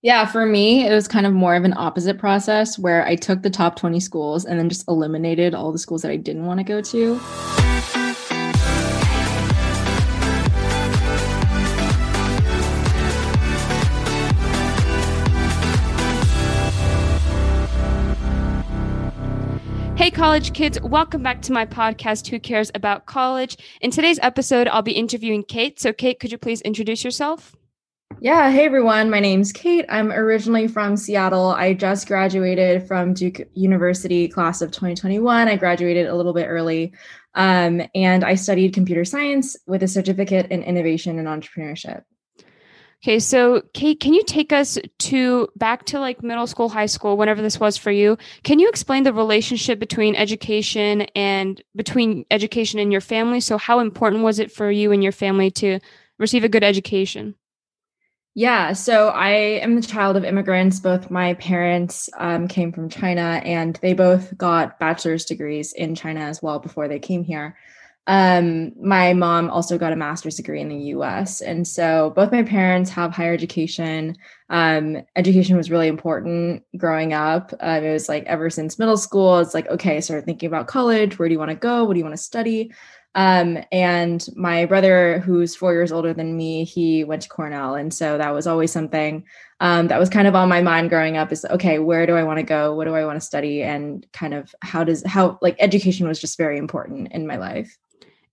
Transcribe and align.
Yeah, 0.00 0.26
for 0.26 0.46
me, 0.46 0.86
it 0.86 0.92
was 0.92 1.08
kind 1.08 1.26
of 1.26 1.32
more 1.32 1.56
of 1.56 1.64
an 1.64 1.74
opposite 1.76 2.18
process 2.18 2.78
where 2.78 3.04
I 3.04 3.16
took 3.16 3.42
the 3.42 3.50
top 3.50 3.74
20 3.74 3.98
schools 3.98 4.44
and 4.44 4.56
then 4.56 4.68
just 4.68 4.86
eliminated 4.86 5.54
all 5.54 5.72
the 5.72 5.78
schools 5.78 6.02
that 6.02 6.12
I 6.12 6.16
didn't 6.16 6.46
want 6.46 6.60
to 6.60 6.64
go 6.64 6.80
to. 6.80 7.18
Hey, 19.96 20.12
college 20.12 20.52
kids, 20.52 20.80
welcome 20.80 21.24
back 21.24 21.42
to 21.42 21.52
my 21.52 21.66
podcast, 21.66 22.28
Who 22.28 22.38
Cares 22.38 22.70
About 22.72 23.06
College? 23.06 23.56
In 23.80 23.90
today's 23.90 24.20
episode, 24.22 24.68
I'll 24.68 24.80
be 24.80 24.92
interviewing 24.92 25.42
Kate. 25.42 25.80
So, 25.80 25.92
Kate, 25.92 26.20
could 26.20 26.30
you 26.30 26.38
please 26.38 26.60
introduce 26.60 27.02
yourself? 27.02 27.57
Yeah, 28.20 28.50
hey 28.50 28.64
everyone. 28.64 29.10
My 29.10 29.20
name's 29.20 29.52
Kate. 29.52 29.84
I'm 29.88 30.10
originally 30.10 30.66
from 30.66 30.96
Seattle. 30.96 31.50
I 31.50 31.72
just 31.72 32.08
graduated 32.08 32.88
from 32.88 33.14
Duke 33.14 33.42
University 33.54 34.26
class 34.26 34.60
of 34.60 34.72
2021. 34.72 35.46
I 35.46 35.54
graduated 35.54 36.08
a 36.08 36.16
little 36.16 36.32
bit 36.32 36.46
early. 36.46 36.92
Um, 37.34 37.80
and 37.94 38.24
I 38.24 38.34
studied 38.34 38.74
computer 38.74 39.04
science 39.04 39.56
with 39.68 39.84
a 39.84 39.88
certificate 39.88 40.50
in 40.50 40.64
innovation 40.64 41.20
and 41.20 41.28
entrepreneurship. 41.28 42.02
Okay, 43.04 43.20
so 43.20 43.62
Kate, 43.72 44.00
can 44.00 44.14
you 44.14 44.24
take 44.24 44.52
us 44.52 44.78
to 44.98 45.46
back 45.54 45.84
to 45.84 46.00
like 46.00 46.20
middle 46.20 46.48
school, 46.48 46.68
high 46.68 46.86
school, 46.86 47.16
whenever 47.16 47.40
this 47.40 47.60
was 47.60 47.76
for 47.76 47.92
you? 47.92 48.18
Can 48.42 48.58
you 48.58 48.68
explain 48.68 49.04
the 49.04 49.12
relationship 49.12 49.78
between 49.78 50.16
education 50.16 51.02
and 51.14 51.62
between 51.76 52.24
education 52.32 52.80
and 52.80 52.90
your 52.90 53.00
family? 53.00 53.38
So, 53.38 53.58
how 53.58 53.78
important 53.78 54.24
was 54.24 54.40
it 54.40 54.50
for 54.50 54.72
you 54.72 54.90
and 54.90 55.04
your 55.04 55.12
family 55.12 55.52
to 55.52 55.78
receive 56.18 56.42
a 56.42 56.48
good 56.48 56.64
education? 56.64 57.36
Yeah, 58.34 58.72
so 58.72 59.08
I 59.08 59.30
am 59.30 59.74
the 59.74 59.82
child 59.86 60.16
of 60.16 60.24
immigrants. 60.24 60.78
Both 60.78 61.10
my 61.10 61.34
parents 61.34 62.08
um, 62.18 62.46
came 62.46 62.72
from 62.72 62.88
China 62.88 63.40
and 63.44 63.76
they 63.82 63.94
both 63.94 64.36
got 64.38 64.78
bachelor's 64.78 65.24
degrees 65.24 65.72
in 65.72 65.94
China 65.96 66.20
as 66.20 66.40
well 66.40 66.60
before 66.60 66.86
they 66.86 67.00
came 67.00 67.24
here. 67.24 67.56
Um, 68.06 68.72
my 68.80 69.12
mom 69.12 69.50
also 69.50 69.76
got 69.76 69.92
a 69.92 69.96
master's 69.96 70.36
degree 70.36 70.60
in 70.62 70.68
the 70.68 70.76
US. 70.94 71.42
And 71.42 71.66
so 71.66 72.12
both 72.16 72.32
my 72.32 72.42
parents 72.42 72.90
have 72.90 73.12
higher 73.12 73.34
education. 73.34 74.16
Um, 74.48 75.02
education 75.16 75.56
was 75.56 75.70
really 75.70 75.88
important 75.88 76.62
growing 76.78 77.12
up. 77.12 77.52
Uh, 77.60 77.80
it 77.82 77.92
was 77.92 78.08
like 78.08 78.24
ever 78.24 78.48
since 78.48 78.78
middle 78.78 78.96
school, 78.96 79.40
it's 79.40 79.52
like, 79.52 79.68
okay, 79.68 79.96
I 79.96 80.00
started 80.00 80.24
thinking 80.24 80.46
about 80.46 80.68
college. 80.68 81.18
Where 81.18 81.28
do 81.28 81.34
you 81.34 81.38
want 81.38 81.50
to 81.50 81.56
go? 81.56 81.84
What 81.84 81.94
do 81.94 81.98
you 81.98 82.04
want 82.04 82.16
to 82.16 82.22
study? 82.22 82.72
Um, 83.14 83.58
and 83.72 84.26
my 84.36 84.66
brother, 84.66 85.18
who's 85.20 85.56
four 85.56 85.72
years 85.72 85.90
older 85.90 86.12
than 86.12 86.36
me, 86.36 86.64
he 86.64 87.04
went 87.04 87.22
to 87.22 87.28
Cornell. 87.28 87.74
And 87.74 87.92
so 87.92 88.18
that 88.18 88.34
was 88.34 88.46
always 88.46 88.70
something 88.70 89.24
um, 89.60 89.88
that 89.88 89.98
was 89.98 90.08
kind 90.08 90.28
of 90.28 90.36
on 90.36 90.48
my 90.48 90.62
mind 90.62 90.90
growing 90.90 91.16
up 91.16 91.32
is 91.32 91.44
okay, 91.46 91.78
where 91.78 92.06
do 92.06 92.14
I 92.14 92.22
want 92.22 92.38
to 92.38 92.44
go? 92.44 92.74
What 92.74 92.84
do 92.84 92.94
I 92.94 93.04
want 93.04 93.16
to 93.16 93.26
study? 93.26 93.62
And 93.62 94.06
kind 94.12 94.34
of 94.34 94.54
how 94.62 94.84
does, 94.84 95.04
how 95.04 95.38
like 95.42 95.56
education 95.58 96.06
was 96.06 96.20
just 96.20 96.38
very 96.38 96.58
important 96.58 97.10
in 97.12 97.26
my 97.26 97.36
life. 97.36 97.76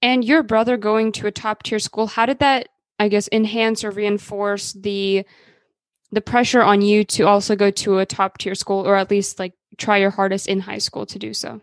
And 0.02 0.23
your 0.23 0.44
brother 0.44 0.78
going 0.78 1.12
to 1.14 1.28
a 1.28 1.32
top 1.32 1.64
tier 1.64 1.80
school, 1.80 2.06
how 2.06 2.28
did 2.28 2.39
that, 2.39 2.70
I 3.00 3.08
guess, 3.08 3.28
enhance 3.32 3.84
or 3.84 3.89
reinforce 3.89 4.73
the, 4.73 5.26
the 6.12 6.22
pressure 6.22 6.62
on 6.62 6.82
you 6.82 7.04
to 7.06 7.23
also 7.23 7.56
go 7.56 7.72
to 7.72 8.00
a 8.00 8.06
top 8.06 8.38
tier 8.38 8.56
school 8.56 8.86
or 8.86 8.95
at 8.95 9.10
least 9.10 9.39
like 9.39 9.54
try 9.78 9.98
your 9.98 10.12
hardest 10.12 10.48
in 10.48 10.60
high 10.60 10.78
school 10.78 11.08
to 11.08 11.17
do 11.17 11.34
so? 11.34 11.62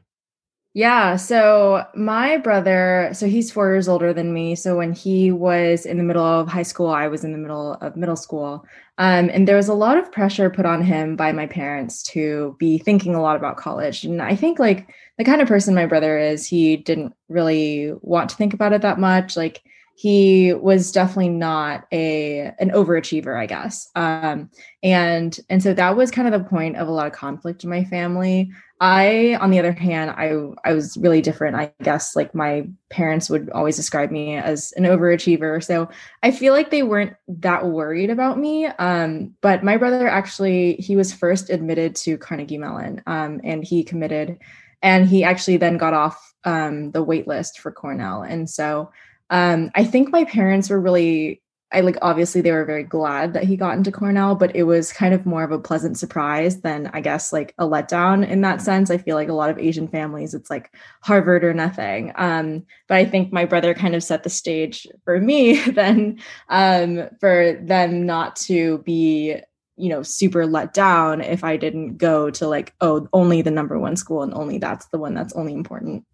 Yeah. 0.75 1.17
So 1.17 1.85
my 1.95 2.39
brother, 2.39 3.11
so 3.13 3.27
he's 3.27 3.51
four 3.53 3.71
years 3.71 3.89
older 3.89 4.15
than 4.15 4.33
me. 4.33 4.55
So 4.55 4.75
when 4.75 4.95
he 4.95 5.31
was 5.31 5.85
in 5.85 5.99
the 5.99 6.03
middle 6.03 6.25
of 6.25 6.49
high 6.49 6.63
school, 6.63 6.89
I 6.89 7.09
was 7.09 7.25
in 7.25 7.33
the 7.33 7.39
middle 7.39 7.75
of 7.75 7.95
middle 7.95 8.17
school. 8.17 8.65
Um, 8.97 9.29
and 9.35 9.47
there 9.47 9.57
was 9.57 9.69
a 9.69 9.75
lot 9.75 9.99
of 9.99 10.11
pressure 10.11 10.49
put 10.49 10.65
on 10.65 10.83
him 10.83 11.15
by 11.15 11.33
my 11.33 11.47
parents 11.47 12.03
to 12.05 12.57
be 12.59 12.79
thinking 12.79 13.15
a 13.15 13.21
lot 13.21 13.37
about 13.37 13.59
college. 13.59 14.05
And 14.05 14.23
I 14.23 14.35
think 14.35 14.59
like 14.59 14.89
the 15.19 15.25
kind 15.25 15.43
of 15.43 15.49
person 15.49 15.75
my 15.75 15.85
brother 15.87 16.19
is, 16.19 16.47
he 16.47 16.79
didn't 16.79 17.13
really 17.29 17.93
want 18.01 18.31
to 18.31 18.37
think 18.37 18.55
about 18.55 18.73
it 18.73 18.81
that 18.81 18.99
much. 18.99 19.37
Like 19.37 19.63
he 19.95 20.53
was 20.55 20.91
definitely 20.93 21.29
not 21.29 21.87
a 21.93 22.53
an 22.59 22.71
overachiever 22.71 23.39
i 23.39 23.47
guess 23.47 23.89
um, 23.95 24.51
and 24.83 25.41
and 25.49 25.63
so 25.63 25.75
that 25.75 25.97
was 25.97 26.11
kind 26.11 26.33
of 26.33 26.43
the 26.43 26.49
point 26.49 26.77
of 26.77 26.89
a 26.89 26.93
lot 26.93 27.07
of 27.07 27.13
conflict 27.13 27.65
in 27.65 27.71
my 27.71 27.85
family 27.85 28.51
I, 28.85 29.39
on 29.41 29.53
the 29.53 29.61
other 29.61 29.71
hand, 29.71 30.11
I 30.11 30.35
I 30.69 30.75
was 30.75 30.97
really 30.97 31.23
different. 31.23 31.55
I 31.55 31.73
guess 31.85 32.17
like 32.17 32.35
my 32.35 32.67
parents 32.91 33.31
would 33.31 33.49
always 33.51 33.77
describe 33.77 34.11
me 34.11 34.35
as 34.35 34.73
an 34.73 34.83
overachiever. 34.83 35.63
So 35.63 35.89
I 36.25 36.33
feel 36.33 36.53
like 36.53 36.71
they 36.71 36.83
weren't 36.83 37.15
that 37.29 37.65
worried 37.65 38.11
about 38.11 38.41
me. 38.41 38.67
Um, 38.67 39.37
but 39.41 39.63
my 39.63 39.77
brother 39.77 40.09
actually 40.09 40.75
he 40.81 40.97
was 40.97 41.13
first 41.13 41.49
admitted 41.49 41.95
to 41.97 42.19
Carnegie 42.19 42.59
Mellon, 42.59 43.03
um, 43.07 43.41
and 43.45 43.63
he 43.63 43.85
committed, 43.85 44.41
and 44.83 45.07
he 45.07 45.23
actually 45.23 45.59
then 45.59 45.79
got 45.79 45.95
off 45.95 46.35
um, 46.43 46.91
the 46.91 47.05
wait 47.05 47.29
list 47.29 47.61
for 47.61 47.71
Cornell. 47.71 48.23
And 48.23 48.51
so 48.51 48.91
um, 49.33 49.71
I 49.75 49.83
think 49.83 50.13
my 50.13 50.25
parents 50.25 50.71
were 50.71 50.81
really 50.81 51.43
I 51.73 51.81
like 51.81 51.97
obviously 52.03 52.43
they 52.43 52.53
were 52.53 52.67
very 52.67 52.85
glad 52.85 53.33
that 53.33 53.45
he 53.45 53.57
got 53.57 53.77
into 53.77 53.91
Cornell, 53.91 54.35
but 54.35 54.55
it 54.55 54.65
was 54.65 54.93
kind 54.93 55.15
of 55.15 55.25
more 55.25 55.43
of 55.43 55.53
a 55.53 55.59
pleasant 55.59 55.99
surprise 55.99 56.61
than 56.61 56.89
I 56.93 57.01
guess 57.01 57.33
like 57.33 57.55
a 57.59 57.65
letdown 57.65 58.29
in 58.29 58.43
that 58.43 58.61
sense. 58.61 58.91
I 58.91 58.99
feel 58.99 59.17
like 59.17 59.31
a 59.31 59.35
lot 59.35 59.49
of 59.49 59.59
Asian 59.59 59.89
families, 59.89 60.35
it's 60.35 60.51
like 60.51 60.77
Harvard 61.01 61.45
or 61.45 61.55
nothing. 61.55 62.13
Um, 62.17 62.65
but 62.89 62.99
I 62.99 63.07
think 63.07 63.33
my 63.33 63.47
brother 63.47 63.73
kind 63.73 63.95
of 63.95 64.03
set 64.03 64.23
the 64.23 64.29
stage 64.29 64.87
for 65.05 65.19
me 65.19 65.61
then 65.71 66.21
um, 66.51 67.09
for 67.21 67.59
them 67.63 68.05
not 68.05 68.37
to 68.37 68.79
be 68.79 69.37
you 69.79 69.89
know 69.89 70.03
super 70.03 70.47
let 70.47 70.75
down 70.75 71.23
if 71.23 71.43
I 71.43 71.57
didn't 71.57 71.97
go 71.97 72.29
to 72.33 72.47
like 72.47 72.75
oh 72.83 73.09
only 73.15 73.41
the 73.41 73.51
number 73.51 73.79
one 73.79 73.97
school 73.97 74.23
and 74.23 74.35
only 74.35 74.59
that's 74.59 74.87
the 74.89 74.99
one 74.99 75.15
that's 75.15 75.33
only 75.33 75.55
important. 75.55 76.05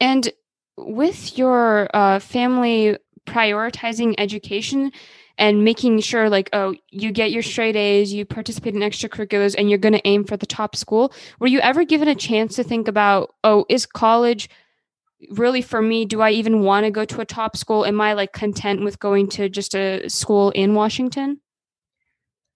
And 0.00 0.30
with 0.86 1.36
your 1.36 1.88
uh, 1.94 2.18
family 2.18 2.96
prioritizing 3.26 4.14
education 4.18 4.92
and 5.36 5.62
making 5.62 6.00
sure 6.00 6.28
like 6.30 6.48
oh 6.52 6.74
you 6.90 7.12
get 7.12 7.30
your 7.30 7.42
straight 7.42 7.76
a's 7.76 8.12
you 8.12 8.24
participate 8.24 8.74
in 8.74 8.80
extracurriculars 8.80 9.54
and 9.56 9.68
you're 9.68 9.78
going 9.78 9.92
to 9.92 10.06
aim 10.08 10.24
for 10.24 10.36
the 10.36 10.46
top 10.46 10.74
school 10.74 11.12
were 11.38 11.46
you 11.46 11.60
ever 11.60 11.84
given 11.84 12.08
a 12.08 12.14
chance 12.14 12.56
to 12.56 12.64
think 12.64 12.88
about 12.88 13.34
oh 13.44 13.66
is 13.68 13.84
college 13.84 14.48
really 15.30 15.60
for 15.60 15.82
me 15.82 16.06
do 16.06 16.22
i 16.22 16.30
even 16.30 16.62
want 16.62 16.84
to 16.84 16.90
go 16.90 17.04
to 17.04 17.20
a 17.20 17.24
top 17.24 17.56
school 17.56 17.84
am 17.84 18.00
i 18.00 18.14
like 18.14 18.32
content 18.32 18.82
with 18.82 18.98
going 18.98 19.28
to 19.28 19.48
just 19.48 19.74
a 19.74 20.08
school 20.08 20.50
in 20.50 20.74
washington 20.74 21.38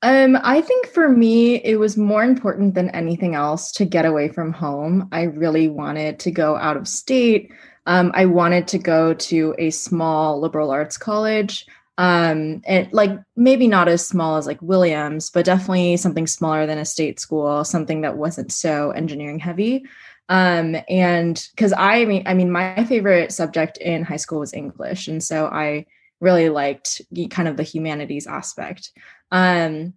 um, 0.05 0.37
I 0.43 0.61
think 0.61 0.89
for 0.89 1.09
me, 1.09 1.63
it 1.63 1.77
was 1.77 1.97
more 1.97 2.25
important 2.25 2.75
than 2.75 2.91
anything 2.91 3.37
else 3.37 3.71
to 3.73 3.85
get 3.85 4.05
away 4.05 4.29
from 4.31 4.53
home. 4.53 5.09
I 5.13 5.23
really 5.23 5.69
wanted 5.69 6.19
to 6.21 6.33
go 6.33 6.57
out 6.57 6.77
of 6.77 6.89
state. 6.89 7.53
Um, 7.87 8.13
I 8.15 8.27
wanted 8.27 8.69
to 8.69 8.79
go 8.79 9.15
to 9.15 9.55
a 9.59 9.71
small 9.71 10.41
liberal 10.41 10.71
arts 10.71 10.97
college. 10.97 11.67
Um, 11.99 12.63
and 12.67 12.91
like 12.93 13.11
maybe 13.37 13.69
not 13.69 13.87
as 13.87 14.07
small 14.07 14.37
as 14.37 14.47
like 14.47 14.61
Williams, 14.63 15.31
but 15.31 15.45
definitely 15.45 15.97
something 15.99 16.27
smaller 16.27 16.67
than 16.67 16.79
a 16.79 16.85
state 16.85 17.21
school, 17.21 17.65
something 17.65 18.01
that 18.01 18.17
wasn't 18.17 18.51
so 18.51 18.91
engineering 18.93 19.39
heavy. 19.39 19.85
Um, 20.29 20.77
and 20.89 21.47
because 21.55 21.75
I 21.77 22.05
mean, 22.07 22.23
I 22.27 22.35
mean, 22.35 22.51
my 22.51 22.85
favorite 22.85 23.33
subject 23.33 23.77
in 23.79 24.05
high 24.05 24.17
school 24.17 24.41
was 24.41 24.55
English, 24.55 25.07
and 25.07 25.23
so 25.23 25.47
I 25.47 25.85
really 26.21 26.49
liked 26.49 27.03
kind 27.31 27.49
of 27.49 27.57
the 27.57 27.63
humanities 27.63 28.27
aspect. 28.27 28.93
Um, 29.31 29.95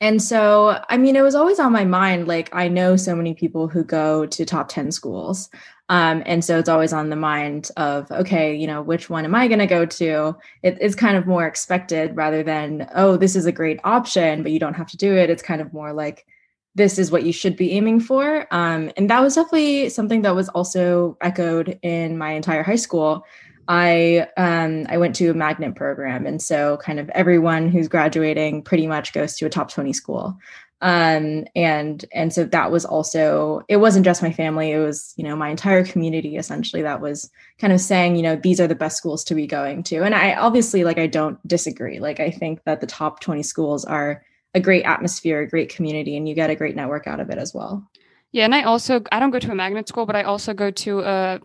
and 0.00 0.22
so, 0.22 0.80
I 0.88 0.96
mean, 0.96 1.16
it 1.16 1.22
was 1.22 1.34
always 1.34 1.58
on 1.58 1.72
my 1.72 1.84
mind. 1.84 2.28
Like, 2.28 2.48
I 2.54 2.68
know 2.68 2.96
so 2.96 3.16
many 3.16 3.34
people 3.34 3.66
who 3.66 3.82
go 3.82 4.26
to 4.26 4.44
top 4.44 4.68
10 4.68 4.92
schools. 4.92 5.50
Um, 5.88 6.22
and 6.26 6.44
so 6.44 6.58
it's 6.58 6.68
always 6.68 6.92
on 6.92 7.08
the 7.08 7.16
mind 7.16 7.70
of, 7.76 8.10
okay, 8.10 8.54
you 8.54 8.66
know, 8.66 8.82
which 8.82 9.08
one 9.08 9.24
am 9.24 9.34
I 9.34 9.48
going 9.48 9.58
to 9.58 9.66
go 9.66 9.86
to? 9.86 10.36
It, 10.62 10.76
it's 10.80 10.94
kind 10.94 11.16
of 11.16 11.26
more 11.26 11.46
expected 11.46 12.14
rather 12.14 12.42
than, 12.42 12.88
oh, 12.94 13.16
this 13.16 13.34
is 13.34 13.46
a 13.46 13.52
great 13.52 13.80
option, 13.84 14.42
but 14.42 14.52
you 14.52 14.58
don't 14.58 14.74
have 14.74 14.90
to 14.90 14.96
do 14.98 15.16
it. 15.16 15.30
It's 15.30 15.42
kind 15.42 15.60
of 15.60 15.72
more 15.72 15.92
like, 15.92 16.26
this 16.74 16.98
is 16.98 17.10
what 17.10 17.24
you 17.24 17.32
should 17.32 17.56
be 17.56 17.72
aiming 17.72 18.00
for. 18.00 18.46
Um, 18.50 18.92
and 18.96 19.10
that 19.10 19.20
was 19.20 19.34
definitely 19.34 19.88
something 19.88 20.22
that 20.22 20.36
was 20.36 20.48
also 20.50 21.16
echoed 21.20 21.78
in 21.82 22.18
my 22.18 22.32
entire 22.32 22.62
high 22.62 22.76
school. 22.76 23.24
I 23.66 24.28
um, 24.36 24.86
I 24.88 24.96
went 24.96 25.14
to 25.16 25.28
a 25.28 25.34
magnet 25.34 25.74
program, 25.74 26.24
and 26.24 26.40
so 26.40 26.78
kind 26.78 26.98
of 26.98 27.10
everyone 27.10 27.68
who's 27.68 27.86
graduating 27.86 28.62
pretty 28.62 28.86
much 28.86 29.12
goes 29.12 29.36
to 29.36 29.46
a 29.46 29.50
top 29.50 29.70
twenty 29.70 29.92
school 29.92 30.38
um 30.80 31.44
and 31.56 32.04
and 32.12 32.32
so 32.32 32.44
that 32.44 32.70
was 32.70 32.84
also 32.84 33.62
it 33.68 33.78
wasn't 33.78 34.04
just 34.04 34.22
my 34.22 34.30
family 34.30 34.70
it 34.70 34.78
was 34.78 35.12
you 35.16 35.24
know 35.24 35.34
my 35.34 35.48
entire 35.48 35.84
community 35.84 36.36
essentially 36.36 36.82
that 36.82 37.00
was 37.00 37.30
kind 37.58 37.72
of 37.72 37.80
saying 37.80 38.14
you 38.14 38.22
know 38.22 38.36
these 38.36 38.60
are 38.60 38.68
the 38.68 38.76
best 38.76 38.96
schools 38.96 39.24
to 39.24 39.34
be 39.34 39.46
going 39.46 39.82
to. 39.82 40.04
And 40.04 40.14
i 40.14 40.34
obviously 40.34 40.84
like 40.84 40.98
i 40.98 41.06
don't 41.06 41.38
disagree. 41.46 41.98
Like 41.98 42.20
i 42.20 42.30
think 42.30 42.62
that 42.64 42.80
the 42.80 42.86
top 42.86 43.20
20 43.20 43.42
schools 43.42 43.84
are 43.84 44.22
a 44.54 44.60
great 44.60 44.84
atmosphere 44.84 45.40
a 45.40 45.48
great 45.48 45.68
community 45.68 46.16
and 46.16 46.28
you 46.28 46.34
get 46.34 46.50
a 46.50 46.56
great 46.56 46.76
network 46.76 47.06
out 47.06 47.20
of 47.20 47.30
it 47.30 47.38
as 47.38 47.52
well. 47.52 47.88
Yeah 48.30 48.44
and 48.44 48.54
i 48.54 48.62
also 48.62 49.02
i 49.10 49.18
don't 49.18 49.30
go 49.30 49.40
to 49.40 49.50
a 49.50 49.54
magnet 49.54 49.88
school 49.88 50.06
but 50.06 50.14
i 50.14 50.22
also 50.22 50.54
go 50.54 50.70
to 50.70 51.00
a 51.00 51.40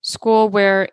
school 0.00 0.48
where 0.48 0.88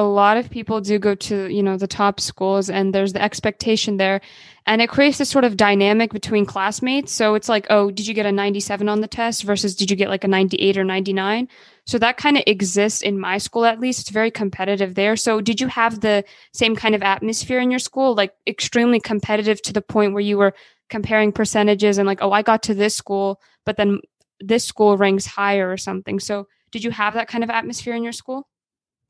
a 0.00 0.08
lot 0.08 0.36
of 0.36 0.50
people 0.50 0.80
do 0.80 0.98
go 0.98 1.14
to, 1.14 1.52
you 1.52 1.62
know, 1.62 1.76
the 1.76 1.86
top 1.86 2.20
schools 2.20 2.70
and 2.70 2.94
there's 2.94 3.12
the 3.12 3.22
expectation 3.22 3.98
there. 3.98 4.20
And 4.66 4.80
it 4.80 4.88
creates 4.88 5.18
this 5.18 5.28
sort 5.28 5.44
of 5.44 5.56
dynamic 5.56 6.12
between 6.12 6.46
classmates. 6.46 7.12
So 7.12 7.34
it's 7.34 7.48
like, 7.48 7.66
oh, 7.70 7.90
did 7.90 8.06
you 8.06 8.14
get 8.14 8.26
a 8.26 8.32
97 8.32 8.88
on 8.88 9.00
the 9.00 9.08
test 9.08 9.42
versus 9.42 9.76
did 9.76 9.90
you 9.90 9.96
get 9.96 10.08
like 10.08 10.24
a 10.24 10.28
98 10.28 10.78
or 10.78 10.84
99? 10.84 11.48
So 11.84 11.98
that 11.98 12.16
kind 12.16 12.36
of 12.36 12.44
exists 12.46 13.02
in 13.02 13.18
my 13.18 13.38
school, 13.38 13.64
at 13.64 13.80
least. 13.80 14.00
It's 14.00 14.10
very 14.10 14.30
competitive 14.30 14.94
there. 14.94 15.16
So 15.16 15.40
did 15.40 15.60
you 15.60 15.66
have 15.66 16.00
the 16.00 16.24
same 16.52 16.76
kind 16.76 16.94
of 16.94 17.02
atmosphere 17.02 17.60
in 17.60 17.70
your 17.70 17.80
school, 17.80 18.14
like 18.14 18.32
extremely 18.46 19.00
competitive 19.00 19.60
to 19.62 19.72
the 19.72 19.82
point 19.82 20.14
where 20.14 20.22
you 20.22 20.38
were 20.38 20.54
comparing 20.88 21.30
percentages 21.30 21.98
and 21.98 22.06
like, 22.06 22.22
oh, 22.22 22.32
I 22.32 22.42
got 22.42 22.62
to 22.64 22.74
this 22.74 22.94
school, 22.96 23.40
but 23.66 23.76
then 23.76 24.00
this 24.40 24.64
school 24.64 24.96
ranks 24.96 25.26
higher 25.26 25.70
or 25.70 25.76
something. 25.76 26.20
So 26.20 26.46
did 26.70 26.84
you 26.84 26.90
have 26.90 27.14
that 27.14 27.28
kind 27.28 27.44
of 27.44 27.50
atmosphere 27.50 27.94
in 27.94 28.02
your 28.02 28.12
school? 28.12 28.48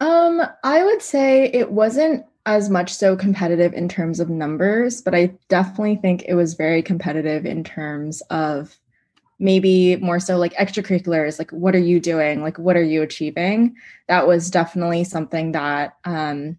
Um, 0.00 0.42
I 0.64 0.82
would 0.82 1.02
say 1.02 1.44
it 1.44 1.70
wasn't 1.70 2.24
as 2.46 2.70
much 2.70 2.92
so 2.92 3.16
competitive 3.16 3.74
in 3.74 3.88
terms 3.88 4.18
of 4.18 4.30
numbers, 4.30 5.02
but 5.02 5.14
I 5.14 5.34
definitely 5.48 5.96
think 5.96 6.24
it 6.24 6.34
was 6.34 6.54
very 6.54 6.82
competitive 6.82 7.44
in 7.44 7.62
terms 7.62 8.22
of 8.30 8.78
maybe 9.38 9.96
more 9.96 10.20
so 10.20 10.36
like 10.36 10.52
extracurriculars 10.54 11.38
like 11.38 11.50
what 11.50 11.74
are 11.74 11.78
you 11.78 11.98
doing? 11.98 12.42
Like 12.42 12.58
what 12.58 12.76
are 12.76 12.82
you 12.82 13.02
achieving? 13.02 13.74
That 14.08 14.26
was 14.26 14.50
definitely 14.50 15.04
something 15.04 15.52
that 15.52 15.96
um 16.04 16.58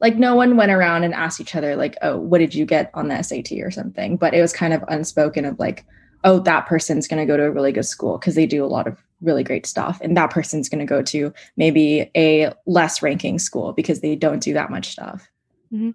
like 0.00 0.16
no 0.16 0.34
one 0.34 0.56
went 0.56 0.72
around 0.72 1.04
and 1.04 1.14
asked 1.14 1.40
each 1.40 1.54
other 1.54 1.76
like 1.76 1.96
oh 2.02 2.18
what 2.18 2.38
did 2.38 2.54
you 2.54 2.64
get 2.64 2.90
on 2.94 3.08
the 3.08 3.22
SAT 3.22 3.52
or 3.62 3.70
something? 3.70 4.16
But 4.16 4.34
it 4.34 4.40
was 4.40 4.52
kind 4.52 4.72
of 4.72 4.84
unspoken 4.88 5.44
of 5.44 5.58
like 5.58 5.84
oh 6.24 6.38
that 6.40 6.66
person's 6.66 7.06
going 7.06 7.20
to 7.20 7.30
go 7.30 7.36
to 7.36 7.44
a 7.44 7.50
really 7.50 7.72
good 7.72 7.84
school 7.84 8.18
because 8.18 8.34
they 8.34 8.46
do 8.46 8.64
a 8.64 8.66
lot 8.66 8.86
of 8.86 8.96
really 9.22 9.44
great 9.44 9.66
stuff 9.66 10.00
and 10.02 10.16
that 10.16 10.30
person's 10.30 10.68
going 10.68 10.78
to 10.80 10.86
go 10.86 11.02
to 11.02 11.32
maybe 11.56 12.10
a 12.16 12.52
less 12.66 13.02
ranking 13.02 13.38
school 13.38 13.72
because 13.72 14.00
they 14.00 14.16
don't 14.16 14.42
do 14.42 14.52
that 14.52 14.70
much 14.70 14.88
stuff 14.88 15.28
mm-hmm 15.72 15.90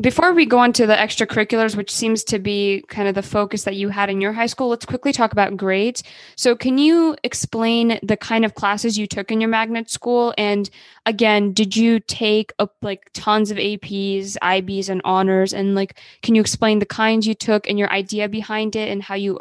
before 0.00 0.32
we 0.32 0.46
go 0.46 0.58
on 0.58 0.72
to 0.74 0.86
the 0.86 0.94
extracurriculars, 0.94 1.76
which 1.76 1.94
seems 1.94 2.24
to 2.24 2.38
be 2.38 2.82
kind 2.88 3.08
of 3.08 3.14
the 3.14 3.22
focus 3.22 3.64
that 3.64 3.76
you 3.76 3.90
had 3.90 4.08
in 4.08 4.20
your 4.20 4.32
high 4.32 4.46
school, 4.46 4.68
let's 4.68 4.86
quickly 4.86 5.12
talk 5.12 5.32
about 5.32 5.56
grades. 5.56 6.02
So, 6.34 6.56
can 6.56 6.78
you 6.78 7.16
explain 7.22 7.98
the 8.02 8.16
kind 8.16 8.44
of 8.44 8.54
classes 8.54 8.96
you 8.96 9.06
took 9.06 9.30
in 9.30 9.40
your 9.40 9.50
magnet 9.50 9.90
school? 9.90 10.32
And 10.38 10.70
again, 11.04 11.52
did 11.52 11.76
you 11.76 12.00
take 12.00 12.52
like 12.80 13.10
tons 13.12 13.50
of 13.50 13.58
APs, 13.58 14.38
IBs, 14.38 14.88
and 14.88 15.02
honors? 15.04 15.52
And 15.52 15.74
like, 15.74 15.98
can 16.22 16.34
you 16.34 16.40
explain 16.40 16.78
the 16.78 16.86
kinds 16.86 17.26
you 17.26 17.34
took 17.34 17.68
and 17.68 17.78
your 17.78 17.90
idea 17.90 18.28
behind 18.28 18.76
it 18.76 18.88
and 18.88 19.02
how 19.02 19.14
you 19.14 19.40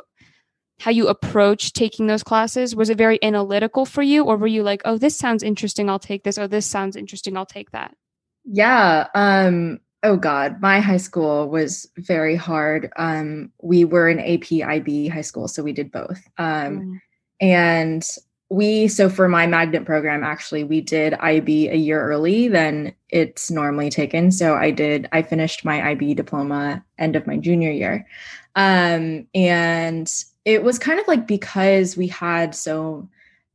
how 0.81 0.91
you 0.91 1.07
approach 1.07 1.73
taking 1.73 2.07
those 2.07 2.23
classes? 2.23 2.75
Was 2.75 2.89
it 2.89 2.97
very 2.97 3.23
analytical 3.23 3.85
for 3.85 4.01
you, 4.01 4.23
or 4.23 4.37
were 4.37 4.47
you 4.47 4.63
like, 4.63 4.81
oh, 4.85 4.97
this 4.97 5.17
sounds 5.17 5.43
interesting, 5.43 5.89
I'll 5.89 5.99
take 5.99 6.23
this, 6.23 6.37
or 6.37 6.47
this 6.47 6.65
sounds 6.65 6.95
interesting, 6.95 7.37
I'll 7.37 7.45
take 7.45 7.71
that? 7.71 7.95
Yeah. 8.43 9.07
Um, 9.13 9.79
Oh 10.03 10.17
God, 10.17 10.59
my 10.61 10.79
high 10.79 10.97
school 10.97 11.47
was 11.47 11.87
very 11.95 12.35
hard. 12.35 12.91
Um, 12.95 13.51
we 13.61 13.85
were 13.85 14.09
an 14.09 14.19
AP 14.19 14.51
IB 14.51 15.07
high 15.09 15.21
school, 15.21 15.47
so 15.47 15.61
we 15.61 15.73
did 15.73 15.91
both. 15.91 16.27
Um, 16.39 16.79
mm. 16.79 17.01
And 17.39 18.07
we, 18.49 18.87
so 18.87 19.09
for 19.09 19.29
my 19.29 19.45
magnet 19.45 19.85
program, 19.85 20.23
actually, 20.23 20.63
we 20.63 20.81
did 20.81 21.13
IB 21.13 21.69
a 21.69 21.75
year 21.75 22.01
early 22.03 22.47
than 22.47 22.93
it's 23.09 23.51
normally 23.51 23.91
taken. 23.91 24.31
So 24.31 24.55
I 24.55 24.71
did, 24.71 25.07
I 25.11 25.21
finished 25.21 25.63
my 25.63 25.91
IB 25.91 26.15
diploma 26.15 26.83
end 26.97 27.15
of 27.15 27.27
my 27.27 27.37
junior 27.37 27.71
year. 27.71 28.07
Um, 28.55 29.27
and 29.35 30.11
it 30.45 30.63
was 30.63 30.79
kind 30.79 30.99
of 30.99 31.07
like 31.07 31.27
because 31.27 31.95
we 31.95 32.07
had 32.07 32.55
so, 32.55 33.07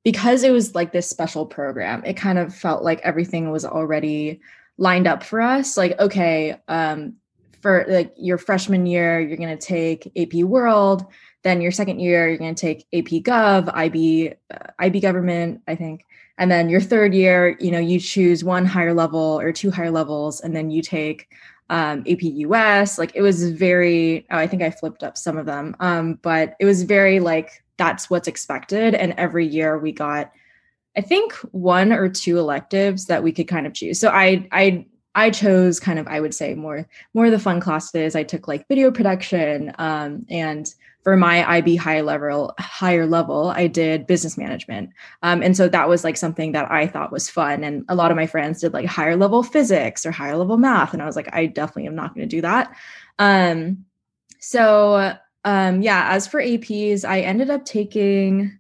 because 0.04 0.42
it 0.42 0.50
was 0.50 0.74
like 0.74 0.92
this 0.92 1.08
special 1.08 1.46
program, 1.46 2.04
it 2.04 2.14
kind 2.14 2.38
of 2.38 2.54
felt 2.54 2.84
like 2.84 3.00
everything 3.02 3.50
was 3.50 3.64
already 3.64 4.40
lined 4.78 5.06
up 5.06 5.22
for 5.22 5.40
us. 5.40 5.76
Like 5.76 5.98
okay 5.98 6.56
um 6.68 7.14
for 7.66 7.84
like 7.88 8.14
your 8.16 8.38
freshman 8.38 8.86
year 8.86 9.18
you're 9.18 9.36
going 9.36 9.58
to 9.58 9.66
take 9.66 10.12
ap 10.16 10.32
world 10.44 11.04
then 11.42 11.60
your 11.60 11.72
second 11.72 11.98
year 11.98 12.28
you're 12.28 12.38
going 12.38 12.54
to 12.54 12.60
take 12.60 12.86
ap 12.92 13.10
gov 13.24 13.74
ib 13.74 14.34
uh, 14.52 14.84
ib 14.84 15.00
government 15.00 15.60
i 15.66 15.74
think 15.74 16.04
and 16.38 16.48
then 16.48 16.68
your 16.68 16.80
third 16.80 17.12
year 17.12 17.56
you 17.58 17.72
know 17.72 17.80
you 17.80 17.98
choose 17.98 18.44
one 18.44 18.64
higher 18.64 18.94
level 18.94 19.40
or 19.40 19.52
two 19.52 19.70
higher 19.70 19.90
levels 19.90 20.40
and 20.40 20.54
then 20.54 20.70
you 20.70 20.80
take 20.80 21.28
um, 21.68 22.04
ap 22.08 22.22
us 22.22 22.98
like 22.98 23.12
it 23.14 23.22
was 23.22 23.50
very 23.50 24.26
oh, 24.30 24.38
i 24.38 24.46
think 24.46 24.62
i 24.62 24.70
flipped 24.70 25.02
up 25.02 25.16
some 25.16 25.36
of 25.36 25.46
them 25.46 25.74
um, 25.80 26.14
but 26.22 26.54
it 26.60 26.64
was 26.64 26.82
very 26.82 27.20
like 27.20 27.62
that's 27.76 28.08
what's 28.08 28.28
expected 28.28 28.94
and 28.94 29.12
every 29.18 29.46
year 29.46 29.78
we 29.78 29.92
got 29.92 30.30
I 30.96 31.02
think 31.02 31.34
one 31.52 31.92
or 31.92 32.08
two 32.08 32.38
electives 32.38 33.06
that 33.06 33.22
we 33.22 33.30
could 33.30 33.48
kind 33.48 33.66
of 33.66 33.74
choose. 33.74 34.00
So 34.00 34.08
I 34.08 34.48
I 34.50 34.86
I 35.14 35.30
chose 35.30 35.78
kind 35.78 35.98
of 35.98 36.08
I 36.08 36.20
would 36.20 36.34
say 36.34 36.54
more 36.54 36.88
more 37.14 37.26
of 37.26 37.32
the 37.32 37.38
fun 37.38 37.60
classes. 37.60 38.16
I 38.16 38.22
took 38.22 38.48
like 38.48 38.66
video 38.68 38.90
production 38.90 39.72
um, 39.78 40.24
and 40.30 40.72
for 41.06 41.16
my 41.16 41.48
IB 41.58 41.76
high 41.76 42.00
level 42.00 42.52
higher 42.58 43.06
level, 43.06 43.50
I 43.50 43.68
did 43.68 44.08
business 44.08 44.36
management. 44.36 44.90
Um, 45.22 45.40
and 45.40 45.56
so 45.56 45.68
that 45.68 45.88
was 45.88 46.02
like 46.02 46.16
something 46.16 46.50
that 46.50 46.68
I 46.68 46.88
thought 46.88 47.12
was 47.12 47.30
fun. 47.30 47.62
And 47.62 47.84
a 47.88 47.94
lot 47.94 48.10
of 48.10 48.16
my 48.16 48.26
friends 48.26 48.60
did 48.60 48.72
like 48.72 48.86
higher 48.86 49.14
level 49.14 49.44
physics 49.44 50.04
or 50.04 50.10
higher 50.10 50.36
level 50.36 50.56
math. 50.56 50.92
And 50.92 51.00
I 51.00 51.06
was 51.06 51.14
like, 51.14 51.32
I 51.32 51.46
definitely 51.46 51.86
am 51.86 51.94
not 51.94 52.12
going 52.12 52.28
to 52.28 52.36
do 52.36 52.40
that. 52.40 52.76
Um, 53.20 53.84
so 54.40 55.16
um, 55.44 55.80
yeah, 55.80 56.08
as 56.10 56.26
for 56.26 56.42
APs, 56.42 57.04
I 57.04 57.20
ended 57.20 57.50
up 57.50 57.64
taking 57.64 58.58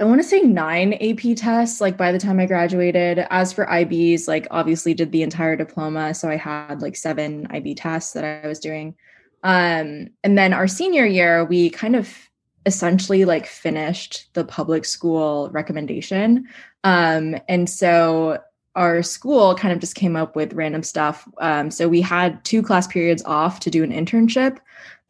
I 0.00 0.04
want 0.04 0.22
to 0.22 0.26
say 0.26 0.40
nine 0.40 0.94
AP 0.94 1.36
tests, 1.36 1.78
like 1.78 1.98
by 1.98 2.10
the 2.10 2.18
time 2.18 2.40
I 2.40 2.46
graduated. 2.46 3.26
As 3.28 3.52
for 3.52 3.66
IBs, 3.66 4.28
like 4.28 4.46
obviously 4.50 4.94
did 4.94 5.12
the 5.12 5.22
entire 5.22 5.56
diploma. 5.56 6.14
So 6.14 6.30
I 6.30 6.36
had 6.36 6.80
like 6.80 6.96
seven 6.96 7.46
IB 7.50 7.74
tests 7.74 8.14
that 8.14 8.24
I 8.24 8.48
was 8.48 8.60
doing. 8.60 8.94
Um, 9.42 10.08
and 10.24 10.36
then 10.36 10.52
our 10.52 10.68
senior 10.68 11.06
year, 11.06 11.44
we 11.44 11.70
kind 11.70 11.96
of 11.96 12.28
essentially 12.66 13.24
like 13.24 13.46
finished 13.46 14.28
the 14.34 14.44
public 14.44 14.84
school 14.84 15.48
recommendation. 15.50 16.46
Um, 16.84 17.36
and 17.48 17.68
so 17.68 18.38
our 18.74 19.02
school 19.02 19.54
kind 19.54 19.72
of 19.72 19.80
just 19.80 19.94
came 19.94 20.16
up 20.16 20.36
with 20.36 20.52
random 20.52 20.82
stuff. 20.82 21.26
Um, 21.38 21.70
so 21.70 21.88
we 21.88 22.00
had 22.00 22.44
two 22.44 22.62
class 22.62 22.86
periods 22.86 23.22
off 23.24 23.60
to 23.60 23.70
do 23.70 23.82
an 23.82 23.90
internship. 23.90 24.58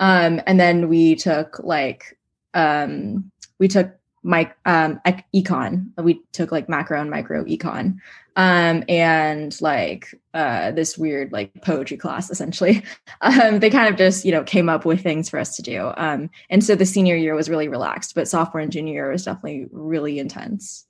Um, 0.00 0.40
and 0.46 0.58
then 0.58 0.88
we 0.88 1.16
took 1.16 1.58
like, 1.58 2.16
um, 2.54 3.30
we 3.58 3.68
took 3.68 3.98
my 4.22 4.52
um 4.66 5.00
econ 5.34 5.86
we 6.02 6.20
took 6.32 6.50
like 6.50 6.68
macro 6.68 7.00
and 7.00 7.08
micro 7.08 7.44
econ 7.44 7.96
um 8.38 8.84
and 8.88 9.60
like 9.60 10.14
uh 10.32 10.70
this 10.70 10.96
weird 10.96 11.32
like 11.32 11.52
poetry 11.62 11.98
class 11.98 12.30
essentially. 12.30 12.82
Um 13.20 13.58
they 13.58 13.68
kind 13.68 13.92
of 13.92 13.98
just 13.98 14.24
you 14.24 14.30
know 14.30 14.44
came 14.44 14.68
up 14.68 14.84
with 14.84 15.02
things 15.02 15.28
for 15.28 15.38
us 15.38 15.56
to 15.56 15.62
do. 15.62 15.92
Um 15.96 16.30
and 16.48 16.64
so 16.64 16.74
the 16.74 16.86
senior 16.86 17.16
year 17.16 17.34
was 17.34 17.50
really 17.50 17.68
relaxed 17.68 18.14
but 18.14 18.28
sophomore 18.28 18.62
and 18.62 18.72
junior 18.72 18.94
year 18.94 19.10
was 19.10 19.24
definitely 19.24 19.66
really 19.72 20.18
intense. 20.18 20.86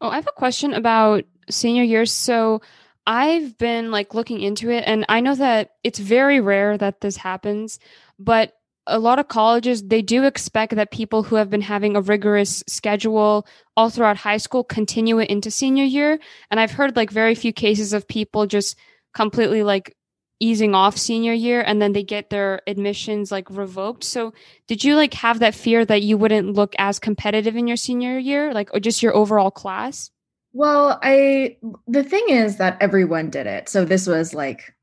Oh 0.00 0.08
i 0.08 0.16
have 0.16 0.26
a 0.26 0.32
question 0.32 0.72
about 0.72 1.24
senior 1.48 1.84
year. 1.84 2.06
So 2.06 2.62
i've 3.06 3.56
been 3.58 3.92
like 3.92 4.14
looking 4.14 4.40
into 4.40 4.70
it 4.70 4.82
and 4.86 5.04
i 5.08 5.20
know 5.20 5.34
that 5.34 5.74
it's 5.84 5.98
very 6.00 6.40
rare 6.40 6.76
that 6.76 7.00
this 7.02 7.16
happens 7.16 7.78
but 8.18 8.54
a 8.86 8.98
lot 8.98 9.18
of 9.18 9.28
colleges 9.28 9.82
they 9.82 10.02
do 10.02 10.24
expect 10.24 10.76
that 10.76 10.90
people 10.90 11.22
who 11.22 11.36
have 11.36 11.50
been 11.50 11.60
having 11.60 11.96
a 11.96 12.00
rigorous 12.00 12.62
schedule 12.66 13.46
all 13.76 13.90
throughout 13.90 14.16
high 14.16 14.36
school 14.36 14.64
continue 14.64 15.18
it 15.18 15.28
into 15.28 15.50
senior 15.50 15.84
year. 15.84 16.18
And 16.50 16.60
i've 16.60 16.72
heard 16.72 16.96
like 16.96 17.10
very 17.10 17.34
few 17.34 17.52
cases 17.52 17.92
of 17.92 18.08
people 18.08 18.46
just 18.46 18.76
completely 19.14 19.62
like 19.62 19.96
easing 20.38 20.74
off 20.74 20.98
senior 20.98 21.32
year 21.32 21.62
and 21.62 21.80
then 21.80 21.92
they 21.92 22.02
get 22.02 22.28
their 22.28 22.60
admissions 22.66 23.32
like 23.32 23.48
revoked. 23.50 24.04
So 24.04 24.34
did 24.66 24.84
you 24.84 24.94
like 24.94 25.14
have 25.14 25.38
that 25.38 25.54
fear 25.54 25.84
that 25.84 26.02
you 26.02 26.18
wouldn't 26.18 26.52
look 26.52 26.74
as 26.78 26.98
competitive 26.98 27.56
in 27.56 27.66
your 27.66 27.78
senior 27.78 28.18
year 28.18 28.52
like 28.52 28.72
or 28.74 28.80
just 28.80 29.02
your 29.02 29.16
overall 29.16 29.50
class? 29.50 30.10
Well 30.52 30.98
i 31.02 31.56
the 31.86 32.04
thing 32.04 32.26
is 32.28 32.58
that 32.58 32.76
everyone 32.80 33.30
did 33.30 33.46
it. 33.46 33.68
So 33.68 33.84
this 33.84 34.06
was 34.06 34.34
like 34.34 34.75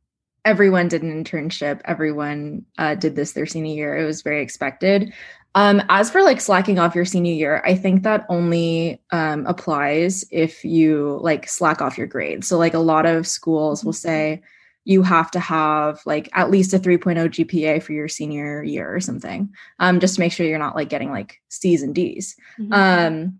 everyone 0.45 0.87
did 0.87 1.03
an 1.03 1.23
internship. 1.23 1.81
Everyone 1.85 2.65
uh, 2.77 2.95
did 2.95 3.15
this 3.15 3.33
their 3.33 3.45
senior 3.45 3.73
year. 3.73 3.97
It 3.97 4.05
was 4.05 4.21
very 4.21 4.41
expected. 4.41 5.13
Um, 5.55 5.81
as 5.89 6.09
for 6.09 6.23
like 6.23 6.41
slacking 6.41 6.79
off 6.79 6.95
your 6.95 7.05
senior 7.05 7.31
year 7.31 7.61
i 7.63 7.75
think 7.75 8.01
that 8.01 8.25
only 8.27 8.99
um, 9.11 9.45
applies 9.45 10.25
if 10.31 10.65
you 10.65 11.19
like 11.21 11.47
slack 11.47 11.79
off 11.79 11.95
your 11.95 12.07
grades. 12.07 12.47
So 12.47 12.57
like 12.57 12.73
a 12.73 12.79
lot 12.79 13.05
of 13.05 13.27
schools 13.27 13.83
will 13.83 13.93
say 13.93 14.41
you 14.85 15.03
have 15.03 15.31
to 15.31 15.39
have 15.39 16.01
like 16.05 16.27
at 16.33 16.49
least 16.49 16.73
a 16.73 16.79
3.0 16.79 17.17
gpa 17.29 17.81
for 17.83 17.93
your 17.93 18.07
senior 18.07 18.63
year 18.63 18.93
or 18.93 18.99
something 18.99 19.53
um, 19.79 19.99
just 19.99 20.15
to 20.15 20.21
make 20.21 20.31
sure 20.31 20.45
you're 20.45 20.57
not 20.57 20.75
like 20.75 20.89
getting 20.89 21.11
like 21.11 21.39
c's 21.49 21.83
and 21.83 21.93
d's. 21.93 22.35
Mm-hmm. 22.59 22.73
um, 22.73 23.39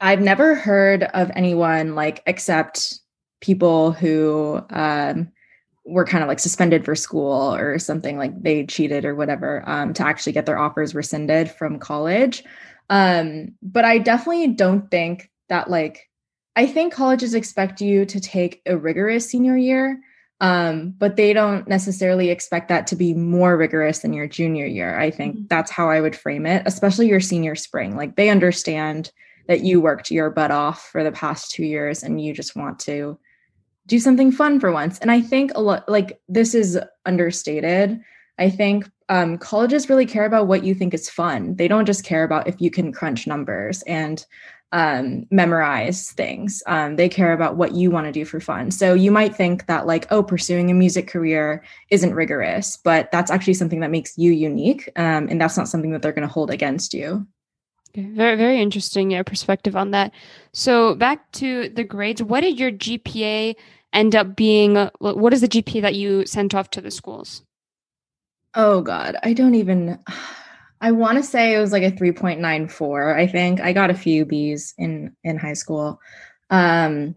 i've 0.00 0.20
never 0.20 0.54
heard 0.54 1.04
of 1.04 1.30
anyone 1.34 1.94
like 1.94 2.22
except 2.26 3.00
people 3.40 3.92
who 3.92 4.62
um, 4.70 5.32
were 5.90 6.04
kind 6.04 6.22
of 6.22 6.28
like 6.28 6.38
suspended 6.38 6.84
for 6.84 6.94
school 6.94 7.54
or 7.54 7.78
something 7.78 8.16
like 8.16 8.42
they 8.42 8.64
cheated 8.64 9.04
or 9.04 9.14
whatever 9.14 9.62
um, 9.68 9.92
to 9.92 10.06
actually 10.06 10.32
get 10.32 10.46
their 10.46 10.58
offers 10.58 10.94
rescinded 10.94 11.50
from 11.50 11.78
college 11.78 12.44
um, 12.88 13.52
but 13.62 13.84
i 13.84 13.98
definitely 13.98 14.46
don't 14.48 14.90
think 14.90 15.30
that 15.48 15.68
like 15.68 16.10
I 16.56 16.66
think 16.66 16.92
colleges 16.92 17.34
expect 17.34 17.80
you 17.80 18.04
to 18.06 18.20
take 18.20 18.60
a 18.66 18.76
rigorous 18.76 19.28
senior 19.28 19.56
year, 19.56 20.00
um, 20.40 20.94
but 20.98 21.16
they 21.16 21.32
don't 21.32 21.68
necessarily 21.68 22.30
expect 22.30 22.68
that 22.68 22.86
to 22.88 22.96
be 22.96 23.14
more 23.14 23.56
rigorous 23.56 24.00
than 24.00 24.12
your 24.12 24.26
junior 24.26 24.66
year. 24.66 24.98
I 24.98 25.10
think 25.10 25.36
mm-hmm. 25.36 25.46
that's 25.48 25.70
how 25.70 25.88
I 25.90 26.00
would 26.00 26.16
frame 26.16 26.46
it, 26.46 26.62
especially 26.66 27.08
your 27.08 27.20
senior 27.20 27.54
spring. 27.54 27.96
Like 27.96 28.16
they 28.16 28.30
understand 28.30 29.12
that 29.46 29.60
you 29.60 29.80
worked 29.80 30.10
your 30.10 30.30
butt 30.30 30.50
off 30.50 30.88
for 30.88 31.04
the 31.04 31.12
past 31.12 31.50
two 31.50 31.64
years 31.64 32.02
and 32.02 32.20
you 32.20 32.32
just 32.32 32.56
want 32.56 32.78
to 32.80 33.18
do 33.90 33.98
something 33.98 34.30
fun 34.30 34.60
for 34.60 34.70
once. 34.70 35.00
And 35.00 35.10
I 35.10 35.20
think 35.20 35.50
a 35.54 35.60
lot 35.60 35.86
like 35.88 36.20
this 36.28 36.54
is 36.54 36.78
understated. 37.04 38.00
I 38.38 38.48
think 38.48 38.88
um, 39.08 39.36
colleges 39.36 39.90
really 39.90 40.06
care 40.06 40.24
about 40.24 40.46
what 40.46 40.62
you 40.62 40.74
think 40.74 40.94
is 40.94 41.10
fun. 41.10 41.56
They 41.56 41.66
don't 41.66 41.86
just 41.86 42.04
care 42.04 42.22
about 42.22 42.46
if 42.46 42.60
you 42.60 42.70
can 42.70 42.92
crunch 42.92 43.26
numbers 43.26 43.82
and 43.82 44.24
um, 44.70 45.26
memorize 45.32 46.12
things. 46.12 46.62
Um, 46.68 46.94
they 46.94 47.08
care 47.08 47.32
about 47.32 47.56
what 47.56 47.74
you 47.74 47.90
want 47.90 48.06
to 48.06 48.12
do 48.12 48.24
for 48.24 48.38
fun. 48.38 48.70
So 48.70 48.94
you 48.94 49.10
might 49.10 49.34
think 49.34 49.66
that, 49.66 49.88
like, 49.88 50.06
oh, 50.12 50.22
pursuing 50.22 50.70
a 50.70 50.74
music 50.74 51.08
career 51.08 51.64
isn't 51.90 52.14
rigorous, 52.14 52.76
but 52.76 53.10
that's 53.10 53.32
actually 53.32 53.54
something 53.54 53.80
that 53.80 53.90
makes 53.90 54.16
you 54.16 54.30
unique. 54.30 54.88
Um, 54.94 55.26
and 55.28 55.40
that's 55.40 55.56
not 55.56 55.66
something 55.66 55.90
that 55.90 56.00
they're 56.02 56.12
going 56.12 56.28
to 56.28 56.32
hold 56.32 56.52
against 56.52 56.94
you. 56.94 57.26
Very, 57.96 58.36
very 58.36 58.60
interesting 58.62 59.10
yeah, 59.10 59.24
perspective 59.24 59.74
on 59.74 59.90
that. 59.90 60.12
So 60.52 60.94
back 60.94 61.30
to 61.32 61.68
the 61.70 61.82
grades, 61.82 62.22
what 62.22 62.42
did 62.42 62.58
your 62.58 62.70
GPA 62.70 63.56
end 63.92 64.14
up 64.14 64.36
being? 64.36 64.76
What 64.98 65.32
is 65.32 65.40
the 65.40 65.48
GPA 65.48 65.82
that 65.82 65.94
you 65.94 66.26
sent 66.26 66.54
off 66.54 66.70
to 66.70 66.80
the 66.80 66.90
schools? 66.90 67.42
Oh 68.54 68.80
God, 68.80 69.16
I 69.22 69.32
don't 69.32 69.54
even. 69.54 69.98
I 70.82 70.92
want 70.92 71.18
to 71.18 71.22
say 71.22 71.54
it 71.54 71.58
was 71.58 71.72
like 71.72 71.82
a 71.82 71.92
3.94. 71.92 73.14
I 73.14 73.26
think 73.26 73.60
I 73.60 73.74
got 73.74 73.90
a 73.90 73.94
few 73.94 74.24
B's 74.24 74.74
in 74.78 75.14
in 75.22 75.36
high 75.36 75.52
school. 75.52 76.00
Um, 76.48 77.16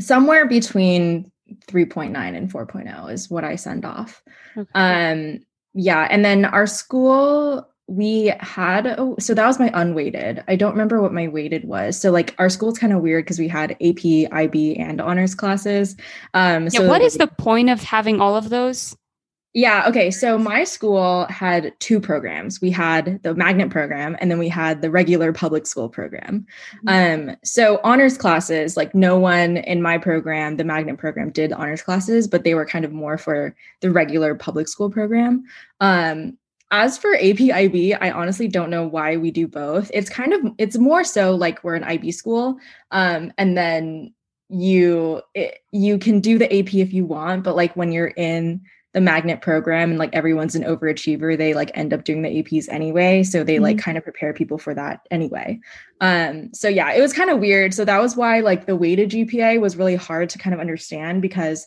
somewhere 0.00 0.46
between 0.46 1.30
3.9 1.68 2.16
and 2.16 2.50
4.0 2.50 3.12
is 3.12 3.30
what 3.30 3.44
I 3.44 3.56
send 3.56 3.84
off. 3.84 4.22
Okay. 4.56 4.70
Um, 4.74 5.40
yeah, 5.74 6.06
and 6.10 6.24
then 6.24 6.44
our 6.44 6.66
school 6.66 7.68
we 7.88 8.32
had 8.40 8.86
oh, 8.98 9.16
so 9.18 9.34
that 9.34 9.46
was 9.46 9.58
my 9.58 9.70
unweighted. 9.74 10.42
I 10.48 10.56
don't 10.56 10.72
remember 10.72 11.02
what 11.02 11.12
my 11.12 11.28
weighted 11.28 11.64
was. 11.64 12.00
So 12.00 12.10
like 12.10 12.34
our 12.38 12.48
school's 12.48 12.78
kind 12.78 12.92
of 12.92 13.02
weird 13.02 13.24
because 13.24 13.38
we 13.38 13.48
had 13.48 13.72
AP, 13.82 14.32
IB, 14.32 14.76
and 14.76 15.00
honors 15.00 15.34
classes. 15.34 15.96
Um, 16.34 16.64
yeah, 16.64 16.68
so 16.70 16.88
what 16.88 17.02
is 17.02 17.14
the 17.18 17.26
point 17.26 17.70
of 17.70 17.82
having 17.82 18.20
all 18.20 18.36
of 18.36 18.50
those? 18.50 18.96
Yeah. 19.54 19.84
Okay. 19.86 20.10
So 20.10 20.38
my 20.38 20.64
school 20.64 21.26
had 21.26 21.74
two 21.78 22.00
programs. 22.00 22.62
We 22.62 22.70
had 22.70 23.22
the 23.22 23.34
magnet 23.34 23.68
program 23.68 24.16
and 24.18 24.30
then 24.30 24.38
we 24.38 24.48
had 24.48 24.80
the 24.80 24.90
regular 24.90 25.30
public 25.34 25.66
school 25.66 25.90
program. 25.90 26.46
Mm-hmm. 26.86 27.30
Um, 27.30 27.36
so 27.44 27.78
honors 27.84 28.16
classes, 28.16 28.78
like 28.78 28.94
no 28.94 29.18
one 29.18 29.58
in 29.58 29.82
my 29.82 29.98
program, 29.98 30.56
the 30.56 30.64
magnet 30.64 30.96
program 30.96 31.30
did 31.30 31.52
honors 31.52 31.82
classes, 31.82 32.26
but 32.26 32.44
they 32.44 32.54
were 32.54 32.64
kind 32.64 32.86
of 32.86 32.92
more 32.92 33.18
for 33.18 33.54
the 33.80 33.90
regular 33.90 34.34
public 34.34 34.68
school 34.68 34.88
program. 34.88 35.44
Um, 35.80 36.38
as 36.72 36.96
for 36.96 37.14
APIB, 37.14 37.98
I 38.00 38.10
honestly 38.10 38.48
don't 38.48 38.70
know 38.70 38.86
why 38.86 39.18
we 39.18 39.30
do 39.30 39.46
both. 39.46 39.90
It's 39.92 40.08
kind 40.10 40.32
of 40.32 40.40
it's 40.58 40.78
more 40.78 41.04
so 41.04 41.36
like 41.36 41.62
we're 41.62 41.74
an 41.74 41.84
IB 41.84 42.10
school, 42.12 42.58
um, 42.90 43.32
and 43.38 43.56
then 43.56 44.12
you 44.48 45.20
it, 45.34 45.58
you 45.70 45.98
can 45.98 46.20
do 46.20 46.38
the 46.38 46.46
AP 46.46 46.74
if 46.74 46.92
you 46.92 47.04
want, 47.04 47.44
but 47.44 47.54
like 47.54 47.76
when 47.76 47.92
you're 47.92 48.08
in 48.08 48.62
the 48.94 49.00
magnet 49.00 49.40
program 49.40 49.90
and 49.90 49.98
like 49.98 50.14
everyone's 50.14 50.54
an 50.54 50.64
overachiever 50.64 51.36
they 51.36 51.54
like 51.54 51.70
end 51.74 51.94
up 51.94 52.04
doing 52.04 52.20
the 52.20 52.42
aps 52.42 52.68
anyway 52.68 53.22
so 53.22 53.42
they 53.42 53.54
mm-hmm. 53.54 53.64
like 53.64 53.78
kind 53.78 53.96
of 53.96 54.04
prepare 54.04 54.34
people 54.34 54.58
for 54.58 54.74
that 54.74 55.00
anyway 55.10 55.58
um 56.02 56.52
so 56.52 56.68
yeah 56.68 56.92
it 56.92 57.00
was 57.00 57.12
kind 57.12 57.30
of 57.30 57.40
weird 57.40 57.72
so 57.72 57.86
that 57.86 58.02
was 58.02 58.16
why 58.16 58.40
like 58.40 58.66
the 58.66 58.76
weighted 58.76 59.08
gpa 59.08 59.58
was 59.58 59.76
really 59.76 59.96
hard 59.96 60.28
to 60.28 60.36
kind 60.36 60.52
of 60.52 60.60
understand 60.60 61.22
because 61.22 61.66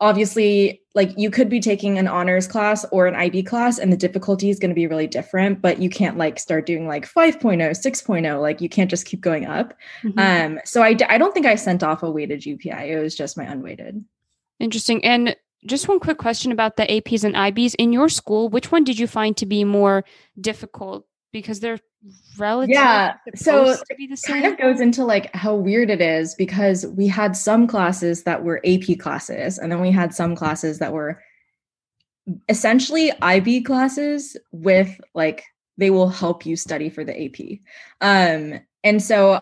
obviously 0.00 0.80
like 0.94 1.12
you 1.16 1.30
could 1.30 1.48
be 1.48 1.60
taking 1.60 1.98
an 1.98 2.06
honors 2.06 2.46
class 2.46 2.84
or 2.92 3.06
an 3.06 3.14
ib 3.16 3.42
class 3.42 3.78
and 3.78 3.92
the 3.92 3.96
difficulty 3.96 4.48
is 4.50 4.58
going 4.58 4.70
to 4.70 4.74
be 4.74 4.86
really 4.86 5.06
different 5.06 5.60
but 5.60 5.80
you 5.80 5.90
can't 5.90 6.16
like 6.16 6.38
start 6.38 6.66
doing 6.66 6.86
like 6.86 7.06
5.0 7.06 7.58
6.0 7.58 8.40
like 8.40 8.60
you 8.60 8.68
can't 8.68 8.90
just 8.90 9.06
keep 9.06 9.20
going 9.20 9.46
up 9.46 9.74
mm-hmm. 10.02 10.18
um 10.18 10.60
so 10.64 10.82
I, 10.82 10.96
I 11.08 11.18
don't 11.18 11.34
think 11.34 11.46
i 11.46 11.54
sent 11.54 11.82
off 11.82 12.02
a 12.02 12.10
weighted 12.10 12.42
gpa 12.42 12.88
it 12.88 13.00
was 13.00 13.14
just 13.14 13.36
my 13.36 13.44
unweighted 13.44 14.04
interesting 14.60 15.04
and 15.04 15.36
just 15.66 15.88
one 15.88 15.98
quick 15.98 16.18
question 16.18 16.52
about 16.52 16.76
the 16.76 16.84
APs 16.84 17.24
and 17.24 17.34
IBs. 17.34 17.74
In 17.78 17.92
your 17.92 18.08
school, 18.08 18.48
which 18.48 18.70
one 18.70 18.84
did 18.84 18.98
you 18.98 19.08
find 19.08 19.36
to 19.36 19.44
be 19.46 19.64
more 19.64 20.04
difficult? 20.40 21.04
Because 21.32 21.60
they're 21.60 21.78
relatively 22.38 22.74
yeah. 22.74 23.16
So 23.34 23.76
it 23.90 24.22
kind 24.26 24.46
of 24.46 24.56
goes 24.56 24.80
into 24.80 25.04
like 25.04 25.34
how 25.34 25.54
weird 25.54 25.90
it 25.90 26.00
is 26.00 26.34
because 26.34 26.86
we 26.86 27.06
had 27.06 27.36
some 27.36 27.66
classes 27.66 28.22
that 28.22 28.44
were 28.44 28.62
AP 28.64 28.98
classes, 28.98 29.58
and 29.58 29.70
then 29.70 29.80
we 29.80 29.90
had 29.90 30.14
some 30.14 30.34
classes 30.34 30.78
that 30.78 30.92
were 30.92 31.20
essentially 32.48 33.12
IB 33.22 33.62
classes 33.62 34.36
with 34.52 35.00
like 35.14 35.44
they 35.76 35.90
will 35.90 36.08
help 36.08 36.44
you 36.44 36.56
study 36.56 36.90
for 36.90 37.04
the 37.04 37.24
AP. 37.24 37.58
Um, 38.00 38.60
and 38.84 39.02
so 39.02 39.40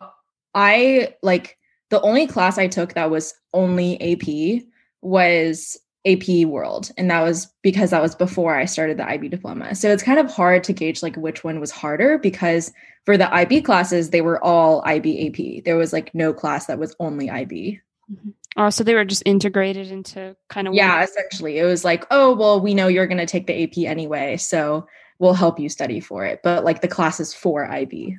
I 0.54 1.14
like 1.22 1.58
the 1.90 2.00
only 2.00 2.26
class 2.26 2.58
I 2.58 2.66
took 2.66 2.94
that 2.94 3.10
was 3.10 3.34
only 3.52 4.00
AP 4.00 4.64
was 5.02 5.78
AP 6.06 6.46
world. 6.46 6.90
And 6.96 7.10
that 7.10 7.22
was 7.22 7.46
because 7.62 7.90
that 7.90 8.02
was 8.02 8.14
before 8.14 8.54
I 8.54 8.64
started 8.64 8.96
the 8.96 9.08
IB 9.08 9.28
diploma. 9.28 9.74
So 9.74 9.90
it's 9.90 10.02
kind 10.02 10.18
of 10.18 10.30
hard 10.30 10.64
to 10.64 10.72
gauge 10.72 11.02
like 11.02 11.16
which 11.16 11.42
one 11.42 11.60
was 11.60 11.70
harder 11.70 12.18
because 12.18 12.72
for 13.04 13.16
the 13.16 13.32
IB 13.34 13.62
classes, 13.62 14.10
they 14.10 14.20
were 14.20 14.42
all 14.42 14.82
IB 14.84 15.28
AP. 15.28 15.64
There 15.64 15.76
was 15.76 15.92
like 15.92 16.14
no 16.14 16.32
class 16.32 16.66
that 16.66 16.78
was 16.78 16.94
only 17.00 17.28
IB. 17.28 17.80
Mm-hmm. 18.10 18.30
Oh, 18.58 18.70
so 18.70 18.84
they 18.84 18.94
were 18.94 19.04
just 19.04 19.22
integrated 19.26 19.90
into 19.90 20.34
kind 20.48 20.66
of 20.66 20.74
Yeah, 20.74 21.02
essentially. 21.02 21.58
It 21.58 21.64
was 21.64 21.84
like, 21.84 22.06
oh, 22.10 22.34
well, 22.34 22.60
we 22.60 22.74
know 22.74 22.88
you're 22.88 23.06
going 23.06 23.18
to 23.18 23.26
take 23.26 23.46
the 23.46 23.62
AP 23.62 23.88
anyway, 23.88 24.38
so 24.38 24.86
we'll 25.18 25.34
help 25.34 25.60
you 25.60 25.68
study 25.68 26.00
for 26.00 26.24
it. 26.24 26.40
But 26.42 26.64
like 26.64 26.80
the 26.80 26.88
classes 26.88 27.34
for 27.34 27.70
IB. 27.70 28.16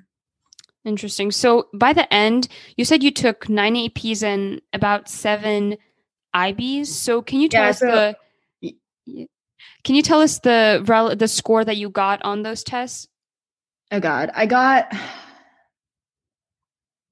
Interesting. 0.86 1.32
So 1.32 1.68
by 1.74 1.92
the 1.92 2.12
end, 2.14 2.48
you 2.78 2.86
said 2.86 3.04
you 3.04 3.12
took 3.12 3.50
nine 3.50 3.76
APs 3.76 4.24
and 4.24 4.62
about 4.74 5.10
seven 5.10 5.78
IBs. 6.38 6.88
So 6.88 7.22
can 7.22 7.42
you 7.42 7.50
tell 7.50 7.64
yeah, 7.64 7.70
us 7.70 7.80
so, 7.80 8.14
the 8.62 9.28
can 9.84 9.96
you 9.96 10.02
tell 10.02 10.22
us 10.22 10.40
the 10.40 10.84
rel- 10.86 11.16
the 11.16 11.28
score 11.28 11.64
that 11.64 11.78
you 11.78 11.90
got 11.90 12.22
on 12.24 12.44
those 12.44 12.64
tests? 12.64 13.08
Oh 13.92 14.00
God, 14.00 14.32
I 14.34 14.46
got 14.46 14.94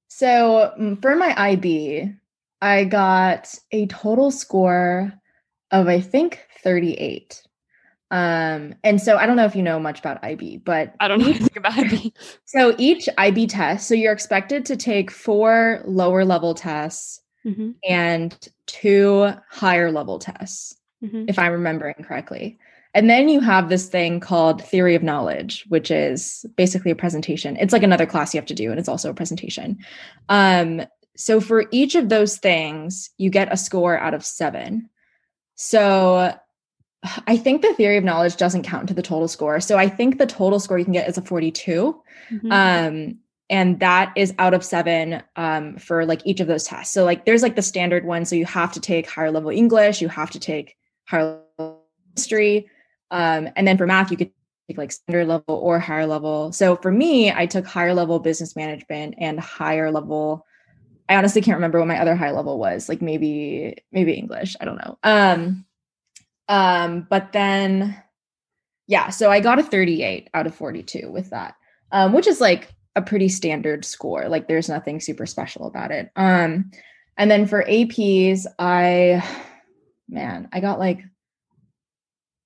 so 0.08 0.72
mm, 0.78 1.00
for 1.00 1.16
my 1.16 1.34
IB, 1.36 2.12
I 2.60 2.84
got 2.84 3.54
a 3.72 3.86
total 3.86 4.30
score 4.30 5.12
of 5.70 5.88
I 5.88 6.00
think 6.00 6.46
38. 6.62 7.42
Um, 8.10 8.74
and 8.84 9.02
so 9.02 9.16
I 9.16 9.26
don't 9.26 9.36
know 9.36 9.46
if 9.46 9.56
you 9.56 9.62
know 9.62 9.80
much 9.80 9.98
about 9.98 10.22
IB, 10.22 10.58
but 10.58 10.94
I 11.00 11.08
don't 11.08 11.20
know 11.20 11.26
anything 11.26 11.56
about 11.56 11.78
IB. 11.78 12.12
So 12.44 12.74
each 12.78 13.08
IB 13.18 13.48
test, 13.48 13.88
so 13.88 13.94
you're 13.94 14.12
expected 14.12 14.64
to 14.66 14.76
take 14.76 15.10
four 15.10 15.82
lower 15.84 16.24
level 16.24 16.54
tests 16.54 17.20
mm-hmm. 17.46 17.70
and 17.88 18.48
two 18.66 19.32
higher 19.50 19.92
level 19.92 20.18
tests, 20.18 20.76
mm-hmm. 21.02 21.24
if 21.28 21.38
I'm 21.38 21.52
remembering 21.52 21.94
correctly. 22.02 22.58
And 22.94 23.10
then 23.10 23.28
you 23.28 23.40
have 23.40 23.68
this 23.68 23.88
thing 23.88 24.20
called 24.20 24.64
theory 24.64 24.94
of 24.94 25.02
knowledge, 25.02 25.64
which 25.68 25.90
is 25.90 26.46
basically 26.56 26.90
a 26.90 26.96
presentation. 26.96 27.56
It's 27.58 27.72
like 27.72 27.82
another 27.82 28.06
class 28.06 28.32
you 28.32 28.40
have 28.40 28.46
to 28.46 28.54
do, 28.54 28.70
and 28.70 28.80
it's 28.80 28.88
also 28.88 29.10
a 29.10 29.14
presentation. 29.14 29.78
Um, 30.30 30.82
so 31.14 31.40
for 31.40 31.64
each 31.70 31.94
of 31.94 32.08
those 32.08 32.38
things, 32.38 33.10
you 33.18 33.30
get 33.30 33.52
a 33.52 33.56
score 33.56 33.98
out 33.98 34.14
of 34.14 34.24
seven. 34.24 34.88
So 35.56 36.34
I 37.26 37.36
think 37.36 37.62
the 37.62 37.74
theory 37.74 37.96
of 37.96 38.04
knowledge 38.04 38.36
doesn't 38.36 38.62
count 38.62 38.88
to 38.88 38.94
the 38.94 39.02
total 39.02 39.28
score. 39.28 39.60
So 39.60 39.76
I 39.76 39.88
think 39.88 40.18
the 40.18 40.26
total 40.26 40.58
score 40.60 40.78
you 40.78 40.84
can 40.84 40.94
get 40.94 41.08
is 41.08 41.18
a 41.18 41.22
42. 41.22 42.02
Mm-hmm. 42.30 42.52
Um, 42.52 43.18
and 43.48 43.78
that 43.80 44.12
is 44.16 44.34
out 44.38 44.54
of 44.54 44.64
seven 44.64 45.22
um, 45.36 45.76
for 45.76 46.04
like 46.04 46.22
each 46.24 46.40
of 46.40 46.46
those 46.46 46.64
tests. 46.64 46.92
So 46.92 47.04
like 47.04 47.24
there's 47.24 47.42
like 47.42 47.56
the 47.56 47.62
standard 47.62 48.04
one. 48.04 48.24
So 48.24 48.34
you 48.34 48.44
have 48.46 48.72
to 48.72 48.80
take 48.80 49.08
higher 49.08 49.30
level 49.30 49.50
english 49.50 50.00
you 50.00 50.08
have 50.08 50.30
to 50.30 50.40
take 50.40 50.76
higher 51.04 51.40
level 51.58 51.84
history 52.14 52.68
um, 53.10 53.48
and 53.56 53.66
then 53.66 53.78
for 53.78 53.86
math 53.86 54.10
you 54.10 54.16
could 54.16 54.32
take 54.68 54.78
like 54.78 54.90
standard 54.90 55.28
level 55.28 55.54
or 55.54 55.78
higher 55.78 56.06
level. 56.06 56.52
So 56.52 56.76
for 56.76 56.90
me 56.90 57.30
i 57.30 57.46
took 57.46 57.66
higher 57.66 57.94
level 57.94 58.18
business 58.18 58.56
management 58.56 59.14
and 59.18 59.38
higher 59.38 59.90
level 59.92 60.44
i 61.08 61.14
honestly 61.14 61.40
can't 61.40 61.56
remember 61.56 61.78
what 61.78 61.88
my 61.88 62.00
other 62.00 62.16
high 62.16 62.32
level 62.32 62.58
was 62.58 62.88
like 62.88 63.00
maybe 63.00 63.76
maybe 63.92 64.12
english 64.12 64.56
i 64.60 64.64
don't 64.64 64.76
know. 64.76 64.98
Um 65.02 65.64
um 66.48 67.06
but 67.08 67.32
then 67.32 68.00
yeah 68.86 69.10
so 69.10 69.30
i 69.30 69.40
got 69.40 69.58
a 69.58 69.62
38 69.62 70.30
out 70.34 70.46
of 70.46 70.54
42 70.54 71.10
with 71.10 71.30
that 71.30 71.56
um 71.92 72.12
which 72.12 72.28
is 72.28 72.40
like 72.40 72.72
a 72.96 73.02
pretty 73.02 73.28
standard 73.28 73.84
score. 73.84 74.28
Like 74.28 74.48
there's 74.48 74.68
nothing 74.68 74.98
super 74.98 75.26
special 75.26 75.66
about 75.66 75.92
it. 75.92 76.10
Um, 76.16 76.70
and 77.16 77.30
then 77.30 77.46
for 77.46 77.62
APs, 77.64 78.46
I, 78.58 79.22
man, 80.08 80.48
I 80.52 80.60
got 80.60 80.78
like, 80.78 81.02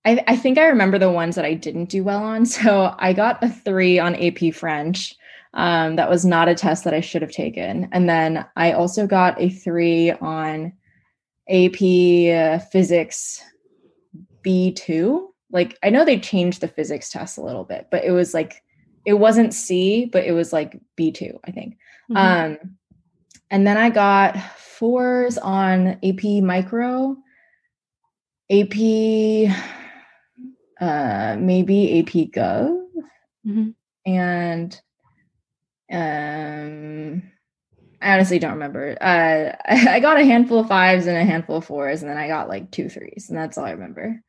I, 0.04 0.22
I 0.26 0.36
think 0.36 0.58
I 0.58 0.66
remember 0.66 0.98
the 0.98 1.10
ones 1.10 1.36
that 1.36 1.44
I 1.44 1.54
didn't 1.54 1.88
do 1.88 2.04
well 2.04 2.22
on. 2.22 2.44
So 2.46 2.94
I 2.98 3.12
got 3.12 3.42
a 3.42 3.48
three 3.48 3.98
on 3.98 4.16
AP 4.16 4.52
French. 4.52 5.14
Um, 5.54 5.96
that 5.96 6.10
was 6.10 6.24
not 6.24 6.48
a 6.48 6.54
test 6.54 6.84
that 6.84 6.94
I 6.94 7.00
should 7.00 7.22
have 7.22 7.32
taken. 7.32 7.88
And 7.92 8.08
then 8.08 8.44
I 8.56 8.72
also 8.72 9.06
got 9.06 9.40
a 9.40 9.48
three 9.48 10.12
on 10.12 10.72
AP 11.48 11.82
uh, 11.82 12.64
Physics 12.66 13.42
B2. 14.44 15.26
Like, 15.52 15.76
I 15.82 15.90
know 15.90 16.04
they 16.04 16.20
changed 16.20 16.60
the 16.60 16.68
physics 16.68 17.10
test 17.10 17.36
a 17.36 17.42
little 17.42 17.64
bit, 17.64 17.88
but 17.90 18.04
it 18.04 18.12
was 18.12 18.32
like, 18.32 18.62
it 19.04 19.14
wasn't 19.14 19.54
C, 19.54 20.06
but 20.06 20.24
it 20.24 20.32
was 20.32 20.52
like 20.52 20.80
B2, 20.98 21.38
I 21.44 21.50
think. 21.50 21.76
Mm-hmm. 22.10 22.16
Um, 22.16 22.76
and 23.50 23.66
then 23.66 23.76
I 23.76 23.90
got 23.90 24.38
fours 24.58 25.38
on 25.38 25.98
AP 26.04 26.24
Micro, 26.42 27.16
AP, 28.50 29.54
uh, 30.80 31.36
maybe 31.38 32.00
AP 32.00 32.30
Gov, 32.32 32.86
mm-hmm. 33.46 33.70
and 34.06 34.80
um, 35.92 37.22
I 38.00 38.14
honestly 38.14 38.38
don't 38.38 38.52
remember. 38.52 38.96
Uh, 39.00 39.56
I 39.68 40.00
got 40.00 40.20
a 40.20 40.24
handful 40.24 40.60
of 40.60 40.68
fives 40.68 41.06
and 41.06 41.16
a 41.16 41.24
handful 41.24 41.56
of 41.56 41.64
fours, 41.64 42.02
and 42.02 42.10
then 42.10 42.18
I 42.18 42.28
got 42.28 42.48
like 42.48 42.70
two 42.70 42.88
threes, 42.88 43.26
and 43.28 43.38
that's 43.38 43.58
all 43.58 43.64
I 43.64 43.72
remember. 43.72 44.22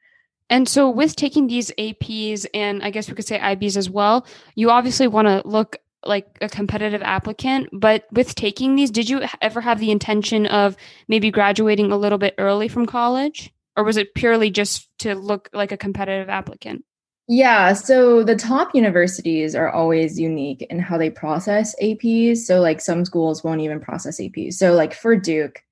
And 0.51 0.67
so, 0.67 0.89
with 0.89 1.15
taking 1.15 1.48
these 1.48 1.72
APs 1.79 2.46
and 2.53 2.84
I 2.84 2.89
guess 2.91 3.08
we 3.08 3.15
could 3.15 3.25
say 3.25 3.39
IBs 3.39 3.77
as 3.77 3.89
well, 3.89 4.27
you 4.53 4.70
obviously 4.70 5.08
want 5.08 5.29
to 5.29 5.41
look 5.48 5.77
like 6.05 6.38
a 6.41 6.50
competitive 6.50 7.01
applicant. 7.01 7.70
But 7.72 8.05
with 8.12 8.36
taking 8.36 8.75
these, 8.75 8.91
did 8.91 9.10
you 9.10 9.22
ever 9.41 9.62
have 9.62 9.79
the 9.79 9.91
intention 9.91 10.46
of 10.48 10.75
maybe 11.08 11.31
graduating 11.31 11.93
a 11.93 11.98
little 11.98 12.17
bit 12.17 12.36
early 12.38 12.67
from 12.67 12.86
college? 12.86 13.53
Or 13.77 13.86
was 13.86 13.96
it 13.96 14.13
purely 14.13 14.51
just 14.51 14.89
to 15.00 15.15
look 15.15 15.50
like 15.53 15.72
a 15.72 15.77
competitive 15.77 16.27
applicant? 16.27 16.84
Yeah, 17.29 17.72
so 17.72 18.22
the 18.22 18.36
top 18.36 18.75
universities 18.75 19.55
are 19.55 19.70
always 19.70 20.20
unique 20.20 20.63
in 20.63 20.79
how 20.79 20.98
they 20.98 21.10
process 21.10 21.74
APs. 21.81 22.39
So, 22.39 22.60
like, 22.60 22.81
some 22.81 23.05
schools 23.05 23.41
won't 23.41 23.62
even 23.62 23.79
process 23.79 24.20
APs. 24.20 24.55
So, 24.55 24.74
like, 24.74 24.93
for 24.93 25.15
Duke, 25.15 25.63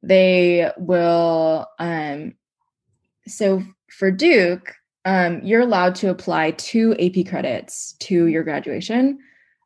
they 0.00 0.70
will, 0.76 1.66
um, 1.80 2.34
so 3.26 3.64
for 3.98 4.12
Duke, 4.12 4.76
um, 5.04 5.40
you're 5.42 5.62
allowed 5.62 5.96
to 5.96 6.08
apply 6.08 6.52
two 6.52 6.94
AP 7.00 7.26
credits 7.28 7.94
to 7.98 8.26
your 8.26 8.44
graduation. 8.44 9.18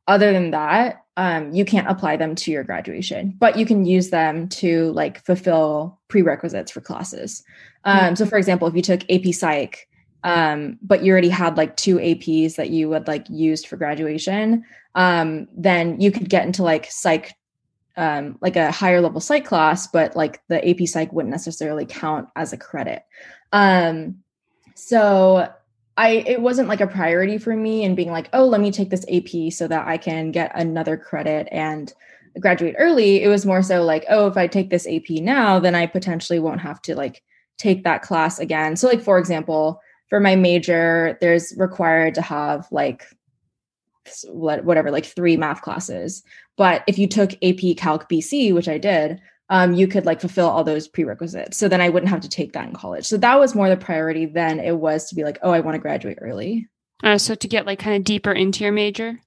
Other 0.09 0.33
than 0.33 0.53
that, 0.53 1.05
um, 1.19 1.53
you 1.53 1.67
can't 1.67 1.87
apply 1.87 2.17
them 2.17 2.35
to 2.37 2.51
your 2.51 2.65
graduation, 2.65 3.35
but 3.39 3.59
you 3.59 3.67
can 3.67 3.85
use 3.85 4.09
them 4.09 4.49
to 4.49 4.91
like 4.93 5.23
fulfill 5.27 6.01
prerequisites 6.09 6.71
for 6.71 6.81
classes. 6.81 7.45
Um, 7.85 7.99
mm-hmm. 7.99 8.15
So, 8.15 8.25
for 8.25 8.39
example, 8.39 8.67
if 8.67 8.75
you 8.75 8.81
took 8.81 9.03
AP 9.11 9.35
Psych, 9.35 9.87
um, 10.25 10.79
but 10.81 11.03
you 11.03 11.13
already 11.13 11.29
had 11.29 11.59
like 11.59 11.77
two 11.77 11.97
APs 11.97 12.57
that 12.57 12.71
you 12.71 12.89
would 12.89 13.07
like 13.07 13.27
used 13.29 13.67
for 13.67 13.77
graduation, 13.77 14.65
um, 14.95 15.47
then 15.55 16.01
you 16.01 16.11
could 16.11 16.31
get 16.31 16.47
into 16.47 16.63
like 16.63 16.87
psych, 16.91 17.35
um, 17.99 18.39
like 18.41 18.57
a 18.57 18.73
higher 18.73 19.03
level 19.03 19.21
psych 19.21 19.45
class, 19.45 19.89
but 19.89 20.17
like 20.17 20.41
the 20.49 20.67
AP 20.67 20.89
Psych 20.89 21.13
wouldn't 21.13 21.33
necessarily 21.33 21.85
count 21.85 22.29
as 22.35 22.55
a 22.55 22.57
credit. 22.57 23.03
Um, 23.53 24.22
so 24.75 25.53
I 25.97 26.25
it 26.27 26.41
wasn't 26.41 26.69
like 26.69 26.81
a 26.81 26.87
priority 26.87 27.39
for 27.39 27.55
me 27.55 27.85
and 27.85 27.97
being 27.97 28.11
like, 28.11 28.29
oh, 28.33 28.47
let 28.47 28.61
me 28.61 28.71
take 28.71 28.91
this 28.91 29.05
AP 29.13 29.53
so 29.53 29.69
that 29.69 29.87
I 29.87 29.99
can 29.99 30.31
get 30.31 30.53
another 30.55 30.97
credit 30.97 31.49
and 31.53 31.93
graduate 32.41 32.77
early. 32.79 33.23
It 33.23 33.29
was 33.29 33.45
more 33.45 33.63
so 33.63 33.83
like, 33.85 34.05
oh, 34.09 34.27
if 34.27 34.37
I 34.37 34.47
take 34.47 34.71
this 34.71 34.87
AP 34.87 35.11
now, 35.11 35.59
then 35.59 35.75
I 35.75 35.87
potentially 35.87 36.39
won't 36.39 36.61
have 36.61 36.81
to 36.83 36.95
like 36.95 37.23
take 37.59 37.85
that 37.85 38.03
class 38.03 38.39
again. 38.39 38.77
So 38.77 38.89
like 38.89 39.03
for 39.03 39.19
example, 39.19 39.81
for 40.09 40.21
my 40.21 40.37
major, 40.37 41.19
there's 41.21 41.55
required 41.57 42.15
to 42.15 42.23
have 42.23 42.67
like 42.71 43.05
whatever 44.29 44.91
like 44.91 45.07
three 45.07 45.37
math 45.37 45.63
classes. 45.63 46.23
But 46.57 46.83
if 46.87 46.99
you 46.99 47.07
took 47.07 47.33
AP 47.43 47.77
Calc 47.77 48.09
BC, 48.09 48.53
which 48.55 48.69
I 48.69 48.79
did, 48.79 49.21
um, 49.53 49.75
you 49.75 49.87
could 49.87 50.07
like 50.07 50.19
fulfill 50.19 50.49
all 50.49 50.65
those 50.65 50.89
prerequisites. 50.89 51.59
So 51.59 51.69
then 51.69 51.83
I 51.83 51.91
wouldn't 51.91 52.09
have 52.09 52.23
to 52.23 52.29
take 52.29 52.55
that 52.55 52.67
in 52.67 52.73
college. 52.73 53.05
So 53.05 53.19
that 53.19 53.39
was 53.39 53.55
more 53.55 53.69
the 53.69 53.77
priority 53.77 54.25
than 54.25 54.59
it 54.59 54.79
was 54.79 55.11
to 55.11 55.15
be 55.15 55.25
like, 55.25 55.39
oh, 55.43 55.51
I 55.51 55.61
want 55.61 55.75
to 55.75 55.79
graduate 55.79 56.17
early. 56.23 56.69
Uh, 57.05 57.19
so 57.19 57.35
to 57.35 57.49
get 57.49 57.67
like 57.67 57.79
kind 57.79 57.95
of 57.95 58.03
deeper 58.03 58.33
into 58.33 58.65
your 58.65 58.73
major. 58.73 59.21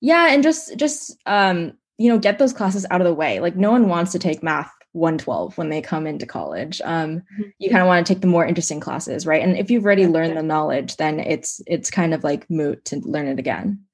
Yeah, 0.00 0.32
and 0.32 0.42
just 0.42 0.76
just 0.76 1.16
um, 1.26 1.74
you 1.96 2.10
know, 2.10 2.18
get 2.18 2.40
those 2.40 2.52
classes 2.52 2.84
out 2.90 3.00
of 3.00 3.06
the 3.06 3.14
way. 3.14 3.38
Like 3.38 3.54
no 3.54 3.70
one 3.70 3.88
wants 3.88 4.10
to 4.12 4.18
take 4.18 4.42
math 4.42 4.72
112 4.94 5.56
when 5.56 5.68
they 5.68 5.80
come 5.80 6.08
into 6.08 6.26
college. 6.26 6.82
Um, 6.84 7.18
mm-hmm. 7.18 7.42
you 7.60 7.70
kind 7.70 7.82
of 7.82 7.86
want 7.86 8.04
to 8.04 8.12
take 8.12 8.20
the 8.20 8.26
more 8.26 8.44
interesting 8.44 8.80
classes, 8.80 9.28
right? 9.28 9.44
And 9.44 9.56
if 9.56 9.70
you've 9.70 9.84
already 9.84 10.08
learned 10.08 10.36
the 10.36 10.42
knowledge, 10.42 10.96
then 10.96 11.20
it's 11.20 11.60
it's 11.68 11.88
kind 11.88 12.14
of 12.14 12.24
like 12.24 12.50
moot 12.50 12.84
to 12.86 12.96
learn 12.96 13.28
it 13.28 13.38
again. 13.38 13.84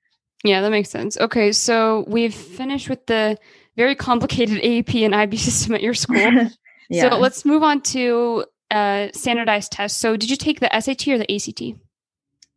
Yeah, 0.44 0.62
that 0.62 0.70
makes 0.70 0.88
sense. 0.88 1.18
Okay, 1.18 1.52
so 1.52 2.06
we've 2.08 2.34
finished 2.34 2.88
with 2.88 3.04
the 3.04 3.36
very 3.78 3.94
complicated 3.94 4.58
AP 4.58 4.96
and 4.96 5.14
IB 5.14 5.36
system 5.48 5.74
at 5.74 5.82
your 5.82 5.94
school. 5.94 6.16
yeah. 6.90 7.08
So 7.08 7.16
let's 7.16 7.46
move 7.46 7.62
on 7.62 7.80
to 7.94 8.44
uh, 8.70 9.08
standardized 9.14 9.72
tests. 9.72 9.98
So 9.98 10.16
did 10.16 10.28
you 10.28 10.36
take 10.36 10.60
the 10.60 10.68
SAT 10.78 11.08
or 11.08 11.18
the 11.18 11.34
ACT? 11.34 11.78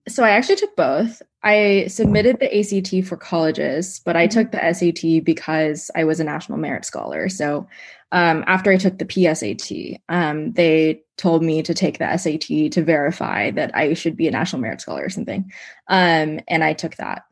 So 0.09 0.23
I 0.23 0.31
actually 0.31 0.55
took 0.55 0.75
both. 0.75 1.21
I 1.43 1.85
submitted 1.87 2.39
the 2.39 2.59
ACT 2.59 3.07
for 3.07 3.17
colleges, 3.17 4.01
but 4.03 4.15
I 4.15 4.27
mm-hmm. 4.27 4.39
took 4.39 4.51
the 4.51 4.73
SAT 4.73 5.23
because 5.23 5.91
I 5.95 6.03
was 6.03 6.19
a 6.19 6.23
national 6.23 6.57
merit 6.57 6.85
scholar. 6.85 7.29
So 7.29 7.67
um, 8.11 8.43
after 8.47 8.71
I 8.71 8.77
took 8.77 8.97
the 8.97 9.05
PSAT, 9.05 9.99
um, 10.09 10.53
they 10.53 11.01
told 11.17 11.43
me 11.43 11.61
to 11.61 11.73
take 11.73 11.99
the 11.99 12.17
SAT 12.17 12.71
to 12.71 12.83
verify 12.83 13.51
that 13.51 13.75
I 13.75 13.93
should 13.93 14.17
be 14.17 14.27
a 14.27 14.31
national 14.31 14.61
merit 14.61 14.81
scholar 14.81 15.05
or 15.05 15.09
something. 15.09 15.51
Um, 15.87 16.39
and 16.47 16.63
I 16.63 16.73
took 16.73 16.95
that. 16.95 17.23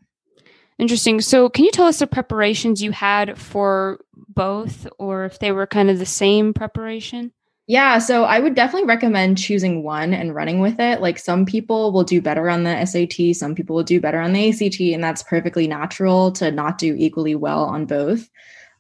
Interesting. 0.80 1.20
So, 1.20 1.50
can 1.50 1.66
you 1.66 1.72
tell 1.72 1.88
us 1.88 2.00
the 2.00 2.08
preparations 2.08 2.82
you 2.82 2.92
had 2.92 3.38
for 3.38 4.00
both, 4.16 4.88
or 4.98 5.26
if 5.26 5.38
they 5.40 5.52
were 5.52 5.68
kind 5.68 5.90
of 5.90 6.00
the 6.00 6.06
same 6.06 6.54
preparation? 6.54 7.34
Yeah, 7.68 8.00
so 8.00 8.24
I 8.24 8.40
would 8.40 8.56
definitely 8.56 8.88
recommend 8.88 9.38
choosing 9.38 9.84
one 9.84 10.12
and 10.12 10.34
running 10.34 10.60
with 10.60 10.80
it. 10.80 11.02
Like 11.02 11.20
some 11.20 11.46
people 11.46 11.92
will 11.92 12.04
do 12.04 12.20
better 12.20 12.50
on 12.50 12.64
the 12.64 12.84
SAT, 12.84 13.36
some 13.36 13.54
people 13.54 13.76
will 13.76 13.84
do 13.84 14.02
better 14.02 14.20
on 14.20 14.34
the 14.34 14.50
ACT, 14.50 14.80
and 14.80 15.04
that's 15.04 15.22
perfectly 15.22 15.68
natural 15.68 16.32
to 16.32 16.50
not 16.50 16.80
do 16.80 16.96
equally 16.98 17.36
well 17.36 17.66
on 17.66 17.86
both. 17.86 18.28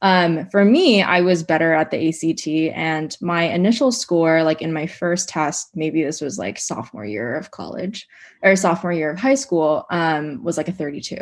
Um, 0.01 0.47
for 0.49 0.63
me, 0.63 1.01
I 1.01 1.21
was 1.21 1.43
better 1.43 1.73
at 1.73 1.91
the 1.91 2.07
ACT, 2.07 2.47
and 2.75 3.15
my 3.21 3.43
initial 3.43 3.91
score, 3.91 4.43
like 4.43 4.61
in 4.61 4.71
my 4.71 4.87
first 4.87 5.27
test, 5.27 5.71
maybe 5.75 6.03
this 6.03 6.21
was 6.21 6.37
like 6.37 6.57
sophomore 6.57 7.05
year 7.05 7.35
of 7.35 7.51
college 7.51 8.07
or 8.41 8.55
sophomore 8.55 8.93
year 8.93 9.11
of 9.11 9.19
high 9.19 9.35
school, 9.35 9.85
um, 9.91 10.41
was 10.43 10.57
like 10.57 10.69
a 10.69 10.73
32. 10.73 11.17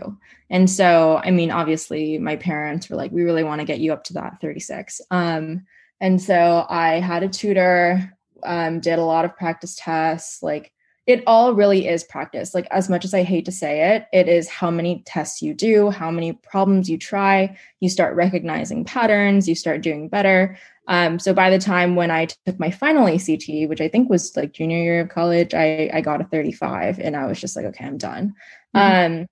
And 0.50 0.70
so, 0.70 1.20
I 1.24 1.32
mean, 1.32 1.50
obviously, 1.50 2.20
my 2.20 2.36
parents 2.36 2.90
were 2.90 2.96
like, 2.96 3.12
we 3.12 3.24
really 3.24 3.44
want 3.44 3.62
to 3.62 3.66
get 3.66 3.80
you 3.80 3.94
up 3.94 4.04
to 4.06 4.14
that 4.14 4.40
36. 4.42 5.02
Um, 5.10 5.66
and 6.00 6.22
so 6.22 6.66
I 6.70 7.00
had 7.00 7.24
a 7.24 7.28
tutor, 7.28 8.16
um, 8.44 8.80
did 8.80 9.00
a 9.00 9.04
lot 9.04 9.26
of 9.26 9.36
practice 9.36 9.76
tests, 9.76 10.44
like 10.44 10.72
it 11.08 11.24
all 11.26 11.54
really 11.54 11.88
is 11.88 12.04
practice. 12.04 12.54
Like, 12.54 12.68
as 12.70 12.90
much 12.90 13.06
as 13.06 13.14
I 13.14 13.24
hate 13.24 13.46
to 13.46 13.52
say 13.52 13.96
it, 13.96 14.08
it 14.12 14.28
is 14.28 14.50
how 14.50 14.70
many 14.70 15.04
tests 15.06 15.42
you 15.42 15.54
do, 15.54 15.90
how 15.90 16.12
many 16.12 16.34
problems 16.34 16.90
you 16.90 16.98
try. 16.98 17.58
You 17.80 17.90
start 17.90 18.16
recognizing 18.16 18.84
patterns, 18.84 19.48
you 19.48 19.56
start 19.56 19.82
doing 19.82 20.10
better. 20.10 20.58
Um, 20.90 21.18
so 21.18 21.34
by 21.34 21.50
the 21.50 21.60
time 21.60 21.96
when 21.96 22.12
I 22.12 22.26
took 22.26 22.60
my 22.60 22.72
final 22.72 23.08
ACT, 23.08 23.48
which 23.48 23.82
I 23.82 23.88
think 23.88 24.10
was 24.10 24.36
like 24.36 24.54
junior 24.54 24.78
year 24.78 25.02
of 25.02 25.10
college, 25.10 25.54
I, 25.54 25.90
I 25.94 26.02
got 26.02 26.22
a 26.22 26.26
35 26.26 27.00
and 27.00 27.16
I 27.16 27.26
was 27.26 27.40
just 27.40 27.56
like, 27.56 27.66
okay, 27.66 27.86
I'm 27.86 27.98
done. 27.98 28.34
Mm-hmm. 28.76 29.22
Um, 29.22 29.28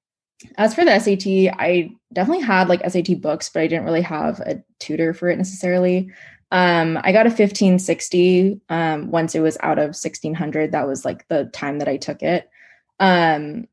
as 0.57 0.75
for 0.75 0.85
the 0.85 0.99
SAT, 0.99 1.57
I 1.59 1.91
definitely 2.13 2.43
had 2.43 2.69
like 2.69 2.89
SAT 2.89 3.21
books, 3.21 3.49
but 3.49 3.61
I 3.61 3.67
didn't 3.67 3.85
really 3.85 4.01
have 4.01 4.39
a 4.41 4.61
tutor 4.79 5.13
for 5.13 5.29
it 5.29 5.37
necessarily. 5.37 6.11
Um, 6.55 6.97
I 7.03 7.11
got 7.11 7.25
a 7.25 7.35
1560 7.35 8.61
um, 8.69 9.11
once 9.11 9.35
it 9.35 9.41
was 9.41 9.57
out 9.59 9.77
of 9.77 9.87
1600. 9.87 10.71
That 10.71 10.87
was 10.87 11.03
like 11.03 11.27
the 11.27 11.49
time 11.51 11.79
that 11.79 11.89
I 11.89 11.97
took 11.97 12.23
it. 12.23 12.49
Um, 12.97 13.67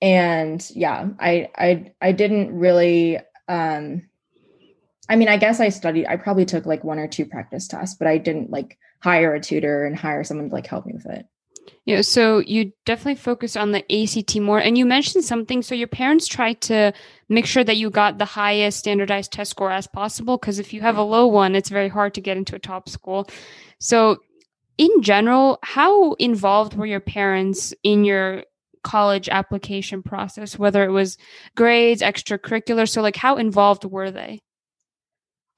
and 0.00 0.66
yeah, 0.74 1.08
I 1.20 1.50
I 1.58 1.92
I 2.00 2.12
didn't 2.12 2.58
really. 2.58 3.18
Um, 3.48 4.08
I 5.10 5.16
mean, 5.16 5.28
I 5.28 5.36
guess 5.36 5.60
I 5.60 5.68
studied. 5.68 6.06
I 6.06 6.16
probably 6.16 6.46
took 6.46 6.64
like 6.64 6.84
one 6.84 6.98
or 6.98 7.06
two 7.06 7.26
practice 7.26 7.68
tests, 7.68 7.96
but 7.98 8.08
I 8.08 8.16
didn't 8.16 8.50
like 8.50 8.78
hire 9.02 9.34
a 9.34 9.40
tutor 9.40 9.84
and 9.84 9.94
hire 9.94 10.24
someone 10.24 10.48
to 10.48 10.54
like 10.54 10.66
help 10.66 10.86
me 10.86 10.94
with 10.94 11.04
it. 11.04 11.26
Yeah, 11.84 12.00
so 12.00 12.38
you 12.38 12.72
definitely 12.84 13.14
focused 13.14 13.56
on 13.56 13.72
the 13.72 13.84
ACT 13.90 14.40
more. 14.40 14.58
And 14.58 14.76
you 14.76 14.84
mentioned 14.84 15.24
something. 15.24 15.62
So 15.62 15.74
your 15.74 15.88
parents 15.88 16.26
tried 16.26 16.60
to 16.62 16.92
make 17.28 17.46
sure 17.46 17.64
that 17.64 17.76
you 17.76 17.90
got 17.90 18.18
the 18.18 18.24
highest 18.24 18.78
standardized 18.78 19.32
test 19.32 19.52
score 19.52 19.70
as 19.70 19.86
possible. 19.86 20.36
Because 20.36 20.58
if 20.58 20.72
you 20.72 20.80
have 20.80 20.96
a 20.96 21.02
low 21.02 21.26
one, 21.26 21.54
it's 21.54 21.68
very 21.68 21.88
hard 21.88 22.14
to 22.14 22.20
get 22.20 22.36
into 22.36 22.56
a 22.56 22.58
top 22.58 22.88
school. 22.88 23.28
So, 23.78 24.18
in 24.78 25.02
general, 25.02 25.58
how 25.62 26.12
involved 26.14 26.74
were 26.74 26.86
your 26.86 27.00
parents 27.00 27.72
in 27.82 28.04
your 28.04 28.44
college 28.84 29.28
application 29.28 30.02
process, 30.02 30.58
whether 30.58 30.84
it 30.84 30.90
was 30.90 31.16
grades, 31.56 32.02
extracurricular? 32.02 32.88
So, 32.88 33.00
like, 33.00 33.16
how 33.16 33.36
involved 33.36 33.84
were 33.84 34.10
they? 34.10 34.40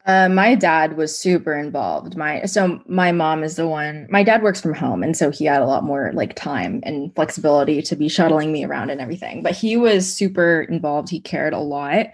Uh, 0.09 0.27
my 0.27 0.55
dad 0.55 0.97
was 0.97 1.17
super 1.17 1.53
involved. 1.55 2.17
My 2.17 2.43
so 2.47 2.81
my 2.89 3.13
mom 3.13 3.45
is 3.45 3.57
the 3.57 3.69
one. 3.69 4.07
My 4.09 4.23
dad 4.23 4.43
works 4.43 4.59
from 4.59 4.73
home, 4.73 5.03
and 5.03 5.15
so 5.15 5.31
he 5.31 5.45
had 5.45 5.61
a 5.61 5.67
lot 5.67 5.85
more 5.85 6.13
like 6.15 6.35
time 6.35 6.81
and 6.85 7.15
flexibility 7.15 7.83
to 7.83 7.95
be 7.95 8.09
shuttling 8.09 8.51
me 8.51 8.65
around 8.65 8.89
and 8.89 9.03
everything. 9.03 9.43
But 9.43 9.55
he 9.55 9.77
was 9.77 10.11
super 10.11 10.63
involved. 10.63 11.11
He 11.11 11.21
cared 11.21 11.53
a 11.53 11.59
lot. 11.59 12.07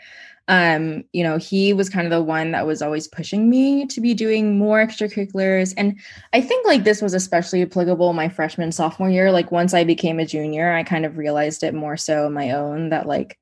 Um, 0.49 1.05
you 1.13 1.23
know, 1.23 1.39
he 1.39 1.73
was 1.73 1.89
kind 1.89 2.05
of 2.05 2.11
the 2.11 2.23
one 2.23 2.51
that 2.51 2.67
was 2.67 2.83
always 2.83 3.07
pushing 3.07 3.49
me 3.49 3.87
to 3.87 4.01
be 4.01 4.13
doing 4.13 4.59
more 4.59 4.85
extracurriculars. 4.85 5.73
And 5.77 5.99
I 6.33 6.41
think 6.41 6.67
like 6.67 6.83
this 6.83 7.01
was 7.01 7.15
especially 7.15 7.63
applicable 7.63 8.13
my 8.13 8.29
freshman 8.29 8.73
sophomore 8.73 9.09
year. 9.09 9.31
Like 9.31 9.53
once 9.53 9.73
I 9.73 9.85
became 9.85 10.19
a 10.19 10.27
junior, 10.27 10.73
I 10.73 10.83
kind 10.83 11.07
of 11.07 11.17
realized 11.17 11.63
it 11.63 11.73
more 11.75 11.97
so 11.97 12.29
my 12.29 12.51
own 12.51 12.91
that 12.91 13.07
like 13.07 13.39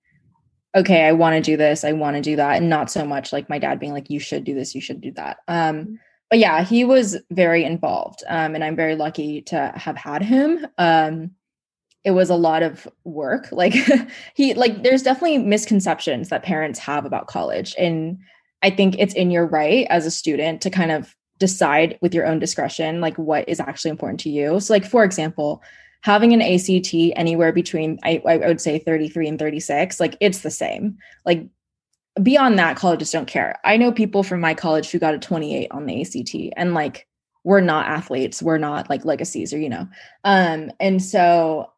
okay, 0.75 1.05
I 1.05 1.13
want 1.13 1.37
to 1.37 1.43
do 1.43 1.57
this, 1.57 1.85
I 1.85 1.93
want 1.93 2.17
to 2.17 2.23
do 2.23 2.37
that, 2.37 2.57
and 2.57 2.69
not 2.69 2.91
so 2.91 3.05
much 3.05 3.33
like 3.33 3.49
my 3.49 3.59
dad 3.59 3.79
being 3.79 3.93
like, 3.93 4.11
you 4.11 4.19
should 4.19 4.45
do 4.45 4.55
this, 4.55 4.75
you 4.75 4.81
should 4.81 5.01
do 5.01 5.13
that. 5.13 5.39
Um, 5.49 5.77
mm-hmm. 5.77 5.95
but 6.31 6.39
yeah, 6.39 6.65
he 6.65 6.85
was 6.85 7.19
very 7.31 7.65
involved, 7.65 8.23
um, 8.29 8.55
and 8.55 8.65
I'm 8.65 8.77
very 8.77 8.97
lucky 8.97 9.43
to 9.43 9.73
have 9.75 9.97
had 9.97 10.23
him. 10.23 10.67
Um, 10.79 11.33
it 12.05 12.13
was 12.13 12.31
a 12.31 12.35
lot 12.35 12.63
of 12.63 12.89
work. 13.05 13.49
Like 13.53 13.75
he, 14.35 14.55
like 14.55 14.83
there's 14.83 15.03
definitely 15.03 15.39
misconceptions 15.39 16.31
that 16.31 16.43
parents 16.43 16.79
have 16.81 17.05
about 17.05 17.27
college, 17.27 17.75
and 17.79 18.19
I 18.63 18.71
think 18.71 18.97
it's 18.99 19.15
in 19.15 19.31
your 19.31 19.47
right 19.47 19.87
as 19.91 20.07
a 20.07 20.11
student 20.11 20.61
to 20.63 20.71
kind 20.71 20.91
of 20.91 21.15
decide 21.39 21.99
with 22.01 22.15
your 22.15 22.25
own 22.25 22.39
discretion 22.39 23.01
like 23.01 23.17
what 23.19 23.49
is 23.49 23.59
actually 23.59 23.91
important 23.91 24.21
to 24.21 24.31
you. 24.31 24.61
So, 24.61 24.73
like 24.73 24.85
for 24.85 25.05
example 25.05 25.63
having 26.03 26.33
an 26.33 26.43
ACT 26.43 26.95
anywhere 27.17 27.53
between 27.53 27.99
I, 28.05 28.23
I 28.27 28.37
would 28.37 28.61
say 28.61 28.79
33 28.79 29.29
and 29.29 29.39
36, 29.39 29.99
like 29.99 30.17
it's 30.21 30.41
the 30.41 30.51
same. 30.51 30.99
Like 31.25 31.47
beyond 32.23 32.59
that, 32.59 32.77
colleges 32.77 33.11
don't 33.11 33.27
care. 33.27 33.59
I 33.65 33.77
know 33.77 33.93
people 33.93 34.23
from 34.23 34.41
my 34.41 34.55
college 34.55 34.91
who 34.91 34.99
got 34.99 35.15
a 35.15 35.19
28 35.19 35.69
on 35.71 35.87
the 35.87 36.01
ACT 36.01 36.55
and 36.57 36.75
like 36.75 37.07
we're 37.45 37.61
not 37.61 37.87
athletes, 37.87 38.43
we're 38.43 38.59
not 38.59 38.91
like 38.91 39.05
legacies 39.05 39.53
or 39.53 39.59
you 39.59 39.69
know. 39.69 39.89
Um, 40.25 40.71
and 40.79 41.03
so 41.03 41.71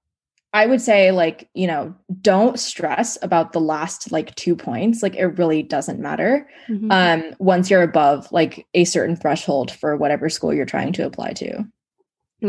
I 0.55 0.67
would 0.67 0.81
say 0.81 1.11
like, 1.11 1.49
you 1.55 1.67
know, 1.67 1.95
don't 2.23 2.61
stress 2.61 3.19
about 3.23 3.53
the 3.53 3.61
last 3.61 4.13
like 4.13 4.35
two 4.37 4.55
points. 4.55 5.03
Like 5.03 5.17
it 5.17 5.27
really 5.37 5.65
doesn't 5.65 5.99
matter. 5.99 6.49
Mm-hmm. 6.69 6.93
Um, 6.93 7.35
once 7.41 7.71
you're 7.71 7.83
above 7.83 8.31
like 8.31 8.65
a 8.73 8.85
certain 8.85 9.17
threshold 9.17 9.73
for 9.73 9.97
whatever 9.97 10.29
school 10.29 10.55
you're 10.55 10.65
trying 10.65 10.93
to 10.93 11.05
apply 11.05 11.33
to. 11.35 11.65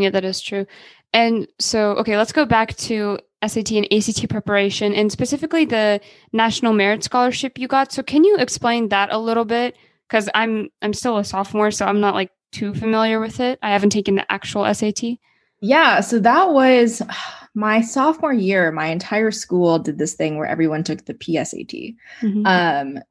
Yeah, 0.00 0.10
that 0.10 0.24
is 0.24 0.40
true. 0.40 0.66
And 1.12 1.46
so, 1.58 1.92
okay, 1.92 2.16
let's 2.16 2.32
go 2.32 2.44
back 2.44 2.76
to 2.76 3.18
SAT 3.46 3.72
and 3.72 3.92
ACT 3.92 4.28
preparation 4.28 4.94
and 4.94 5.10
specifically 5.10 5.64
the 5.64 6.00
National 6.32 6.72
Merit 6.72 7.04
Scholarship 7.04 7.58
you 7.58 7.68
got. 7.68 7.92
So 7.92 8.02
can 8.02 8.24
you 8.24 8.36
explain 8.38 8.88
that 8.88 9.12
a 9.12 9.18
little 9.18 9.44
bit? 9.44 9.76
Because 10.08 10.28
I'm 10.34 10.68
I'm 10.82 10.92
still 10.92 11.18
a 11.18 11.24
sophomore, 11.24 11.70
so 11.70 11.86
I'm 11.86 12.00
not 12.00 12.14
like 12.14 12.30
too 12.52 12.74
familiar 12.74 13.20
with 13.20 13.40
it. 13.40 13.58
I 13.62 13.70
haven't 13.72 13.90
taken 13.90 14.14
the 14.14 14.30
actual 14.32 14.72
SAT. 14.72 15.18
Yeah, 15.60 16.00
so 16.00 16.18
that 16.20 16.50
was 16.50 17.02
my 17.54 17.80
sophomore 17.80 18.32
year. 18.32 18.70
My 18.72 18.86
entire 18.86 19.30
school 19.30 19.78
did 19.78 19.98
this 19.98 20.14
thing 20.14 20.38
where 20.38 20.46
everyone 20.46 20.84
took 20.84 21.04
the 21.04 21.14
PSAT. 21.14 21.96
Mm-hmm. 22.20 22.46
Um, 22.46 23.02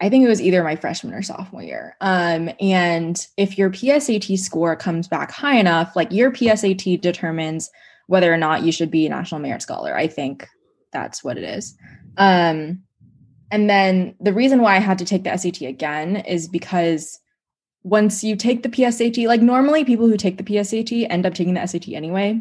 I 0.00 0.10
think 0.10 0.24
it 0.24 0.28
was 0.28 0.42
either 0.42 0.62
my 0.62 0.76
freshman 0.76 1.14
or 1.14 1.22
sophomore 1.22 1.62
year. 1.62 1.96
Um, 2.00 2.50
and 2.60 3.26
if 3.36 3.56
your 3.56 3.70
PSAT 3.70 4.38
score 4.38 4.76
comes 4.76 5.08
back 5.08 5.30
high 5.30 5.56
enough, 5.56 5.96
like 5.96 6.12
your 6.12 6.30
PSAT 6.30 7.00
determines 7.00 7.70
whether 8.06 8.32
or 8.32 8.36
not 8.36 8.62
you 8.62 8.72
should 8.72 8.90
be 8.90 9.06
a 9.06 9.10
National 9.10 9.40
Merit 9.40 9.62
Scholar. 9.62 9.96
I 9.96 10.06
think 10.06 10.46
that's 10.92 11.24
what 11.24 11.38
it 11.38 11.44
is. 11.44 11.74
Um, 12.18 12.82
and 13.50 13.70
then 13.70 14.14
the 14.20 14.32
reason 14.32 14.60
why 14.60 14.76
I 14.76 14.80
had 14.80 14.98
to 14.98 15.04
take 15.04 15.24
the 15.24 15.36
SAT 15.36 15.62
again 15.62 16.16
is 16.16 16.48
because 16.48 17.18
once 17.82 18.24
you 18.24 18.36
take 18.36 18.62
the 18.62 18.68
PSAT, 18.68 19.26
like 19.28 19.40
normally 19.40 19.84
people 19.84 20.08
who 20.08 20.16
take 20.16 20.36
the 20.36 20.44
PSAT 20.44 21.06
end 21.08 21.24
up 21.24 21.34
taking 21.34 21.54
the 21.54 21.66
SAT 21.66 21.88
anyway. 21.90 22.40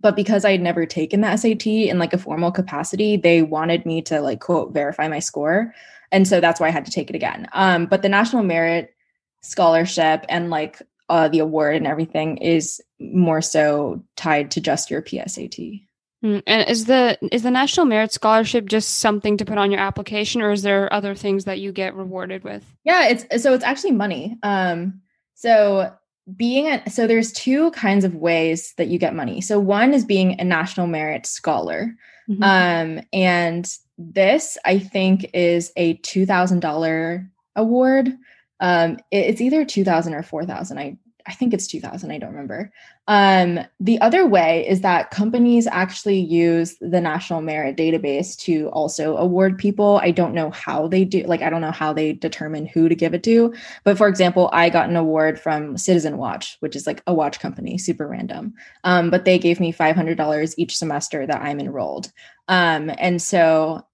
But 0.00 0.14
because 0.14 0.44
I 0.44 0.52
had 0.52 0.60
never 0.60 0.84
taken 0.84 1.22
the 1.22 1.34
SAT 1.36 1.66
in 1.66 1.98
like 1.98 2.12
a 2.12 2.18
formal 2.18 2.52
capacity, 2.52 3.16
they 3.16 3.40
wanted 3.40 3.86
me 3.86 4.02
to 4.02 4.20
like 4.20 4.40
quote 4.40 4.74
verify 4.74 5.08
my 5.08 5.18
score. 5.18 5.74
And 6.12 6.26
so 6.26 6.40
that's 6.40 6.60
why 6.60 6.68
I 6.68 6.70
had 6.70 6.86
to 6.86 6.92
take 6.92 7.10
it 7.10 7.16
again. 7.16 7.48
Um, 7.52 7.86
but 7.86 8.02
the 8.02 8.08
National 8.08 8.42
Merit 8.42 8.94
Scholarship 9.42 10.24
and 10.28 10.50
like 10.50 10.80
uh, 11.08 11.28
the 11.28 11.38
award 11.38 11.76
and 11.76 11.86
everything 11.86 12.38
is 12.38 12.80
more 12.98 13.42
so 13.42 14.02
tied 14.16 14.50
to 14.52 14.60
just 14.60 14.90
your 14.90 15.02
PSAT. 15.02 15.82
Mm, 16.24 16.42
and 16.46 16.68
is 16.68 16.86
the 16.86 17.18
is 17.30 17.42
the 17.42 17.50
National 17.50 17.86
Merit 17.86 18.12
Scholarship 18.12 18.66
just 18.66 18.98
something 18.98 19.36
to 19.36 19.44
put 19.44 19.58
on 19.58 19.70
your 19.70 19.80
application, 19.80 20.40
or 20.40 20.50
is 20.50 20.62
there 20.62 20.92
other 20.92 21.14
things 21.14 21.44
that 21.44 21.60
you 21.60 21.72
get 21.72 21.94
rewarded 21.94 22.42
with? 22.42 22.64
Yeah, 22.84 23.08
it's 23.08 23.42
so 23.42 23.52
it's 23.52 23.64
actually 23.64 23.92
money. 23.92 24.38
Um, 24.42 25.02
so 25.34 25.92
being 26.34 26.66
a 26.66 26.90
so 26.90 27.06
there's 27.06 27.32
two 27.32 27.70
kinds 27.72 28.04
of 28.04 28.14
ways 28.14 28.72
that 28.78 28.88
you 28.88 28.98
get 28.98 29.14
money. 29.14 29.40
So 29.40 29.60
one 29.60 29.92
is 29.92 30.04
being 30.04 30.40
a 30.40 30.44
National 30.44 30.86
Merit 30.86 31.26
Scholar, 31.26 31.94
mm-hmm. 32.28 32.42
um, 32.42 33.04
and 33.12 33.70
this, 33.98 34.58
I 34.64 34.78
think, 34.78 35.30
is 35.34 35.72
a 35.76 35.96
$2,000 35.98 37.28
award. 37.56 38.12
Um, 38.60 38.98
it's 39.10 39.40
either 39.40 39.64
2000 39.64 40.14
or 40.14 40.22
4000. 40.22 40.78
I, 40.78 40.96
I 41.26 41.32
think 41.32 41.54
it's 41.54 41.66
2000. 41.66 42.10
I 42.10 42.18
don't 42.18 42.30
remember. 42.30 42.70
Um, 43.08 43.60
the 43.78 44.00
other 44.00 44.26
way 44.26 44.66
is 44.66 44.80
that 44.80 45.10
companies 45.10 45.68
actually 45.68 46.18
use 46.18 46.76
the 46.80 47.00
National 47.00 47.40
Merit 47.40 47.76
Database 47.76 48.36
to 48.38 48.68
also 48.68 49.16
award 49.16 49.58
people. 49.58 50.00
I 50.02 50.10
don't 50.10 50.34
know 50.34 50.50
how 50.50 50.88
they 50.88 51.04
do, 51.04 51.22
like, 51.22 51.40
I 51.40 51.50
don't 51.50 51.60
know 51.60 51.70
how 51.70 51.92
they 51.92 52.12
determine 52.12 52.66
who 52.66 52.88
to 52.88 52.94
give 52.94 53.14
it 53.14 53.22
to. 53.24 53.54
But 53.84 53.96
for 53.96 54.08
example, 54.08 54.50
I 54.52 54.70
got 54.70 54.88
an 54.88 54.96
award 54.96 55.38
from 55.38 55.76
Citizen 55.76 56.18
Watch, 56.18 56.56
which 56.60 56.74
is 56.74 56.86
like 56.86 57.02
a 57.06 57.14
watch 57.14 57.38
company, 57.38 57.78
super 57.78 58.08
random. 58.08 58.54
Um, 58.82 59.10
but 59.10 59.24
they 59.24 59.38
gave 59.38 59.60
me 59.60 59.72
$500 59.72 60.54
each 60.56 60.76
semester 60.76 61.26
that 61.26 61.42
I'm 61.42 61.60
enrolled. 61.60 62.12
Um, 62.48 62.90
and 62.98 63.22
so 63.22 63.86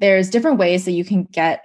there's 0.00 0.30
different 0.30 0.58
ways 0.58 0.86
that 0.86 0.92
you 0.92 1.04
can 1.04 1.24
get 1.24 1.64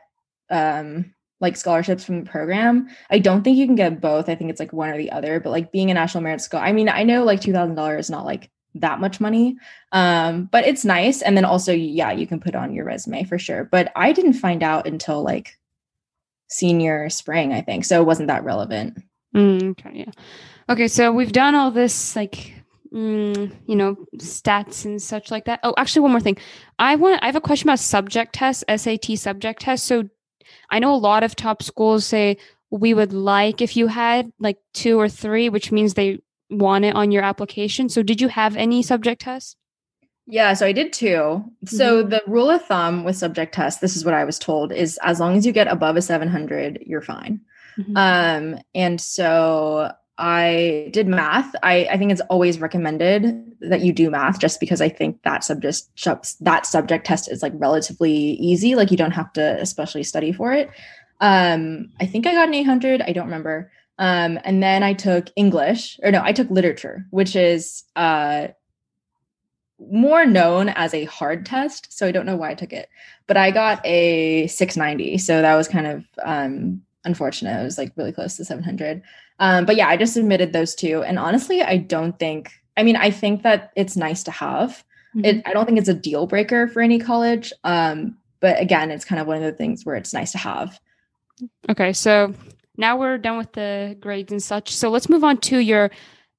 um, 0.49 1.13
like 1.39 1.57
scholarships 1.57 2.03
from 2.03 2.23
the 2.23 2.29
program. 2.29 2.87
I 3.09 3.19
don't 3.19 3.43
think 3.43 3.57
you 3.57 3.65
can 3.65 3.75
get 3.75 3.99
both. 3.99 4.29
I 4.29 4.35
think 4.35 4.49
it's 4.49 4.59
like 4.59 4.73
one 4.73 4.89
or 4.89 4.97
the 4.97 5.11
other, 5.11 5.39
but 5.39 5.49
like 5.49 5.71
being 5.71 5.91
a 5.91 5.93
national 5.93 6.23
merit 6.23 6.41
school, 6.41 6.59
I 6.59 6.71
mean, 6.71 6.89
I 6.89 7.03
know 7.03 7.23
like 7.23 7.41
$2,000 7.41 7.99
is 7.99 8.09
not 8.09 8.25
like 8.25 8.49
that 8.75 8.99
much 8.99 9.19
money. 9.19 9.57
Um, 9.91 10.45
but 10.45 10.65
it's 10.65 10.85
nice. 10.85 11.21
And 11.21 11.35
then 11.35 11.45
also, 11.45 11.73
yeah, 11.73 12.11
you 12.11 12.25
can 12.25 12.39
put 12.39 12.55
on 12.55 12.73
your 12.73 12.85
resume 12.85 13.23
for 13.25 13.37
sure. 13.37 13.65
But 13.65 13.91
I 13.95 14.13
didn't 14.13 14.33
find 14.33 14.63
out 14.63 14.87
until 14.87 15.21
like 15.21 15.57
senior 16.47 17.09
spring, 17.09 17.53
I 17.53 17.61
think. 17.61 17.85
So 17.85 18.01
it 18.01 18.05
wasn't 18.05 18.27
that 18.27 18.43
relevant. 18.43 19.03
Mm, 19.35 19.71
okay. 19.71 19.91
Yeah. 19.93 20.11
Okay. 20.69 20.87
So 20.87 21.11
we've 21.11 21.31
done 21.31 21.55
all 21.55 21.71
this 21.71 22.15
like 22.15 22.53
mm, 22.93 23.51
you 23.67 23.75
know, 23.75 23.97
stats 24.17 24.85
and 24.85 25.01
such 25.01 25.31
like 25.31 25.45
that. 25.45 25.59
Oh, 25.63 25.73
actually, 25.77 26.03
one 26.03 26.11
more 26.11 26.21
thing. 26.21 26.37
I 26.79 26.95
want. 26.95 27.21
I 27.23 27.25
have 27.25 27.35
a 27.35 27.41
question 27.41 27.67
about 27.67 27.79
subject 27.79 28.33
tests, 28.33 28.63
SAT 28.69 29.17
subject 29.17 29.61
tests. 29.61 29.85
So, 29.85 30.09
I 30.73 30.79
know 30.79 30.93
a 30.93 30.97
lot 30.97 31.23
of 31.23 31.35
top 31.35 31.61
schools 31.61 32.03
say 32.03 32.37
we 32.71 32.95
would 32.95 33.13
like 33.13 33.61
if 33.61 33.77
you 33.77 33.85
had 33.85 34.31
like 34.39 34.57
two 34.73 34.99
or 34.99 35.07
three, 35.07 35.47
which 35.47 35.71
means 35.71 35.93
they 35.93 36.19
want 36.49 36.83
it 36.83 36.95
on 36.95 37.11
your 37.11 37.21
application. 37.21 37.89
So, 37.89 38.01
did 38.01 38.19
you 38.19 38.27
have 38.27 38.55
any 38.55 38.81
subject 38.81 39.21
tests? 39.21 39.55
Yeah, 40.25 40.53
so 40.53 40.65
I 40.65 40.71
did 40.71 40.91
too. 40.91 41.43
So 41.65 41.99
mm-hmm. 41.99 42.09
the 42.09 42.23
rule 42.25 42.49
of 42.49 42.65
thumb 42.65 43.03
with 43.03 43.17
subject 43.17 43.53
tests, 43.53 43.81
this 43.81 43.95
is 43.95 44.03
what 44.03 44.13
I 44.13 44.23
was 44.23 44.39
told, 44.39 44.71
is 44.71 44.97
as 45.03 45.19
long 45.19 45.37
as 45.37 45.45
you 45.45 45.51
get 45.51 45.67
above 45.67 45.95
a 45.95 46.01
700, 46.01 46.83
you're 46.85 47.01
fine. 47.01 47.41
Mm-hmm. 47.77 47.97
Um, 47.97 48.59
and 48.73 49.01
so 49.01 49.91
I 50.17 50.89
did 50.91 51.07
math. 51.07 51.53
I, 51.61 51.87
I 51.91 51.97
think 51.97 52.11
it's 52.11 52.21
always 52.29 52.59
recommended 52.59 53.52
that 53.69 53.81
you 53.81 53.93
do 53.93 54.09
math 54.09 54.39
just 54.39 54.59
because 54.59 54.81
I 54.81 54.89
think 54.89 55.21
that 55.23 55.43
subject 55.43 55.83
that 56.41 56.65
subject 56.65 57.05
test 57.05 57.31
is 57.31 57.41
like 57.41 57.53
relatively 57.55 58.13
easy. 58.13 58.75
Like 58.75 58.91
you 58.91 58.97
don't 58.97 59.11
have 59.11 59.31
to 59.33 59.61
especially 59.61 60.03
study 60.03 60.31
for 60.31 60.53
it. 60.53 60.69
Um, 61.19 61.91
I 61.99 62.05
think 62.05 62.27
I 62.27 62.33
got 62.33 62.49
an 62.49 62.53
800. 62.53 63.01
I 63.01 63.13
don't 63.13 63.25
remember. 63.25 63.71
Um, 63.99 64.39
and 64.43 64.61
then 64.61 64.83
I 64.83 64.93
took 64.93 65.27
English, 65.35 65.99
or 66.03 66.11
no, 66.11 66.21
I 66.23 66.33
took 66.33 66.49
literature, 66.49 67.05
which 67.11 67.35
is 67.35 67.83
uh, 67.95 68.47
more 69.79 70.25
known 70.25 70.69
as 70.69 70.93
a 70.93 71.05
hard 71.05 71.45
test. 71.45 71.95
So 71.95 72.07
I 72.07 72.11
don't 72.11 72.25
know 72.25 72.35
why 72.35 72.51
I 72.51 72.55
took 72.55 72.73
it, 72.73 72.89
but 73.27 73.37
I 73.37 73.51
got 73.51 73.85
a 73.85 74.47
690. 74.47 75.17
So 75.19 75.41
that 75.41 75.55
was 75.55 75.67
kind 75.67 75.87
of 75.87 76.05
um, 76.23 76.81
unfortunate. 77.05 77.59
It 77.59 77.63
was 77.63 77.77
like 77.77 77.93
really 77.95 78.11
close 78.11 78.35
to 78.37 78.45
700. 78.45 79.01
Um, 79.39 79.65
but 79.65 79.75
yeah, 79.75 79.87
I 79.87 79.97
just 79.97 80.13
submitted 80.13 80.53
those 80.53 80.75
two. 80.75 81.03
And 81.03 81.19
honestly, 81.19 81.61
I 81.61 81.77
don't 81.77 82.17
think, 82.17 82.51
I 82.77 82.83
mean, 82.83 82.95
I 82.95 83.11
think 83.11 83.43
that 83.43 83.71
it's 83.75 83.95
nice 83.95 84.23
to 84.23 84.31
have. 84.31 84.83
Mm-hmm. 85.15 85.25
It, 85.25 85.41
I 85.45 85.53
don't 85.53 85.65
think 85.65 85.77
it's 85.77 85.89
a 85.89 85.93
deal 85.93 86.27
breaker 86.27 86.67
for 86.67 86.81
any 86.81 86.99
college. 86.99 87.53
Um, 87.63 88.17
but 88.39 88.59
again, 88.59 88.91
it's 88.91 89.05
kind 89.05 89.21
of 89.21 89.27
one 89.27 89.37
of 89.37 89.43
the 89.43 89.51
things 89.51 89.85
where 89.85 89.95
it's 89.95 90.13
nice 90.13 90.31
to 90.33 90.37
have. 90.37 90.79
Okay. 91.69 91.93
So 91.93 92.33
now 92.77 92.97
we're 92.97 93.17
done 93.17 93.37
with 93.37 93.53
the 93.53 93.95
grades 93.99 94.31
and 94.31 94.41
such. 94.41 94.75
So 94.75 94.89
let's 94.89 95.09
move 95.09 95.23
on 95.23 95.37
to 95.37 95.59
your 95.59 95.91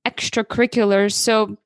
extracurriculars. 0.07 1.13
So 1.13 1.57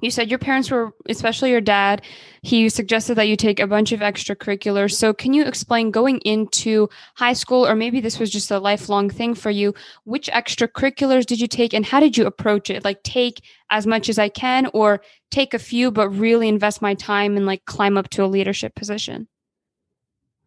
you 0.00 0.10
said 0.10 0.30
your 0.30 0.38
parents 0.38 0.70
were, 0.70 0.92
especially 1.08 1.50
your 1.50 1.60
dad, 1.60 2.02
he 2.42 2.68
suggested 2.68 3.16
that 3.16 3.26
you 3.26 3.36
take 3.36 3.58
a 3.58 3.66
bunch 3.66 3.90
of 3.92 4.00
extracurriculars. 4.00 4.94
So, 4.94 5.12
can 5.12 5.34
you 5.34 5.44
explain 5.44 5.90
going 5.90 6.18
into 6.18 6.88
high 7.14 7.32
school, 7.32 7.66
or 7.66 7.74
maybe 7.74 8.00
this 8.00 8.18
was 8.18 8.30
just 8.30 8.50
a 8.50 8.60
lifelong 8.60 9.10
thing 9.10 9.34
for 9.34 9.50
you? 9.50 9.74
Which 10.04 10.28
extracurriculars 10.30 11.26
did 11.26 11.40
you 11.40 11.48
take 11.48 11.74
and 11.74 11.84
how 11.84 12.00
did 12.00 12.16
you 12.16 12.26
approach 12.26 12.70
it? 12.70 12.84
Like, 12.84 13.02
take 13.02 13.42
as 13.70 13.86
much 13.86 14.08
as 14.08 14.18
I 14.18 14.28
can, 14.28 14.70
or 14.72 15.02
take 15.30 15.52
a 15.52 15.58
few, 15.58 15.90
but 15.90 16.10
really 16.10 16.48
invest 16.48 16.80
my 16.80 16.94
time 16.94 17.36
and 17.36 17.44
like 17.44 17.64
climb 17.64 17.96
up 17.96 18.08
to 18.10 18.24
a 18.24 18.26
leadership 18.26 18.74
position? 18.74 19.28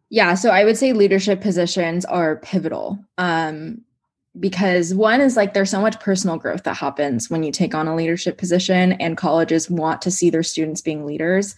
Yeah, 0.08 0.34
so 0.34 0.50
I 0.50 0.64
would 0.64 0.76
say 0.76 0.92
leadership 0.92 1.40
positions 1.40 2.04
are 2.04 2.36
pivotal. 2.36 2.98
Um, 3.16 3.82
because 4.38 4.94
one 4.94 5.20
is 5.20 5.36
like 5.36 5.52
there's 5.52 5.70
so 5.70 5.80
much 5.80 6.00
personal 6.00 6.36
growth 6.36 6.62
that 6.64 6.76
happens 6.76 7.28
when 7.28 7.42
you 7.42 7.52
take 7.52 7.74
on 7.74 7.86
a 7.86 7.94
leadership 7.94 8.38
position 8.38 8.92
and 8.92 9.16
colleges 9.16 9.70
want 9.70 10.00
to 10.02 10.10
see 10.10 10.30
their 10.30 10.42
students 10.42 10.80
being 10.80 11.04
leaders. 11.04 11.54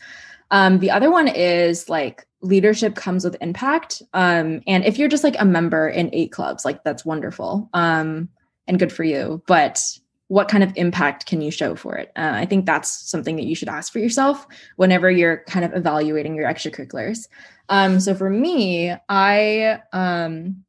Um, 0.51 0.81
the 0.81 0.91
other 0.91 1.11
one 1.11 1.29
is 1.29 1.89
like 1.89 2.27
leadership 2.41 2.97
comes 2.97 3.25
with 3.25 3.37
impact. 3.41 4.03
Um, 4.13 4.61
and 4.67 4.85
if 4.85 4.99
you're 4.99 5.09
just 5.09 5.25
like 5.25 5.37
a 5.39 5.45
member 5.45 5.89
in 5.89 6.11
eight 6.13 6.33
clubs 6.33 6.65
like 6.65 6.85
that's 6.85 7.05
wonderful 7.05 7.69
um, 7.75 8.29
and 8.67 8.79
good 8.79 8.93
for 8.93 9.05
you. 9.05 9.43
But 9.47 9.83
what 10.29 10.49
kind 10.49 10.65
of 10.65 10.73
impact 10.77 11.27
can 11.27 11.41
you 11.41 11.51
show 11.51 11.77
for 11.77 11.97
it? 11.97 12.11
Uh, 12.17 12.33
i 12.35 12.47
think 12.47 12.67
that's 12.67 12.91
something 12.91 13.37
that 13.37 13.45
you 13.45 13.55
should 13.55 13.69
ask 13.69 13.93
for 13.93 13.99
yourself 14.01 14.47
whenever 14.77 15.11
you're 15.11 15.45
kind 15.47 15.65
of 15.65 15.75
evaluating 15.75 16.35
your 16.35 16.51
extracurriculars. 16.51 17.29
Um, 17.69 18.01
so 18.01 18.15
for 18.15 18.31
me 18.31 18.95
i 19.09 19.81
um, 19.93 20.65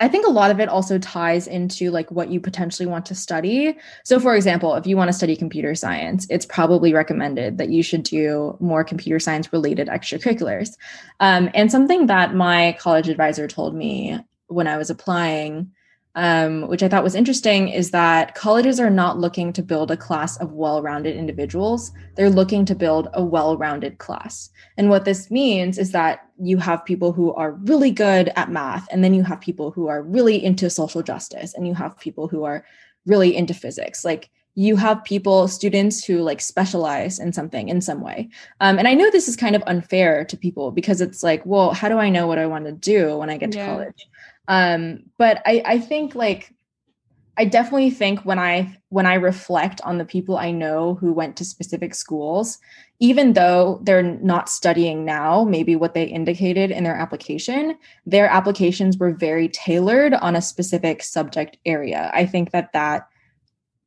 I 0.00 0.08
think 0.08 0.26
a 0.26 0.30
lot 0.30 0.50
of 0.50 0.60
it 0.60 0.68
also 0.68 0.98
ties 0.98 1.46
into 1.46 1.90
like 1.90 2.10
what 2.10 2.30
you 2.30 2.40
potentially 2.40 2.86
want 2.86 3.06
to 3.06 3.14
study. 3.14 3.76
So 4.04 4.18
for 4.18 4.34
example, 4.34 4.74
if 4.74 4.86
you 4.86 4.96
want 4.96 5.08
to 5.08 5.12
study 5.12 5.36
computer 5.36 5.74
science, 5.74 6.26
it's 6.30 6.46
probably 6.46 6.92
recommended 6.92 7.58
that 7.58 7.70
you 7.70 7.82
should 7.82 8.02
do 8.02 8.56
more 8.60 8.82
computer 8.82 9.20
science 9.20 9.52
related 9.52 9.88
extracurriculars. 9.88 10.70
Um, 11.20 11.48
and 11.54 11.70
something 11.70 12.06
that 12.06 12.34
my 12.34 12.76
college 12.80 13.08
advisor 13.08 13.46
told 13.46 13.74
me 13.74 14.18
when 14.48 14.66
I 14.66 14.76
was 14.76 14.90
applying 14.90 15.70
um, 16.14 16.68
which 16.68 16.82
I 16.82 16.88
thought 16.88 17.02
was 17.02 17.14
interesting, 17.14 17.68
is 17.68 17.90
that 17.90 18.34
colleges 18.34 18.78
are 18.78 18.90
not 18.90 19.18
looking 19.18 19.52
to 19.52 19.62
build 19.62 19.90
a 19.90 19.96
class 19.96 20.36
of 20.36 20.52
well 20.52 20.82
rounded 20.82 21.16
individuals. 21.16 21.90
They're 22.14 22.30
looking 22.30 22.64
to 22.66 22.74
build 22.74 23.08
a 23.14 23.24
well 23.24 23.56
rounded 23.56 23.98
class. 23.98 24.50
And 24.76 24.90
what 24.90 25.04
this 25.04 25.30
means 25.30 25.78
is 25.78 25.92
that 25.92 26.28
you 26.40 26.58
have 26.58 26.84
people 26.84 27.12
who 27.12 27.32
are 27.34 27.52
really 27.52 27.90
good 27.90 28.30
at 28.36 28.50
math, 28.50 28.86
and 28.90 29.02
then 29.02 29.14
you 29.14 29.22
have 29.24 29.40
people 29.40 29.70
who 29.70 29.88
are 29.88 30.02
really 30.02 30.42
into 30.42 30.70
social 30.70 31.02
justice, 31.02 31.54
and 31.54 31.66
you 31.66 31.74
have 31.74 31.98
people 31.98 32.28
who 32.28 32.44
are 32.44 32.64
really 33.06 33.36
into 33.36 33.54
physics. 33.54 34.04
Like 34.04 34.30
you 34.54 34.76
have 34.76 35.02
people, 35.04 35.48
students 35.48 36.04
who 36.04 36.18
like 36.18 36.40
specialize 36.40 37.18
in 37.18 37.32
something 37.32 37.68
in 37.68 37.80
some 37.80 38.00
way. 38.00 38.28
Um, 38.60 38.78
and 38.78 38.86
I 38.86 38.94
know 38.94 39.10
this 39.10 39.28
is 39.28 39.36
kind 39.36 39.56
of 39.56 39.64
unfair 39.66 40.24
to 40.26 40.36
people 40.36 40.70
because 40.70 41.00
it's 41.00 41.22
like, 41.22 41.44
well, 41.44 41.72
how 41.72 41.88
do 41.88 41.98
I 41.98 42.08
know 42.08 42.26
what 42.26 42.38
I 42.38 42.46
want 42.46 42.66
to 42.66 42.72
do 42.72 43.16
when 43.18 43.30
I 43.30 43.36
get 43.36 43.54
yeah. 43.54 43.66
to 43.66 43.72
college? 43.72 44.06
Um, 44.48 45.04
but 45.18 45.42
I, 45.46 45.62
I 45.64 45.78
think 45.78 46.14
like 46.14 46.54
I 47.36 47.44
definitely 47.44 47.90
think 47.90 48.24
when 48.24 48.38
I 48.38 48.78
when 48.90 49.06
I 49.06 49.14
reflect 49.14 49.80
on 49.82 49.98
the 49.98 50.04
people 50.04 50.36
I 50.36 50.52
know 50.52 50.94
who 50.94 51.12
went 51.12 51.36
to 51.36 51.44
specific 51.44 51.94
schools, 51.94 52.58
even 53.00 53.32
though 53.32 53.80
they're 53.82 54.02
not 54.02 54.48
studying 54.48 55.04
now, 55.04 55.44
maybe 55.44 55.74
what 55.74 55.94
they 55.94 56.04
indicated 56.04 56.70
in 56.70 56.84
their 56.84 56.94
application, 56.94 57.76
their 58.06 58.28
applications 58.28 58.98
were 58.98 59.12
very 59.12 59.48
tailored 59.48 60.14
on 60.14 60.36
a 60.36 60.42
specific 60.42 61.02
subject 61.02 61.56
area. 61.66 62.10
I 62.14 62.24
think 62.26 62.52
that 62.52 62.72
that 62.72 63.08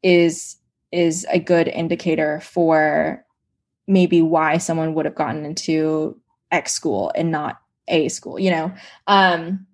is 0.03 0.57
is 0.91 1.25
a 1.31 1.39
good 1.39 1.67
indicator 1.67 2.41
for 2.41 3.23
maybe 3.87 4.21
why 4.21 4.57
someone 4.57 4.93
would 4.93 5.05
have 5.05 5.15
gotten 5.15 5.45
into 5.45 6.19
X 6.51 6.73
school 6.73 7.11
and 7.15 7.31
not 7.31 7.61
A 7.87 8.09
school, 8.09 8.37
you 8.37 8.51
know. 8.51 8.73
Um 9.07 9.66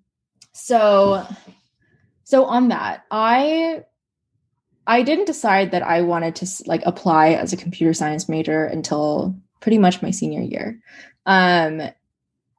so 0.54 1.26
so 2.24 2.44
on 2.46 2.68
that, 2.68 3.04
I 3.10 3.84
I 4.86 5.02
didn't 5.02 5.26
decide 5.26 5.70
that 5.70 5.82
I 5.82 6.02
wanted 6.02 6.36
to 6.36 6.46
like 6.66 6.82
apply 6.86 7.30
as 7.30 7.52
a 7.52 7.56
computer 7.56 7.92
science 7.92 8.28
major 8.28 8.64
until 8.64 9.36
pretty 9.60 9.78
much 9.78 10.02
my 10.02 10.10
senior 10.10 10.42
year. 10.42 10.80
Um 11.26 11.82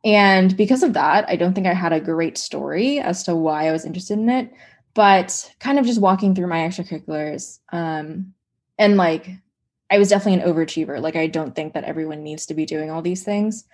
and 0.04 0.56
because 0.56 0.84
of 0.84 0.94
that, 0.94 1.28
I 1.28 1.36
don't 1.36 1.56
think 1.56 1.66
I 1.66 1.74
had 1.74 1.94
a 1.94 2.00
great 2.00 2.38
story 2.38 3.00
as 3.00 3.24
to 3.24 3.36
why 3.36 3.68
I 3.68 3.72
was 3.72 3.86
interested 3.86 4.20
in 4.20 4.30
it, 4.30 4.52
but 4.94 5.52
kind 5.60 5.80
of 5.80 5.86
just 5.86 6.00
walking 6.02 6.36
through 6.36 6.48
my 6.48 6.60
extracurriculars 6.60 7.60
um 7.72 8.34
and 8.78 8.98
like 8.98 9.30
I 9.90 10.00
was 10.00 10.10
definitely 10.10 10.42
an 10.42 10.54
overachiever. 10.54 11.02
Like 11.02 11.16
I 11.16 11.28
don't 11.28 11.56
think 11.56 11.74
that 11.74 11.86
everyone 11.86 12.24
needs 12.24 12.48
to 12.48 12.54
be 12.54 12.66
doing 12.66 12.92
all 12.92 13.02
these 13.02 13.24
things. 13.24 13.66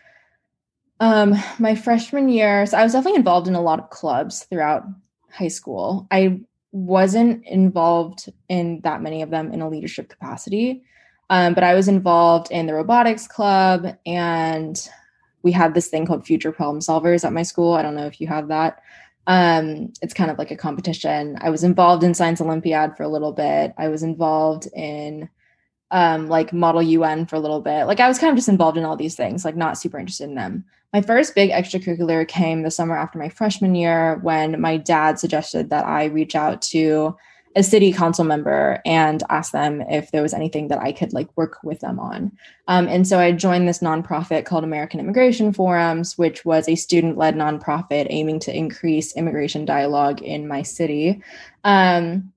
Um, 1.01 1.35
my 1.57 1.73
freshman 1.73 2.29
year, 2.29 2.67
so 2.67 2.77
I 2.77 2.83
was 2.83 2.93
definitely 2.93 3.17
involved 3.17 3.47
in 3.47 3.55
a 3.55 3.61
lot 3.61 3.79
of 3.79 3.89
clubs 3.89 4.43
throughout 4.43 4.83
high 5.31 5.47
school. 5.47 6.07
I 6.11 6.41
wasn't 6.71 7.43
involved 7.47 8.31
in 8.49 8.81
that 8.81 9.01
many 9.01 9.23
of 9.23 9.31
them 9.31 9.51
in 9.51 9.61
a 9.61 9.67
leadership 9.67 10.09
capacity, 10.09 10.83
um, 11.31 11.55
but 11.55 11.63
I 11.63 11.73
was 11.73 11.87
involved 11.87 12.51
in 12.51 12.67
the 12.67 12.75
robotics 12.75 13.27
club, 13.27 13.97
and 14.05 14.89
we 15.41 15.51
had 15.51 15.73
this 15.73 15.87
thing 15.87 16.05
called 16.05 16.23
Future 16.23 16.51
Problem 16.51 16.81
Solvers 16.81 17.25
at 17.25 17.33
my 17.33 17.41
school. 17.41 17.73
I 17.73 17.81
don't 17.81 17.95
know 17.95 18.05
if 18.05 18.21
you 18.21 18.27
have 18.27 18.49
that. 18.49 18.83
Um, 19.25 19.91
it's 20.03 20.13
kind 20.13 20.29
of 20.29 20.37
like 20.37 20.51
a 20.51 20.55
competition. 20.55 21.35
I 21.41 21.49
was 21.49 21.63
involved 21.63 22.03
in 22.03 22.13
Science 22.13 22.41
Olympiad 22.41 22.95
for 22.95 23.01
a 23.01 23.09
little 23.09 23.31
bit. 23.31 23.73
I 23.75 23.87
was 23.87 24.03
involved 24.03 24.67
in 24.75 25.29
um, 25.89 26.27
like 26.27 26.53
Model 26.53 26.83
UN 26.83 27.25
for 27.25 27.37
a 27.37 27.39
little 27.39 27.61
bit. 27.61 27.85
Like 27.85 27.99
I 27.99 28.07
was 28.07 28.19
kind 28.19 28.29
of 28.29 28.37
just 28.37 28.49
involved 28.49 28.77
in 28.77 28.85
all 28.85 28.95
these 28.95 29.15
things, 29.15 29.43
like 29.43 29.55
not 29.55 29.79
super 29.79 29.97
interested 29.97 30.29
in 30.29 30.35
them. 30.35 30.65
My 30.93 31.01
first 31.01 31.35
big 31.35 31.51
extracurricular 31.51 32.27
came 32.27 32.63
the 32.63 32.71
summer 32.71 32.97
after 32.97 33.17
my 33.17 33.29
freshman 33.29 33.75
year 33.75 34.19
when 34.23 34.59
my 34.59 34.77
dad 34.77 35.19
suggested 35.19 35.69
that 35.69 35.85
I 35.85 36.05
reach 36.05 36.35
out 36.35 36.61
to 36.63 37.15
a 37.55 37.63
city 37.63 37.91
council 37.91 38.23
member 38.23 38.81
and 38.85 39.23
ask 39.29 39.51
them 39.51 39.81
if 39.81 40.11
there 40.11 40.21
was 40.21 40.33
anything 40.33 40.69
that 40.69 40.79
I 40.79 40.91
could 40.91 41.13
like 41.13 41.27
work 41.35 41.57
with 41.63 41.81
them 41.81 41.99
on. 41.99 42.31
Um, 42.67 42.87
and 42.87 43.05
so 43.07 43.19
I 43.19 43.31
joined 43.33 43.67
this 43.67 43.79
nonprofit 43.79 44.45
called 44.45 44.63
American 44.63 44.99
Immigration 44.99 45.51
Forums, 45.53 46.17
which 46.17 46.45
was 46.45 46.67
a 46.67 46.75
student 46.75 47.17
led 47.17 47.35
nonprofit 47.35 48.07
aiming 48.09 48.39
to 48.41 48.55
increase 48.55 49.15
immigration 49.15 49.65
dialogue 49.65 50.21
in 50.21 50.47
my 50.47 50.61
city. 50.61 51.21
Um, 51.63 52.31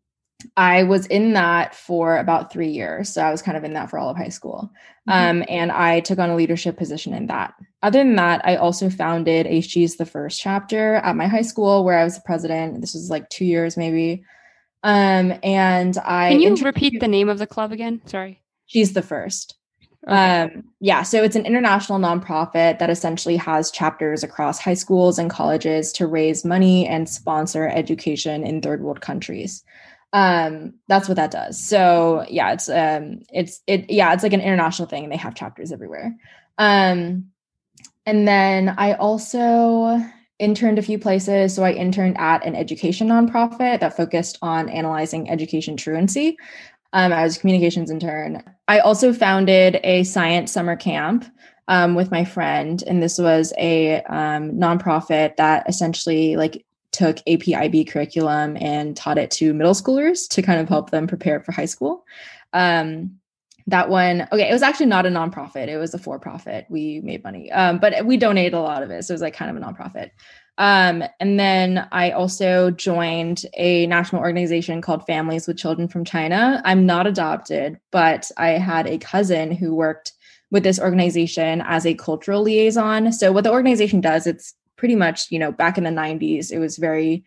I 0.56 0.82
was 0.82 1.06
in 1.06 1.32
that 1.34 1.74
for 1.74 2.16
about 2.16 2.52
three 2.52 2.68
years. 2.68 3.08
So 3.08 3.22
I 3.22 3.30
was 3.30 3.42
kind 3.42 3.56
of 3.56 3.64
in 3.64 3.72
that 3.74 3.90
for 3.90 3.98
all 3.98 4.10
of 4.10 4.16
high 4.16 4.28
school. 4.28 4.70
Mm-hmm. 5.08 5.38
Um, 5.40 5.44
and 5.48 5.72
I 5.72 6.00
took 6.00 6.18
on 6.18 6.30
a 6.30 6.36
leadership 6.36 6.76
position 6.76 7.14
in 7.14 7.26
that. 7.26 7.54
Other 7.82 7.98
than 7.98 8.16
that, 8.16 8.40
I 8.44 8.56
also 8.56 8.88
founded 8.90 9.46
a 9.46 9.60
She's 9.60 9.96
the 9.96 10.06
First 10.06 10.40
chapter 10.40 10.96
at 10.96 11.16
my 11.16 11.26
high 11.26 11.42
school 11.42 11.84
where 11.84 11.98
I 11.98 12.04
was 12.04 12.16
the 12.16 12.22
president. 12.24 12.80
This 12.80 12.94
was 12.94 13.10
like 13.10 13.28
two 13.30 13.44
years 13.44 13.76
maybe. 13.76 14.24
Um, 14.82 15.34
and 15.42 15.96
I 15.98 16.30
Can 16.30 16.40
you 16.40 16.54
repeat 16.56 17.00
the 17.00 17.08
name 17.08 17.28
of 17.28 17.38
the 17.38 17.46
club 17.46 17.72
again? 17.72 18.02
Sorry. 18.06 18.42
She's 18.66 18.92
the 18.92 19.02
First. 19.02 19.56
Okay. 20.06 20.42
Um, 20.42 20.64
yeah, 20.80 21.02
so 21.02 21.22
it's 21.22 21.36
an 21.36 21.46
international 21.46 21.98
nonprofit 21.98 22.78
that 22.78 22.90
essentially 22.90 23.36
has 23.36 23.70
chapters 23.70 24.22
across 24.22 24.58
high 24.58 24.74
schools 24.74 25.18
and 25.18 25.30
colleges 25.30 25.92
to 25.92 26.06
raise 26.06 26.44
money 26.44 26.86
and 26.86 27.08
sponsor 27.08 27.68
education 27.68 28.44
in 28.44 28.60
third 28.60 28.82
world 28.82 29.00
countries 29.00 29.64
um 30.14 30.72
that's 30.88 31.08
what 31.08 31.16
that 31.16 31.32
does. 31.32 31.62
So 31.62 32.24
yeah 32.30 32.52
it's 32.52 32.70
um 32.70 33.20
it's 33.30 33.60
it 33.66 33.90
yeah 33.90 34.14
it's 34.14 34.22
like 34.22 34.32
an 34.32 34.40
international 34.40 34.88
thing 34.88 35.02
and 35.02 35.12
they 35.12 35.18
have 35.18 35.34
chapters 35.34 35.72
everywhere. 35.72 36.16
Um 36.56 37.26
and 38.06 38.28
then 38.28 38.74
i 38.76 38.92
also 38.94 40.00
interned 40.38 40.78
a 40.78 40.82
few 40.82 40.98
places. 40.98 41.54
So 41.54 41.64
i 41.64 41.72
interned 41.72 42.16
at 42.18 42.46
an 42.46 42.54
education 42.54 43.08
nonprofit 43.08 43.80
that 43.80 43.96
focused 43.96 44.38
on 44.40 44.70
analyzing 44.70 45.28
education 45.28 45.76
truancy. 45.76 46.36
Um, 46.92 47.12
i 47.12 47.24
was 47.24 47.36
communications 47.36 47.90
intern. 47.90 48.42
I 48.68 48.78
also 48.78 49.12
founded 49.12 49.80
a 49.82 50.04
science 50.04 50.52
summer 50.52 50.76
camp 50.76 51.26
um, 51.68 51.94
with 51.94 52.10
my 52.10 52.24
friend. 52.24 52.82
And 52.86 53.02
this 53.02 53.18
was 53.18 53.52
a 53.58 54.02
um, 54.02 54.52
nonprofit 54.52 55.36
that 55.36 55.68
essentially 55.68 56.36
like 56.36 56.64
took 56.94 57.18
APIB 57.26 57.88
curriculum 57.88 58.56
and 58.60 58.96
taught 58.96 59.18
it 59.18 59.30
to 59.32 59.52
middle 59.52 59.74
schoolers 59.74 60.28
to 60.28 60.40
kind 60.40 60.60
of 60.60 60.68
help 60.68 60.90
them 60.90 61.06
prepare 61.06 61.40
for 61.40 61.52
high 61.52 61.64
school. 61.66 62.04
Um, 62.52 63.18
that 63.66 63.88
one, 63.88 64.28
okay, 64.30 64.48
it 64.48 64.52
was 64.52 64.62
actually 64.62 64.86
not 64.86 65.06
a 65.06 65.08
nonprofit; 65.08 65.68
it 65.68 65.78
was 65.78 65.94
a 65.94 65.98
for-profit. 65.98 66.66
We 66.68 67.00
made 67.00 67.24
money, 67.24 67.50
um, 67.50 67.78
but 67.78 68.06
we 68.06 68.16
donated 68.16 68.54
a 68.54 68.60
lot 68.60 68.82
of 68.82 68.90
it, 68.90 69.04
so 69.04 69.12
it 69.12 69.16
was 69.16 69.22
like 69.22 69.34
kind 69.34 69.50
of 69.50 69.60
a 69.60 69.66
nonprofit. 69.66 70.10
Um, 70.56 71.02
and 71.18 71.40
then 71.40 71.88
I 71.90 72.12
also 72.12 72.70
joined 72.70 73.44
a 73.54 73.86
national 73.86 74.22
organization 74.22 74.80
called 74.80 75.04
Families 75.06 75.48
with 75.48 75.58
Children 75.58 75.88
from 75.88 76.04
China. 76.04 76.62
I'm 76.64 76.86
not 76.86 77.06
adopted, 77.06 77.80
but 77.90 78.30
I 78.36 78.50
had 78.50 78.86
a 78.86 78.98
cousin 78.98 79.50
who 79.50 79.74
worked 79.74 80.12
with 80.50 80.62
this 80.62 80.78
organization 80.78 81.62
as 81.66 81.84
a 81.84 81.94
cultural 81.94 82.42
liaison. 82.42 83.12
So 83.12 83.32
what 83.32 83.42
the 83.42 83.50
organization 83.50 84.00
does, 84.00 84.26
it's 84.26 84.54
pretty 84.84 84.94
much, 84.94 85.32
you 85.32 85.38
know, 85.38 85.50
back 85.50 85.78
in 85.78 85.84
the 85.84 85.88
90s, 85.88 86.52
it 86.52 86.58
was 86.58 86.76
very 86.76 87.24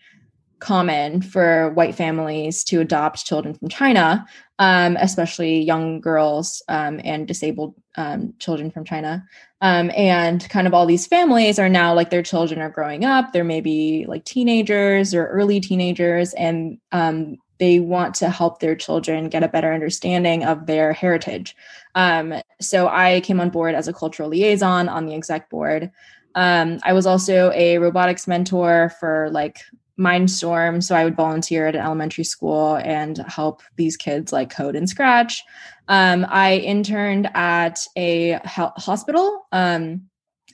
common 0.60 1.24
for 1.24 1.72
white 1.72 1.96
families 1.96 2.64
to 2.64 2.80
adopt 2.82 3.26
children 3.26 3.56
from 3.56 3.68
China, 3.68 4.24
um, 4.60 4.96
especially 5.00 5.60
young 5.60 6.00
girls 6.00 6.62
um, 6.68 7.02
and 7.04 7.28
disabled 7.28 7.74
um, 7.96 8.32
children 8.38 8.70
from 8.70 8.86
China. 8.86 9.26
Um, 9.62 9.90
and 9.98 10.48
kind 10.52 10.68
of 10.68 10.76
all 10.76 10.86
these 10.86 11.08
families 11.08 11.58
are 11.58 11.68
now 11.68 11.96
like 11.96 12.12
their 12.12 12.22
children 12.22 12.62
are 12.62 12.70
growing 12.70 13.04
up. 13.04 13.34
They're 13.34 13.44
maybe 13.44 14.06
like 14.08 14.24
teenagers 14.24 15.16
or 15.16 15.26
early 15.26 15.60
teenagers, 15.60 16.36
and 16.36 16.78
um, 16.92 17.38
they 17.58 17.80
want 17.80 18.14
to 18.18 18.30
help 18.30 18.60
their 18.60 18.76
children 18.76 19.30
get 19.30 19.42
a 19.42 19.48
better 19.48 19.74
understanding 19.74 20.44
of 20.44 20.68
their 20.68 20.94
heritage. 20.94 21.56
Um, 21.96 22.36
so 22.62 22.88
I 22.88 23.22
came 23.22 23.42
on 23.42 23.50
board 23.50 23.74
as 23.74 23.88
a 23.88 23.94
cultural 23.94 24.30
liaison 24.30 24.90
on 24.90 25.08
the 25.08 25.16
exec 25.16 25.50
board. 25.50 25.92
Um, 26.38 26.80
I 26.84 26.94
was 26.94 27.08
also 27.08 27.52
a 27.54 27.80
robotics 27.80 28.28
mentor 28.28 28.94
for 29.00 29.30
like 29.32 29.60
Mindstorm. 30.00 30.84
So 30.84 30.96
I 30.96 31.04
would 31.04 31.16
volunteer 31.16 31.68
at 31.68 31.76
an 31.76 31.82
elementary 31.82 32.24
school 32.24 32.76
and 32.84 33.18
help 33.28 33.64
these 33.78 33.98
kids 33.98 34.32
like 34.32 34.52
code 34.52 34.76
and 34.76 34.88
scratch. 34.88 35.44
Um, 35.88 36.26
I 36.30 36.58
interned 36.58 37.30
at 37.34 37.80
a 37.96 38.40
ho- 38.46 38.74
hospital. 38.78 39.48
Um, 39.52 40.04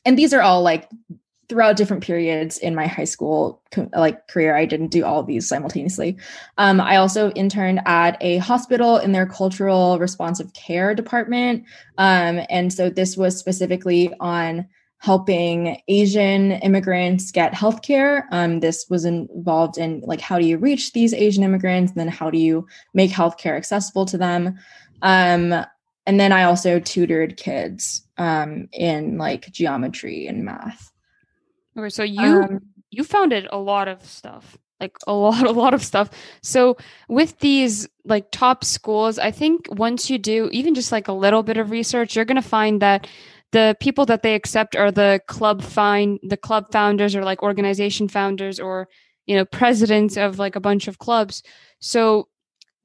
and 0.06 0.18
these 0.18 0.34
are 0.34 0.42
all 0.42 0.62
like 0.62 0.90
throughout 1.50 1.76
different 1.76 2.04
periods 2.04 2.58
in 2.58 2.74
my 2.74 2.88
high 2.88 3.04
school 3.04 3.62
like 3.96 4.28
career 4.30 4.56
i 4.56 4.66
didn't 4.66 4.88
do 4.88 5.04
all 5.04 5.20
of 5.20 5.28
these 5.28 5.48
simultaneously 5.48 6.18
um, 6.58 6.80
i 6.80 6.96
also 6.96 7.32
interned 7.32 7.82
at 7.86 8.18
a 8.22 8.38
hospital 8.38 8.98
in 8.98 9.12
their 9.12 9.26
cultural 9.26 10.00
responsive 10.00 10.52
care 10.54 10.96
department 10.96 11.64
um, 11.98 12.40
and 12.50 12.72
so 12.72 12.90
this 12.90 13.18
was 13.18 13.38
specifically 13.38 14.12
on 14.22 14.66
helping 15.04 15.82
asian 15.90 16.54
immigrants 16.54 17.30
get 17.30 17.52
healthcare. 17.52 18.24
Um, 18.32 18.62
this 18.62 18.86
was 18.90 19.04
involved 19.04 19.78
in 19.78 20.00
like 20.06 20.22
how 20.22 20.40
do 20.40 20.46
you 20.46 20.58
reach 20.58 20.94
these 20.94 21.14
asian 21.14 21.44
immigrants? 21.44 21.92
And 21.92 22.00
then 22.00 22.08
how 22.08 22.30
do 22.30 22.38
you 22.38 22.66
make 22.94 23.12
healthcare 23.12 23.58
accessible 23.58 24.06
to 24.06 24.18
them? 24.18 24.58
Um, 25.02 25.54
and 26.06 26.20
then 26.20 26.32
i 26.32 26.44
also 26.44 26.80
tutored 26.80 27.36
kids 27.36 28.08
um, 28.18 28.70
in 28.72 29.18
like 29.18 29.52
geometry 29.52 30.26
and 30.26 30.46
math. 30.46 30.94
Okay, 31.78 31.90
so 31.90 32.04
you 32.04 32.22
um, 32.22 32.62
you 32.90 33.04
founded 33.04 33.46
a 33.52 33.58
lot 33.58 33.90
of 33.90 34.06
stuff, 34.06 34.58
like 34.80 34.96
a 35.06 35.14
lot, 35.26 35.46
a 35.46 35.52
lot 35.52 35.74
of 35.74 35.84
stuff. 35.84 36.12
So 36.42 36.78
with 37.10 37.40
these 37.40 37.90
like 38.06 38.32
top 38.32 38.64
schools, 38.64 39.20
I 39.20 39.32
think 39.32 39.68
once 39.70 40.10
you 40.10 40.18
do 40.18 40.48
even 40.54 40.76
just 40.76 40.94
like 40.94 41.10
a 41.10 41.14
little 41.14 41.44
bit 41.44 41.58
of 41.58 41.72
research, 41.72 42.16
you're 42.16 42.24
gonna 42.24 42.42
find 42.42 42.82
that 42.82 43.06
the 43.54 43.78
people 43.80 44.06
that 44.08 44.24
they 44.24 44.34
accept 44.34 44.76
are 44.76 44.92
the 44.92 45.22
club 45.28 45.62
find 45.62 46.20
the 46.24 46.36
club 46.36 46.72
founders 46.72 47.16
or 47.16 47.24
like 47.24 47.44
organization 47.44 48.08
founders 48.08 48.60
or 48.60 48.90
you 49.28 49.36
know 49.36 49.46
presidents 49.46 50.18
of 50.18 50.40
like 50.40 50.56
a 50.56 50.60
bunch 50.60 50.88
of 50.88 50.98
clubs. 50.98 51.44
So 51.80 52.28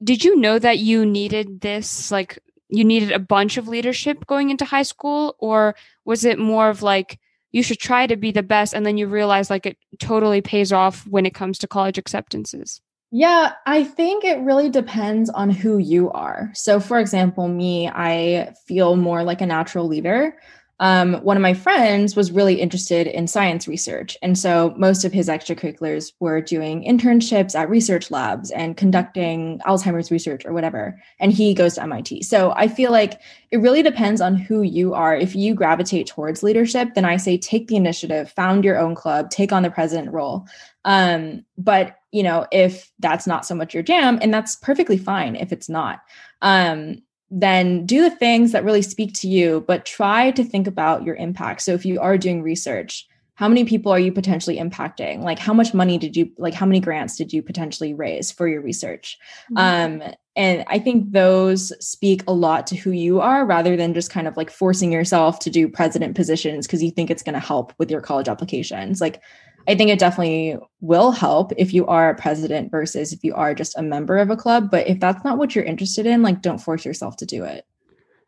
did 0.01 0.23
you 0.23 0.37
know 0.37 0.59
that 0.59 0.77
you 0.77 1.05
needed 1.05 1.61
this 1.61 2.11
like 2.11 2.39
you 2.69 2.85
needed 2.85 3.11
a 3.11 3.19
bunch 3.19 3.57
of 3.57 3.67
leadership 3.67 4.27
going 4.27 4.51
into 4.51 4.63
high 4.63 4.83
school? 4.83 5.35
Or 5.39 5.75
was 6.05 6.23
it 6.23 6.37
more 6.37 6.69
of 6.69 6.83
like 6.83 7.19
you 7.51 7.63
should 7.63 7.79
try 7.79 8.05
to 8.05 8.15
be 8.15 8.31
the 8.31 8.43
best 8.43 8.75
and 8.75 8.85
then 8.85 8.95
you 8.95 9.07
realize 9.07 9.49
like 9.49 9.65
it 9.65 9.77
totally 9.99 10.39
pays 10.39 10.71
off 10.71 11.05
when 11.07 11.25
it 11.25 11.33
comes 11.33 11.57
to 11.59 11.67
college 11.67 11.97
acceptances? 11.97 12.79
Yeah 13.11 13.53
i 13.65 13.83
think 13.83 14.23
it 14.23 14.39
really 14.41 14.69
depends 14.69 15.31
on 15.31 15.49
who 15.49 15.79
you 15.79 16.11
are. 16.11 16.51
So 16.53 16.79
for 16.79 16.99
example 16.99 17.47
me 17.47 17.89
i 17.89 18.53
feel 18.67 18.95
more 18.95 19.23
like 19.23 19.41
a 19.41 19.47
natural 19.47 19.87
leader 19.87 20.37
um, 20.79 21.15
one 21.15 21.35
of 21.35 21.41
my 21.41 21.53
friends 21.53 22.15
was 22.15 22.31
really 22.31 22.55
interested 22.55 23.05
in 23.05 23.27
science 23.27 23.67
research. 23.67 24.17
And 24.21 24.37
so 24.37 24.73
most 24.77 25.03
of 25.03 25.11
his 25.11 25.27
extracurriculars 25.27 26.13
were 26.19 26.39
doing 26.39 26.83
internships 26.83 27.53
at 27.53 27.69
research 27.69 28.09
labs 28.11 28.49
and 28.51 28.77
conducting 28.77 29.59
Alzheimer's 29.65 30.09
research 30.09 30.45
or 30.45 30.53
whatever. 30.53 31.01
And 31.19 31.33
he 31.33 31.53
goes 31.53 31.75
to 31.75 31.83
MIT. 31.83 32.23
So 32.23 32.53
I 32.55 32.69
feel 32.69 32.91
like 32.91 33.19
it 33.51 33.57
really 33.57 33.83
depends 33.83 34.21
on 34.21 34.35
who 34.35 34.61
you 34.61 34.93
are. 34.93 35.15
If 35.15 35.35
you 35.35 35.53
gravitate 35.53 36.07
towards 36.07 36.43
leadership, 36.43 36.93
then 36.95 37.05
I 37.05 37.17
say 37.17 37.37
take 37.37 37.67
the 37.67 37.75
initiative, 37.75 38.31
found 38.31 38.63
your 38.63 38.79
own 38.79 38.95
club, 38.95 39.31
take 39.31 39.51
on 39.51 39.63
the 39.63 39.71
president 39.71 40.13
role. 40.13 40.47
Um, 40.85 41.45
but 41.57 41.97
you 42.11 42.23
know, 42.23 42.47
if 42.51 42.89
that's 42.99 43.27
not 43.27 43.45
so 43.45 43.53
much 43.53 43.73
your 43.73 43.83
jam, 43.83 44.17
and 44.21 44.33
that's 44.33 44.55
perfectly 44.55 44.97
fine 44.97 45.35
if 45.35 45.51
it's 45.51 45.69
not. 45.69 46.01
Um, 46.41 47.03
then 47.31 47.85
do 47.85 48.01
the 48.01 48.15
things 48.15 48.51
that 48.51 48.63
really 48.63 48.81
speak 48.81 49.13
to 49.13 49.27
you, 49.27 49.63
but 49.67 49.85
try 49.85 50.31
to 50.31 50.43
think 50.43 50.67
about 50.67 51.03
your 51.03 51.15
impact. 51.15 51.61
So 51.61 51.73
if 51.73 51.85
you 51.85 51.99
are 51.99 52.17
doing 52.17 52.41
research, 52.41 53.07
how 53.35 53.47
many 53.47 53.63
people 53.63 53.91
are 53.91 53.99
you 53.99 54.11
potentially 54.11 54.57
impacting? 54.57 55.23
Like 55.23 55.39
how 55.39 55.53
much 55.53 55.73
money 55.73 55.97
did 55.97 56.17
you 56.17 56.29
like 56.37 56.53
how 56.53 56.65
many 56.65 56.81
grants 56.81 57.15
did 57.15 57.31
you 57.31 57.41
potentially 57.41 57.93
raise 57.93 58.33
for 58.33 58.49
your 58.49 58.61
research? 58.61 59.17
Mm-hmm. 59.51 60.03
Um 60.03 60.13
and 60.35 60.63
I 60.67 60.79
think 60.79 61.11
those 61.11 61.73
speak 61.85 62.23
a 62.27 62.33
lot 62.33 62.65
to 62.67 62.75
who 62.75 62.91
you 62.91 63.19
are 63.19 63.45
rather 63.45 63.75
than 63.75 63.93
just 63.93 64.09
kind 64.09 64.27
of 64.27 64.37
like 64.37 64.49
forcing 64.49 64.91
yourself 64.91 65.39
to 65.39 65.49
do 65.49 65.67
president 65.67 66.15
positions 66.15 66.65
because 66.65 66.81
you 66.81 66.91
think 66.91 67.09
it's 67.09 67.23
going 67.23 67.33
to 67.33 67.45
help 67.45 67.73
with 67.77 67.91
your 67.91 67.99
college 67.99 68.29
applications. 68.29 69.01
Like 69.01 69.21
I 69.67 69.75
think 69.75 69.91
it 69.91 69.99
definitely 69.99 70.57
will 70.81 71.11
help 71.11 71.51
if 71.57 71.73
you 71.73 71.85
are 71.87 72.09
a 72.09 72.15
president 72.15 72.71
versus 72.71 73.13
if 73.13 73.23
you 73.23 73.35
are 73.35 73.53
just 73.53 73.77
a 73.77 73.83
member 73.83 74.17
of 74.17 74.29
a 74.29 74.35
club. 74.35 74.71
But 74.71 74.87
if 74.87 74.99
that's 74.99 75.23
not 75.23 75.37
what 75.37 75.53
you're 75.53 75.63
interested 75.65 76.05
in, 76.05 76.21
like 76.21 76.41
don't 76.41 76.57
force 76.59 76.85
yourself 76.85 77.17
to 77.17 77.25
do 77.25 77.43
it. 77.43 77.65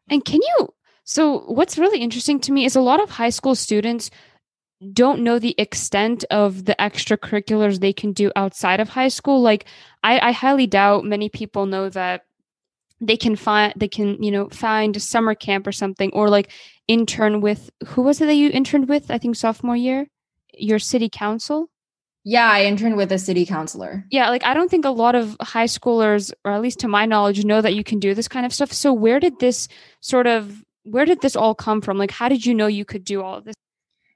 And 0.09 0.23
can 0.23 0.41
you? 0.41 0.69
So, 1.03 1.39
what's 1.39 1.77
really 1.77 1.99
interesting 1.99 2.39
to 2.41 2.51
me 2.51 2.65
is 2.65 2.75
a 2.75 2.81
lot 2.81 3.01
of 3.01 3.09
high 3.09 3.29
school 3.29 3.55
students 3.55 4.11
don't 4.93 5.21
know 5.21 5.39
the 5.39 5.55
extent 5.57 6.23
of 6.31 6.65
the 6.65 6.75
extracurriculars 6.79 7.79
they 7.79 7.93
can 7.93 8.13
do 8.13 8.31
outside 8.35 8.79
of 8.79 8.89
high 8.89 9.07
school. 9.07 9.41
Like, 9.41 9.65
I, 10.03 10.19
I 10.19 10.31
highly 10.31 10.67
doubt 10.67 11.05
many 11.05 11.29
people 11.29 11.65
know 11.65 11.89
that 11.89 12.25
they 13.01 13.17
can 13.17 13.35
find 13.35 13.73
they 13.75 13.87
can 13.87 14.21
you 14.21 14.31
know 14.31 14.47
find 14.49 14.95
a 14.95 14.99
summer 14.99 15.33
camp 15.33 15.65
or 15.65 15.71
something 15.71 16.11
or 16.13 16.29
like 16.29 16.51
intern 16.87 17.41
with 17.41 17.71
who 17.87 18.03
was 18.03 18.21
it 18.21 18.27
that 18.27 18.35
you 18.35 18.49
interned 18.51 18.87
with 18.87 19.09
i 19.09 19.17
think 19.17 19.35
sophomore 19.35 19.75
year 19.75 20.07
your 20.61 20.79
city 20.79 21.09
council? 21.09 21.69
Yeah, 22.23 22.49
I 22.49 22.65
interned 22.65 22.97
with 22.97 23.11
a 23.11 23.17
city 23.17 23.45
councilor. 23.45 24.05
Yeah, 24.11 24.29
like 24.29 24.45
I 24.45 24.53
don't 24.53 24.69
think 24.69 24.85
a 24.85 24.89
lot 24.89 25.15
of 25.15 25.35
high 25.41 25.65
schoolers, 25.65 26.31
or 26.45 26.51
at 26.51 26.61
least 26.61 26.79
to 26.79 26.87
my 26.87 27.05
knowledge, 27.05 27.43
know 27.43 27.61
that 27.61 27.73
you 27.73 27.83
can 27.83 27.99
do 27.99 28.13
this 28.13 28.27
kind 28.27 28.45
of 28.45 28.53
stuff. 28.53 28.71
So 28.71 28.93
where 28.93 29.19
did 29.19 29.39
this 29.39 29.67
sort 30.01 30.27
of 30.27 30.63
where 30.83 31.05
did 31.05 31.21
this 31.21 31.35
all 31.35 31.55
come 31.55 31.81
from? 31.81 31.97
Like 31.97 32.11
how 32.11 32.29
did 32.29 32.45
you 32.45 32.53
know 32.53 32.67
you 32.67 32.85
could 32.85 33.03
do 33.03 33.21
all 33.21 33.35
of 33.37 33.45
this? 33.45 33.55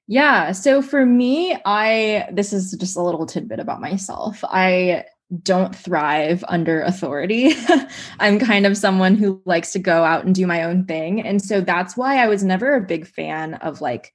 Yeah, 0.08 0.52
so 0.52 0.84
for 0.84 1.04
me, 1.04 1.58
I 1.66 2.30
this 2.32 2.54
is 2.54 2.76
just 2.80 2.96
a 2.96 3.02
little 3.02 3.26
tidbit 3.26 3.60
about 3.60 3.82
myself. 3.82 4.44
I 4.44 5.06
don't 5.42 5.76
thrive 5.76 6.46
under 6.48 6.82
authority. 6.82 7.54
I'm 8.20 8.38
kind 8.38 8.68
of 8.68 8.78
someone 8.78 9.16
who 9.16 9.42
likes 9.46 9.72
to 9.72 9.80
go 9.80 10.04
out 10.04 10.26
and 10.26 10.36
do 10.36 10.46
my 10.46 10.64
own 10.64 10.86
thing. 10.86 11.22
And 11.22 11.42
so 11.42 11.62
that's 11.62 11.98
why 11.98 12.24
I 12.24 12.28
was 12.28 12.44
never 12.44 12.76
a 12.76 12.82
big 12.82 13.08
fan 13.08 13.56
of 13.56 13.82
like 13.82 14.14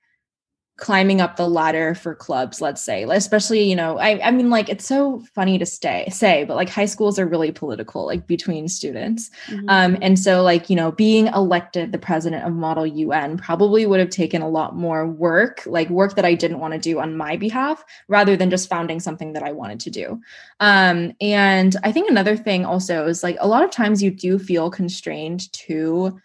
climbing 0.80 1.20
up 1.20 1.36
the 1.36 1.46
ladder 1.46 1.94
for 1.94 2.14
clubs 2.14 2.62
let's 2.62 2.82
say 2.82 3.04
especially 3.04 3.62
you 3.62 3.76
know 3.76 3.98
I, 3.98 4.18
I 4.26 4.30
mean 4.30 4.48
like 4.48 4.70
it's 4.70 4.86
so 4.86 5.22
funny 5.34 5.58
to 5.58 5.66
stay 5.66 6.08
say 6.10 6.44
but 6.44 6.56
like 6.56 6.70
high 6.70 6.86
schools 6.86 7.18
are 7.18 7.26
really 7.26 7.52
political 7.52 8.06
like 8.06 8.26
between 8.26 8.66
students 8.66 9.30
mm-hmm. 9.48 9.68
um 9.68 9.98
and 10.00 10.18
so 10.18 10.42
like 10.42 10.70
you 10.70 10.76
know 10.76 10.90
being 10.90 11.26
elected 11.28 11.92
the 11.92 11.98
president 11.98 12.46
of 12.46 12.54
model 12.54 12.84
un 12.84 13.36
probably 13.36 13.84
would 13.84 14.00
have 14.00 14.08
taken 14.08 14.40
a 14.40 14.48
lot 14.48 14.74
more 14.74 15.06
work 15.06 15.62
like 15.66 15.90
work 15.90 16.14
that 16.14 16.24
i 16.24 16.34
didn't 16.34 16.60
want 16.60 16.72
to 16.72 16.80
do 16.80 16.98
on 16.98 17.14
my 17.14 17.36
behalf 17.36 17.84
rather 18.08 18.34
than 18.34 18.48
just 18.48 18.68
founding 18.68 18.98
something 18.98 19.34
that 19.34 19.42
i 19.42 19.52
wanted 19.52 19.78
to 19.78 19.90
do 19.90 20.18
um 20.60 21.12
and 21.20 21.76
i 21.84 21.92
think 21.92 22.08
another 22.08 22.36
thing 22.36 22.64
also 22.64 23.06
is 23.06 23.22
like 23.22 23.36
a 23.40 23.48
lot 23.48 23.62
of 23.62 23.70
times 23.70 24.02
you 24.02 24.10
do 24.10 24.38
feel 24.38 24.70
constrained 24.70 25.52
to 25.52 26.18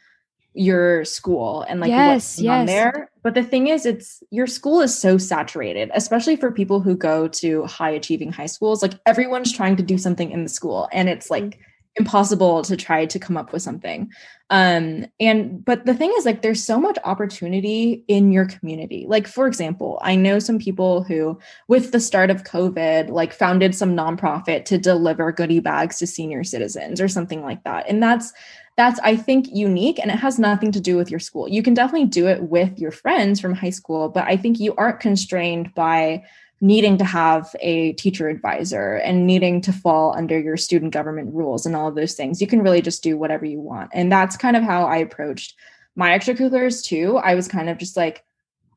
your 0.55 1.03
school 1.05 1.63
and 1.67 1.79
like 1.79 1.89
yes, 1.89 2.37
what's 2.37 2.41
yes. 2.41 2.59
on 2.59 2.65
there. 2.65 3.11
But 3.23 3.33
the 3.33 3.43
thing 3.43 3.67
is, 3.67 3.85
it's 3.85 4.23
your 4.31 4.47
school 4.47 4.81
is 4.81 4.97
so 4.97 5.17
saturated, 5.17 5.91
especially 5.93 6.35
for 6.35 6.51
people 6.51 6.79
who 6.79 6.95
go 6.95 7.27
to 7.27 7.63
high 7.65 7.91
achieving 7.91 8.31
high 8.31 8.45
schools. 8.45 8.81
Like 8.81 8.93
everyone's 9.05 9.51
trying 9.51 9.75
to 9.77 9.83
do 9.83 9.97
something 9.97 10.31
in 10.31 10.43
the 10.43 10.49
school, 10.49 10.87
and 10.91 11.09
it's 11.09 11.29
like 11.29 11.43
mm-hmm. 11.43 11.61
impossible 11.95 12.63
to 12.63 12.77
try 12.77 13.05
to 13.05 13.19
come 13.19 13.35
up 13.37 13.51
with 13.51 13.61
something. 13.61 14.09
Um, 14.51 15.07
and 15.19 15.65
but 15.65 15.87
the 15.87 15.95
thing 15.95 16.13
is, 16.17 16.25
like, 16.25 16.43
there's 16.43 16.63
so 16.63 16.79
much 16.79 16.99
opportunity 17.03 18.03
in 18.07 18.31
your 18.31 18.45
community. 18.45 19.05
Like, 19.07 19.27
for 19.27 19.47
example, 19.47 19.97
I 20.03 20.15
know 20.15 20.37
some 20.37 20.59
people 20.59 21.01
who, 21.03 21.39
with 21.67 21.91
the 21.91 21.99
start 21.99 22.29
of 22.29 22.43
COVID, 22.43 23.09
like 23.09 23.33
founded 23.33 23.73
some 23.73 23.95
nonprofit 23.95 24.65
to 24.65 24.77
deliver 24.77 25.31
goodie 25.31 25.61
bags 25.61 25.97
to 25.97 26.05
senior 26.05 26.43
citizens 26.43 27.01
or 27.01 27.07
something 27.07 27.41
like 27.41 27.63
that. 27.63 27.89
And 27.89 28.03
that's 28.03 28.33
that's 28.77 28.99
i 29.01 29.15
think 29.15 29.47
unique 29.51 29.99
and 29.99 30.11
it 30.11 30.17
has 30.17 30.39
nothing 30.39 30.71
to 30.71 30.79
do 30.79 30.95
with 30.95 31.09
your 31.09 31.19
school 31.19 31.47
you 31.47 31.63
can 31.63 31.73
definitely 31.73 32.07
do 32.07 32.27
it 32.27 32.43
with 32.43 32.79
your 32.79 32.91
friends 32.91 33.39
from 33.39 33.53
high 33.53 33.69
school 33.69 34.09
but 34.09 34.25
i 34.25 34.35
think 34.35 34.59
you 34.59 34.73
aren't 34.75 34.99
constrained 34.99 35.73
by 35.73 36.23
needing 36.61 36.97
to 36.97 37.03
have 37.03 37.53
a 37.59 37.93
teacher 37.93 38.29
advisor 38.29 38.95
and 38.95 39.27
needing 39.27 39.59
to 39.61 39.73
fall 39.73 40.15
under 40.15 40.39
your 40.39 40.57
student 40.57 40.93
government 40.93 41.33
rules 41.33 41.65
and 41.65 41.75
all 41.75 41.87
of 41.87 41.95
those 41.95 42.13
things 42.13 42.41
you 42.41 42.47
can 42.47 42.61
really 42.61 42.81
just 42.81 43.03
do 43.03 43.17
whatever 43.17 43.45
you 43.45 43.59
want 43.59 43.89
and 43.93 44.11
that's 44.11 44.37
kind 44.37 44.55
of 44.55 44.63
how 44.63 44.85
i 44.85 44.97
approached 44.97 45.55
my 45.95 46.09
extracurriculars 46.09 46.83
too 46.83 47.17
i 47.17 47.35
was 47.35 47.47
kind 47.47 47.69
of 47.69 47.77
just 47.77 47.97
like 47.97 48.23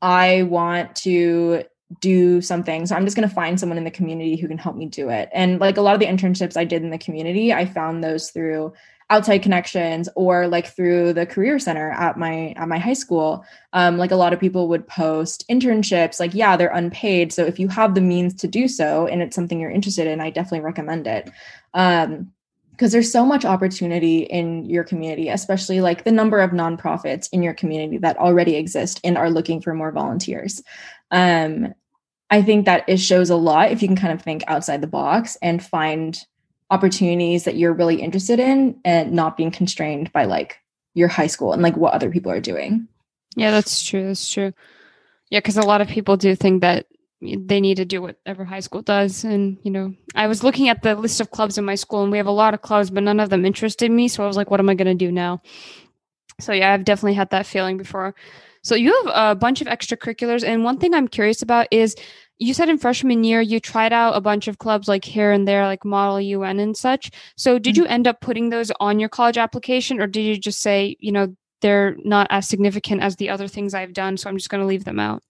i 0.02 0.42
want 0.42 0.94
to 0.94 1.62
do 2.00 2.40
something. 2.40 2.86
So 2.86 2.94
I'm 2.94 3.04
just 3.04 3.16
going 3.16 3.28
to 3.28 3.34
find 3.34 3.58
someone 3.58 3.78
in 3.78 3.84
the 3.84 3.90
community 3.90 4.36
who 4.36 4.48
can 4.48 4.58
help 4.58 4.76
me 4.76 4.86
do 4.86 5.08
it. 5.08 5.28
And 5.32 5.60
like 5.60 5.76
a 5.76 5.80
lot 5.80 5.94
of 5.94 6.00
the 6.00 6.06
internships 6.06 6.56
I 6.56 6.64
did 6.64 6.82
in 6.82 6.90
the 6.90 6.98
community, 6.98 7.52
I 7.52 7.64
found 7.64 8.04
those 8.04 8.30
through 8.30 8.74
outside 9.10 9.38
connections 9.38 10.08
or 10.14 10.46
like 10.48 10.66
through 10.66 11.12
the 11.12 11.24
career 11.24 11.58
center 11.58 11.90
at 11.92 12.18
my 12.18 12.52
at 12.56 12.68
my 12.68 12.78
high 12.78 12.92
school 12.92 13.44
um, 13.72 13.96
like 13.96 14.10
a 14.10 14.16
lot 14.16 14.32
of 14.32 14.40
people 14.40 14.68
would 14.68 14.86
post 14.86 15.44
internships 15.50 16.20
like 16.20 16.34
yeah 16.34 16.56
they're 16.56 16.68
unpaid 16.68 17.32
so 17.32 17.44
if 17.44 17.58
you 17.58 17.68
have 17.68 17.94
the 17.94 18.00
means 18.00 18.34
to 18.34 18.46
do 18.46 18.68
so 18.68 19.06
and 19.06 19.22
it's 19.22 19.34
something 19.34 19.58
you're 19.58 19.70
interested 19.70 20.06
in 20.06 20.20
i 20.20 20.30
definitely 20.30 20.60
recommend 20.60 21.06
it 21.06 21.30
um, 21.74 22.30
because 22.78 22.92
there's 22.92 23.10
so 23.10 23.26
much 23.26 23.44
opportunity 23.44 24.20
in 24.20 24.64
your 24.64 24.84
community, 24.84 25.28
especially 25.30 25.80
like 25.80 26.04
the 26.04 26.12
number 26.12 26.38
of 26.38 26.52
nonprofits 26.52 27.28
in 27.32 27.42
your 27.42 27.52
community 27.52 27.98
that 27.98 28.16
already 28.18 28.54
exist 28.54 29.00
and 29.02 29.18
are 29.18 29.30
looking 29.30 29.60
for 29.60 29.74
more 29.74 29.90
volunteers. 29.90 30.62
Um, 31.10 31.74
I 32.30 32.40
think 32.40 32.66
that 32.66 32.84
it 32.88 32.98
shows 32.98 33.30
a 33.30 33.36
lot 33.36 33.72
if 33.72 33.82
you 33.82 33.88
can 33.88 33.96
kind 33.96 34.12
of 34.12 34.22
think 34.22 34.44
outside 34.46 34.80
the 34.80 34.86
box 34.86 35.36
and 35.42 35.60
find 35.60 36.24
opportunities 36.70 37.44
that 37.44 37.56
you're 37.56 37.72
really 37.72 38.02
interested 38.02 38.38
in 38.38 38.78
and 38.84 39.12
not 39.12 39.36
being 39.36 39.50
constrained 39.50 40.12
by 40.12 40.24
like 40.24 40.58
your 40.94 41.08
high 41.08 41.26
school 41.26 41.52
and 41.52 41.62
like 41.62 41.76
what 41.76 41.94
other 41.94 42.10
people 42.10 42.30
are 42.30 42.40
doing. 42.40 42.86
Yeah, 43.36 43.50
that's 43.50 43.82
true. 43.82 44.08
That's 44.08 44.30
true. 44.30 44.52
Yeah, 45.30 45.38
because 45.38 45.56
a 45.56 45.62
lot 45.62 45.80
of 45.80 45.88
people 45.88 46.16
do 46.16 46.34
think 46.34 46.62
that 46.62 46.86
they 47.20 47.60
need 47.60 47.76
to 47.76 47.84
do 47.84 48.00
whatever 48.00 48.44
high 48.44 48.60
school 48.60 48.82
does. 48.82 49.24
And, 49.24 49.58
you 49.62 49.70
know, 49.70 49.94
I 50.14 50.26
was 50.26 50.44
looking 50.44 50.68
at 50.68 50.82
the 50.82 50.94
list 50.94 51.20
of 51.20 51.30
clubs 51.30 51.58
in 51.58 51.64
my 51.64 51.74
school 51.74 52.02
and 52.02 52.12
we 52.12 52.18
have 52.18 52.26
a 52.26 52.32
lot 52.32 52.54
of 52.54 52.62
clubs, 52.62 52.90
but 52.90 53.02
none 53.02 53.20
of 53.20 53.30
them 53.30 53.44
interested 53.44 53.90
me. 53.90 54.08
So 54.08 54.22
I 54.22 54.26
was 54.26 54.36
like, 54.36 54.50
what 54.50 54.60
am 54.60 54.68
I 54.68 54.74
going 54.74 54.86
to 54.86 54.94
do 54.94 55.10
now? 55.10 55.42
So, 56.40 56.52
yeah, 56.52 56.72
I've 56.72 56.84
definitely 56.84 57.14
had 57.14 57.30
that 57.30 57.46
feeling 57.46 57.76
before. 57.76 58.14
So 58.62 58.74
you 58.74 58.94
have 59.04 59.32
a 59.32 59.34
bunch 59.34 59.60
of 59.60 59.66
extracurriculars. 59.66 60.44
And 60.46 60.64
one 60.64 60.78
thing 60.78 60.94
I'm 60.94 61.08
curious 61.08 61.42
about 61.42 61.66
is 61.70 61.96
you 62.38 62.54
said 62.54 62.68
in 62.68 62.78
freshman 62.78 63.24
year 63.24 63.40
you 63.40 63.60
tried 63.60 63.92
out 63.92 64.16
a 64.16 64.20
bunch 64.20 64.48
of 64.48 64.58
clubs 64.58 64.88
like 64.88 65.04
here 65.04 65.32
and 65.32 65.46
there, 65.46 65.64
like 65.64 65.84
Model 65.84 66.20
UN 66.20 66.60
and 66.60 66.76
such. 66.76 67.10
So 67.36 67.58
did 67.58 67.74
mm-hmm. 67.74 67.82
you 67.82 67.88
end 67.88 68.06
up 68.06 68.20
putting 68.20 68.50
those 68.50 68.70
on 68.80 68.98
your 69.00 69.08
college 69.08 69.38
application 69.38 70.00
or 70.00 70.06
did 70.06 70.22
you 70.22 70.36
just 70.38 70.60
say, 70.60 70.96
you 71.00 71.12
know, 71.12 71.34
they're 71.60 71.96
not 72.04 72.28
as 72.30 72.48
significant 72.48 73.02
as 73.02 73.16
the 73.16 73.30
other 73.30 73.48
things 73.48 73.74
I've 73.74 73.92
done, 73.92 74.16
so 74.16 74.30
I'm 74.30 74.36
just 74.36 74.50
going 74.50 74.60
to 74.60 74.66
leave 74.66 74.84
them 74.84 75.00
out? 75.00 75.22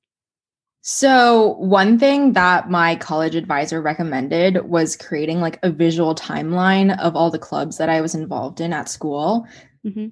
So, 0.80 1.54
one 1.58 1.98
thing 1.98 2.34
that 2.34 2.70
my 2.70 2.96
college 2.96 3.34
advisor 3.34 3.82
recommended 3.82 4.64
was 4.68 4.96
creating 4.96 5.40
like 5.40 5.58
a 5.62 5.70
visual 5.70 6.14
timeline 6.14 6.98
of 6.98 7.16
all 7.16 7.30
the 7.30 7.38
clubs 7.38 7.78
that 7.78 7.88
I 7.88 8.00
was 8.00 8.14
involved 8.14 8.60
in 8.60 8.72
at 8.72 8.88
school. 8.88 9.46
Mm-hmm. 9.84 10.08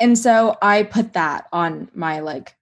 And 0.00 0.18
so 0.18 0.56
I 0.62 0.84
put 0.84 1.14
that 1.14 1.46
on 1.52 1.90
my 1.94 2.20
like 2.20 2.57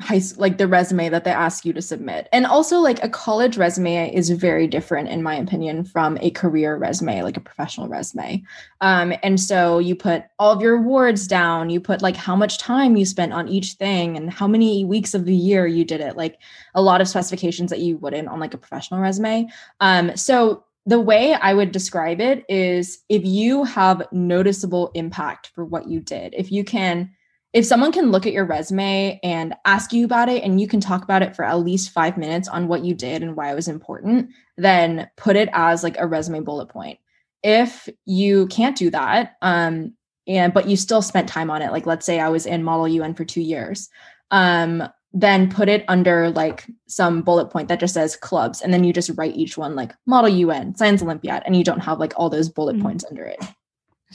high 0.00 0.20
like 0.36 0.58
the 0.58 0.68
resume 0.68 1.08
that 1.08 1.24
they 1.24 1.30
ask 1.30 1.64
you 1.64 1.72
to 1.72 1.82
submit. 1.82 2.28
And 2.32 2.46
also 2.46 2.78
like 2.78 3.02
a 3.02 3.08
college 3.08 3.56
resume 3.56 4.14
is 4.14 4.30
very 4.30 4.66
different 4.66 5.08
in 5.08 5.22
my 5.22 5.34
opinion 5.34 5.84
from 5.84 6.18
a 6.20 6.30
career 6.30 6.76
resume 6.76 7.22
like 7.22 7.36
a 7.36 7.40
professional 7.40 7.88
resume. 7.88 8.42
Um, 8.80 9.12
and 9.22 9.40
so 9.40 9.78
you 9.78 9.96
put 9.96 10.24
all 10.38 10.52
of 10.52 10.62
your 10.62 10.76
awards 10.76 11.26
down 11.26 11.70
you 11.70 11.80
put 11.80 12.02
like 12.02 12.16
how 12.16 12.36
much 12.36 12.58
time 12.58 12.96
you 12.96 13.04
spent 13.04 13.32
on 13.32 13.48
each 13.48 13.72
thing 13.72 14.16
and 14.16 14.30
how 14.30 14.46
many 14.46 14.84
weeks 14.84 15.14
of 15.14 15.24
the 15.24 15.34
year 15.34 15.66
you 15.66 15.84
did 15.84 16.00
it 16.00 16.16
like 16.16 16.38
a 16.74 16.82
lot 16.82 17.00
of 17.00 17.08
specifications 17.08 17.70
that 17.70 17.80
you 17.80 17.96
wouldn't 17.96 18.28
on 18.28 18.38
like 18.38 18.54
a 18.54 18.58
professional 18.58 19.00
resume. 19.00 19.48
Um, 19.80 20.16
so 20.16 20.64
the 20.86 21.00
way 21.00 21.34
I 21.34 21.52
would 21.52 21.72
describe 21.72 22.20
it 22.20 22.46
is 22.48 23.00
if 23.10 23.22
you 23.22 23.64
have 23.64 24.06
noticeable 24.10 24.90
impact 24.94 25.50
for 25.54 25.64
what 25.64 25.86
you 25.86 26.00
did, 26.00 26.34
if 26.34 26.50
you 26.50 26.64
can 26.64 27.10
if 27.52 27.64
someone 27.64 27.92
can 27.92 28.10
look 28.10 28.26
at 28.26 28.32
your 28.32 28.44
resume 28.44 29.18
and 29.22 29.54
ask 29.64 29.92
you 29.92 30.04
about 30.04 30.28
it 30.28 30.42
and 30.42 30.60
you 30.60 30.68
can 30.68 30.80
talk 30.80 31.02
about 31.02 31.22
it 31.22 31.34
for 31.34 31.44
at 31.44 31.60
least 31.60 31.90
five 31.90 32.18
minutes 32.18 32.46
on 32.46 32.68
what 32.68 32.84
you 32.84 32.94
did 32.94 33.22
and 33.22 33.36
why 33.36 33.50
it 33.50 33.54
was 33.54 33.68
important, 33.68 34.30
then 34.56 35.08
put 35.16 35.36
it 35.36 35.48
as 35.52 35.82
like 35.82 35.96
a 35.98 36.06
resume 36.06 36.40
bullet 36.40 36.68
point. 36.68 36.98
If 37.42 37.88
you 38.04 38.48
can't 38.48 38.76
do 38.76 38.90
that, 38.90 39.36
um, 39.40 39.94
and 40.26 40.52
but 40.52 40.68
you 40.68 40.76
still 40.76 41.00
spent 41.00 41.28
time 41.28 41.50
on 41.50 41.62
it, 41.62 41.72
like 41.72 41.86
let's 41.86 42.04
say 42.04 42.20
I 42.20 42.28
was 42.28 42.44
in 42.44 42.62
Model 42.62 42.86
UN 42.88 43.14
for 43.14 43.24
two 43.24 43.40
years, 43.40 43.88
um, 44.30 44.86
then 45.14 45.50
put 45.50 45.70
it 45.70 45.86
under 45.88 46.28
like 46.28 46.66
some 46.86 47.22
bullet 47.22 47.46
point 47.46 47.68
that 47.68 47.80
just 47.80 47.94
says 47.94 48.14
clubs, 48.14 48.60
and 48.60 48.74
then 48.74 48.84
you 48.84 48.92
just 48.92 49.10
write 49.16 49.36
each 49.36 49.56
one 49.56 49.74
like 49.74 49.92
Model 50.04 50.28
UN, 50.28 50.76
Science 50.76 51.00
Olympiad, 51.00 51.44
and 51.46 51.56
you 51.56 51.64
don't 51.64 51.80
have 51.80 51.98
like 51.98 52.12
all 52.16 52.28
those 52.28 52.50
bullet 52.50 52.74
mm-hmm. 52.74 52.82
points 52.82 53.04
under 53.08 53.24
it. 53.24 53.42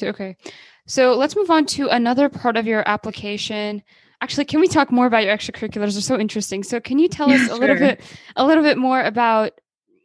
Okay. 0.02 0.36
So 0.86 1.16
let's 1.16 1.36
move 1.36 1.50
on 1.50 1.66
to 1.68 1.88
another 1.88 2.30
part 2.30 2.58
of 2.58 2.68
your 2.68 2.88
application. 2.88 3.84
Actually, 4.22 4.46
can 4.46 4.60
we 4.60 4.68
talk 4.68 4.92
more 4.92 5.06
about 5.06 5.24
your 5.24 5.36
extracurriculars? 5.36 5.94
They're 5.94 6.02
so 6.02 6.20
interesting. 6.20 6.64
So 6.64 6.80
can 6.80 7.00
you 7.00 7.08
tell 7.08 7.32
us 7.32 7.50
a 7.50 7.56
little 7.56 7.78
bit 7.78 8.02
a 8.36 8.46
little 8.46 8.64
bit 8.64 8.78
more 8.78 9.02
about 9.02 9.60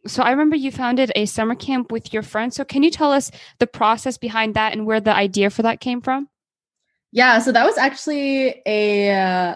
so 0.07 0.23
I 0.23 0.31
remember 0.31 0.55
you 0.55 0.71
founded 0.71 1.11
a 1.15 1.25
summer 1.25 1.55
camp 1.55 1.91
with 1.91 2.13
your 2.13 2.23
friends. 2.23 2.55
So 2.55 2.63
can 2.63 2.83
you 2.83 2.89
tell 2.89 3.11
us 3.11 3.31
the 3.59 3.67
process 3.67 4.17
behind 4.17 4.55
that 4.55 4.73
and 4.73 4.85
where 4.85 5.01
the 5.01 5.13
idea 5.13 5.49
for 5.49 5.61
that 5.63 5.81
came 5.81 6.01
from? 6.01 6.29
Yeah, 7.11 7.39
so 7.39 7.51
that 7.51 7.65
was 7.65 7.77
actually 7.77 8.61
a 8.65 9.11
uh, 9.11 9.55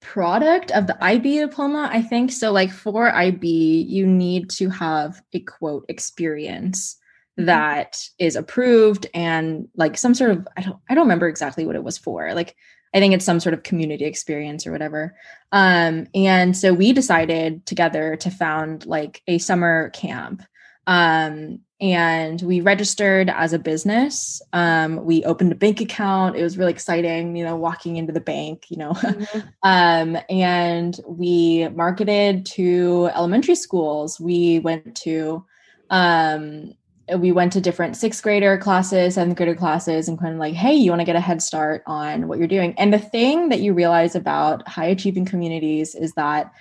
product 0.00 0.70
of 0.72 0.86
the 0.86 1.02
IB 1.02 1.38
diploma, 1.38 1.88
I 1.92 2.02
think. 2.02 2.32
So 2.32 2.52
like 2.52 2.70
for 2.70 3.14
IB, 3.14 3.46
you 3.88 4.06
need 4.06 4.50
to 4.50 4.70
have 4.70 5.20
a 5.32 5.40
quote 5.40 5.84
experience. 5.88 6.96
That 7.36 8.08
is 8.18 8.36
approved 8.36 9.06
and 9.12 9.68
like 9.76 9.98
some 9.98 10.14
sort 10.14 10.30
of 10.30 10.48
I 10.56 10.62
don't 10.62 10.78
I 10.88 10.94
don't 10.94 11.04
remember 11.04 11.28
exactly 11.28 11.66
what 11.66 11.76
it 11.76 11.84
was 11.84 11.98
for. 11.98 12.32
Like 12.34 12.56
I 12.94 12.98
think 12.98 13.12
it's 13.12 13.26
some 13.26 13.40
sort 13.40 13.52
of 13.52 13.62
community 13.62 14.04
experience 14.04 14.66
or 14.66 14.72
whatever. 14.72 15.16
Um, 15.52 16.06
and 16.14 16.56
so 16.56 16.72
we 16.72 16.92
decided 16.92 17.66
together 17.66 18.16
to 18.16 18.30
found 18.30 18.86
like 18.86 19.22
a 19.26 19.38
summer 19.38 19.90
camp. 19.90 20.42
Um, 20.86 21.60
and 21.78 22.40
we 22.40 22.62
registered 22.62 23.28
as 23.28 23.52
a 23.52 23.58
business. 23.58 24.40
Um, 24.54 25.04
we 25.04 25.22
opened 25.24 25.52
a 25.52 25.56
bank 25.56 25.82
account. 25.82 26.36
It 26.36 26.42
was 26.42 26.56
really 26.56 26.72
exciting, 26.72 27.36
you 27.36 27.44
know, 27.44 27.56
walking 27.56 27.96
into 27.96 28.14
the 28.14 28.20
bank, 28.20 28.70
you 28.70 28.78
know. 28.78 28.92
Mm-hmm. 29.06 29.40
um, 29.62 30.18
and 30.30 30.98
we 31.06 31.68
marketed 31.68 32.46
to 32.46 33.10
elementary 33.14 33.56
schools. 33.56 34.18
We 34.18 34.58
went 34.60 34.96
to 35.02 35.44
um, 35.90 36.72
we 37.18 37.30
went 37.30 37.52
to 37.52 37.60
different 37.60 37.96
sixth 37.96 38.22
grader 38.22 38.58
classes, 38.58 39.14
seventh 39.14 39.36
grader 39.36 39.54
classes, 39.54 40.08
and 40.08 40.18
kind 40.18 40.34
of 40.34 40.40
like, 40.40 40.54
hey, 40.54 40.74
you 40.74 40.90
want 40.90 41.00
to 41.00 41.04
get 41.06 41.16
a 41.16 41.20
head 41.20 41.40
start 41.40 41.82
on 41.86 42.26
what 42.26 42.38
you're 42.38 42.48
doing. 42.48 42.74
And 42.78 42.92
the 42.92 42.98
thing 42.98 43.48
that 43.50 43.60
you 43.60 43.72
realize 43.72 44.14
about 44.14 44.66
high 44.66 44.86
achieving 44.86 45.24
communities 45.24 45.94
is 45.94 46.12
that 46.14 46.52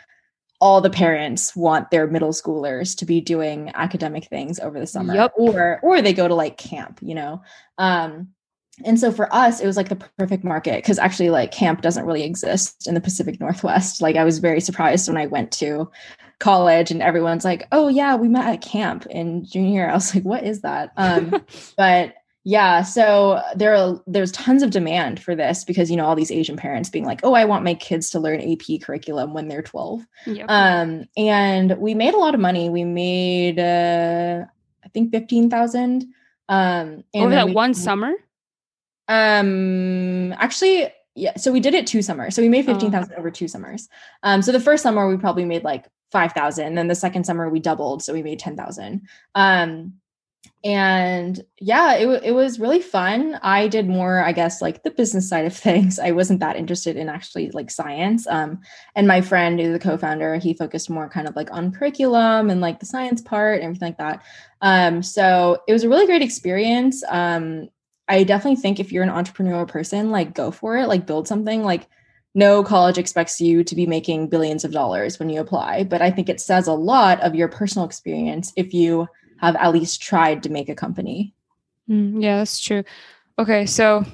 all 0.61 0.81
the 0.81 0.89
parents 0.89 1.55
want 1.55 1.91
their 1.91 2.07
middle 2.07 2.29
schoolers 2.29 2.97
to 2.97 3.05
be 3.05 3.19
doing 3.19 3.71
academic 3.75 4.25
things 4.25 4.59
over 4.59 4.79
the 4.79 4.87
summer 4.87 5.13
yep. 5.13 5.31
or 5.35 5.79
or 5.83 6.01
they 6.01 6.13
go 6.13 6.27
to 6.27 6.35
like 6.35 6.57
camp 6.57 6.99
you 7.01 7.13
know 7.13 7.41
um 7.77 8.29
and 8.85 8.99
so 8.99 9.11
for 9.11 9.33
us 9.33 9.59
it 9.59 9.67
was 9.67 9.77
like 9.77 9.89
the 9.89 10.09
perfect 10.17 10.43
market 10.43 10.77
because 10.77 10.97
actually 10.97 11.29
like 11.29 11.51
camp 11.51 11.81
doesn't 11.81 12.05
really 12.05 12.23
exist 12.23 12.87
in 12.87 12.93
the 12.93 13.01
pacific 13.01 13.39
northwest 13.39 14.01
like 14.01 14.15
i 14.15 14.23
was 14.23 14.39
very 14.39 14.61
surprised 14.61 15.07
when 15.09 15.17
i 15.17 15.25
went 15.25 15.51
to 15.51 15.89
college 16.45 16.91
and 16.91 17.01
everyone's 17.01 17.43
like, 17.43 17.67
oh 17.71 17.87
yeah, 17.87 18.15
we 18.15 18.27
met 18.27 18.45
at 18.45 18.61
camp 18.61 19.07
in 19.07 19.43
junior 19.43 19.71
year. 19.71 19.89
I 19.89 19.95
was 19.95 20.13
like, 20.13 20.23
what 20.23 20.43
is 20.43 20.61
that? 20.61 20.91
Um, 20.95 21.43
but 21.77 22.13
yeah, 22.43 22.83
so 22.83 23.41
there 23.55 23.75
are, 23.75 23.99
there's 24.05 24.31
tons 24.31 24.61
of 24.61 24.69
demand 24.69 25.19
for 25.19 25.35
this 25.35 25.63
because 25.63 25.89
you 25.89 25.97
know 25.97 26.05
all 26.05 26.15
these 26.15 26.29
Asian 26.29 26.55
parents 26.55 26.89
being 26.89 27.03
like, 27.03 27.21
"Oh, 27.23 27.33
I 27.33 27.45
want 27.45 27.63
my 27.63 27.73
kids 27.73 28.11
to 28.11 28.19
learn 28.19 28.39
AP 28.39 28.81
curriculum 28.83 29.33
when 29.33 29.47
they're 29.47 29.63
12." 29.63 30.05
Yep. 30.27 30.45
Um, 30.47 31.05
and 31.17 31.75
we 31.79 31.95
made 31.95 32.13
a 32.13 32.19
lot 32.19 32.35
of 32.35 32.39
money. 32.39 32.69
We 32.69 32.83
made 32.83 33.57
uh, 33.59 34.45
I 34.83 34.89
think 34.89 35.11
15,000 35.11 36.05
um 36.47 37.03
over 37.15 37.31
that 37.31 37.47
we, 37.47 37.53
one 37.53 37.73
summer? 37.73 38.13
Um 39.07 40.31
actually 40.33 40.89
yeah, 41.15 41.35
so 41.37 41.51
we 41.51 41.59
did 41.59 41.73
it 41.73 41.87
two 41.87 42.03
summers. 42.03 42.35
So 42.35 42.41
we 42.41 42.49
made 42.49 42.65
15,000 42.65 43.13
oh. 43.13 43.19
over 43.19 43.31
two 43.31 43.47
summers. 43.47 43.89
Um 44.21 44.43
so 44.43 44.51
the 44.51 44.59
first 44.59 44.83
summer 44.83 45.07
we 45.07 45.17
probably 45.17 45.45
made 45.45 45.63
like 45.63 45.87
5,000. 46.11 46.75
Then 46.75 46.87
the 46.87 46.95
second 46.95 47.25
summer 47.25 47.49
we 47.49 47.59
doubled, 47.59 48.03
so 48.03 48.13
we 48.13 48.23
made 48.23 48.39
10,000. 48.39 49.01
Um, 49.35 49.93
and 50.63 51.43
yeah, 51.59 51.93
it, 51.93 52.23
it 52.23 52.31
was 52.31 52.59
really 52.59 52.81
fun. 52.81 53.39
I 53.43 53.67
did 53.67 53.87
more, 53.87 54.23
I 54.23 54.31
guess, 54.31 54.61
like 54.61 54.81
the 54.81 54.91
business 54.91 55.29
side 55.29 55.45
of 55.45 55.55
things. 55.57 55.99
I 55.99 56.11
wasn't 56.11 56.39
that 56.39 56.55
interested 56.55 56.97
in 56.97 57.07
actually 57.07 57.51
like 57.51 57.69
science. 57.69 58.25
Um, 58.27 58.59
and 58.95 59.07
my 59.07 59.21
friend, 59.21 59.59
who's 59.59 59.73
the 59.73 59.79
co-founder, 59.79 60.37
he 60.37 60.53
focused 60.53 60.89
more 60.89 61.07
kind 61.07 61.27
of 61.27 61.35
like 61.35 61.51
on 61.51 61.71
curriculum 61.71 62.49
and 62.49 62.61
like 62.61 62.79
the 62.79 62.85
science 62.85 63.21
part 63.21 63.55
and 63.55 63.65
everything 63.65 63.89
like 63.89 63.97
that. 63.99 64.23
Um, 64.61 65.03
so 65.03 65.59
it 65.67 65.73
was 65.73 65.83
a 65.83 65.89
really 65.89 66.07
great 66.07 66.23
experience. 66.23 67.03
Um, 67.07 67.69
I 68.07 68.23
definitely 68.23 68.61
think 68.61 68.79
if 68.79 68.91
you're 68.91 69.03
an 69.03 69.09
entrepreneurial 69.09 69.67
person, 69.67 70.11
like 70.11 70.33
go 70.33 70.51
for 70.51 70.77
it, 70.77 70.87
like 70.87 71.05
build 71.07 71.27
something. 71.27 71.63
Like 71.63 71.87
no 72.35 72.63
college 72.63 72.97
expects 72.97 73.39
you 73.39 73.63
to 73.63 73.75
be 73.75 73.87
making 73.87 74.27
billions 74.27 74.65
of 74.65 74.71
dollars 74.71 75.17
when 75.17 75.29
you 75.29 75.39
apply, 75.39 75.85
but 75.85 76.01
I 76.01 76.11
think 76.11 76.27
it 76.27 76.41
says 76.41 76.67
a 76.67 76.73
lot 76.73 77.21
of 77.21 77.33
your 77.33 77.47
personal 77.47 77.85
experience 77.85 78.51
if 78.57 78.73
you 78.73 79.07
have 79.37 79.55
at 79.55 79.71
least 79.73 80.01
tried 80.01 80.43
to 80.43 80.49
make 80.49 80.67
a 80.67 80.75
company. 80.75 81.33
Mm, 81.89 82.21
yeah, 82.21 82.37
that's 82.39 82.59
true. 82.59 82.83
Okay, 83.39 83.65
so 83.65 84.05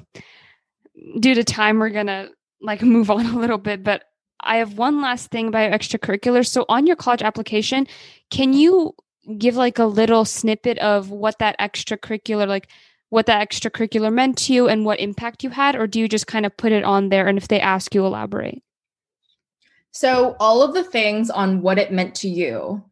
due 1.20 1.34
to 1.34 1.44
time, 1.44 1.80
we're 1.80 1.90
gonna 1.90 2.30
like 2.62 2.82
move 2.84 3.10
on 3.10 3.26
a 3.26 3.40
little 3.40 3.58
bit, 3.58 3.84
but 3.84 4.04
I 4.40 4.58
have 4.58 4.78
one 4.78 5.02
last 5.02 5.32
thing 5.32 5.48
about 5.48 5.72
extracurriculars. 5.72 6.48
So 6.48 6.66
on 6.70 6.86
your 6.86 6.96
college 6.96 7.22
application, 7.24 7.88
can 8.30 8.54
you 8.54 8.96
give 9.38 9.56
like 9.56 9.80
a 9.80 9.86
little 9.86 10.26
snippet 10.26 10.78
of 10.80 11.10
what 11.10 11.40
that 11.40 11.60
extracurricular 11.60 12.48
like 12.48 12.68
what 13.12 13.26
that 13.26 13.48
extracurricular 13.48 14.12
meant 14.12 14.38
to 14.38 14.54
you 14.54 14.68
and 14.70 14.86
what 14.86 15.00
impact 15.00 15.44
you 15.44 15.50
had 15.50 15.76
or 15.76 15.86
do 15.86 16.00
you 16.00 16.08
just 16.08 16.28
kind 16.28 16.46
of 16.46 16.56
put 16.56 16.72
it 16.72 16.86
on 16.86 17.10
there 17.10 17.28
and 17.28 17.38
if 17.38 17.50
they 17.50 17.60
ask 17.60 17.94
you 17.94 18.06
elaborate? 18.06 18.64
So 19.92 20.38
all 20.40 20.64
of 20.64 20.74
the 20.74 20.84
things 20.84 21.30
on 21.30 21.62
what 21.62 21.78
it 21.78 21.92
meant 21.92 22.16
to 22.16 22.30
you, 22.30 22.84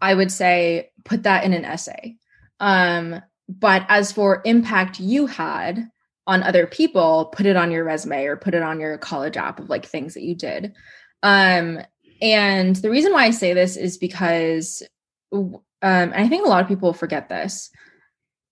I 0.00 0.14
would 0.14 0.32
say 0.32 0.90
put 1.04 1.24
that 1.24 1.44
in 1.44 1.52
an 1.52 1.66
essay. 1.66 2.16
Um 2.58 3.20
but 3.48 3.84
as 3.88 4.10
for 4.10 4.42
impact 4.44 4.98
you 4.98 5.26
had 5.26 5.90
on 6.26 6.42
other 6.42 6.66
people, 6.66 7.26
put 7.26 7.44
it 7.46 7.56
on 7.56 7.70
your 7.70 7.84
resume 7.84 8.24
or 8.24 8.36
put 8.36 8.54
it 8.54 8.62
on 8.62 8.80
your 8.80 8.96
college 8.98 9.36
app 9.36 9.60
of 9.60 9.68
like 9.68 9.86
things 9.86 10.14
that 10.14 10.22
you 10.22 10.34
did. 10.34 10.72
Um, 11.22 11.80
and 12.20 12.74
the 12.76 12.90
reason 12.90 13.12
why 13.12 13.24
I 13.24 13.30
say 13.30 13.52
this 13.52 13.76
is 13.76 13.98
because, 13.98 14.82
um, 15.32 15.60
and 15.82 16.14
I 16.14 16.28
think 16.28 16.46
a 16.46 16.48
lot 16.48 16.62
of 16.62 16.68
people 16.68 16.92
forget 16.92 17.28
this. 17.28 17.70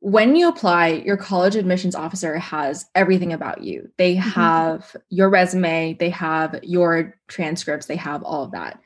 When 0.05 0.37
you 0.37 0.51
apply, 0.51 0.89
your 1.07 1.17
college 1.17 1.57
admissions 1.57 1.95
officer 1.95 2.37
has 2.37 2.85
everything 2.95 3.33
about 3.33 3.63
you. 3.63 3.91
They 3.97 4.17
mm-hmm. 4.17 4.29
have 4.29 4.95
your 5.09 5.31
resume, 5.31 5.95
they 5.95 6.11
have 6.11 6.61
your 6.63 7.19
transcripts, 7.29 7.87
they 7.87 7.97
have 7.97 8.23
all 8.23 8.45
of 8.45 8.51
that. 8.51 8.79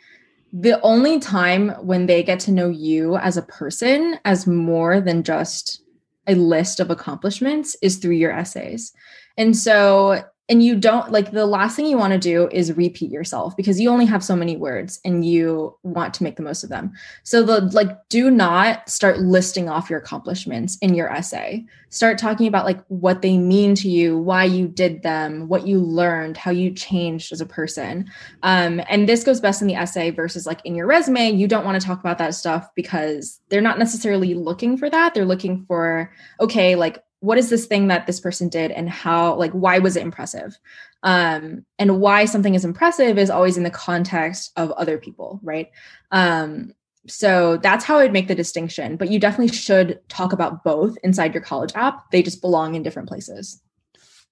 The 0.53 0.81
only 0.83 1.19
time 1.19 1.71
when 1.85 2.07
they 2.07 2.23
get 2.23 2.39
to 2.41 2.53
know 2.53 2.69
you 2.69 3.17
as 3.17 3.37
a 3.37 3.43
person 3.43 4.21
as 4.25 4.47
more 4.47 5.01
than 5.01 5.25
just 5.25 5.83
a 6.29 6.37
list 6.37 6.79
of 6.79 6.89
accomplishments 6.89 7.77
is 7.83 7.97
through 7.97 8.15
your 8.15 8.31
essays. 8.31 8.93
And 9.37 9.57
so 9.57 10.23
and 10.49 10.63
you 10.63 10.77
don't 10.77 11.13
like 11.13 11.31
the 11.31 11.45
last 11.45 11.77
thing 11.77 11.87
you 11.87 11.99
want 11.99 12.15
to 12.15 12.19
do 12.19 12.49
is 12.51 12.73
repeat 12.73 13.11
yourself 13.11 13.55
because 13.57 13.79
you 13.79 13.91
only 13.91 14.07
have 14.07 14.25
so 14.25 14.35
many 14.35 14.57
words 14.57 14.99
and 15.05 15.25
you 15.25 15.77
want 15.83 16.15
to 16.15 16.23
make 16.23 16.37
the 16.37 16.43
most 16.43 16.65
of 16.65 16.71
them. 16.71 16.93
So 17.23 17.43
the 17.43 17.61
like 17.73 18.09
do 18.09 18.31
not 18.31 18.89
start 18.89 19.19
listing 19.21 19.69
off 19.69 19.91
your 19.91 19.99
accomplishments 19.99 20.79
in 20.81 20.95
your 20.95 21.13
essay. 21.13 21.67
Start 21.91 22.17
talking 22.17 22.47
about 22.47 22.65
like 22.65 22.83
what 22.89 23.21
they 23.21 23.37
mean 23.37 23.75
to 23.77 23.91
you 23.91 24.17
why 24.17 24.45
you 24.45 24.69
did 24.69 25.03
them 25.03 25.49
what 25.49 25.67
you 25.67 25.81
learned 25.81 26.39
how 26.39 26.51
you 26.51 26.71
changed 26.71 27.31
as 27.31 27.43
a 27.43 27.47
person. 27.47 28.11
Um, 28.43 28.81
and 28.89 29.07
this 29.07 29.25
goes 29.25 29.41
best 29.41 29.61
in 29.61 29.69
the 29.69 29.75
essay 29.75 30.11
versus 30.11 30.47
like 30.47 30.65
in 30.65 30.75
your 30.75 30.87
resume. 30.87 31.31
You 31.31 31.47
don't 31.47 31.65
want 31.65 31.79
to 31.81 31.87
talk 31.87 32.01
about 32.01 32.19
that 32.19 32.35
stuff 32.35 32.69
because 32.75 33.39
they're 33.51 33.61
not 33.61 33.79
necessarily 33.79 34.33
looking 34.33 34.79
for 34.79 34.89
that. 34.89 35.13
They're 35.13 35.27
looking 35.27 35.67
for 35.67 36.11
okay 36.41 36.75
like 36.75 37.03
what 37.21 37.39
is 37.39 37.51
this 37.51 37.67
thing 37.67 37.89
that 37.89 38.07
this 38.07 38.21
person 38.21 38.49
did 38.49 38.71
and 38.71 38.89
how 38.89 39.35
like 39.35 39.53
why 39.53 39.79
was 39.79 39.97
it 39.97 40.03
impressive? 40.03 40.59
Um 41.03 41.65
and 41.79 42.01
why 42.01 42.25
something 42.25 42.55
is 42.55 42.65
impressive 42.65 43.19
is 43.19 43.31
always 43.31 43.57
in 43.57 43.63
the 43.63 43.71
context 43.71 44.53
of 44.57 44.71
other 44.73 44.99
people 44.99 45.41
right? 45.43 45.69
Um 46.11 46.75
so 47.07 47.57
that's 47.57 47.85
how 47.87 47.99
i'd 47.99 48.13
make 48.13 48.29
the 48.29 48.35
distinction 48.35 48.97
but 48.97 49.09
you 49.09 49.19
definitely 49.19 49.55
should 49.57 49.99
talk 50.09 50.33
about 50.33 50.63
both 50.63 50.97
inside 51.03 51.33
your 51.33 51.43
college 51.43 51.73
app. 51.75 52.11
They 52.11 52.23
just 52.23 52.43
belong 52.43 52.75
in 52.75 52.83
different 52.83 53.09
places. 53.09 53.63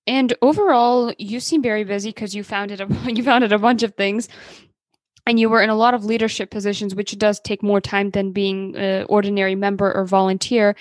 And 0.07 0.35
overall 0.43 1.13
you 1.19 1.41
seem 1.41 1.63
very 1.63 1.85
busy 1.85 2.11
because 2.11 2.35
you 2.35 2.45
founded 2.45 2.81
a 2.81 2.89
you 3.11 3.23
founded 3.23 3.53
a 3.53 3.59
bunch 3.59 3.83
of 3.83 3.95
things 3.95 4.29
and 5.27 5.41
you 5.41 5.49
were 5.49 5.63
in 5.63 5.71
a 5.71 5.75
lot 5.75 5.95
of 5.95 6.05
leadership 6.05 6.51
positions 6.51 6.95
which 6.95 7.17
does 7.19 7.41
take 7.41 7.63
more 7.63 7.81
time 7.81 8.11
than 8.11 8.33
being 8.33 8.77
an 8.77 9.07
ordinary 9.09 9.55
member 9.55 9.93
or 9.93 10.05
volunteer 10.05 10.77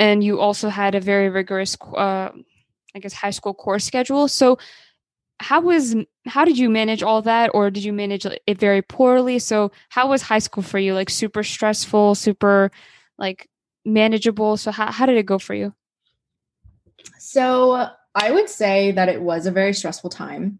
and 0.00 0.24
you 0.24 0.40
also 0.40 0.70
had 0.70 0.94
a 0.94 1.00
very 1.00 1.28
rigorous 1.28 1.76
uh, 1.94 2.30
i 2.94 2.98
guess 2.98 3.12
high 3.12 3.30
school 3.30 3.54
course 3.54 3.84
schedule. 3.84 4.26
So 4.26 4.58
how 5.38 5.60
was 5.60 5.94
how 6.26 6.44
did 6.44 6.58
you 6.58 6.68
manage 6.68 7.02
all 7.02 7.22
that? 7.22 7.50
Or 7.54 7.70
did 7.70 7.84
you 7.84 7.92
manage 7.92 8.26
it 8.26 8.58
very 8.58 8.82
poorly? 8.82 9.38
So 9.38 9.70
how 9.90 10.08
was 10.08 10.22
high 10.22 10.40
school 10.40 10.62
for 10.62 10.78
you? 10.78 10.94
Like 10.94 11.10
super 11.10 11.42
stressful 11.42 12.14
super 12.14 12.70
like 13.18 13.48
manageable? 13.84 14.56
So 14.56 14.70
how, 14.70 14.90
how 14.90 15.06
did 15.06 15.16
it 15.16 15.26
go 15.26 15.38
for 15.38 15.54
you? 15.54 15.72
So 17.18 17.88
i 18.14 18.32
would 18.32 18.48
say 18.48 18.90
that 18.90 19.08
it 19.08 19.22
was 19.22 19.46
a 19.46 19.52
very 19.52 19.72
stressful 19.72 20.10
time 20.10 20.58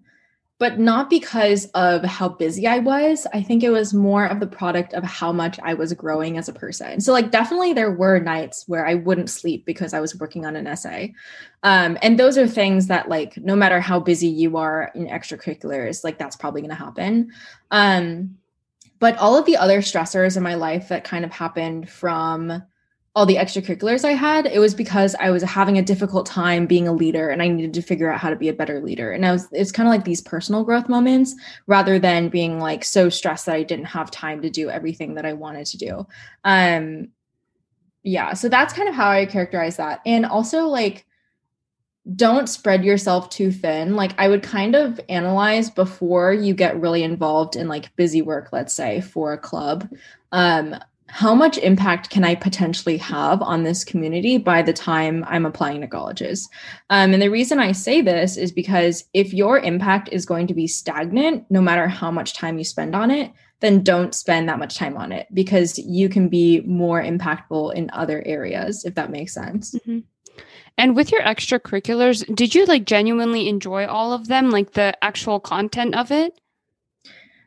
but 0.61 0.79
not 0.79 1.09
because 1.09 1.65
of 1.73 2.05
how 2.05 2.29
busy 2.29 2.67
I 2.67 2.81
was. 2.81 3.27
I 3.33 3.43
think 3.43 3.65
it 3.65 3.71
was 3.71 3.95
more 3.95 4.27
of 4.27 4.41
the 4.41 4.47
product 4.47 4.93
of 4.93 5.03
how 5.03 5.33
much 5.33 5.59
I 5.63 5.73
was 5.73 5.95
growing 5.95 6.37
as 6.37 6.51
a 6.51 6.53
person. 6.53 7.01
So, 7.01 7.15
like, 7.15 7.31
definitely 7.31 7.73
there 7.73 7.91
were 7.91 8.21
nights 8.21 8.65
where 8.69 8.87
I 8.87 8.95
wouldn't 8.95 9.31
sleep 9.31 9.65
because 9.65 9.95
I 9.95 10.01
was 10.01 10.15
working 10.21 10.45
on 10.45 10.57
an 10.57 10.67
essay. 10.67 11.15
Um, 11.63 11.97
and 12.03 12.19
those 12.19 12.37
are 12.37 12.47
things 12.47 12.89
that, 12.89 13.09
like, 13.09 13.39
no 13.39 13.57
matter 13.57 13.81
how 13.81 14.01
busy 14.01 14.29
you 14.29 14.59
are 14.59 14.93
in 14.95 15.07
extracurriculars, 15.07 16.05
like, 16.05 16.19
that's 16.19 16.37
probably 16.37 16.61
going 16.61 16.69
to 16.69 16.77
happen. 16.77 17.33
Um, 17.71 18.37
but 18.99 19.17
all 19.17 19.39
of 19.39 19.47
the 19.47 19.57
other 19.57 19.81
stressors 19.81 20.37
in 20.37 20.43
my 20.43 20.57
life 20.57 20.91
that 20.91 21.05
kind 21.05 21.25
of 21.25 21.33
happened 21.33 21.89
from 21.89 22.63
all 23.17 23.27
the 23.27 23.37
extracurriculars 23.37 24.05
I 24.05 24.13
had, 24.13 24.47
it 24.47 24.61
was 24.61 24.73
because 24.73 25.17
I 25.19 25.31
was 25.31 25.43
having 25.43 25.79
a 25.79 25.83
difficult 25.83 26.27
time 26.27 26.67
being 26.67 26.87
a 26.87 26.93
leader 26.93 27.29
and 27.29 27.43
I 27.43 27.49
needed 27.49 27.75
to 27.75 27.83
figure 27.83 28.11
out 28.11 28.21
how 28.21 28.31
to 28.31 28.37
be 28.37 28.49
a 28.49 28.55
better 28.55 28.81
leader. 28.81 29.11
And 29.11 29.27
I 29.27 29.33
was 29.33 29.49
it's 29.51 29.73
kind 29.73 29.89
of 29.89 29.93
like 29.93 30.05
these 30.05 30.21
personal 30.21 30.63
growth 30.63 30.89
moments 30.89 31.35
rather 31.67 31.99
than 31.99 32.29
being 32.29 32.61
like 32.61 32.85
so 32.85 33.09
stressed 33.09 33.47
that 33.47 33.57
I 33.57 33.65
didn't 33.65 33.87
have 33.87 34.13
time 34.13 34.43
to 34.43 34.51
do 34.51 34.71
everything 34.71 35.15
that 35.15 35.27
I 35.27 35.33
wanted 35.33 35.67
to 35.67 35.77
do. 35.79 36.07
Um 36.45 37.09
yeah, 38.03 38.33
so 38.33 38.49
that's 38.49 38.73
kind 38.73 38.89
of 38.89 38.95
how 38.95 39.11
I 39.11 39.27
characterize 39.27 39.77
that. 39.77 40.01
And 40.07 40.25
also 40.25 40.67
like 40.67 41.05
don't 42.15 42.49
spread 42.49 42.85
yourself 42.85 43.29
too 43.29 43.51
thin. 43.51 43.95
Like 43.95 44.13
I 44.19 44.29
would 44.29 44.43
kind 44.43 44.75
of 44.75 45.01
analyze 45.09 45.69
before 45.69 46.33
you 46.33 46.55
get 46.55 46.81
really 46.81 47.03
involved 47.03 47.57
in 47.57 47.69
like 47.69 47.95
busy 47.97 48.23
work, 48.23 48.51
let's 48.53 48.73
say 48.73 49.01
for 49.01 49.33
a 49.33 49.39
club. 49.39 49.89
Um, 50.33 50.77
how 51.11 51.35
much 51.35 51.59
impact 51.59 52.11
can 52.11 52.25
I 52.25 52.35
potentially 52.35 52.97
have 52.99 53.43
on 53.43 53.63
this 53.63 53.85
community 53.85 54.39
by 54.39 54.63
the 54.63 54.73
time 54.73 55.25
I'm 55.29 55.45
applying 55.45 55.81
to 55.81 55.87
colleges? 55.87 56.49
Um, 56.89 57.13
and 57.13 57.21
the 57.21 57.31
reason 57.31 57.59
I 57.59 57.73
say 57.73 58.01
this 58.01 58.37
is 58.37 58.53
because 58.53 59.05
if 59.13 59.35
your 59.35 59.59
impact 59.59 60.09
is 60.13 60.25
going 60.25 60.47
to 60.47 60.55
be 60.55 60.67
stagnant, 60.67 61.45
no 61.51 61.61
matter 61.61 61.89
how 61.89 62.11
much 62.11 62.35
time 62.35 62.59
you 62.59 62.65
spend 62.65 62.95
on 62.95 63.11
it, 63.11 63.33
then 63.61 63.83
don't 63.83 64.15
spend 64.15 64.49
that 64.49 64.59
much 64.59 64.77
time 64.77 64.97
on 64.97 65.13
it 65.13 65.27
because 65.35 65.79
you 65.79 66.09
can 66.09 66.29
be 66.29 66.61
more 66.63 67.03
impactful 67.03 67.75
in 67.75 67.91
other 67.93 68.23
areas, 68.25 68.85
if 68.85 68.95
that 68.95 69.11
makes 69.11 69.35
sense. 69.35 69.75
Mm-hmm. 69.75 69.99
And 70.79 70.97
with 70.97 71.13
your 71.13 71.21
extracurriculars, 71.23 72.35
did 72.35 72.55
you 72.55 72.65
like 72.65 72.87
genuinely 72.87 73.49
enjoy 73.49 73.87
all 73.87 74.13
of 74.13 74.29
them, 74.29 74.51
like 74.51 74.73
the 74.73 74.97
actual 75.05 75.39
content 75.39 75.95
of 75.95 76.11
it? 76.11 76.41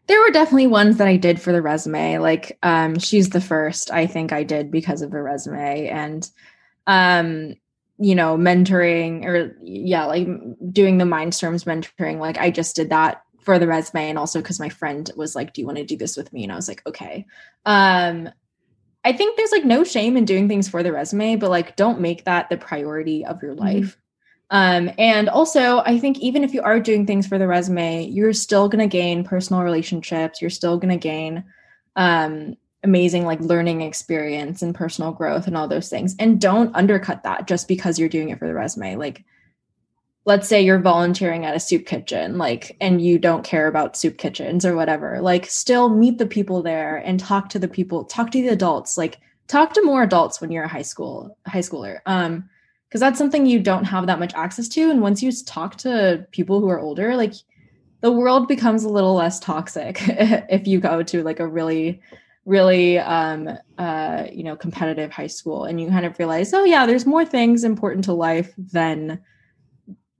There 0.07 0.19
were 0.21 0.31
definitely 0.31 0.67
ones 0.67 0.97
that 0.97 1.07
I 1.07 1.17
did 1.17 1.41
for 1.41 1.51
the 1.51 1.61
resume. 1.61 2.17
Like 2.17 2.57
um 2.63 2.99
she's 2.99 3.29
the 3.29 3.41
first 3.41 3.91
I 3.91 4.05
think 4.07 4.31
I 4.31 4.43
did 4.43 4.71
because 4.71 5.01
of 5.01 5.11
the 5.11 5.21
resume 5.21 5.87
and 5.87 6.29
um 6.87 7.55
you 7.99 8.15
know 8.15 8.37
mentoring 8.37 9.25
or 9.25 9.55
yeah 9.61 10.05
like 10.05 10.27
doing 10.71 10.97
the 10.97 11.05
mindstorms 11.05 11.65
mentoring 11.65 12.19
like 12.19 12.37
I 12.37 12.49
just 12.49 12.75
did 12.75 12.89
that 12.89 13.23
for 13.41 13.59
the 13.59 13.67
resume 13.67 14.09
and 14.09 14.17
also 14.17 14.41
cuz 14.41 14.59
my 14.59 14.69
friend 14.69 15.09
was 15.15 15.35
like 15.35 15.53
do 15.53 15.61
you 15.61 15.67
want 15.67 15.77
to 15.77 15.85
do 15.85 15.97
this 15.97 16.17
with 16.17 16.31
me 16.33 16.43
and 16.43 16.51
I 16.51 16.55
was 16.55 16.67
like 16.67 16.85
okay. 16.85 17.25
Um 17.65 18.29
I 19.05 19.11
think 19.11 19.35
there's 19.35 19.51
like 19.51 19.65
no 19.65 19.83
shame 19.83 20.15
in 20.15 20.23
doing 20.23 20.47
things 20.47 20.67
for 20.67 20.83
the 20.83 20.91
resume 20.91 21.37
but 21.37 21.49
like 21.49 21.75
don't 21.75 22.01
make 22.01 22.25
that 22.25 22.49
the 22.49 22.57
priority 22.57 23.25
of 23.25 23.41
your 23.41 23.53
mm-hmm. 23.53 23.65
life. 23.65 23.97
Um, 24.49 24.91
and 24.97 25.29
also, 25.29 25.79
I 25.79 25.97
think 25.97 26.19
even 26.19 26.43
if 26.43 26.53
you 26.53 26.61
are 26.61 26.79
doing 26.79 27.05
things 27.05 27.25
for 27.25 27.37
the 27.37 27.47
resume, 27.47 28.05
you're 28.05 28.33
still 28.33 28.69
going 28.69 28.87
to 28.87 28.91
gain 28.91 29.23
personal 29.23 29.63
relationships. 29.63 30.41
You're 30.41 30.49
still 30.49 30.77
going 30.77 30.91
to 30.91 30.97
gain 30.97 31.43
um, 31.95 32.55
amazing 32.83 33.25
like 33.25 33.39
learning 33.39 33.81
experience 33.81 34.61
and 34.61 34.75
personal 34.75 35.11
growth 35.11 35.47
and 35.47 35.57
all 35.57 35.67
those 35.67 35.89
things. 35.89 36.15
And 36.19 36.39
don't 36.39 36.75
undercut 36.75 37.23
that 37.23 37.47
just 37.47 37.67
because 37.67 37.97
you're 37.97 38.09
doing 38.09 38.29
it 38.29 38.39
for 38.39 38.47
the 38.47 38.53
resume. 38.53 38.97
Like, 38.97 39.23
let's 40.25 40.47
say 40.47 40.61
you're 40.61 40.79
volunteering 40.79 41.45
at 41.45 41.55
a 41.55 41.59
soup 41.59 41.85
kitchen, 41.85 42.37
like, 42.37 42.77
and 42.79 43.01
you 43.01 43.19
don't 43.19 43.43
care 43.43 43.67
about 43.67 43.97
soup 43.97 44.17
kitchens 44.17 44.65
or 44.65 44.75
whatever. 44.75 45.19
Like, 45.21 45.47
still 45.47 45.89
meet 45.89 46.17
the 46.17 46.25
people 46.25 46.61
there 46.61 46.97
and 46.97 47.19
talk 47.19 47.49
to 47.49 47.59
the 47.59 47.67
people, 47.67 48.05
talk 48.05 48.31
to 48.31 48.41
the 48.41 48.49
adults. 48.49 48.97
Like, 48.97 49.19
talk 49.47 49.73
to 49.73 49.83
more 49.83 50.03
adults 50.03 50.39
when 50.39 50.51
you're 50.51 50.63
a 50.63 50.69
high 50.69 50.83
school 50.83 51.37
high 51.47 51.59
schooler. 51.59 51.99
Um, 52.05 52.49
because 52.93 53.01
that's 53.01 53.17
something 53.17 53.47
you 53.47 53.59
don't 53.59 53.85
have 53.85 54.05
that 54.05 54.19
much 54.19 54.35
access 54.35 54.67
to 54.67 54.91
and 54.91 55.01
once 55.01 55.23
you 55.23 55.31
talk 55.31 55.75
to 55.77 56.27
people 56.29 56.59
who 56.59 56.69
are 56.69 56.79
older 56.79 57.15
like 57.15 57.33
the 58.01 58.11
world 58.11 58.47
becomes 58.47 58.83
a 58.83 58.89
little 58.89 59.15
less 59.15 59.39
toxic 59.39 59.97
if 60.07 60.67
you 60.67 60.79
go 60.79 61.01
to 61.01 61.23
like 61.23 61.39
a 61.39 61.47
really 61.47 61.99
really 62.45 62.99
um 62.99 63.49
uh 63.79 64.27
you 64.31 64.43
know 64.43 64.55
competitive 64.55 65.11
high 65.11 65.25
school 65.25 65.65
and 65.65 65.81
you 65.81 65.89
kind 65.89 66.05
of 66.05 66.19
realize 66.19 66.53
oh 66.53 66.65
yeah 66.65 66.85
there's 66.85 67.07
more 67.07 67.25
things 67.25 67.63
important 67.63 68.05
to 68.05 68.13
life 68.13 68.53
than 68.57 69.19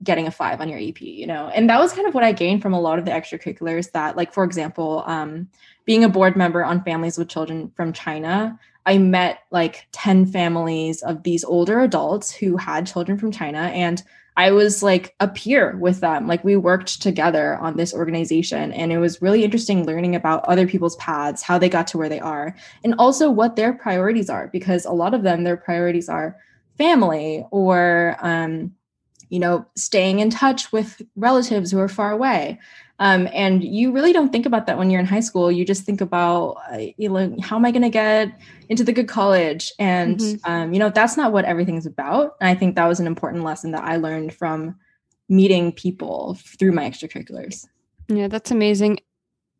getting 0.02 0.26
a 0.26 0.30
five 0.32 0.60
on 0.60 0.68
your 0.68 0.80
AP 0.80 1.00
you 1.00 1.28
know? 1.28 1.48
And 1.54 1.70
that 1.70 1.78
was 1.78 1.92
kind 1.92 2.08
of 2.08 2.14
what 2.14 2.24
i 2.24 2.32
gained 2.32 2.60
from 2.60 2.74
a 2.74 2.80
lot 2.80 2.98
of 2.98 3.04
the 3.04 3.12
extracurriculars 3.12 3.92
that 3.92 4.16
like 4.16 4.34
for 4.34 4.42
example 4.42 5.04
um 5.06 5.46
being 5.84 6.02
a 6.02 6.08
board 6.08 6.34
member 6.34 6.64
on 6.64 6.82
families 6.82 7.18
with 7.18 7.28
children 7.28 7.70
from 7.76 7.92
china 7.92 8.58
I 8.86 8.98
met 8.98 9.40
like 9.50 9.86
10 9.92 10.26
families 10.26 11.02
of 11.02 11.22
these 11.22 11.44
older 11.44 11.80
adults 11.80 12.30
who 12.30 12.56
had 12.56 12.86
children 12.86 13.18
from 13.18 13.32
China. 13.32 13.58
And 13.58 14.02
I 14.36 14.50
was 14.50 14.82
like 14.82 15.14
a 15.20 15.28
peer 15.28 15.76
with 15.76 16.00
them. 16.00 16.26
Like 16.26 16.42
we 16.42 16.56
worked 16.56 17.00
together 17.00 17.56
on 17.56 17.76
this 17.76 17.94
organization. 17.94 18.72
And 18.72 18.92
it 18.92 18.98
was 18.98 19.22
really 19.22 19.44
interesting 19.44 19.86
learning 19.86 20.16
about 20.16 20.44
other 20.44 20.66
people's 20.66 20.96
paths, 20.96 21.42
how 21.42 21.56
they 21.56 21.68
got 21.68 21.86
to 21.88 21.98
where 21.98 22.08
they 22.08 22.20
are, 22.20 22.54
and 22.82 22.94
also 22.98 23.30
what 23.30 23.56
their 23.56 23.72
priorities 23.72 24.28
are, 24.28 24.48
because 24.48 24.84
a 24.84 24.92
lot 24.92 25.14
of 25.14 25.22
them, 25.22 25.44
their 25.44 25.56
priorities 25.56 26.08
are 26.08 26.36
family 26.76 27.46
or, 27.52 28.16
um, 28.20 28.74
you 29.30 29.38
know, 29.38 29.64
staying 29.76 30.18
in 30.18 30.30
touch 30.30 30.72
with 30.72 31.00
relatives 31.16 31.70
who 31.70 31.78
are 31.78 31.88
far 31.88 32.10
away. 32.10 32.58
Um, 33.00 33.28
and 33.32 33.64
you 33.64 33.90
really 33.90 34.12
don't 34.12 34.30
think 34.30 34.46
about 34.46 34.66
that 34.66 34.78
when 34.78 34.88
you're 34.88 35.00
in 35.00 35.06
high 35.06 35.20
school. 35.20 35.50
You 35.50 35.64
just 35.64 35.84
think 35.84 36.00
about, 36.00 36.58
uh, 36.72 36.78
you 36.96 37.08
know, 37.08 37.36
how 37.42 37.56
am 37.56 37.64
I 37.64 37.72
going 37.72 37.82
to 37.82 37.90
get 37.90 38.38
into 38.68 38.84
the 38.84 38.92
good 38.92 39.08
college? 39.08 39.72
And, 39.78 40.18
mm-hmm. 40.18 40.50
um, 40.50 40.72
you 40.72 40.78
know, 40.78 40.90
that's 40.90 41.16
not 41.16 41.32
what 41.32 41.44
everything's 41.44 41.86
about. 41.86 42.36
And 42.40 42.48
I 42.48 42.54
think 42.54 42.76
that 42.76 42.86
was 42.86 43.00
an 43.00 43.06
important 43.06 43.42
lesson 43.42 43.72
that 43.72 43.82
I 43.82 43.96
learned 43.96 44.32
from 44.32 44.76
meeting 45.28 45.72
people 45.72 46.38
through 46.58 46.72
my 46.72 46.88
extracurriculars. 46.88 47.66
Yeah, 48.08 48.28
that's 48.28 48.50
amazing. 48.50 49.00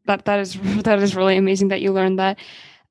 That 0.06 0.26
that 0.26 0.38
is 0.40 0.54
that 0.84 0.98
is 1.00 1.16
really 1.16 1.36
amazing 1.36 1.68
that 1.68 1.80
you 1.80 1.92
learned 1.92 2.18
that. 2.18 2.38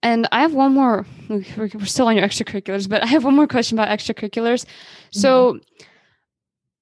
And 0.02 0.28
I 0.34 0.41
have 0.41 0.54
one 0.54 0.74
more. 0.74 1.06
We're, 1.30 1.70
still 1.86 2.08
on 2.08 2.18
your 2.18 2.28
extracurriculars, 2.28 2.89
but 2.89 3.04
I 3.04 3.06
have 3.08 3.24
one 3.24 3.36
more 3.36 3.48
question 3.48 3.80
about 3.80 3.88
extracurriculars. 3.88 4.66
So, 5.12 5.54
mm-hmm. 5.54 5.84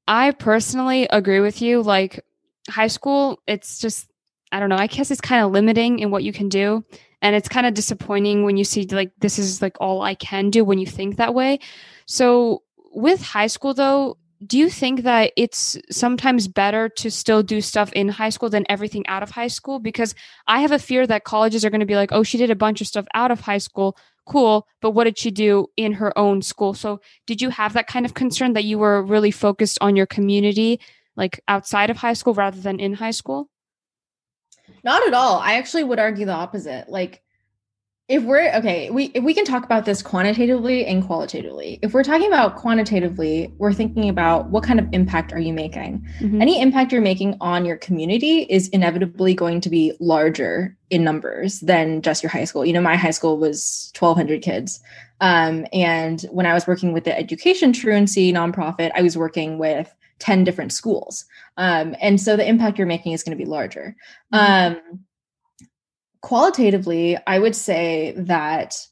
I 0.07 0.31
personally 0.31 1.07
agree 1.11 1.39
with 1.39 1.61
you. 1.61 1.83
Like 1.83 2.25
high 2.69 2.87
school, 2.87 3.39
it's 3.47 3.79
just, 3.79 4.09
I 4.51 4.59
don't 4.59 4.69
know, 4.69 4.77
I 4.77 4.87
guess 4.87 5.11
it's 5.11 5.21
kind 5.21 5.43
of 5.43 5.51
limiting 5.51 5.99
in 5.99 6.11
what 6.11 6.23
you 6.23 6.33
can 6.33 6.49
do. 6.49 6.83
And 7.21 7.35
it's 7.35 7.49
kind 7.49 7.67
of 7.67 7.73
disappointing 7.73 8.43
when 8.43 8.57
you 8.57 8.63
see 8.63 8.85
like 8.85 9.11
this 9.19 9.37
is 9.37 9.61
like 9.61 9.77
all 9.79 10.01
I 10.01 10.15
can 10.15 10.49
do 10.49 10.65
when 10.65 10.79
you 10.79 10.87
think 10.87 11.17
that 11.17 11.33
way. 11.33 11.59
So 12.07 12.63
with 12.93 13.21
high 13.21 13.47
school 13.47 13.73
though, 13.73 14.17
do 14.45 14.57
you 14.57 14.69
think 14.69 15.03
that 15.03 15.31
it's 15.37 15.77
sometimes 15.91 16.47
better 16.47 16.89
to 16.89 17.11
still 17.11 17.43
do 17.43 17.61
stuff 17.61 17.93
in 17.93 18.09
high 18.09 18.29
school 18.29 18.49
than 18.49 18.65
everything 18.69 19.05
out 19.07 19.21
of 19.21 19.29
high 19.29 19.47
school? 19.47 19.77
Because 19.77 20.15
I 20.47 20.61
have 20.61 20.71
a 20.71 20.79
fear 20.79 21.05
that 21.05 21.25
colleges 21.25 21.63
are 21.63 21.69
going 21.69 21.81
to 21.81 21.85
be 21.85 21.95
like, 21.95 22.11
oh, 22.11 22.23
she 22.23 22.39
did 22.39 22.49
a 22.49 22.55
bunch 22.55 22.81
of 22.81 22.87
stuff 22.87 23.05
out 23.13 23.29
of 23.29 23.41
high 23.41 23.59
school. 23.59 23.95
Cool. 24.25 24.67
But 24.81 24.91
what 24.91 25.03
did 25.03 25.19
she 25.19 25.29
do 25.29 25.67
in 25.77 25.93
her 25.93 26.17
own 26.17 26.41
school? 26.41 26.73
So 26.73 27.01
did 27.27 27.39
you 27.39 27.49
have 27.51 27.73
that 27.73 27.87
kind 27.87 28.05
of 28.05 28.15
concern 28.15 28.53
that 28.53 28.63
you 28.63 28.79
were 28.79 29.03
really 29.03 29.31
focused 29.31 29.77
on 29.79 29.95
your 29.95 30.07
community 30.07 30.79
like 31.15 31.41
outside 31.47 31.89
of 31.89 31.97
high 31.97 32.13
school 32.13 32.33
rather 32.33 32.59
than 32.59 32.79
in 32.79 32.93
high 32.93 33.11
school? 33.11 33.49
Not 34.83 35.05
at 35.07 35.13
all. 35.13 35.39
I 35.39 35.53
actually 35.53 35.83
would 35.83 35.99
argue 35.99 36.25
the 36.25 36.33
opposite. 36.33 36.89
Like 36.89 37.21
if 38.11 38.23
we're 38.23 38.53
okay, 38.55 38.89
we 38.89 39.05
if 39.13 39.23
we 39.23 39.33
can 39.33 39.45
talk 39.45 39.63
about 39.63 39.85
this 39.85 40.01
quantitatively 40.01 40.85
and 40.85 41.01
qualitatively. 41.01 41.79
If 41.81 41.93
we're 41.93 42.03
talking 42.03 42.27
about 42.27 42.57
quantitatively, 42.57 43.53
we're 43.57 43.71
thinking 43.71 44.09
about 44.09 44.49
what 44.49 44.65
kind 44.65 44.81
of 44.81 44.87
impact 44.91 45.31
are 45.31 45.39
you 45.39 45.53
making? 45.53 46.05
Mm-hmm. 46.19 46.41
Any 46.41 46.61
impact 46.61 46.91
you're 46.91 47.01
making 47.01 47.37
on 47.39 47.63
your 47.63 47.77
community 47.77 48.41
is 48.49 48.67
inevitably 48.69 49.33
going 49.33 49.61
to 49.61 49.69
be 49.69 49.93
larger 50.01 50.75
in 50.89 51.05
numbers 51.05 51.61
than 51.61 52.01
just 52.01 52.21
your 52.21 52.29
high 52.29 52.43
school. 52.43 52.65
You 52.65 52.73
know, 52.73 52.81
my 52.81 52.97
high 52.97 53.11
school 53.11 53.37
was 53.37 53.93
1200 53.97 54.41
kids. 54.41 54.81
Um, 55.21 55.65
and 55.71 56.21
when 56.31 56.45
I 56.45 56.53
was 56.53 56.67
working 56.67 56.91
with 56.91 57.05
the 57.05 57.17
education 57.17 57.71
truancy 57.71 58.33
nonprofit, 58.33 58.91
I 58.93 59.03
was 59.03 59.15
working 59.15 59.57
with 59.57 59.95
10 60.21 60.43
different 60.43 60.71
schools. 60.71 61.25
Um, 61.57 61.95
and 61.99 62.21
so 62.21 62.37
the 62.37 62.47
impact 62.47 62.77
you're 62.77 62.87
making 62.87 63.11
is 63.11 63.23
going 63.23 63.37
to 63.37 63.43
be 63.43 63.49
larger. 63.49 63.95
Mm-hmm. 64.33 64.77
Um, 64.77 64.99
qualitatively, 66.21 67.17
I 67.27 67.39
would 67.39 67.55
say 67.55 68.13
that 68.15 68.87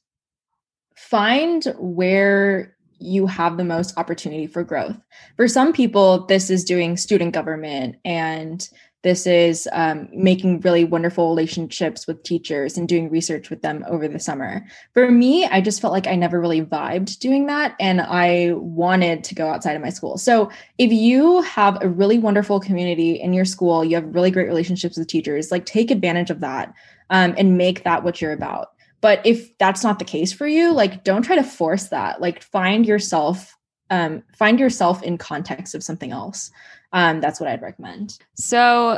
find 0.96 1.64
where 1.78 2.76
you 2.98 3.28
have 3.28 3.56
the 3.56 3.64
most 3.64 3.98
opportunity 3.98 4.46
for 4.46 4.64
growth. 4.64 4.98
For 5.38 5.48
some 5.48 5.72
people, 5.72 6.26
this 6.26 6.50
is 6.50 6.66
doing 6.66 6.98
student 6.98 7.34
government 7.34 7.96
and 8.04 8.68
this 9.02 9.26
is 9.26 9.68
um, 9.72 10.10
making 10.12 10.60
really 10.60 10.84
wonderful 10.84 11.30
relationships 11.30 12.06
with 12.06 12.22
teachers 12.24 12.78
and 12.78 12.88
doing 12.88 13.10
research 13.10 13.50
with 13.50 13.62
them 13.62 13.86
over 13.88 14.10
the 14.10 14.20
summer. 14.20 14.66
For 14.94 15.10
me, 15.10 15.46
I 15.46 15.62
just 15.62 15.80
felt 15.80 15.94
like 15.94 16.08
I 16.08 16.16
never 16.16 16.42
really 16.42 16.62
vibed 16.62 17.18
doing 17.20 17.46
that. 17.46 17.76
And 17.80 18.02
I 18.02 18.54
wanted 18.56 19.24
to 19.24 19.36
go 19.36 19.48
outside 19.48 19.76
of 19.78 19.82
my 19.82 19.90
school. 19.90 20.18
So 20.18 20.52
if 20.78 20.92
you 20.92 21.42
have 21.44 21.82
a 21.82 21.88
really 21.88 22.20
wonderful 22.20 22.60
community 22.60 23.14
in 23.14 23.32
your 23.32 23.46
school, 23.46 23.86
you 23.86 23.96
have 23.96 24.14
really 24.14 24.32
great 24.32 24.48
relationships 24.48 24.98
with 24.98 25.08
teachers, 25.08 25.50
like 25.50 25.66
take 25.66 25.92
advantage 25.92 26.30
of 26.30 26.42
that 26.42 26.74
um, 27.10 27.34
and 27.38 27.58
make 27.58 27.86
that 27.86 28.04
what 28.04 28.22
you're 28.22 28.34
about. 28.34 28.72
But 29.00 29.26
if 29.26 29.58
that's 29.60 29.84
not 29.84 30.00
the 30.00 30.06
case 30.06 30.34
for 30.34 30.46
you, 30.46 30.74
like 30.74 31.06
don't 31.06 31.22
try 31.22 31.38
to 31.38 31.44
force 31.44 31.88
that. 31.88 32.20
Like 32.20 32.44
find 32.44 32.86
yourself 32.86 33.56
um, 33.92 34.22
find 34.36 34.60
yourself 34.60 35.02
in 35.02 35.18
context 35.18 35.74
of 35.74 35.84
something 35.84 36.12
else 36.12 36.52
um, 36.92 37.22
that's 37.22 37.40
what 37.40 37.50
I'd 37.50 37.62
recommend. 37.62 38.18
So 38.36 38.98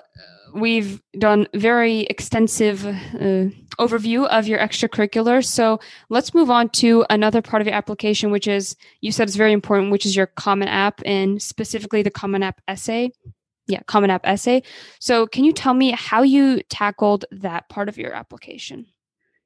we've 0.53 1.01
done 1.17 1.47
very 1.53 2.01
extensive 2.01 2.85
uh, 2.85 3.49
overview 3.79 4.27
of 4.27 4.47
your 4.47 4.59
extracurricular. 4.59 5.43
So 5.45 5.79
let's 6.09 6.33
move 6.33 6.49
on 6.49 6.69
to 6.69 7.05
another 7.09 7.41
part 7.41 7.61
of 7.61 7.67
your 7.67 7.75
application, 7.75 8.31
which 8.31 8.47
is 8.47 8.75
you 9.01 9.11
said 9.11 9.27
it's 9.27 9.37
very 9.37 9.53
important, 9.53 9.91
which 9.91 10.05
is 10.05 10.15
your 10.15 10.27
Common 10.27 10.67
App 10.67 11.01
and 11.05 11.41
specifically 11.41 12.01
the 12.01 12.11
Common 12.11 12.43
App 12.43 12.61
essay. 12.67 13.11
Yeah, 13.67 13.81
Common 13.85 14.09
App 14.09 14.25
essay. 14.25 14.63
So 14.99 15.27
can 15.27 15.43
you 15.43 15.53
tell 15.53 15.73
me 15.73 15.91
how 15.91 16.23
you 16.23 16.61
tackled 16.63 17.25
that 17.31 17.69
part 17.69 17.89
of 17.89 17.97
your 17.97 18.13
application? 18.13 18.87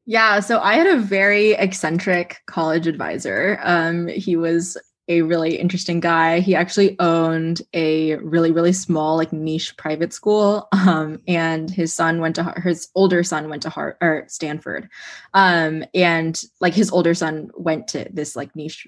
Yeah, 0.07 0.39
so 0.39 0.59
I 0.59 0.75
had 0.75 0.85
a 0.85 0.99
very 0.99 1.51
eccentric 1.53 2.41
college 2.45 2.85
advisor. 2.85 3.59
Um, 3.63 4.07
he 4.07 4.35
was 4.35 4.77
a 5.07 5.21
really 5.21 5.57
interesting 5.57 5.99
guy. 5.99 6.39
He 6.39 6.55
actually 6.55 6.95
owned 6.99 7.61
a 7.73 8.15
really, 8.15 8.51
really 8.51 8.73
small, 8.73 9.17
like 9.17 9.31
niche 9.31 9.77
private 9.77 10.13
school. 10.13 10.67
Um, 10.85 11.19
and 11.27 11.67
his 11.67 11.93
son 11.93 12.21
went 12.21 12.35
to 12.35 12.43
his 12.63 12.89
older 12.93 13.23
son 13.23 13.49
went 13.49 13.63
to 13.63 13.71
Hart 13.71 13.97
or 14.01 14.25
Stanford. 14.27 14.87
Um, 15.33 15.83
and 15.95 16.39
like 16.61 16.75
his 16.75 16.91
older 16.91 17.15
son 17.15 17.49
went 17.55 17.87
to 17.89 18.07
this 18.13 18.35
like 18.35 18.55
niche 18.55 18.87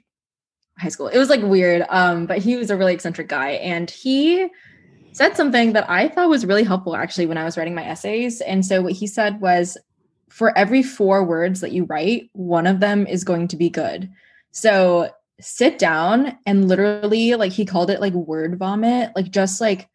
high 0.77 0.89
school. 0.89 1.07
It 1.07 1.17
was 1.17 1.29
like 1.29 1.41
weird. 1.41 1.83
Um, 1.89 2.27
but 2.27 2.37
he 2.37 2.55
was 2.55 2.69
a 2.69 2.77
really 2.77 2.93
eccentric 2.93 3.29
guy. 3.29 3.51
And 3.53 3.89
he 3.89 4.47
said 5.11 5.35
something 5.35 5.73
that 5.73 5.89
I 5.89 6.07
thought 6.07 6.29
was 6.29 6.45
really 6.45 6.63
helpful 6.63 6.95
actually 6.95 7.25
when 7.25 7.39
I 7.39 7.43
was 7.43 7.57
writing 7.57 7.73
my 7.73 7.85
essays. 7.85 8.41
And 8.41 8.63
so 8.63 8.83
what 8.83 8.93
he 8.93 9.07
said 9.07 9.41
was 9.41 9.75
for 10.29 10.55
every 10.55 10.83
four 10.83 11.23
words 11.23 11.61
that 11.61 11.71
you 11.71 11.85
write, 11.85 12.29
one 12.33 12.67
of 12.67 12.79
them 12.79 13.07
is 13.07 13.23
going 13.23 13.47
to 13.47 13.55
be 13.55 13.69
good. 13.69 14.09
So 14.51 15.09
sit 15.39 15.77
down 15.77 16.37
and 16.45 16.67
literally 16.67 17.35
like 17.35 17.51
he 17.51 17.65
called 17.65 17.89
it 17.89 18.01
like 18.01 18.13
word 18.13 18.57
vomit 18.57 19.11
like 19.15 19.29
just 19.29 19.61
like 19.61 19.87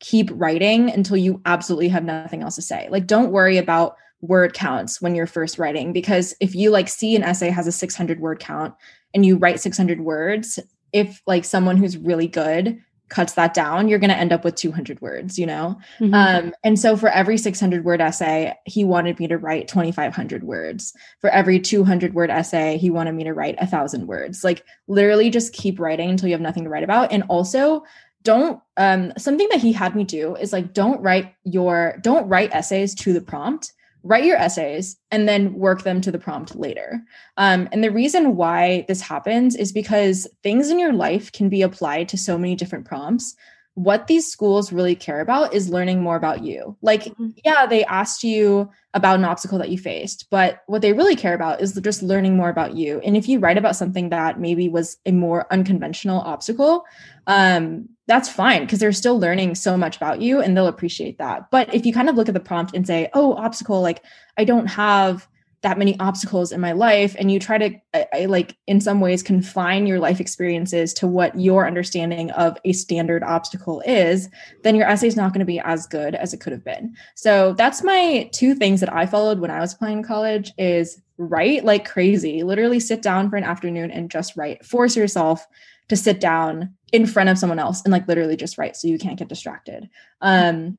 keep 0.00 0.28
writing 0.34 0.90
until 0.90 1.16
you 1.16 1.40
absolutely 1.46 1.88
have 1.88 2.04
nothing 2.04 2.42
else 2.42 2.56
to 2.56 2.62
say. 2.62 2.88
Like 2.90 3.06
don't 3.06 3.30
worry 3.30 3.56
about 3.56 3.96
word 4.20 4.52
counts 4.52 5.00
when 5.00 5.14
you're 5.14 5.26
first 5.26 5.58
writing 5.58 5.92
because 5.92 6.34
if 6.40 6.54
you 6.54 6.70
like 6.70 6.88
see 6.88 7.16
an 7.16 7.22
essay 7.22 7.50
has 7.50 7.66
a 7.66 7.72
600 7.72 8.20
word 8.20 8.38
count 8.38 8.74
and 9.14 9.24
you 9.24 9.36
write 9.36 9.60
600 9.60 10.00
words 10.00 10.58
if 10.92 11.22
like 11.26 11.44
someone 11.44 11.76
who's 11.76 11.96
really 11.96 12.28
good 12.28 12.80
cuts 13.12 13.34
that 13.34 13.54
down, 13.54 13.88
you're 13.88 13.98
going 13.98 14.10
to 14.10 14.16
end 14.16 14.32
up 14.32 14.42
with 14.42 14.56
200 14.56 15.00
words, 15.00 15.38
you 15.38 15.46
know? 15.46 15.78
Mm-hmm. 16.00 16.14
Um, 16.14 16.54
and 16.64 16.78
so 16.78 16.96
for 16.96 17.08
every 17.10 17.38
600 17.38 17.84
word 17.84 18.00
essay, 18.00 18.54
he 18.64 18.84
wanted 18.84 19.20
me 19.20 19.28
to 19.28 19.38
write 19.38 19.68
2,500 19.68 20.42
words. 20.42 20.94
For 21.20 21.30
every 21.30 21.60
200 21.60 22.14
word 22.14 22.30
essay, 22.30 22.78
he 22.78 22.90
wanted 22.90 23.12
me 23.12 23.24
to 23.24 23.34
write 23.34 23.56
a 23.58 23.66
thousand 23.66 24.06
words. 24.08 24.42
Like 24.42 24.64
literally 24.88 25.30
just 25.30 25.52
keep 25.52 25.78
writing 25.78 26.10
until 26.10 26.28
you 26.28 26.34
have 26.34 26.40
nothing 26.40 26.64
to 26.64 26.70
write 26.70 26.84
about. 26.84 27.12
And 27.12 27.22
also, 27.28 27.84
don't 28.24 28.60
um 28.76 29.12
something 29.18 29.48
that 29.50 29.60
he 29.60 29.72
had 29.72 29.96
me 29.96 30.04
do 30.04 30.36
is 30.36 30.52
like 30.52 30.72
don't 30.72 31.02
write 31.02 31.34
your 31.42 31.98
don't 32.02 32.28
write 32.28 32.52
essays 32.52 32.94
to 32.94 33.12
the 33.12 33.20
prompt 33.20 33.72
write 34.02 34.24
your 34.24 34.36
essays 34.36 34.96
and 35.10 35.28
then 35.28 35.54
work 35.54 35.82
them 35.82 36.00
to 36.00 36.10
the 36.10 36.18
prompt 36.18 36.56
later. 36.56 37.02
Um, 37.36 37.68
and 37.72 37.82
the 37.82 37.90
reason 37.90 38.36
why 38.36 38.84
this 38.88 39.00
happens 39.00 39.54
is 39.56 39.72
because 39.72 40.26
things 40.42 40.70
in 40.70 40.78
your 40.78 40.92
life 40.92 41.30
can 41.32 41.48
be 41.48 41.62
applied 41.62 42.08
to 42.08 42.18
so 42.18 42.36
many 42.36 42.54
different 42.54 42.84
prompts. 42.84 43.36
What 43.74 44.06
these 44.06 44.30
schools 44.30 44.72
really 44.72 44.94
care 44.94 45.20
about 45.20 45.54
is 45.54 45.70
learning 45.70 46.02
more 46.02 46.16
about 46.16 46.42
you. 46.42 46.76
Like, 46.82 47.04
mm-hmm. 47.04 47.30
yeah, 47.44 47.66
they 47.66 47.84
asked 47.84 48.22
you 48.22 48.70
about 48.94 49.18
an 49.18 49.24
obstacle 49.24 49.58
that 49.58 49.70
you 49.70 49.78
faced, 49.78 50.26
but 50.30 50.62
what 50.66 50.82
they 50.82 50.92
really 50.92 51.16
care 51.16 51.32
about 51.32 51.62
is 51.62 51.72
just 51.82 52.02
learning 52.02 52.36
more 52.36 52.50
about 52.50 52.76
you. 52.76 53.00
And 53.00 53.16
if 53.16 53.28
you 53.28 53.38
write 53.38 53.56
about 53.56 53.76
something 53.76 54.10
that 54.10 54.38
maybe 54.38 54.68
was 54.68 54.98
a 55.06 55.12
more 55.12 55.46
unconventional 55.50 56.20
obstacle, 56.20 56.84
um, 57.26 57.88
that's 58.06 58.28
fine 58.28 58.62
because 58.62 58.78
they're 58.78 58.92
still 58.92 59.18
learning 59.18 59.54
so 59.54 59.76
much 59.76 59.96
about 59.96 60.20
you 60.20 60.40
and 60.40 60.54
they'll 60.54 60.66
appreciate 60.66 61.18
that. 61.18 61.50
But 61.50 61.72
if 61.74 61.86
you 61.86 61.94
kind 61.94 62.10
of 62.10 62.16
look 62.16 62.28
at 62.28 62.34
the 62.34 62.40
prompt 62.40 62.74
and 62.74 62.86
say, 62.86 63.08
oh, 63.14 63.34
obstacle, 63.34 63.80
like 63.80 64.02
I 64.36 64.44
don't 64.44 64.66
have 64.66 65.28
that 65.62 65.78
many 65.78 65.98
obstacles 66.00 66.52
in 66.52 66.60
my 66.60 66.72
life 66.72 67.14
and 67.18 67.30
you 67.30 67.38
try 67.38 67.56
to 67.56 67.70
I, 67.94 68.06
I, 68.12 68.24
like 68.26 68.56
in 68.66 68.80
some 68.80 69.00
ways 69.00 69.22
confine 69.22 69.86
your 69.86 70.00
life 70.00 70.20
experiences 70.20 70.92
to 70.94 71.06
what 71.06 71.38
your 71.38 71.66
understanding 71.66 72.30
of 72.32 72.58
a 72.64 72.72
standard 72.72 73.22
obstacle 73.22 73.82
is 73.86 74.28
then 74.62 74.74
your 74.74 74.86
essay 74.86 75.06
is 75.06 75.16
not 75.16 75.32
going 75.32 75.40
to 75.40 75.46
be 75.46 75.60
as 75.60 75.86
good 75.86 76.14
as 76.14 76.34
it 76.34 76.40
could 76.40 76.52
have 76.52 76.64
been. 76.64 76.94
So 77.14 77.54
that's 77.54 77.82
my 77.82 78.28
two 78.32 78.54
things 78.54 78.80
that 78.80 78.92
i 78.92 79.06
followed 79.06 79.38
when 79.38 79.50
i 79.50 79.60
was 79.60 79.72
applying 79.72 80.02
college 80.02 80.52
is 80.58 81.00
write 81.18 81.64
like 81.64 81.88
crazy. 81.88 82.42
Literally 82.42 82.80
sit 82.80 83.02
down 83.02 83.30
for 83.30 83.36
an 83.36 83.44
afternoon 83.44 83.90
and 83.90 84.10
just 84.10 84.36
write. 84.36 84.64
Force 84.64 84.96
yourself 84.96 85.46
to 85.88 85.96
sit 85.96 86.20
down 86.20 86.74
in 86.92 87.06
front 87.06 87.28
of 87.28 87.38
someone 87.38 87.58
else 87.58 87.82
and 87.82 87.92
like 87.92 88.08
literally 88.08 88.36
just 88.36 88.58
write 88.58 88.76
so 88.76 88.88
you 88.88 88.98
can't 88.98 89.18
get 89.18 89.28
distracted. 89.28 89.88
Um, 90.20 90.78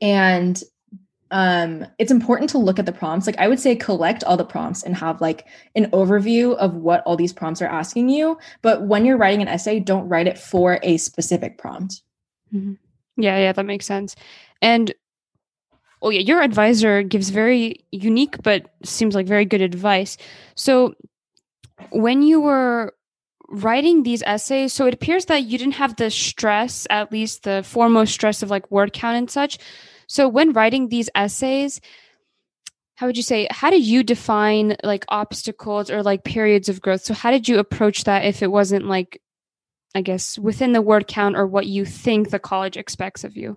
and 0.00 0.62
um 1.30 1.86
it's 1.98 2.10
important 2.10 2.50
to 2.50 2.58
look 2.58 2.78
at 2.78 2.86
the 2.86 2.92
prompts. 2.92 3.26
Like 3.26 3.38
i 3.38 3.48
would 3.48 3.60
say 3.60 3.76
collect 3.76 4.24
all 4.24 4.36
the 4.36 4.44
prompts 4.44 4.82
and 4.82 4.96
have 4.96 5.20
like 5.20 5.46
an 5.74 5.90
overview 5.90 6.56
of 6.56 6.74
what 6.74 7.02
all 7.04 7.16
these 7.16 7.32
prompts 7.32 7.60
are 7.62 7.66
asking 7.66 8.08
you. 8.08 8.38
But 8.62 8.82
when 8.82 9.04
you're 9.04 9.16
writing 9.16 9.42
an 9.42 9.48
essay 9.48 9.80
don't 9.80 10.08
write 10.08 10.26
it 10.26 10.38
for 10.38 10.78
a 10.82 10.96
specific 10.96 11.58
prompt. 11.58 12.02
Mm-hmm. 12.54 12.74
yeah 13.16 13.38
yeah 13.38 13.52
that 13.52 13.66
makes 13.66 13.86
sense. 13.86 14.16
And 14.62 14.94
oh 16.02 16.10
yeah 16.10 16.20
your 16.20 16.40
advisor 16.42 17.02
gives 17.02 17.30
very 17.30 17.84
unique 17.92 18.42
but 18.42 18.66
seems 18.84 19.14
like 19.14 19.26
very 19.26 19.44
good 19.44 19.62
advice. 19.62 20.16
So 20.54 20.94
when 21.90 22.22
you 22.22 22.40
were 22.40 22.94
writing 23.50 24.02
these 24.02 24.22
essays 24.26 24.72
so 24.74 24.86
it 24.86 24.92
appears 24.92 25.24
that 25.26 25.44
you 25.44 25.56
didn't 25.56 25.74
have 25.74 25.96
the 25.96 26.10
stress 26.10 26.86
at 26.90 27.10
least 27.10 27.44
the 27.44 27.62
foremost 27.64 28.12
stress 28.12 28.42
of 28.42 28.50
like 28.50 28.70
word 28.70 28.92
count 28.92 29.16
and 29.16 29.30
such 29.30 29.58
so 30.08 30.28
when 30.28 30.52
writing 30.52 30.88
these 30.88 31.08
essays, 31.14 31.80
how 32.96 33.06
would 33.06 33.16
you 33.16 33.22
say 33.22 33.46
how 33.50 33.70
did 33.70 33.84
you 33.84 34.02
define 34.02 34.76
like 34.82 35.04
obstacles 35.08 35.90
or 35.90 36.02
like 36.02 36.24
periods 36.24 36.68
of 36.68 36.80
growth? 36.80 37.02
So 37.02 37.14
how 37.14 37.30
did 37.30 37.48
you 37.48 37.58
approach 37.60 38.04
that 38.04 38.24
if 38.24 38.42
it 38.42 38.50
wasn't 38.50 38.86
like 38.86 39.22
I 39.94 40.00
guess 40.00 40.38
within 40.38 40.72
the 40.72 40.82
word 40.82 41.06
count 41.06 41.36
or 41.36 41.46
what 41.46 41.66
you 41.66 41.84
think 41.84 42.30
the 42.30 42.38
college 42.38 42.76
expects 42.76 43.22
of 43.22 43.36
you? 43.36 43.56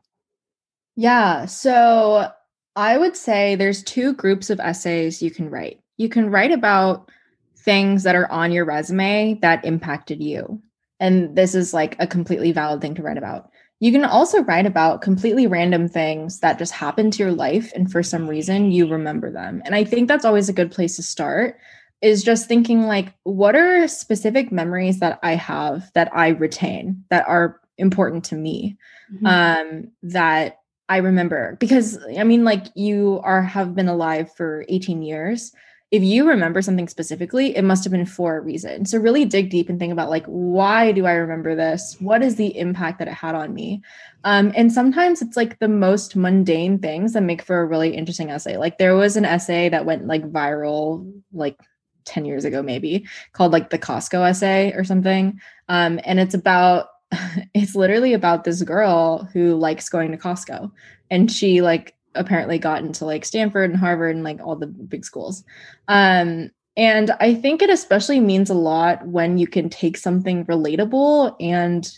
Yeah, 0.95 1.45
so 1.45 2.30
I 2.76 2.97
would 2.97 3.16
say 3.16 3.56
there's 3.56 3.84
two 3.84 4.14
groups 4.14 4.49
of 4.49 4.60
essays 4.60 5.22
you 5.22 5.32
can 5.32 5.49
write. 5.49 5.80
You 5.97 6.10
can 6.10 6.30
write 6.30 6.52
about 6.52 7.10
things 7.58 8.04
that 8.04 8.16
are 8.16 8.30
on 8.32 8.52
your 8.52 8.66
resume 8.66 9.39
that 9.41 9.66
impacted 9.66 10.22
you. 10.22 10.62
And 10.99 11.36
this 11.36 11.56
is 11.56 11.74
like 11.74 11.95
a 11.99 12.08
completely 12.08 12.52
valid 12.52 12.82
thing 12.82 12.95
to 12.95 13.02
write 13.02 13.18
about. 13.18 13.52
You 13.82 13.91
can 13.91 14.05
also 14.05 14.43
write 14.43 14.67
about 14.67 15.01
completely 15.01 15.47
random 15.47 15.89
things 15.89 16.39
that 16.39 16.59
just 16.59 16.71
happened 16.71 17.13
to 17.13 17.23
your 17.23 17.32
life 17.32 17.71
and 17.75 17.91
for 17.91 18.03
some 18.03 18.29
reason 18.29 18.71
you 18.71 18.88
remember 18.88 19.32
them. 19.32 19.63
And 19.65 19.73
I 19.73 19.84
think 19.84 20.07
that's 20.07 20.23
always 20.23 20.49
a 20.49 20.53
good 20.53 20.71
place 20.71 20.95
to 20.97 21.03
start 21.03 21.57
is 22.01 22.23
just 22.23 22.47
thinking 22.47 22.84
like 22.84 23.13
what 23.23 23.55
are 23.55 23.88
specific 23.88 24.51
memories 24.51 24.99
that 24.99 25.19
I 25.23 25.36
have 25.36 25.91
that 25.93 26.15
I 26.15 26.29
retain 26.29 27.03
that 27.09 27.27
are 27.27 27.59
important 27.79 28.23
to 28.25 28.36
me 28.36 28.77
mm-hmm. 29.13 29.25
um 29.25 29.91
that 30.03 30.59
I 30.89 30.97
remember 30.97 31.57
because 31.59 31.97
I 32.17 32.23
mean 32.23 32.43
like 32.43 32.67
you 32.75 33.19
are 33.23 33.41
have 33.41 33.73
been 33.73 33.88
alive 33.88 34.32
for 34.36 34.63
18 34.69 35.01
years 35.01 35.53
if 35.92 36.02
you 36.02 36.26
remember 36.26 36.62
something 36.62 36.88
specifically, 36.88 37.56
it 37.56 37.64
must 37.64 37.84
have 37.84 37.92
been 37.92 38.06
for 38.06 38.38
a 38.38 38.42
reason. 38.42 38.86
So 38.86 38.98
really 38.98 39.26
dig 39.26 39.50
deep 39.50 39.68
and 39.68 39.78
think 39.78 39.92
about 39.92 40.10
like, 40.10 40.26
why 40.26 40.94
do 40.94 41.06
I 41.06 41.12
remember 41.14 41.54
this? 41.54 41.98
What 42.00 42.24
is 42.24 42.38
the 42.38 42.58
impact 42.58 43.00
that 43.00 43.10
it 43.10 43.14
had 43.14 43.36
on 43.36 43.54
me? 43.54 43.82
Um, 44.24 44.54
and 44.56 44.72
sometimes 44.72 45.22
it's 45.22 45.36
like 45.36 45.60
the 45.60 45.68
most 45.68 46.16
mundane 46.16 46.80
things 46.80 47.12
that 47.12 47.24
make 47.24 47.42
for 47.42 47.60
a 47.60 47.66
really 47.66 47.94
interesting 47.94 48.30
essay. 48.30 48.56
Like 48.56 48.78
there 48.78 48.96
was 48.96 49.18
an 49.18 49.26
essay 49.26 49.68
that 49.68 49.86
went 49.86 50.08
like 50.08 50.24
viral, 50.32 51.12
like 51.34 51.60
10 52.06 52.24
years 52.24 52.46
ago, 52.46 52.64
maybe 52.64 53.06
called 53.34 53.52
like 53.52 53.70
the 53.70 53.80
Costco 53.80 54.30
essay 54.30 54.72
or 54.72 54.86
something. 54.86 55.42
Um, 55.68 56.00
and 56.06 56.22
it's 56.22 56.34
about, 56.34 56.88
it's 57.54 57.76
literally 57.76 58.14
about 58.14 58.46
this 58.46 58.64
girl 58.64 59.28
who 59.34 59.56
likes 59.56 59.89
going 59.89 60.12
to 60.12 60.18
Costco 60.18 60.72
and 61.10 61.30
she 61.30 61.62
like 61.62 61.96
apparently 62.16 62.57
got 62.57 62.84
into 62.84 63.05
like 63.05 63.26
Stanford 63.26 63.70
and 63.70 63.80
Harvard 63.80 64.16
and 64.16 64.24
like 64.24 64.39
all 64.41 64.55
the 64.55 64.68
big 64.68 65.05
schools. 65.05 65.43
Um, 65.88 66.51
and 66.78 67.12
I 67.20 67.34
think 67.34 67.62
it 67.62 67.70
especially 67.70 68.20
means 68.20 68.49
a 68.49 68.55
lot 68.55 69.05
when 69.05 69.38
you 69.38 69.47
can 69.47 69.70
take 69.70 69.97
something 69.97 70.45
relatable 70.45 71.36
and 71.39 71.91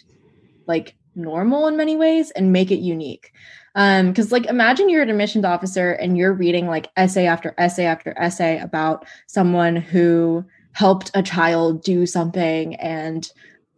like 0.67 0.95
normal 1.15 1.67
in 1.67 1.77
many 1.77 1.95
ways 1.95 2.31
and 2.31 2.51
make 2.51 2.71
it 2.71 2.79
unique. 2.79 3.31
Um, 3.75 4.09
because 4.09 4.31
like 4.31 4.45
imagine 4.45 4.89
you're 4.89 5.01
an 5.01 5.09
admissions 5.09 5.45
officer 5.45 5.93
and 5.93 6.17
you're 6.17 6.33
reading 6.33 6.67
like 6.67 6.89
essay 6.95 7.25
after 7.25 7.55
essay 7.57 7.85
after 7.85 8.13
essay 8.19 8.59
about 8.59 9.05
someone 9.27 9.75
who 9.75 10.45
helped 10.73 11.11
a 11.13 11.23
child 11.23 11.83
do 11.83 12.05
something 12.05 12.75
and 12.75 13.29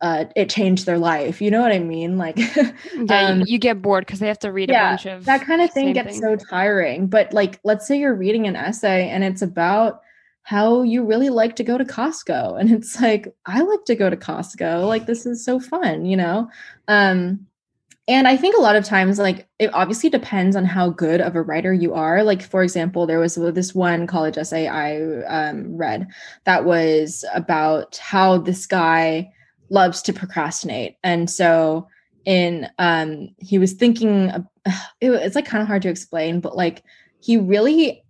uh, 0.06 0.26
it 0.36 0.52
changed 0.52 0.86
their 0.86 1.00
life. 1.00 1.42
You 1.42 1.50
know 1.50 1.62
what 1.62 1.72
I 1.72 1.80
mean? 1.80 2.20
Like, 2.20 2.38
yeah, 2.96 3.28
um, 3.28 3.42
you 3.48 3.58
get 3.58 3.82
bored 3.82 4.06
because 4.06 4.20
they 4.20 4.28
have 4.28 4.38
to 4.40 4.52
read 4.52 4.70
yeah, 4.70 4.90
a 4.90 4.92
bunch 4.92 5.08
of 5.08 5.26
that 5.26 5.42
kind 5.42 5.64
of 5.64 5.72
thing 5.72 5.94
gets 5.94 6.20
thing. 6.20 6.22
so 6.22 6.36
tiring. 6.36 7.08
But 7.08 7.34
like, 7.34 7.60
let's 7.64 7.88
say 7.88 7.98
you're 7.98 8.14
reading 8.14 8.46
an 8.46 8.56
essay 8.56 9.10
and 9.10 9.24
it's 9.24 9.42
about 9.42 10.02
how 10.44 10.84
you 10.84 11.04
really 11.04 11.30
like 11.30 11.56
to 11.56 11.64
go 11.64 11.76
to 11.76 11.84
Costco, 11.84 12.60
and 12.60 12.70
it's 12.72 13.02
like, 13.02 13.36
I 13.48 13.62
like 13.62 13.86
to 13.86 13.96
go 13.96 14.12
to 14.12 14.16
Costco. 14.16 14.88
Like, 14.88 15.08
this 15.08 15.26
is 15.26 15.44
so 15.44 15.60
fun, 15.60 16.06
you 16.06 16.18
know. 16.18 16.50
Um, 16.88 17.48
and 18.08 18.28
I 18.28 18.38
think 18.38 18.56
a 18.56 18.62
lot 18.62 18.76
of 18.76 18.86
times, 18.86 19.18
like, 19.18 19.48
it 19.58 19.74
obviously 19.74 20.12
depends 20.12 20.56
on 20.56 20.66
how 20.66 20.92
good 20.92 21.20
of 21.20 21.36
a 21.36 21.42
writer 21.42 21.74
you 21.74 21.96
are. 21.96 22.22
Like, 22.22 22.44
for 22.44 22.62
example, 22.62 23.08
there 23.08 23.18
was 23.18 23.34
this 23.34 23.74
one 23.74 24.06
college 24.06 24.38
essay 24.38 24.68
I 24.68 25.00
um, 25.24 25.76
read 25.76 26.08
that 26.44 26.64
was 26.64 27.26
about 27.34 27.98
how 27.98 28.38
this 28.38 28.68
guy 28.68 29.32
loves 29.70 30.02
to 30.04 30.14
procrastinate. 30.14 30.98
And 31.04 31.30
so 31.30 31.88
in 32.26 32.68
um 32.80 33.30
he 33.38 33.60
was 33.60 33.74
thinking 33.74 34.30
it, 35.02 35.12
it's 35.12 35.36
like 35.36 35.46
kind 35.46 35.62
of 35.62 35.68
hard 35.68 35.82
to 35.84 35.90
explain, 35.90 36.40
but 36.40 36.56
like 36.56 36.84
he 37.22 37.38
really 37.38 38.04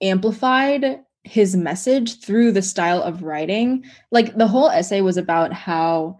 amplified 0.00 1.00
his 1.24 1.54
message 1.54 2.20
through 2.20 2.52
the 2.52 2.62
style 2.62 3.02
of 3.02 3.22
writing. 3.22 3.84
Like 4.10 4.36
the 4.36 4.48
whole 4.48 4.70
essay 4.70 5.00
was 5.00 5.16
about 5.16 5.52
how 5.52 6.18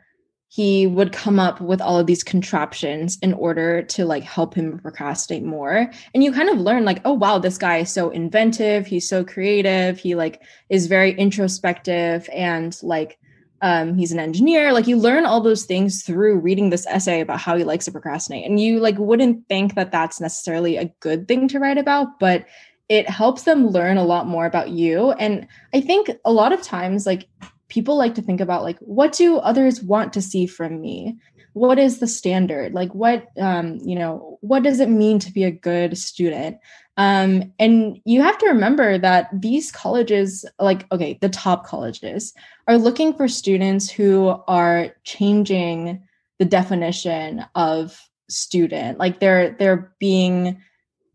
he 0.53 0.85
would 0.85 1.13
come 1.13 1.39
up 1.39 1.61
with 1.61 1.81
all 1.81 1.97
of 1.97 2.09
these 2.09 2.25
contraptions 2.25 3.17
in 3.23 3.33
order 3.35 3.83
to 3.83 4.05
like 4.05 4.25
help 4.25 4.53
him 4.53 4.81
procrastinate 4.81 5.45
more 5.45 5.89
and 6.13 6.25
you 6.25 6.33
kind 6.33 6.49
of 6.49 6.59
learn 6.59 6.85
like 6.85 7.01
oh 7.05 7.13
wow 7.13 7.39
this 7.39 7.57
guy 7.57 7.79
is 7.79 7.91
so 7.91 8.11
inventive 8.11 8.85
he's 8.85 9.09
so 9.09 9.25
creative 9.25 9.97
he 9.97 10.17
like 10.17 10.43
is 10.69 10.89
very 10.89 11.13
introspective 11.13 12.29
and 12.35 12.77
like 12.83 13.20
um, 13.63 13.95
he's 13.95 14.13
an 14.13 14.19
engineer 14.19 14.73
like 14.73 14.87
you 14.87 14.97
learn 14.97 15.27
all 15.27 15.41
those 15.41 15.65
things 15.65 16.03
through 16.03 16.41
reading 16.41 16.71
this 16.71 16.87
essay 16.87 17.21
about 17.21 17.41
how 17.41 17.57
he 17.57 17.65
likes 17.65 17.85
to 17.85 17.93
procrastinate. 17.93 18.49
And 18.49 18.59
you 18.59 18.81
like 18.81 18.99
wouldn't 18.99 19.47
think 19.49 19.75
that 19.75 19.93
that's 19.93 20.21
necessarily 20.21 20.77
a 20.77 20.93
good 21.01 21.29
thing 21.29 21.49
to 21.49 21.59
write 21.59 21.79
about 21.79 22.19
but 22.19 22.47
it 22.89 23.09
helps 23.09 23.45
them 23.45 23.69
learn 23.69 23.99
a 23.99 24.05
lot 24.05 24.27
more 24.27 24.47
about 24.47 24.71
you. 24.71 25.13
And 25.13 25.47
i 25.75 25.81
think 25.81 26.11
a 26.25 26.33
lot 26.33 26.53
of 26.53 26.63
times 26.63 27.07
like 27.07 27.29
people 27.69 27.97
like 27.97 28.15
to 28.17 28.23
think 28.23 28.41
about 28.41 28.63
like 28.63 28.79
what 28.81 29.13
do 29.13 29.39
others 29.39 29.83
want 29.83 30.13
to 30.13 30.23
see 30.23 30.47
from 30.47 30.81
me? 30.81 31.17
What 31.53 31.79
is 31.79 31.99
the 31.99 32.07
standard? 32.07 32.75
Like 32.75 32.95
what 32.95 33.29
um 33.39 33.79
you 33.83 33.97
know 33.97 34.39
what 34.41 34.63
does 34.63 34.81
it 34.81 34.89
mean 34.89 35.19
to 35.21 35.33
be 35.33 35.45
a 35.45 35.51
good 35.51 35.97
student 35.97 36.59
um, 36.97 37.53
and 37.59 38.01
you 38.05 38.23
have 38.23 38.39
to 38.39 38.47
remember 38.47 38.99
that 38.99 39.29
these 39.33 39.73
colleges, 39.73 40.45
like, 40.59 40.87
okay, 40.93 41.19
the 41.21 41.29
top 41.29 41.67
colleges, 41.67 42.35
are 42.67 42.79
looking 42.79 43.15
for 43.15 43.29
students 43.29 43.89
who 43.91 44.37
are 44.47 44.95
changing 45.05 46.03
the 46.39 46.45
definition 46.45 47.45
of 47.55 48.01
student. 48.29 48.99
Like 48.99 49.21
they're 49.21 49.51
they're 49.59 49.93
being 49.99 50.61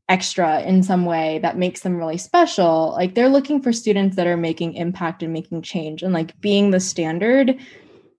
extra 0.07 0.61
in 0.61 0.83
some 0.83 1.05
way 1.05 1.39
that 1.39 1.57
makes 1.57 1.81
them 1.81 1.97
really 1.97 2.17
special. 2.17 2.91
Like 2.91 3.15
they're 3.15 3.29
looking 3.29 3.61
for 3.61 3.73
students 3.73 4.15
that 4.17 4.27
are 4.27 4.37
making 4.37 4.75
impact 4.75 5.23
and 5.23 5.33
making 5.33 5.63
change. 5.63 6.03
And 6.03 6.13
like 6.13 6.39
being 6.41 6.71
the 6.71 6.79
standard 6.79 7.57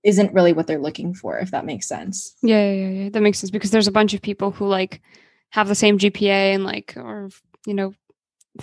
isn't 0.03 0.33
really 0.33 0.53
what 0.53 0.67
they're 0.67 0.81
looking 0.81 1.15
for, 1.15 1.39
if 1.39 1.51
that 1.53 1.65
makes 1.65 1.87
sense. 1.87 2.35
Yeah, 2.43 2.71
yeah, 2.71 2.89
yeah. 2.89 3.09
That 3.11 3.23
makes 3.23 3.39
sense 3.39 3.51
because 3.51 3.71
there's 3.71 3.89
a 3.89 3.93
bunch 3.93 4.15
of 4.15 4.23
people 4.23 4.51
who 4.51 4.67
like 4.67 5.01
have 5.51 5.69
the 5.69 5.75
same 5.75 5.99
GPA 5.99 6.55
and 6.55 6.65
like 6.65 6.95
or 6.97 7.31
you 7.67 7.75
know 7.75 7.93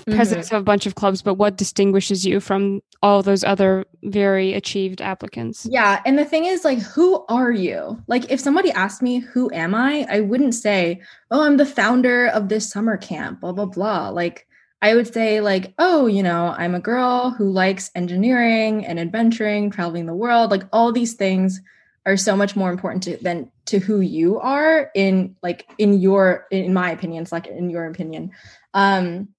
presidents 0.10 0.48
mm-hmm. 0.48 0.56
of 0.56 0.62
a 0.62 0.66
bunch 0.66 0.86
of 0.86 0.96
clubs 0.96 1.22
but 1.22 1.36
what 1.36 1.56
distinguishes 1.56 2.26
you 2.26 2.40
from 2.40 2.82
all 3.04 3.22
those 3.22 3.44
other 3.44 3.86
very 4.04 4.54
achieved 4.54 5.02
applicants? 5.02 5.68
Yeah 5.70 6.02
and 6.06 6.18
the 6.18 6.26
thing 6.26 6.46
is 6.46 6.66
like 6.66 6.80
who 6.80 7.24
are 7.30 7.52
you? 7.52 8.02
Like 8.08 8.32
if 8.32 8.40
somebody 8.40 8.72
asked 8.72 9.02
me 9.02 9.20
who 9.20 9.52
am 9.54 9.76
i? 9.76 10.06
I 10.10 10.22
wouldn't 10.22 10.56
say 10.56 11.02
oh 11.30 11.44
i'm 11.44 11.58
the 11.58 11.66
founder 11.66 12.28
of 12.28 12.50
this 12.50 12.70
summer 12.70 12.98
camp 12.98 13.42
blah 13.42 13.52
blah 13.52 13.66
blah. 13.66 14.10
Like 14.10 14.48
i 14.82 14.96
would 14.96 15.14
say 15.14 15.42
like 15.42 15.74
oh 15.78 16.08
you 16.08 16.24
know 16.24 16.56
i'm 16.58 16.76
a 16.76 16.80
girl 16.80 17.30
who 17.32 17.50
likes 17.50 17.92
engineering 17.96 18.86
and 18.86 19.00
adventuring 19.00 19.70
traveling 19.70 20.08
the 20.08 20.16
world 20.16 20.52
like 20.52 20.64
all 20.74 20.92
these 20.92 21.14
things 21.14 21.62
are 22.06 22.18
so 22.18 22.36
much 22.36 22.56
more 22.56 22.72
important 22.72 23.04
to, 23.04 23.18
than 23.18 23.52
to 23.66 23.80
who 23.80 24.02
you 24.02 24.40
are 24.40 24.92
in 24.94 25.36
like 25.42 25.70
in 25.78 26.00
your 26.00 26.48
in 26.52 26.74
my 26.74 26.92
opinion 26.92 27.24
it's 27.24 27.32
like 27.32 27.48
in 27.48 27.70
your 27.70 27.86
opinion. 27.86 28.32
Um, 28.74 29.30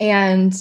and 0.00 0.54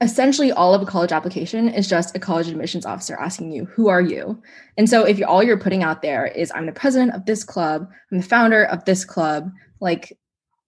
essentially 0.00 0.50
all 0.50 0.72
of 0.72 0.80
a 0.80 0.86
college 0.86 1.12
application 1.12 1.68
is 1.68 1.86
just 1.86 2.16
a 2.16 2.18
college 2.18 2.48
admissions 2.48 2.86
officer 2.86 3.16
asking 3.16 3.52
you 3.52 3.66
who 3.66 3.88
are 3.88 4.00
you? 4.00 4.42
And 4.78 4.88
so 4.88 5.04
if 5.04 5.18
you're, 5.18 5.28
all 5.28 5.42
you're 5.42 5.58
putting 5.58 5.82
out 5.82 6.00
there 6.00 6.26
is 6.26 6.50
i'm 6.54 6.66
the 6.66 6.72
president 6.72 7.14
of 7.14 7.26
this 7.26 7.44
club. 7.44 7.88
I'm 8.10 8.18
the 8.18 8.26
founder 8.26 8.64
of 8.64 8.84
this 8.84 9.04
club 9.04 9.50
like 9.80 10.16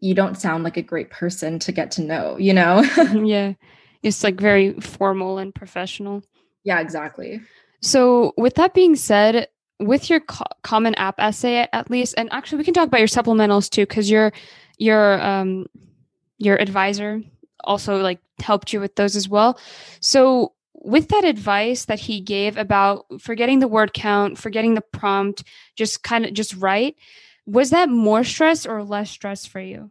you 0.01 0.15
don't 0.15 0.37
sound 0.37 0.65
like 0.65 0.77
a 0.77 0.83
great 0.83 1.11
person 1.11 1.59
to 1.61 1.73
get 1.73 1.93
to 1.93 2.03
know 2.03 2.37
you 2.37 2.53
know? 2.53 2.83
Yeah. 3.25 3.55
It's 4.03 4.25
like 4.25 4.35
very 4.35 4.73
formal 4.81 5.39
and 5.39 5.55
professional. 5.55 6.23
Yeah 6.65 6.81
exactly. 6.81 7.41
So 7.81 8.35
with 8.37 8.55
that 8.57 8.75
being 8.75 8.97
said 8.97 9.49
with 9.87 10.11
your 10.11 10.21
co- 10.21 10.45
common 10.63 10.95
app 10.95 11.17
essay 11.19 11.67
at 11.73 11.91
least 11.91 12.15
and 12.17 12.29
actually 12.33 12.59
we 12.59 12.65
can 12.65 12.75
talk 12.75 12.87
about 12.87 13.01
your 13.01 13.09
supplementals 13.09 13.69
too 13.69 13.83
because 13.83 14.11
your 14.11 14.33
your 14.79 15.21
um 15.23 15.67
your 16.39 16.61
advisor 16.61 17.23
also 17.65 17.99
like 17.99 18.21
helped 18.41 18.73
you 18.73 18.81
with 18.81 18.97
those 18.97 19.17
as 19.17 19.29
well. 19.29 19.59
So 20.01 20.53
with 20.75 21.09
that 21.09 21.25
advice 21.25 21.85
that 21.85 22.01
he 22.01 22.21
gave 22.21 22.57
about 22.57 23.07
forgetting 23.21 23.61
the 23.61 23.69
word 23.69 23.93
count 23.93 24.37
forgetting 24.37 24.75
the 24.75 24.81
prompt 24.81 25.45
just 25.77 26.03
kind 26.03 26.25
of 26.25 26.33
just 26.33 26.55
write 26.57 26.97
was 27.47 27.71
that 27.71 27.89
more 27.89 28.25
stress 28.25 28.67
or 28.67 28.83
less 28.83 29.11
stress 29.11 29.47
for 29.47 29.61
you? 29.61 29.91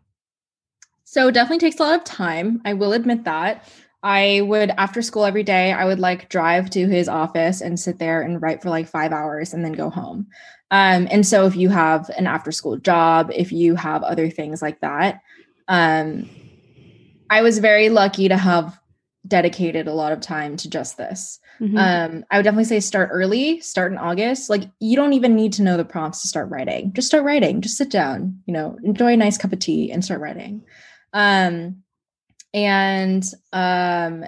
So 1.06 1.32
definitely 1.32 1.60
takes 1.60 1.80
a 1.80 1.84
lot 1.84 1.96
of 1.96 2.04
time 2.04 2.62
i 2.66 2.74
will 2.74 2.94
admit 2.94 3.24
that 3.24 3.66
I 4.04 4.42
would, 4.42 4.72
after 4.72 5.02
school 5.02 5.26
every 5.26 5.44
day, 5.44 5.72
I 5.72 5.86
would 5.86 6.00
like 6.00 6.30
drive 6.30 6.70
to 6.72 6.88
his 6.88 7.08
office 7.08 7.62
and 7.62 7.80
sit 7.80 8.00
there 8.00 8.22
and 8.22 8.42
write 8.42 8.62
for 8.62 8.70
like 8.70 8.88
five 8.88 9.12
hours 9.12 9.54
and 9.54 9.64
then 9.64 9.74
go 9.74 9.90
home. 9.90 10.28
Um, 10.72 11.08
and 11.12 11.26
so 11.28 11.46
if 11.46 11.56
you 11.56 11.70
have 11.70 12.10
an 12.18 12.28
after 12.28 12.52
school 12.52 12.78
job, 12.78 13.32
if 13.36 13.52
you 13.52 13.76
have 13.76 14.04
other 14.04 14.30
things 14.30 14.62
like 14.62 14.80
that, 14.82 15.22
um, 15.68 16.30
I 17.30 17.42
was 17.42 17.60
very 17.60 17.90
lucky 17.90 18.28
to 18.28 18.38
have 18.38 18.80
dedicated 19.28 19.88
a 19.88 19.94
lot 19.94 20.12
of 20.12 20.20
time 20.20 20.58
to 20.58 20.70
just 20.70 20.98
this. 20.98 21.40
Mm-hmm. 21.60 21.78
Um, 21.78 22.26
I 22.32 22.38
would 22.38 22.44
definitely 22.44 22.64
say 22.64 22.80
start 22.80 23.10
early, 23.12 23.60
start 23.60 23.92
in 23.92 23.98
August. 23.98 24.50
Like 24.50 24.64
you 24.80 24.96
don't 24.96 25.14
even 25.14 25.36
need 25.36 25.54
to 25.54 25.62
know 25.62 25.78
the 25.78 25.86
prompts 25.86 26.24
to 26.24 26.28
start 26.28 26.50
writing. 26.50 26.92
Just 26.94 27.08
start 27.08 27.24
writing. 27.24 27.62
Just 27.62 27.78
sit 27.78 27.92
down, 27.92 28.42
you 28.48 28.54
know, 28.54 28.78
enjoy 28.84 29.14
a 29.14 29.18
nice 29.18 29.38
cup 29.38 29.54
of 29.54 29.60
tea 29.60 29.92
and 29.92 30.04
start 30.04 30.22
writing. 30.22 30.64
Um, 31.14 31.84
and 32.54 33.24
um, 33.54 34.26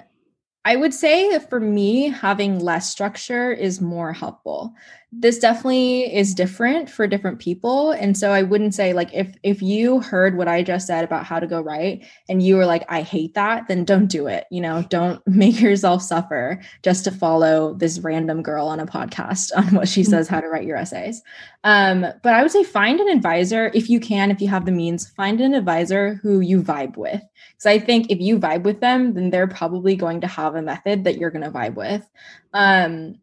I 0.64 0.76
would 0.76 0.94
say 0.94 1.38
for 1.40 1.60
me, 1.60 2.08
having 2.08 2.58
less 2.58 2.90
structure 2.90 3.52
is 3.52 3.80
more 3.80 4.12
helpful 4.12 4.74
this 5.20 5.38
definitely 5.38 6.14
is 6.14 6.34
different 6.34 6.90
for 6.90 7.06
different 7.06 7.38
people. 7.38 7.92
And 7.92 8.16
so 8.16 8.30
i 8.32 8.42
wouldn't 8.42 8.74
say 8.74 8.92
like 8.92 9.12
if 9.12 9.36
if 9.42 9.62
you 9.62 10.00
heard 10.00 10.36
what 10.36 10.48
i 10.48 10.62
just 10.62 10.86
said 10.86 11.04
about 11.04 11.24
how 11.24 11.38
to 11.38 11.46
go 11.46 11.60
right 11.60 12.04
and 12.28 12.42
you 12.42 12.56
were 12.56 12.66
like 12.66 12.84
i 12.88 13.02
hate 13.02 13.34
that 13.34 13.68
then 13.68 13.84
don't 13.84 14.06
do 14.06 14.26
it 14.26 14.44
you 14.50 14.60
know? 14.60 14.82
Don't 14.88 15.20
make 15.26 15.60
yourself 15.60 16.02
suffer 16.02 16.60
just 16.82 17.04
to 17.04 17.10
follow 17.10 17.74
this 17.74 17.98
random 17.98 18.42
girl 18.42 18.66
on 18.66 18.80
a 18.80 18.86
podcast 18.86 19.50
on 19.56 19.74
what 19.74 19.88
she 19.88 20.04
says 20.04 20.28
how 20.28 20.40
to 20.40 20.48
write 20.48 20.66
your 20.66 20.76
essays. 20.76 21.22
Um, 21.64 22.00
but 22.22 22.34
i 22.34 22.42
would 22.42 22.52
say 22.52 22.62
find 22.62 23.00
an 23.00 23.08
advisor 23.08 23.70
if 23.74 23.88
you 23.88 24.00
can 24.00 24.30
if 24.30 24.40
you 24.40 24.48
have 24.48 24.66
the 24.66 24.72
means 24.72 25.08
find 25.10 25.40
an 25.40 25.54
advisor 25.54 26.14
who 26.22 26.40
you 26.40 26.62
vibe 26.62 26.96
with. 26.96 27.22
Because 27.50 27.66
i 27.66 27.78
think 27.78 28.10
if 28.10 28.20
you 28.20 28.38
vibe 28.38 28.62
with 28.62 28.80
them 28.80 29.14
then 29.14 29.30
they're 29.30 29.48
probably 29.48 29.96
going 29.96 30.20
to 30.20 30.26
have 30.26 30.54
a 30.54 30.62
method 30.62 31.04
that 31.04 31.18
you're 31.18 31.30
going 31.30 31.44
to 31.44 31.50
vibe 31.50 31.74
with. 31.74 32.08
Um, 32.52 33.16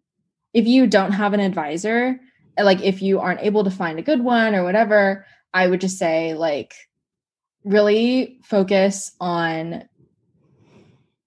if 0.54 0.68
you 0.68 0.88
don't 0.88 1.14
have 1.14 1.34
an 1.34 1.40
advisor, 1.40 2.20
like 2.58 2.82
if 2.82 3.02
you 3.02 3.20
aren't 3.20 3.42
able 3.42 3.64
to 3.64 3.72
find 3.72 4.00
a 4.00 4.04
good 4.04 4.24
one 4.24 4.56
or 4.56 4.64
whatever, 4.64 5.26
I 5.54 5.68
would 5.68 5.82
just 5.82 5.98
say 5.98 6.34
like 6.34 6.74
really 7.64 8.40
focus 8.44 9.12
on 9.20 9.84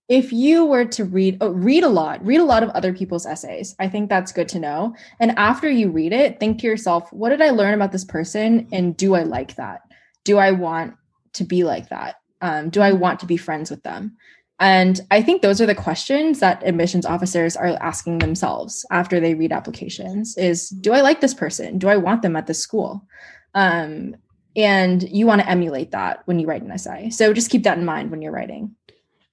if 0.08 0.32
you 0.32 0.66
were 0.66 0.84
to 0.84 1.04
read 1.04 1.38
oh, 1.40 1.48
read 1.48 1.82
a 1.82 1.88
lot 1.88 2.24
read 2.24 2.40
a 2.40 2.44
lot 2.44 2.62
of 2.62 2.68
other 2.70 2.92
people's 2.92 3.24
essays. 3.24 3.74
I 3.78 3.88
think 3.88 4.08
that's 4.08 4.32
good 4.32 4.48
to 4.50 4.58
know. 4.58 4.94
And 5.20 5.32
after 5.38 5.70
you 5.70 5.90
read 5.90 6.12
it 6.12 6.40
think 6.40 6.60
to 6.60 6.66
yourself 6.66 7.10
what 7.12 7.30
did 7.30 7.40
i 7.40 7.50
learn 7.50 7.74
about 7.74 7.92
this 7.92 8.04
person 8.04 8.68
and 8.72 8.96
do 8.96 9.14
i 9.14 9.22
like 9.22 9.56
that? 9.56 9.82
Do 10.24 10.38
i 10.38 10.50
want 10.50 10.94
to 11.34 11.44
be 11.44 11.64
like 11.64 11.88
that? 11.88 12.16
Um, 12.40 12.68
do 12.68 12.82
i 12.82 12.92
want 12.92 13.20
to 13.20 13.26
be 13.26 13.36
friends 13.36 13.70
with 13.70 13.82
them 13.82 14.16
and 14.61 15.00
I 15.11 15.20
think 15.20 15.42
those 15.42 15.61
are 15.61 15.66
the 15.66 15.74
questions 15.74 16.38
that 16.40 16.62
admissions 16.64 17.05
officers 17.05 17.57
are 17.57 17.76
asking 17.80 18.18
themselves 18.18 18.86
after 18.90 19.18
they 19.18 19.34
read 19.34 19.52
applications 19.52 20.36
is 20.36 20.68
do 20.68 20.92
I 20.92 21.00
like 21.00 21.20
this 21.20 21.34
person? 21.34 21.78
Do 21.78 21.88
I 21.88 21.96
want 21.96 22.22
them 22.22 22.36
at 22.36 22.46
the 22.46 22.55
school? 22.55 23.05
Um, 23.55 24.16
and 24.57 25.02
you 25.11 25.26
want 25.26 25.40
to 25.40 25.48
emulate 25.48 25.90
that 25.90 26.22
when 26.26 26.38
you 26.38 26.46
write 26.46 26.62
an 26.62 26.70
essay. 26.70 27.11
So 27.11 27.32
just 27.32 27.50
keep 27.50 27.64
that 27.64 27.78
in 27.78 27.84
mind 27.84 28.12
when 28.12 28.22
you're 28.22 28.32
writing. 28.32 28.74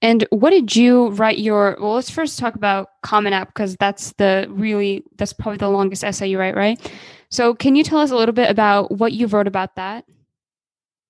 And 0.00 0.26
what 0.30 0.50
did 0.50 0.74
you 0.74 1.10
write 1.10 1.38
your 1.38 1.76
well 1.80 1.94
let's 1.94 2.10
first 2.10 2.40
talk 2.40 2.56
about 2.56 2.88
Common 3.02 3.32
App 3.32 3.48
because 3.48 3.76
that's 3.76 4.12
the 4.14 4.48
really 4.50 5.04
that's 5.16 5.32
probably 5.32 5.58
the 5.58 5.68
longest 5.68 6.02
essay 6.02 6.26
you 6.26 6.40
write, 6.40 6.56
right? 6.56 6.92
So 7.30 7.54
can 7.54 7.76
you 7.76 7.84
tell 7.84 8.00
us 8.00 8.10
a 8.10 8.16
little 8.16 8.34
bit 8.34 8.50
about 8.50 8.90
what 8.90 9.12
you 9.12 9.28
wrote 9.28 9.46
about 9.46 9.76
that? 9.76 10.04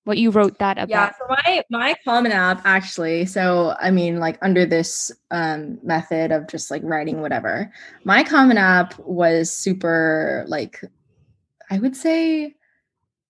What 0.03 0.17
you 0.17 0.31
wrote 0.31 0.59
that 0.59 0.77
about. 0.77 0.89
Yeah, 0.89 1.11
for 1.11 1.27
my 1.29 1.63
my 1.69 1.95
common 2.03 2.31
app 2.31 2.61
actually. 2.65 3.25
So 3.25 3.75
I 3.79 3.91
mean, 3.91 4.19
like 4.19 4.37
under 4.41 4.65
this 4.65 5.11
um, 5.31 5.79
method 5.83 6.31
of 6.31 6.47
just 6.47 6.71
like 6.71 6.81
writing 6.83 7.21
whatever, 7.21 7.71
my 8.03 8.23
common 8.23 8.57
app 8.57 8.97
was 8.99 9.51
super 9.51 10.45
like, 10.47 10.81
I 11.69 11.79
would 11.79 11.95
say 11.95 12.55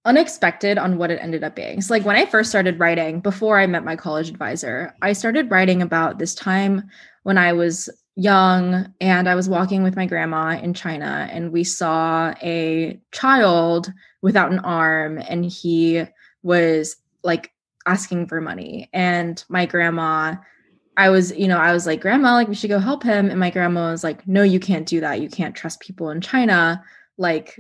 unexpected 0.06 0.78
on 0.78 0.98
what 0.98 1.12
it 1.12 1.20
ended 1.22 1.44
up 1.44 1.56
being. 1.56 1.82
So 1.82 1.94
like 1.94 2.06
when 2.06 2.16
I 2.18 2.26
first 2.26 2.50
started 2.50 2.80
writing 2.80 3.22
before 3.22 3.60
I 3.60 3.68
met 3.68 3.86
my 3.86 3.96
college 3.96 4.30
advisor, 4.30 4.94
I 5.02 5.14
started 5.14 5.50
writing 5.50 5.82
about 5.82 6.20
this 6.20 6.36
time 6.36 6.90
when 7.24 7.38
I 7.38 7.54
was 7.54 7.90
young 8.16 8.94
and 9.00 9.30
I 9.30 9.36
was 9.36 9.50
walking 9.50 9.82
with 9.82 9.96
my 9.96 10.06
grandma 10.06 10.60
in 10.62 10.74
China 10.74 11.28
and 11.32 11.52
we 11.52 11.64
saw 11.64 12.34
a 12.44 13.00
child 13.12 13.92
without 14.22 14.52
an 14.52 14.60
arm 14.60 15.20
and 15.28 15.46
he 15.46 16.04
was 16.44 16.98
like 17.24 17.52
asking 17.86 18.28
for 18.28 18.42
money. 18.42 18.90
And 18.94 19.44
my 19.50 19.66
grandma, 19.66 20.36
I 20.98 21.10
was, 21.10 21.36
you 21.36 21.48
know, 21.48 21.58
I 21.58 21.74
was 21.74 21.88
like, 21.88 22.02
Grandma, 22.02 22.34
like 22.34 22.48
we 22.48 22.56
should 22.56 22.70
go 22.70 22.80
help 22.80 23.04
him. 23.04 23.30
And 23.30 23.40
my 23.40 23.50
grandma 23.50 23.92
was 23.92 24.04
like, 24.04 24.28
No, 24.28 24.44
you 24.44 24.60
can't 24.60 24.88
do 24.88 25.00
that. 25.02 25.22
You 25.22 25.30
can't 25.30 25.56
trust 25.56 25.80
people 25.80 26.10
in 26.10 26.22
China. 26.22 26.84
Like, 27.18 27.60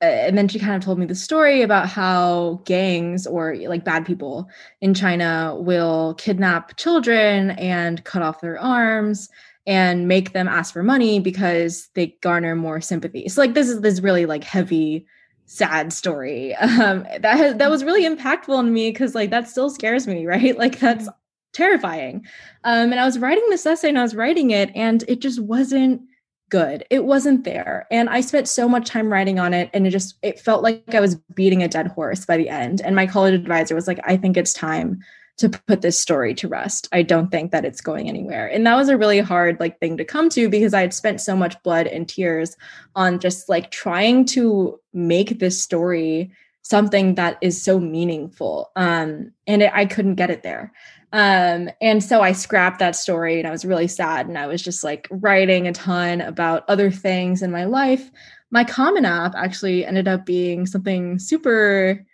and 0.00 0.36
then 0.36 0.48
she 0.48 0.58
kind 0.58 0.74
of 0.74 0.82
told 0.82 0.98
me 0.98 1.06
the 1.06 1.14
story 1.14 1.62
about 1.62 1.88
how 1.88 2.60
gangs 2.64 3.26
or 3.26 3.56
like 3.56 3.84
bad 3.84 4.04
people 4.04 4.48
in 4.80 4.92
China 4.92 5.56
will 5.58 6.14
kidnap 6.14 6.76
children 6.76 7.52
and 7.52 8.04
cut 8.04 8.22
off 8.22 8.40
their 8.40 8.60
arms 8.60 9.28
and 9.66 10.06
make 10.06 10.32
them 10.32 10.46
ask 10.46 10.72
for 10.72 10.82
money 10.82 11.20
because 11.20 11.88
they 11.94 12.18
garner 12.20 12.54
more 12.54 12.80
sympathy. 12.80 13.28
So 13.28 13.40
like 13.40 13.54
this 13.54 13.68
is 13.68 13.80
this 13.80 14.00
really 14.00 14.26
like 14.26 14.44
heavy 14.44 15.06
sad 15.46 15.92
story. 15.92 16.54
Um 16.54 17.06
that 17.20 17.36
has 17.36 17.56
that 17.56 17.70
was 17.70 17.84
really 17.84 18.04
impactful 18.04 18.54
on 18.56 18.72
me 18.72 18.90
because 18.90 19.14
like 19.14 19.30
that 19.30 19.48
still 19.48 19.70
scares 19.70 20.06
me 20.06 20.26
right? 20.34 20.56
Like 20.56 20.78
that's 20.78 21.04
mm-hmm. 21.04 21.16
terrifying. 21.52 22.24
Um 22.64 22.92
and 22.92 23.00
i 23.00 23.04
was 23.04 23.18
writing 23.18 23.44
this 23.50 23.66
essay 23.66 23.88
and 23.88 23.98
i 23.98 24.02
was 24.02 24.14
writing 24.14 24.50
it 24.50 24.70
and 24.74 25.04
it 25.08 25.20
just 25.20 25.40
wasn't 25.40 26.02
good. 26.50 26.84
It 26.90 27.04
wasn't 27.04 27.44
there. 27.44 27.86
And 27.90 28.08
i 28.08 28.20
spent 28.20 28.48
so 28.48 28.68
much 28.68 28.88
time 28.88 29.12
writing 29.12 29.38
on 29.38 29.54
it 29.54 29.70
and 29.72 29.86
it 29.86 29.90
just 29.90 30.16
it 30.22 30.40
felt 30.40 30.62
like 30.62 30.94
i 30.94 31.00
was 31.00 31.16
beating 31.34 31.62
a 31.62 31.68
dead 31.68 31.88
horse 31.88 32.24
by 32.24 32.36
the 32.36 32.48
end. 32.48 32.80
And 32.80 32.96
my 32.96 33.06
college 33.06 33.34
advisor 33.34 33.74
was 33.74 33.86
like 33.86 34.00
i 34.04 34.16
think 34.16 34.36
it's 34.36 34.52
time 34.52 35.00
to 35.36 35.48
put 35.48 35.82
this 35.82 35.98
story 35.98 36.34
to 36.34 36.48
rest. 36.48 36.88
I 36.92 37.02
don't 37.02 37.30
think 37.30 37.50
that 37.50 37.64
it's 37.64 37.80
going 37.80 38.08
anywhere. 38.08 38.46
And 38.46 38.66
that 38.66 38.76
was 38.76 38.88
a 38.88 38.96
really 38.96 39.20
hard 39.20 39.58
like 39.58 39.80
thing 39.80 39.96
to 39.96 40.04
come 40.04 40.28
to 40.30 40.48
because 40.48 40.74
I 40.74 40.82
had 40.82 40.94
spent 40.94 41.20
so 41.20 41.36
much 41.36 41.60
blood 41.62 41.86
and 41.86 42.08
tears 42.08 42.56
on 42.94 43.18
just 43.18 43.48
like 43.48 43.70
trying 43.70 44.26
to 44.26 44.78
make 44.92 45.40
this 45.40 45.60
story 45.60 46.30
something 46.62 47.16
that 47.16 47.36
is 47.42 47.60
so 47.60 47.80
meaningful. 47.80 48.70
Um 48.76 49.32
and 49.46 49.62
it, 49.62 49.72
I 49.74 49.86
couldn't 49.86 50.14
get 50.14 50.30
it 50.30 50.44
there. 50.44 50.72
Um 51.12 51.68
and 51.80 52.02
so 52.02 52.20
I 52.20 52.30
scrapped 52.32 52.78
that 52.78 52.96
story 52.96 53.38
and 53.38 53.48
I 53.48 53.50
was 53.50 53.64
really 53.64 53.88
sad 53.88 54.28
and 54.28 54.38
I 54.38 54.46
was 54.46 54.62
just 54.62 54.84
like 54.84 55.08
writing 55.10 55.66
a 55.66 55.72
ton 55.72 56.20
about 56.20 56.64
other 56.68 56.92
things 56.92 57.42
in 57.42 57.50
my 57.50 57.64
life. 57.64 58.08
My 58.52 58.62
common 58.62 59.04
app 59.04 59.34
actually 59.34 59.84
ended 59.84 60.06
up 60.06 60.24
being 60.24 60.64
something 60.64 61.18
super 61.18 62.06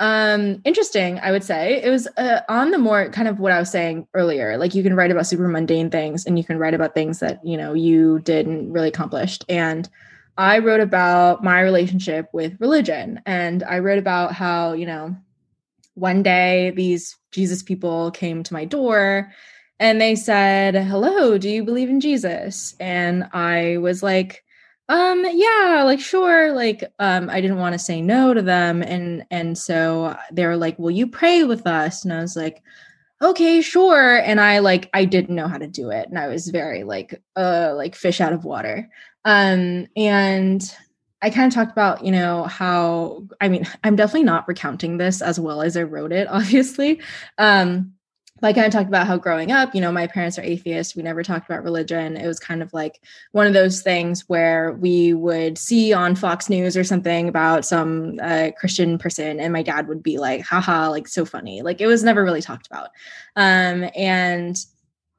um 0.00 0.60
interesting 0.64 1.20
i 1.20 1.30
would 1.30 1.44
say. 1.44 1.80
It 1.82 1.88
was 1.88 2.08
uh, 2.16 2.40
on 2.48 2.72
the 2.72 2.78
more 2.78 3.08
kind 3.10 3.28
of 3.28 3.38
what 3.38 3.52
i 3.52 3.60
was 3.60 3.70
saying 3.70 4.08
earlier 4.14 4.56
like 4.58 4.74
you 4.74 4.82
can 4.82 4.96
write 4.96 5.10
about 5.10 5.26
super 5.26 5.46
mundane 5.46 5.90
things 5.90 6.26
and 6.26 6.36
you 6.36 6.44
can 6.44 6.58
write 6.58 6.74
about 6.74 6.94
things 6.94 7.20
that 7.20 7.44
you 7.44 7.56
know 7.56 7.74
you 7.74 8.18
didn't 8.20 8.72
really 8.72 8.88
accomplished 8.88 9.44
and 9.48 9.88
i 10.36 10.58
wrote 10.58 10.80
about 10.80 11.44
my 11.44 11.60
relationship 11.60 12.28
with 12.32 12.60
religion 12.60 13.20
and 13.24 13.62
i 13.62 13.78
wrote 13.78 13.98
about 13.98 14.32
how 14.32 14.72
you 14.72 14.86
know 14.86 15.16
one 15.94 16.22
day 16.22 16.72
these 16.74 17.16
jesus 17.30 17.62
people 17.62 18.10
came 18.10 18.42
to 18.42 18.52
my 18.52 18.64
door 18.64 19.30
and 19.78 20.00
they 20.00 20.16
said 20.16 20.74
hello 20.74 21.38
do 21.38 21.48
you 21.48 21.62
believe 21.64 21.88
in 21.88 22.00
jesus? 22.00 22.74
And 22.80 23.28
i 23.32 23.76
was 23.76 24.02
like 24.02 24.43
um 24.88 25.24
yeah 25.32 25.82
like 25.84 25.98
sure 26.00 26.52
like 26.52 26.84
um 26.98 27.30
i 27.30 27.40
didn't 27.40 27.58
want 27.58 27.72
to 27.72 27.78
say 27.78 28.02
no 28.02 28.34
to 28.34 28.42
them 28.42 28.82
and 28.82 29.24
and 29.30 29.56
so 29.56 30.14
they 30.30 30.44
were 30.44 30.56
like 30.56 30.78
will 30.78 30.90
you 30.90 31.06
pray 31.06 31.44
with 31.44 31.66
us? 31.66 32.04
And 32.04 32.12
i 32.12 32.20
was 32.20 32.36
like 32.36 32.62
okay 33.22 33.62
sure 33.62 34.18
and 34.18 34.40
i 34.40 34.58
like 34.58 34.90
i 34.92 35.04
didn't 35.06 35.34
know 35.34 35.48
how 35.48 35.56
to 35.56 35.66
do 35.66 35.90
it 35.90 36.08
and 36.08 36.18
i 36.18 36.26
was 36.28 36.48
very 36.48 36.84
like 36.84 37.20
uh 37.36 37.72
like 37.74 37.94
fish 37.94 38.20
out 38.20 38.32
of 38.32 38.44
water. 38.44 38.88
Um 39.24 39.86
and 39.96 40.62
i 41.22 41.30
kind 41.30 41.46
of 41.46 41.54
talked 41.54 41.72
about 41.72 42.04
you 42.04 42.12
know 42.12 42.44
how 42.44 43.26
i 43.40 43.48
mean 43.48 43.66
i'm 43.84 43.96
definitely 43.96 44.24
not 44.24 44.46
recounting 44.48 44.98
this 44.98 45.22
as 45.22 45.40
well 45.40 45.62
as 45.62 45.76
i 45.78 45.82
wrote 45.82 46.12
it 46.12 46.28
obviously. 46.30 47.00
Um 47.38 47.94
I 48.42 48.52
kind 48.52 48.66
of 48.66 48.72
talked 48.72 48.88
about 48.88 49.06
how 49.06 49.16
growing 49.16 49.52
up, 49.52 49.74
you 49.74 49.80
know, 49.80 49.92
my 49.92 50.08
parents 50.08 50.38
are 50.38 50.42
atheists. 50.42 50.96
We 50.96 51.02
never 51.02 51.22
talked 51.22 51.48
about 51.48 51.62
religion. 51.62 52.16
It 52.16 52.26
was 52.26 52.40
kind 52.40 52.62
of 52.62 52.72
like 52.74 53.00
one 53.30 53.46
of 53.46 53.52
those 53.52 53.80
things 53.80 54.28
where 54.28 54.72
we 54.72 55.14
would 55.14 55.56
see 55.56 55.92
on 55.92 56.16
Fox 56.16 56.50
News 56.50 56.76
or 56.76 56.82
something 56.82 57.28
about 57.28 57.64
some 57.64 58.18
uh, 58.20 58.50
Christian 58.58 58.98
person, 58.98 59.38
and 59.38 59.52
my 59.52 59.62
dad 59.62 59.86
would 59.86 60.02
be 60.02 60.18
like, 60.18 60.42
haha, 60.42 60.90
like 60.90 61.06
so 61.06 61.24
funny. 61.24 61.62
Like 61.62 61.80
it 61.80 61.86
was 61.86 62.02
never 62.02 62.24
really 62.24 62.42
talked 62.42 62.66
about. 62.66 62.90
Um, 63.36 63.88
and 63.96 64.56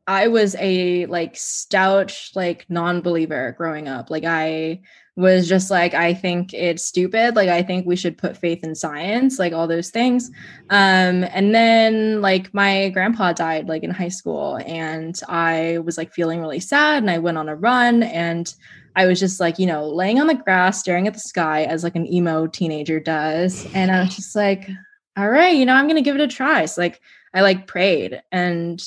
I 0.08 0.28
was 0.28 0.56
a 0.60 1.06
like 1.06 1.38
stout, 1.38 2.32
like 2.36 2.66
non 2.70 3.02
believer 3.02 3.56
growing 3.58 3.88
up. 3.88 4.10
Like 4.10 4.26
I 4.26 4.82
was 5.16 5.48
just 5.48 5.72
like 5.72 5.94
i 5.94 6.14
think 6.14 6.54
it's 6.54 6.84
stupid. 6.84 7.36
Like 7.36 7.50
i 7.50 7.64
think 7.64 7.86
we 7.86 7.96
should 7.96 8.18
put 8.18 8.38
faith 8.38 8.64
in 8.64 8.76
science 8.76 9.40
like 9.40 9.54
all 9.54 9.68
those 9.68 9.90
things. 9.90 10.30
Um 10.70 11.24
and 11.24 11.56
then 11.56 12.22
like 12.22 12.54
my 12.54 12.90
grandpa 12.90 13.34
died 13.34 13.68
like 13.68 13.84
in 13.84 13.92
high 13.92 14.10
school 14.10 14.60
and 14.66 15.20
i 15.30 15.78
was 15.80 15.98
like 15.98 16.14
feeling 16.14 16.42
really 16.42 16.60
sad 16.60 17.02
and 17.02 17.10
i 17.10 17.18
went 17.18 17.38
on 17.38 17.50
a 17.50 17.56
run 17.56 18.04
and 18.04 18.54
i 18.96 19.06
was 19.06 19.20
just 19.20 19.40
like 19.40 19.58
you 19.58 19.66
know 19.66 19.88
laying 19.88 20.20
on 20.20 20.28
the 20.28 20.34
grass 20.34 20.80
staring 20.80 21.08
at 21.08 21.14
the 21.14 21.20
sky 21.20 21.64
as 21.64 21.84
like 21.84 21.96
an 21.96 22.12
emo 22.12 22.48
teenager 22.48 23.00
does. 23.00 23.66
And 23.74 23.92
i 23.92 24.02
was 24.02 24.16
just 24.16 24.36
like 24.36 24.70
all 25.18 25.30
right 25.30 25.56
you 25.56 25.66
know 25.66 25.74
i'm 25.74 25.88
gonna 25.88 26.02
give 26.02 26.16
it 26.16 26.22
a 26.22 26.28
try. 26.28 26.66
So 26.66 26.82
like 26.82 27.00
i 27.34 27.42
like 27.42 27.68
prayed 27.68 28.22
and 28.34 28.84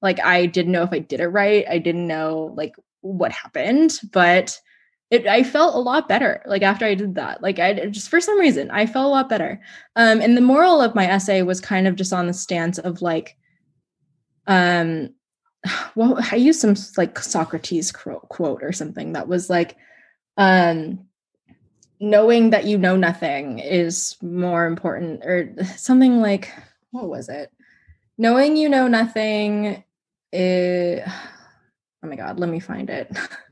like 0.00 0.24
i 0.24 0.46
didn't 0.46 0.72
know 0.72 0.84
if 0.84 0.92
i 0.92 1.00
did 1.00 1.20
it 1.20 1.28
right. 1.28 1.64
I 1.68 1.78
didn't 1.78 2.06
know 2.06 2.54
like 2.56 2.76
what 3.00 3.32
happened 3.32 3.98
but 4.12 4.58
it 5.10 5.26
I 5.26 5.44
felt 5.44 5.74
a 5.74 5.78
lot 5.78 6.08
better 6.08 6.42
like 6.46 6.62
after 6.62 6.84
I 6.84 6.94
did 6.94 7.14
that. 7.14 7.42
Like 7.42 7.58
I 7.58 7.86
just 7.86 8.08
for 8.08 8.20
some 8.20 8.38
reason 8.38 8.70
I 8.70 8.86
felt 8.86 9.06
a 9.06 9.08
lot 9.08 9.28
better. 9.28 9.60
Um 9.94 10.20
and 10.20 10.36
the 10.36 10.40
moral 10.40 10.80
of 10.80 10.94
my 10.94 11.06
essay 11.06 11.42
was 11.42 11.60
kind 11.60 11.86
of 11.86 11.96
just 11.96 12.12
on 12.12 12.26
the 12.26 12.34
stance 12.34 12.78
of 12.78 13.02
like 13.02 13.36
um 14.46 15.10
well 15.94 16.18
I 16.32 16.36
used 16.36 16.60
some 16.60 16.74
like 16.96 17.18
Socrates 17.18 17.92
quote 17.92 18.62
or 18.62 18.72
something 18.72 19.12
that 19.12 19.28
was 19.28 19.48
like 19.48 19.76
um 20.36 21.06
knowing 22.00 22.50
that 22.50 22.64
you 22.64 22.76
know 22.76 22.96
nothing 22.96 23.58
is 23.58 24.16
more 24.20 24.66
important 24.66 25.24
or 25.24 25.54
something 25.76 26.20
like 26.20 26.52
what 26.90 27.08
was 27.08 27.28
it? 27.28 27.52
Knowing 28.18 28.56
you 28.56 28.68
know 28.68 28.88
nothing 28.88 29.84
is 30.32 31.00
oh 32.02 32.08
my 32.08 32.16
god, 32.16 32.40
let 32.40 32.50
me 32.50 32.58
find 32.58 32.90
it. 32.90 33.16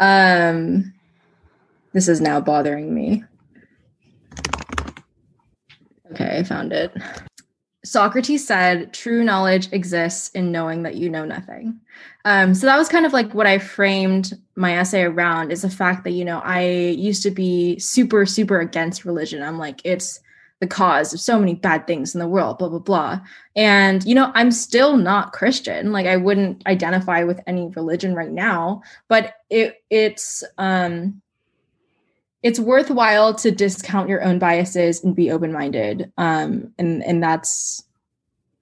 Um, 0.00 0.94
this 1.92 2.08
is 2.08 2.20
now 2.20 2.40
bothering 2.40 2.94
me. 2.94 3.24
Okay, 6.12 6.38
I 6.38 6.42
found 6.42 6.72
it. 6.72 6.92
Socrates 7.84 8.46
said, 8.46 8.92
true 8.92 9.22
knowledge 9.24 9.72
exists 9.72 10.30
in 10.30 10.52
knowing 10.52 10.82
that 10.82 10.96
you 10.96 11.08
know 11.08 11.24
nothing. 11.24 11.80
Um, 12.24 12.54
so 12.54 12.66
that 12.66 12.76
was 12.76 12.88
kind 12.88 13.06
of 13.06 13.12
like 13.12 13.34
what 13.34 13.46
I 13.46 13.58
framed 13.58 14.38
my 14.56 14.76
essay 14.76 15.02
around 15.02 15.52
is 15.52 15.62
the 15.62 15.70
fact 15.70 16.04
that, 16.04 16.10
you 16.10 16.24
know, 16.24 16.40
I 16.44 16.66
used 16.66 17.22
to 17.22 17.30
be 17.30 17.78
super, 17.78 18.26
super 18.26 18.60
against 18.60 19.04
religion. 19.04 19.42
I'm 19.42 19.58
like, 19.58 19.80
it's 19.84 20.20
the 20.60 20.66
cause 20.66 21.14
of 21.14 21.20
so 21.20 21.38
many 21.38 21.54
bad 21.54 21.86
things 21.86 22.14
in 22.14 22.18
the 22.18 22.28
world, 22.28 22.58
blah, 22.58 22.68
blah, 22.68 22.78
blah. 22.78 23.20
And, 23.54 24.04
you 24.04 24.14
know, 24.14 24.32
I'm 24.34 24.50
still 24.50 24.96
not 24.96 25.32
Christian. 25.32 25.92
Like 25.92 26.06
I 26.06 26.16
wouldn't 26.16 26.66
identify 26.66 27.22
with 27.22 27.40
any 27.46 27.68
religion 27.68 28.14
right 28.14 28.30
now, 28.30 28.82
but 29.08 29.34
it 29.50 29.82
it's 29.90 30.42
um 30.58 31.22
it's 32.42 32.60
worthwhile 32.60 33.34
to 33.34 33.50
discount 33.50 34.08
your 34.08 34.22
own 34.22 34.38
biases 34.38 35.02
and 35.02 35.14
be 35.14 35.30
open-minded. 35.30 36.12
Um 36.18 36.72
and 36.78 37.04
and 37.04 37.22
that's 37.22 37.84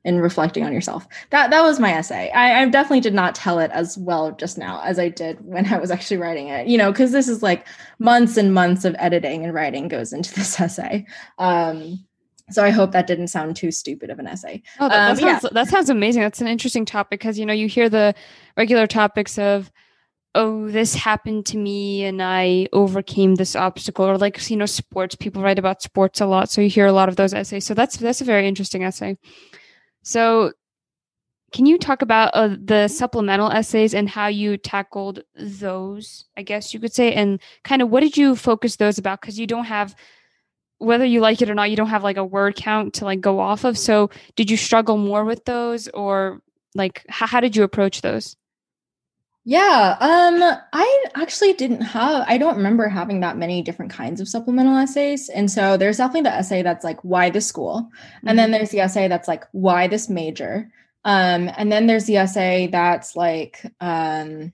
and 0.06 0.22
reflecting 0.22 0.64
on 0.64 0.72
yourself. 0.72 1.06
That 1.30 1.50
that 1.50 1.62
was 1.62 1.78
my 1.78 1.92
essay. 1.92 2.30
I, 2.30 2.62
I, 2.62 2.68
definitely 2.68 3.00
did 3.00 3.12
not 3.12 3.34
tell 3.34 3.58
it 3.58 3.70
as 3.72 3.98
well 3.98 4.32
just 4.32 4.56
now 4.56 4.80
as 4.82 4.98
I 4.98 5.08
did 5.08 5.44
when 5.44 5.66
I 5.66 5.78
was 5.78 5.90
actually 5.90 6.16
writing 6.18 6.48
it. 6.48 6.68
You 6.68 6.78
know, 6.78 6.92
because 6.92 7.12
this 7.12 7.28
is 7.28 7.42
like 7.42 7.66
months 7.98 8.36
and 8.36 8.54
months 8.54 8.84
of 8.84 8.94
editing 8.98 9.44
and 9.44 9.52
writing 9.52 9.88
goes 9.88 10.12
into 10.12 10.32
this 10.34 10.58
essay. 10.58 11.04
Um, 11.38 12.04
so 12.50 12.64
I 12.64 12.70
hope 12.70 12.92
that 12.92 13.08
didn't 13.08 13.28
sound 13.28 13.56
too 13.56 13.72
stupid 13.72 14.08
of 14.08 14.20
an 14.20 14.28
essay. 14.28 14.62
Oh, 14.78 14.88
that, 14.88 15.10
um, 15.10 15.16
that 15.16 15.20
sounds 15.20 15.42
yeah. 15.42 15.48
that 15.52 15.68
sounds 15.68 15.90
amazing. 15.90 16.22
That's 16.22 16.40
an 16.40 16.46
interesting 16.46 16.86
topic 16.86 17.20
because 17.20 17.38
you 17.38 17.44
know 17.44 17.52
you 17.52 17.68
hear 17.68 17.88
the 17.88 18.14
regular 18.56 18.86
topics 18.86 19.38
of 19.38 19.70
oh 20.36 20.70
this 20.70 20.94
happened 20.94 21.46
to 21.46 21.56
me 21.56 22.04
and 22.04 22.22
i 22.22 22.68
overcame 22.74 23.36
this 23.36 23.56
obstacle 23.56 24.04
or 24.04 24.18
like 24.18 24.50
you 24.50 24.56
know 24.56 24.66
sports 24.66 25.16
people 25.16 25.40
write 25.40 25.58
about 25.58 25.80
sports 25.80 26.20
a 26.20 26.26
lot 26.26 26.50
so 26.50 26.60
you 26.60 26.68
hear 26.68 26.84
a 26.84 26.92
lot 26.92 27.08
of 27.08 27.16
those 27.16 27.32
essays 27.32 27.64
so 27.64 27.72
that's 27.72 27.96
that's 27.96 28.20
a 28.20 28.24
very 28.24 28.46
interesting 28.46 28.84
essay 28.84 29.16
so, 30.06 30.52
can 31.50 31.66
you 31.66 31.78
talk 31.78 32.00
about 32.00 32.30
uh, 32.32 32.54
the 32.62 32.86
supplemental 32.86 33.50
essays 33.50 33.92
and 33.92 34.08
how 34.08 34.28
you 34.28 34.56
tackled 34.56 35.24
those, 35.34 36.26
I 36.36 36.42
guess 36.42 36.72
you 36.72 36.78
could 36.78 36.94
say, 36.94 37.12
and 37.12 37.40
kind 37.64 37.82
of 37.82 37.90
what 37.90 38.02
did 38.02 38.16
you 38.16 38.36
focus 38.36 38.76
those 38.76 38.98
about? 38.98 39.20
Because 39.20 39.36
you 39.36 39.48
don't 39.48 39.64
have, 39.64 39.96
whether 40.78 41.04
you 41.04 41.18
like 41.18 41.42
it 41.42 41.50
or 41.50 41.56
not, 41.56 41.70
you 41.70 41.76
don't 41.76 41.88
have 41.88 42.04
like 42.04 42.18
a 42.18 42.24
word 42.24 42.54
count 42.54 42.94
to 42.94 43.04
like 43.04 43.20
go 43.20 43.40
off 43.40 43.64
of. 43.64 43.76
So, 43.76 44.10
did 44.36 44.48
you 44.48 44.56
struggle 44.56 44.96
more 44.96 45.24
with 45.24 45.44
those 45.44 45.88
or 45.88 46.40
like 46.76 47.04
how, 47.08 47.26
how 47.26 47.40
did 47.40 47.56
you 47.56 47.64
approach 47.64 48.00
those? 48.02 48.36
Yeah, 49.48 49.96
um 50.00 50.42
I 50.72 51.04
actually 51.14 51.52
didn't 51.52 51.82
have 51.82 52.24
I 52.26 52.36
don't 52.36 52.56
remember 52.56 52.88
having 52.88 53.20
that 53.20 53.36
many 53.36 53.62
different 53.62 53.92
kinds 53.92 54.20
of 54.20 54.26
supplemental 54.28 54.76
essays. 54.76 55.28
And 55.28 55.48
so 55.48 55.76
there's 55.76 55.98
definitely 55.98 56.22
the 56.22 56.34
essay 56.34 56.62
that's 56.62 56.82
like 56.84 56.98
why 57.02 57.30
the 57.30 57.40
school. 57.40 57.88
Mm-hmm. 57.92 58.28
And 58.28 58.38
then 58.38 58.46
mm-hmm. 58.46 58.58
there's 58.58 58.70
the 58.70 58.80
essay 58.80 59.06
that's 59.06 59.28
like 59.28 59.44
why 59.52 59.86
this 59.86 60.08
major. 60.08 60.68
Um 61.04 61.48
and 61.56 61.70
then 61.70 61.86
there's 61.86 62.06
the 62.06 62.16
essay 62.16 62.66
that's 62.66 63.14
like 63.14 63.62
um 63.80 64.52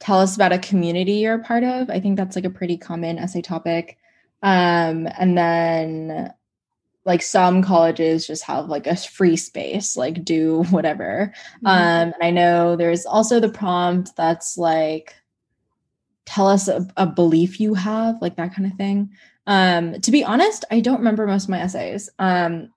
tell 0.00 0.18
us 0.18 0.34
about 0.34 0.52
a 0.52 0.58
community 0.58 1.16
you're 1.16 1.34
a 1.34 1.44
part 1.44 1.62
of. 1.62 1.90
I 1.90 2.00
think 2.00 2.16
that's 2.16 2.36
like 2.36 2.46
a 2.46 2.50
pretty 2.50 2.78
common 2.78 3.18
essay 3.18 3.42
topic. 3.42 3.98
Um 4.42 5.08
and 5.18 5.36
then 5.36 6.32
like 7.04 7.22
some 7.22 7.62
colleges 7.62 8.26
just 8.26 8.42
have 8.44 8.68
like 8.68 8.86
a 8.86 8.96
free 8.96 9.36
space 9.36 9.96
like 9.96 10.24
do 10.24 10.62
whatever. 10.70 11.32
Mm-hmm. 11.56 11.66
um 11.66 12.12
and 12.14 12.22
i 12.22 12.30
know 12.30 12.76
there's 12.76 13.06
also 13.06 13.40
the 13.40 13.48
prompt 13.48 14.16
that's 14.16 14.56
like 14.56 15.14
tell 16.26 16.48
us 16.48 16.68
a, 16.68 16.86
a, 16.96 17.06
belief 17.06 17.60
you 17.60 17.74
have 17.74 18.16
like 18.22 18.36
that 18.36 18.54
kind 18.54 18.70
of 18.70 18.78
thing. 18.78 19.10
Um 19.46 20.00
to 20.00 20.10
be 20.10 20.24
honest 20.24 20.64
i 20.70 20.80
don't 20.80 20.98
remember 20.98 21.26
most 21.26 21.44
of 21.44 21.50
my 21.50 21.60
essays. 21.60 22.08
Um 22.18 22.70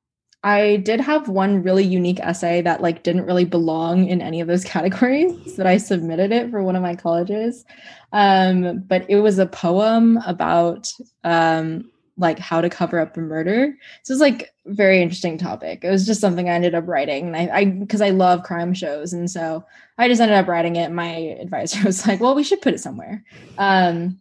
i 0.44 0.78
did 0.78 1.00
have 1.00 1.30
one 1.30 1.64
really 1.64 1.84
unique 1.84 2.20
essay 2.20 2.62
that 2.62 2.82
like 2.82 3.04
didn't 3.04 3.26
really 3.26 3.46
belong 3.46 4.08
in 4.08 4.22
any 4.22 4.42
of 4.42 4.48
those 4.48 4.64
categories 4.76 5.56
that 5.56 5.66
i 5.66 5.78
submitted 5.78 6.32
it 6.32 6.52
for 6.52 6.62
one 6.62 6.76
of 6.76 6.82
my 6.82 6.96
colleges. 6.96 7.66
Um 8.12 8.84
but 8.88 9.10
it 9.10 9.22
was 9.22 9.40
a 9.40 9.46
poem 9.46 10.20
about 10.26 10.92
um 11.24 11.90
like 12.18 12.40
how 12.40 12.62
to 12.62 12.70
cover 12.70 13.00
up 13.00 13.16
a 13.16 13.22
murder. 13.22 13.76
So 14.04 14.14
it's 14.14 14.22
like 14.22 14.52
very 14.66 15.02
interesting 15.02 15.38
topic. 15.38 15.84
It 15.84 15.90
was 15.92 16.06
just 16.06 16.20
something 16.20 16.50
I 16.50 16.54
ended 16.54 16.74
up 16.74 16.88
writing. 16.88 17.28
And 17.28 17.36
I, 17.36 17.56
I 17.56 17.66
because 17.66 18.02
I 18.02 18.10
love 18.10 18.44
crime 18.44 18.74
shows. 18.74 19.14
And 19.14 19.30
so 19.30 19.64
I 19.98 20.08
just 20.08 20.20
ended 20.20 20.38
up 20.38 20.48
writing 20.48 20.76
it. 20.76 20.92
My 20.92 21.10
advisor 21.40 21.80
was 21.86 22.08
like, 22.08 22.20
well, 22.20 22.36
we 22.36 22.44
should 22.44 22.62
put 22.62 22.74
it 22.74 22.80
somewhere. 22.80 23.24
Um 23.58 24.20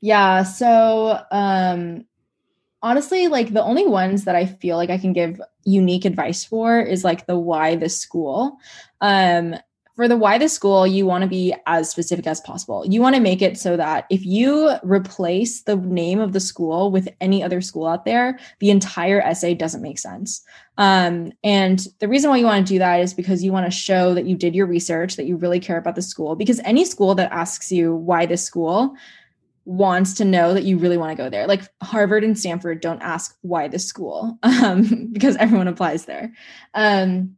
yeah, 0.00 0.42
so 0.42 1.20
um 1.30 2.06
honestly, 2.82 3.28
like 3.28 3.52
the 3.52 3.62
only 3.62 3.86
ones 3.86 4.24
that 4.24 4.34
I 4.34 4.46
feel 4.46 4.76
like 4.76 4.90
I 4.90 4.98
can 4.98 5.12
give 5.12 5.40
unique 5.64 6.04
advice 6.04 6.44
for 6.44 6.80
is 6.80 7.04
like 7.04 7.26
the 7.26 7.38
why 7.38 7.76
the 7.76 7.88
school. 7.88 8.56
Um 9.00 9.54
for 9.94 10.08
the 10.08 10.16
why 10.16 10.38
the 10.38 10.48
school, 10.48 10.86
you 10.86 11.04
want 11.04 11.22
to 11.22 11.28
be 11.28 11.54
as 11.66 11.90
specific 11.90 12.26
as 12.26 12.40
possible. 12.40 12.84
You 12.86 13.02
want 13.02 13.14
to 13.14 13.20
make 13.20 13.42
it 13.42 13.58
so 13.58 13.76
that 13.76 14.06
if 14.08 14.24
you 14.24 14.72
replace 14.82 15.62
the 15.62 15.76
name 15.76 16.18
of 16.18 16.32
the 16.32 16.40
school 16.40 16.90
with 16.90 17.08
any 17.20 17.42
other 17.42 17.60
school 17.60 17.86
out 17.86 18.04
there, 18.04 18.38
the 18.60 18.70
entire 18.70 19.20
essay 19.20 19.54
doesn't 19.54 19.82
make 19.82 19.98
sense. 19.98 20.42
Um, 20.78 21.32
and 21.44 21.86
the 21.98 22.08
reason 22.08 22.30
why 22.30 22.38
you 22.38 22.46
want 22.46 22.66
to 22.66 22.72
do 22.72 22.78
that 22.78 23.00
is 23.00 23.12
because 23.12 23.44
you 23.44 23.52
want 23.52 23.66
to 23.66 23.70
show 23.70 24.14
that 24.14 24.24
you 24.24 24.34
did 24.34 24.54
your 24.54 24.66
research, 24.66 25.16
that 25.16 25.26
you 25.26 25.36
really 25.36 25.60
care 25.60 25.76
about 25.76 25.94
the 25.94 26.02
school. 26.02 26.36
Because 26.36 26.60
any 26.64 26.86
school 26.86 27.14
that 27.16 27.30
asks 27.30 27.70
you 27.70 27.94
why 27.94 28.24
this 28.24 28.42
school 28.42 28.94
wants 29.64 30.14
to 30.14 30.24
know 30.24 30.54
that 30.54 30.64
you 30.64 30.76
really 30.78 30.96
want 30.96 31.16
to 31.16 31.22
go 31.22 31.30
there. 31.30 31.46
Like 31.46 31.62
Harvard 31.82 32.24
and 32.24 32.38
Stanford 32.38 32.80
don't 32.80 33.02
ask 33.02 33.36
why 33.42 33.68
this 33.68 33.86
school 33.86 34.38
um, 34.42 35.10
because 35.12 35.36
everyone 35.36 35.68
applies 35.68 36.06
there. 36.06 36.32
Um, 36.74 37.36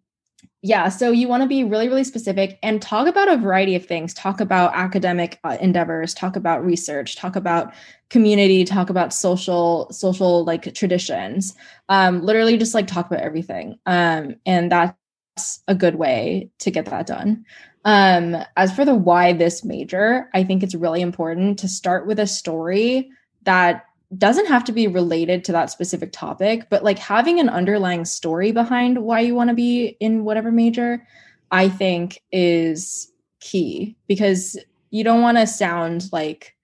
yeah 0.64 0.88
so 0.88 1.10
you 1.10 1.28
want 1.28 1.42
to 1.42 1.46
be 1.46 1.62
really 1.62 1.88
really 1.88 2.02
specific 2.02 2.58
and 2.62 2.80
talk 2.80 3.06
about 3.06 3.28
a 3.28 3.36
variety 3.36 3.76
of 3.76 3.84
things. 3.84 4.14
Talk 4.14 4.40
about 4.40 4.72
academic 4.74 5.38
uh, 5.44 5.58
endeavors 5.60 6.14
talk 6.14 6.36
about 6.36 6.64
research 6.64 7.16
talk 7.16 7.36
about 7.36 7.74
community 8.08 8.64
talk 8.64 8.88
about 8.88 9.12
social 9.12 9.92
social 9.92 10.44
like 10.44 10.72
traditions. 10.74 11.54
Um 11.90 12.22
literally 12.22 12.56
just 12.56 12.74
like 12.74 12.86
talk 12.86 13.06
about 13.06 13.20
everything 13.20 13.78
um 13.84 14.36
and 14.46 14.72
that's 14.72 15.62
a 15.68 15.74
good 15.74 15.96
way 15.96 16.48
to 16.60 16.70
get 16.70 16.86
that 16.86 17.06
done. 17.06 17.44
Um 17.84 18.36
as 18.56 18.74
for 18.74 18.86
the 18.86 18.94
why 18.94 19.34
this 19.34 19.64
major 19.64 20.30
i 20.32 20.42
think 20.42 20.62
it's 20.62 20.74
really 20.74 21.02
important 21.02 21.58
to 21.58 21.68
start 21.68 22.06
with 22.06 22.18
a 22.18 22.26
story 22.26 23.10
that 23.42 23.84
doesn't 24.18 24.46
have 24.46 24.64
to 24.64 24.72
be 24.72 24.86
related 24.86 25.44
to 25.44 25.52
that 25.52 25.70
specific 25.70 26.12
topic, 26.12 26.68
but 26.70 26.84
like 26.84 26.98
having 26.98 27.40
an 27.40 27.48
underlying 27.48 28.04
story 28.04 28.52
behind 28.52 29.04
why 29.04 29.20
you 29.20 29.34
want 29.34 29.48
to 29.48 29.54
be 29.54 29.96
in 30.00 30.24
whatever 30.24 30.50
major, 30.50 31.06
I 31.50 31.68
think 31.68 32.22
is 32.32 33.10
key 33.40 33.96
because 34.06 34.58
you 34.90 35.04
don't 35.04 35.22
want 35.22 35.38
to 35.38 35.46
sound 35.46 36.08
like 36.12 36.54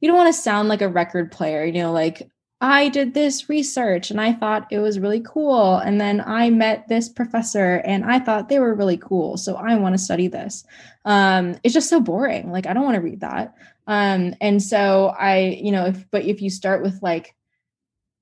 you 0.00 0.08
don't 0.08 0.16
want 0.16 0.34
to 0.34 0.40
sound 0.40 0.68
like 0.68 0.82
a 0.82 0.88
record 0.88 1.30
player, 1.30 1.64
you 1.64 1.80
know, 1.80 1.92
like 1.92 2.28
I 2.62 2.90
did 2.90 3.14
this 3.14 3.48
research 3.48 4.12
and 4.12 4.20
I 4.20 4.32
thought 4.32 4.68
it 4.70 4.78
was 4.78 5.00
really 5.00 5.20
cool. 5.20 5.78
And 5.78 6.00
then 6.00 6.22
I 6.24 6.48
met 6.48 6.86
this 6.86 7.08
professor 7.08 7.82
and 7.84 8.04
I 8.04 8.20
thought 8.20 8.48
they 8.48 8.60
were 8.60 8.74
really 8.74 8.96
cool. 8.96 9.36
So 9.36 9.56
I 9.56 9.74
want 9.74 9.94
to 9.94 9.98
study 9.98 10.28
this. 10.28 10.64
Um, 11.04 11.56
it's 11.64 11.74
just 11.74 11.88
so 11.88 12.00
boring. 12.00 12.52
Like, 12.52 12.68
I 12.68 12.72
don't 12.72 12.84
want 12.84 12.94
to 12.94 13.00
read 13.00 13.20
that. 13.20 13.56
Um, 13.86 14.34
and 14.40 14.62
so 14.62 15.14
I, 15.18 15.58
you 15.60 15.72
know, 15.72 15.86
if, 15.86 16.10
but 16.10 16.24
if 16.24 16.40
you 16.40 16.50
start 16.50 16.82
with 16.82 16.98
like, 17.02 17.34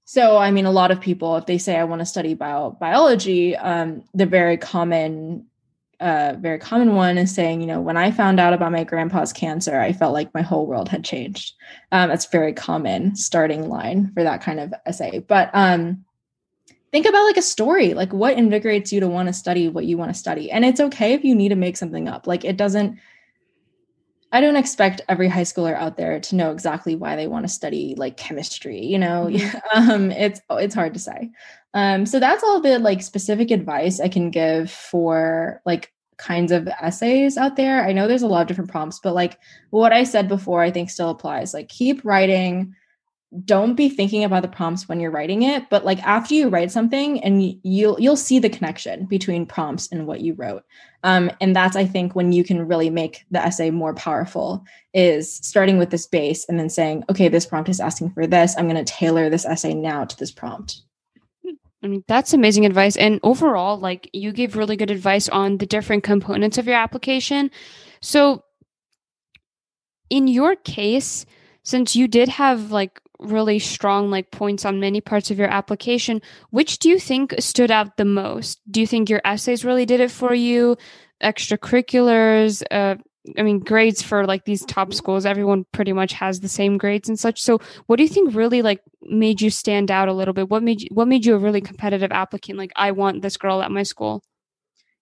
so 0.05 0.39
I 0.39 0.51
mean, 0.51 0.67
a 0.67 0.73
lot 0.73 0.91
of 0.91 1.01
people, 1.01 1.37
if 1.37 1.47
they 1.47 1.59
say 1.59 1.77
I 1.77 1.85
want 1.85 2.01
to 2.01 2.07
study 2.07 2.35
bio 2.35 2.71
biology, 2.81 3.57
um, 3.57 4.03
the 4.13 4.27
very 4.27 4.57
common 4.57 5.47
a 6.01 6.35
very 6.39 6.59
common 6.59 6.95
one 6.95 7.19
is 7.19 7.33
saying, 7.35 7.61
you 7.61 7.67
know, 7.67 7.81
when 7.81 7.97
I 7.97 8.11
found 8.11 8.41
out 8.41 8.55
about 8.55 8.73
my 8.73 8.85
grandpa's 8.85 9.33
cancer, 9.33 9.79
I 9.79 9.93
felt 9.93 10.15
like 10.15 10.33
my 10.33 10.41
whole 10.41 10.67
world 10.67 10.89
had 10.89 11.05
changed. 11.05 11.55
Um, 11.93 12.09
that's 12.09 12.27
very 12.27 12.55
common 12.55 13.15
starting 13.15 13.69
line 13.69 14.11
for 14.15 14.23
that 14.23 14.41
kind 14.41 14.61
of 14.61 14.73
essay. 14.87 15.19
But 15.19 15.51
um, 15.53 16.05
think 16.91 17.07
about 17.07 17.25
like 17.25 17.37
a 17.37 17.43
story, 17.43 17.93
like 17.93 18.13
what 18.15 18.39
invigorates 18.39 18.93
you 18.93 19.01
to 19.01 19.09
want 19.09 19.29
to 19.29 19.35
study 19.35 19.69
what 19.69 19.85
you 19.85 19.99
want 19.99 20.11
to 20.11 20.19
study. 20.19 20.51
And 20.51 20.65
it's 20.65 20.81
okay 20.81 21.13
if 21.13 21.23
you 21.23 21.35
need 21.35 21.51
to 21.51 21.57
make 21.57 21.77
something 21.77 22.09
up. 22.09 22.27
Like 22.27 22.45
it 22.47 22.57
doesn't, 22.57 22.99
I 24.33 24.41
don't 24.41 24.57
expect 24.57 25.01
every 25.09 25.29
high 25.29 25.43
schooler 25.43 25.75
out 25.75 25.97
there 25.97 26.21
to 26.21 26.37
know 26.37 26.53
exactly 26.53 26.95
why 26.95 27.17
they 27.17 27.27
want 27.27 27.45
to 27.45 27.49
study 27.49 27.95
like 27.97 28.17
chemistry, 28.17 28.85
you 28.85 28.99
know, 28.99 29.29
mm-hmm. 29.29 29.59
um, 29.91 30.11
it's, 30.13 30.41
it's 30.51 30.75
hard 30.75 30.95
to 30.95 31.01
say. 31.01 31.31
Um, 31.75 32.07
so 32.07 32.21
that's 32.21 32.45
all 32.45 32.61
the 32.61 32.79
like 32.79 33.03
specific 33.03 33.51
advice 33.51 34.01
I 34.01 34.09
can 34.09 34.31
give 34.31 34.71
for 34.71 35.61
like 35.67 35.93
kinds 36.17 36.53
of 36.53 36.69
essays 36.81 37.37
out 37.37 37.57
there. 37.57 37.85
I 37.85 37.93
know 37.93 38.07
there's 38.07 38.23
a 38.23 38.29
lot 38.29 38.43
of 38.43 38.49
different 38.49 38.71
prompts, 38.71 39.01
but 39.01 39.15
like 39.15 39.39
what 39.71 39.93
I 39.93 40.05
said 40.05 40.29
before, 40.29 40.63
I 40.63 40.71
think 40.71 40.91
still 40.91 41.11
applies. 41.11 41.55
Like 41.55 41.69
keep 41.69 42.05
writing. 42.05 42.75
Don't 43.45 43.75
be 43.75 43.89
thinking 43.89 44.25
about 44.25 44.43
the 44.43 44.49
prompts 44.49 44.89
when 44.89 44.99
you're 44.99 45.13
writing 45.13 45.43
it, 45.43 45.71
but 45.71 45.85
like 45.85 46.03
after 46.03 46.35
you 46.35 46.49
write 46.49 46.73
something 46.73 47.23
and 47.23 47.57
you'll 47.63 48.01
you'll 48.01 48.17
see 48.17 48.41
the 48.41 48.49
connection 48.49 49.07
between 49.07 49.47
prompts 49.47 49.89
and 49.93 50.07
what 50.07 50.21
you 50.21 50.35
wrote. 50.35 50.65
Um, 51.05 51.31
and 51.41 51.55
that's 51.55 51.77
I 51.77 51.85
think 51.85 52.17
when 52.17 52.33
you 52.33 52.43
can 52.43 52.67
really 52.67 52.91
make 52.91 53.25
the 53.31 53.39
essay 53.39 53.71
more 53.71 53.95
powerful 53.95 54.65
is 54.95 55.33
starting 55.33 55.79
with 55.79 55.91
this 55.91 56.07
base 56.07 56.45
and 56.49 56.59
then 56.59 56.69
saying, 56.69 57.05
okay, 57.09 57.29
this 57.29 57.47
prompt 57.47 57.71
is 57.71 57.79
asking 57.79 58.11
for 58.11 58.27
this. 58.27 58.57
I'm 58.59 58.69
going 58.69 58.85
to 58.85 58.93
tailor 58.93 59.31
this 59.31 59.47
essay 59.47 59.75
now 59.75 60.05
to 60.05 60.17
this 60.17 60.33
prompt. 60.33 60.83
I 61.83 61.87
mean, 61.87 62.05
that's 62.09 62.35
amazing 62.35 62.67
advice. 62.67 62.97
And 62.97 63.21
overall, 63.23 63.79
like 63.79 64.11
you 64.13 64.33
gave 64.33 64.57
really 64.57 64.77
good 64.77 64.91
advice 64.91 65.29
on 65.29 65.59
the 65.59 65.67
different 65.67 66.03
components 66.03 66.59
of 66.59 66.67
your 66.67 66.77
application. 66.77 67.51
So, 68.03 68.45
in 70.11 70.27
your 70.27 70.57
case, 70.57 71.25
since 71.63 71.95
you 71.95 72.09
did 72.09 72.29
have 72.29 72.71
like 72.71 73.01
really 73.21 73.59
strong 73.59 74.11
like 74.11 74.31
points 74.31 74.65
on 74.65 74.81
many 74.81 75.01
parts 75.01 75.31
of 75.31 75.39
your 75.39 75.49
application, 75.49 76.21
which 76.51 76.79
do 76.79 76.89
you 76.89 76.99
think 76.99 77.35
stood 77.39 77.71
out 77.71 77.97
the 77.97 78.05
most? 78.05 78.61
Do 78.71 78.81
you 78.81 78.87
think 78.87 79.09
your 79.09 79.21
essays 79.25 79.65
really 79.65 79.87
did 79.87 80.01
it 80.01 80.11
for 80.11 80.35
you? 80.35 80.77
Extracurriculars, 81.23 82.63
uh, 82.71 82.97
I 83.37 83.43
mean, 83.43 83.59
grades 83.59 84.03
for 84.03 84.27
like 84.27 84.45
these 84.45 84.65
top 84.65 84.95
schools, 84.95 85.27
everyone 85.27 85.67
pretty 85.73 85.93
much 85.93 86.15
has 86.15 86.41
the 86.41 86.49
same 86.49 86.79
grades 86.79 87.09
and 87.09 87.19
such. 87.19 87.41
So, 87.41 87.61
what 87.87 87.97
do 87.97 88.03
you 88.03 88.09
think 88.09 88.35
really 88.35 88.63
like 88.63 88.81
made 89.03 89.41
you 89.41 89.51
stand 89.51 89.91
out 89.91 90.09
a 90.09 90.15
little 90.15 90.35
bit? 90.35 90.49
What 90.49 90.63
made 90.63 90.83
you, 90.83 90.89
what 90.93 91.09
made 91.09 91.27
you 91.27 91.35
a 91.35 91.39
really 91.39 91.61
competitive 91.61 92.13
applicant? 92.13 92.59
Like, 92.59 92.73
I 92.77 92.93
want 92.93 93.23
this 93.23 93.37
girl 93.37 93.63
at 93.63 93.71
my 93.71 93.83
school. 93.83 94.23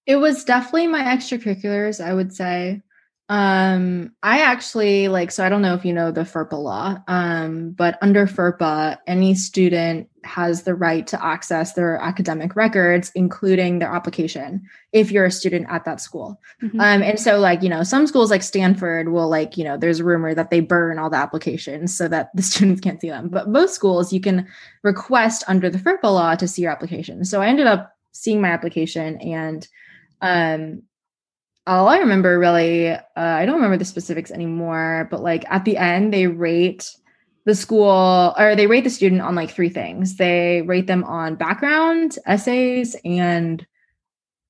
It 0.07 0.17
was 0.17 0.45
definitely 0.45 0.89
my 0.89 1.03
extracurriculars, 1.03 2.05
I 2.05 2.15
would 2.15 2.33
say. 2.33 2.83
Um, 3.31 4.13
I 4.23 4.41
actually 4.41 5.09
like, 5.09 5.31
so 5.31 5.45
I 5.45 5.51
don't 5.51 5.61
know 5.61 5.75
if 5.75 5.85
you 5.85 5.93
know 5.93 6.11
the 6.11 6.23
FERPA 6.23 6.53
law, 6.53 6.97
um, 7.09 7.73
but 7.73 7.99
under 8.01 8.27
FERPA, 8.27 8.97
any 9.07 9.35
student 9.35 10.09
has 10.25 10.63
the 10.63 10.75
right 10.75 11.07
to 11.09 11.23
access 11.23 11.75
their 11.75 11.99
academic 11.99 12.57
records, 12.57 13.13
including 13.15 13.79
their 13.79 13.91
application, 13.91 14.63
if 14.93 15.11
you're 15.11 15.27
a 15.27 15.31
student 15.31 15.67
at 15.69 15.85
that 15.85 16.01
school. 16.01 16.41
Mm-hmm. 16.63 16.81
Um, 16.81 17.03
and 17.03 17.21
so, 17.21 17.39
like, 17.39 17.63
you 17.63 17.69
know, 17.69 17.83
some 17.83 18.07
schools 18.07 18.31
like 18.31 18.43
Stanford 18.43 19.11
will, 19.11 19.29
like, 19.29 19.59
you 19.59 19.65
know, 19.65 19.77
there's 19.77 20.01
a 20.01 20.05
rumor 20.05 20.35
that 20.35 20.49
they 20.49 20.61
burn 20.61 20.99
all 20.99 21.11
the 21.11 21.17
applications 21.19 21.95
so 21.95 22.09
that 22.09 22.31
the 22.35 22.43
students 22.51 22.81
can't 22.81 23.01
see 23.01 23.11
them. 23.11 23.29
But 23.29 23.49
most 23.49 23.75
schools, 23.75 24.11
you 24.11 24.23
can 24.23 24.49
request 24.83 25.45
under 25.49 25.69
the 25.69 25.79
FERPA 25.79 26.05
law 26.05 26.35
to 26.35 26.49
see 26.49 26.63
your 26.63 26.73
application. 26.73 27.27
So 27.27 27.43
I 27.43 27.49
ended 27.49 27.67
up 27.67 27.93
seeing 28.13 28.41
my 28.41 28.49
application 28.49 29.21
and 29.21 29.69
um 30.21 30.83
all 31.69 31.89
I 31.89 31.99
remember 31.99 32.39
really, 32.39 32.91
uh, 32.91 33.01
I 33.17 33.45
don't 33.45 33.57
remember 33.57 33.77
the 33.77 33.85
specifics 33.85 34.31
anymore, 34.31 35.07
but 35.11 35.23
like 35.23 35.45
at 35.51 35.65
the 35.65 35.77
end, 35.77 36.13
they 36.13 36.27
rate 36.27 36.91
the 37.45 37.55
school 37.55 38.35
or 38.39 38.57
they 38.57 38.67
rate 38.67 38.85
the 38.85 38.91
student 38.91 39.21
on 39.21 39.35
like 39.35 39.51
three 39.51 39.69
things. 39.69 40.17
They 40.17 40.63
rate 40.63 40.87
them 40.87 41.05
on 41.05 41.35
background, 41.35 42.17
essays, 42.27 42.97
and 43.05 43.67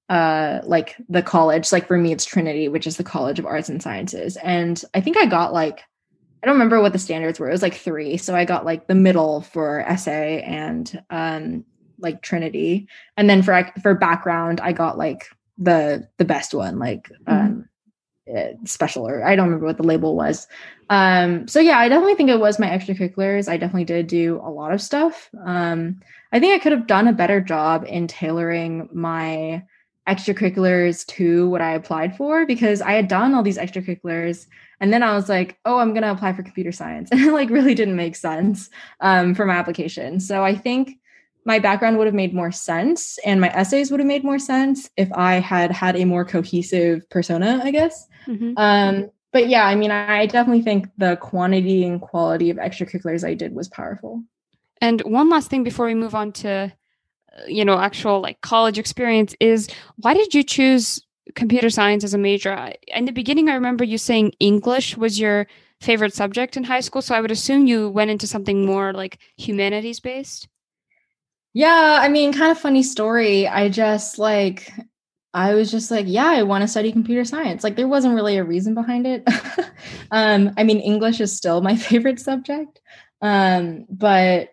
uh 0.09 0.61
like 0.65 0.97
the 1.09 1.23
college. 1.23 1.71
Like 1.73 1.87
for 1.87 1.99
me, 1.99 2.13
it's 2.13 2.25
Trinity, 2.25 2.69
which 2.69 2.87
is 2.87 2.97
the 2.97 3.05
College 3.05 3.39
of 3.39 3.47
Arts 3.47 3.69
and 3.69 3.83
Sciences. 3.83 4.37
And 4.37 4.83
I 4.95 5.01
think 5.01 5.17
I 5.17 5.27
got 5.27 5.53
like 5.53 5.83
I 6.43 6.47
don't 6.47 6.55
remember 6.55 6.81
what 6.81 6.93
the 6.93 6.99
standards 6.99 7.41
were. 7.41 7.49
It 7.49 7.53
was 7.53 7.63
like 7.63 7.75
three. 7.75 8.17
So 8.17 8.35
I 8.35 8.45
got 8.45 8.65
like 8.65 8.87
the 8.87 8.95
middle 8.95 9.43
for 9.43 9.81
essay 9.81 10.43
and 10.43 11.03
um 11.11 11.65
like 11.99 12.23
Trinity. 12.23 12.89
And 13.17 13.29
then 13.29 13.43
for 13.43 13.71
for 13.83 13.95
background, 13.95 14.61
I 14.61 14.73
got 14.73 14.97
like 14.97 15.29
the 15.59 16.09
the 16.17 16.25
best 16.25 16.55
one, 16.55 16.79
like 16.79 17.09
mm-hmm. 17.09 17.33
um, 17.33 17.69
eh, 18.29 18.53
special 18.65 19.07
or 19.07 19.25
I 19.25 19.37
don't 19.37 19.47
remember 19.47 19.67
what 19.67 19.77
the 19.77 19.83
label 19.83 20.15
was. 20.17 20.47
Um, 20.91 21.47
so 21.49 21.61
yeah, 21.61 21.79
I 21.79 21.89
definitely 21.89 22.15
think 22.15 22.31
it 22.31 22.41
was 22.41 22.59
my 22.59 22.69
extracurriculars. 22.69 23.49
I 23.49 23.57
definitely 23.57 23.85
did 23.85 24.07
do 24.07 24.41
a 24.43 24.51
lot 24.51 24.73
of 24.73 24.81
stuff. 24.81 25.29
Um, 25.45 26.01
I 26.33 26.41
think 26.41 26.55
I 26.55 26.63
could 26.63 26.73
have 26.73 26.87
done 26.87 27.09
a 27.09 27.13
better 27.13 27.41
job 27.41 27.85
in 27.87 28.07
tailoring 28.07 28.89
my 28.93 29.63
extracurriculars 30.09 31.05
to 31.07 31.51
what 31.51 31.61
I 31.61 31.75
applied 31.75 32.17
for 32.17 32.47
because 32.47 32.81
I 32.81 32.93
had 32.93 33.09
done 33.09 33.35
all 33.35 33.43
these 33.43 33.59
extracurriculars 33.59 34.47
and 34.81 34.93
then 34.93 35.03
I 35.03 35.15
was 35.15 35.29
like, 35.29 35.59
oh, 35.65 35.79
I'm 35.79 35.93
gonna 35.93 36.13
apply 36.13 36.33
for 36.33 36.43
computer 36.43 36.73
science. 36.73 37.11
And 37.13 37.21
it 37.21 37.33
like 37.33 37.51
really 37.51 37.75
didn't 37.75 37.97
make 37.97 38.17
sense 38.17 38.71
um, 39.01 39.35
for 39.35 39.45
my 39.45 39.55
application. 39.55 40.21
So 40.21 40.45
I 40.45 40.55
think 40.55 40.99
my 41.49 41.59
background 41.59 41.97
would 41.97 42.07
have 42.07 42.15
made 42.15 42.35
more 42.35 42.53
sense 42.53 43.19
and 43.25 43.41
my 43.41 43.49
essays 43.49 43.91
would 43.91 44.01
have 44.01 44.07
made 44.07 44.23
more 44.23 44.39
sense 44.39 44.91
if 44.99 45.11
I 45.15 45.37
had 45.37 45.71
had 45.73 45.97
a 45.97 46.05
more 46.05 46.23
cohesive 46.23 47.09
persona, 47.09 47.59
I 47.65 47.71
guess. 47.71 48.07
Mm-hmm. 48.27 48.53
Um, 48.59 49.11
but 49.33 49.49
yeah, 49.49 49.65
I 49.65 49.75
mean, 49.75 49.91
I 49.91 50.27
definitely 50.27 50.61
think 50.61 50.89
the 50.99 51.17
quantity 51.17 51.85
and 51.85 52.03
quality 52.03 52.51
of 52.51 52.59
extracurriculars 52.59 53.27
I 53.27 53.33
did 53.33 53.55
was 53.55 53.67
powerful. 53.67 54.23
And 54.83 55.01
one 55.01 55.31
last 55.31 55.49
thing 55.49 55.65
before 55.65 55.87
we 55.87 55.95
move 55.95 56.15
on 56.15 56.33
to, 56.33 56.51
uh, 56.51 57.47
you 57.47 57.65
know, 57.65 57.79
actual 57.79 58.21
like 58.21 58.43
college 58.43 58.79
experience 58.79 59.35
is 59.41 59.71
why 59.97 60.13
did 60.13 60.35
you 60.35 60.43
choose 60.43 61.01
computer 61.35 61.71
science 61.71 62.05
as 62.05 62.13
a 62.13 62.19
major? 62.19 62.73
In 62.89 63.07
the 63.07 63.13
beginning, 63.13 63.49
I 63.49 63.55
remember 63.55 63.85
you 63.85 63.97
saying 63.97 64.33
English 64.39 64.99
was 64.99 65.19
your 65.19 65.47
favorite 65.81 66.13
subject 66.13 66.59
in 66.59 66.65
high 66.65 66.81
school. 66.81 67.01
So 67.01 67.15
I 67.15 67.23
would 67.23 67.31
assume 67.31 67.67
you 67.67 67.89
went 67.89 68.11
into 68.11 68.27
something 68.27 68.67
more 68.67 68.93
like 68.93 69.19
humanities 69.39 69.99
based. 69.99 70.47
Yeah, 71.55 71.99
I 72.01 72.09
mean, 72.09 72.33
kind 72.33 72.51
of 72.51 72.59
funny 72.59 72.83
story. 72.83 73.49
I 73.49 73.69
just 73.69 74.19
like 74.19 74.71
I 75.35 75.55
was 75.55 75.71
just 75.71 75.91
like, 75.91 76.07
yeah, 76.09 76.27
I 76.27 76.43
want 76.43 76.63
to 76.63 76.69
study 76.69 76.91
computer 76.93 77.25
science. 77.25 77.63
Like 77.63 77.77
there 77.77 77.89
wasn't 77.89 78.15
really 78.15 78.39
a 78.39 78.45
reason 78.45 78.75
behind 78.75 79.07
it. 79.07 79.29
um, 80.11 80.53
I 80.57 80.65
mean, 80.65 80.81
English 80.81 81.21
is 81.21 81.37
still 81.37 81.61
my 81.61 81.77
favorite 81.89 82.21
subject. 82.21 82.81
Um, 83.21 83.87
but 83.91 84.51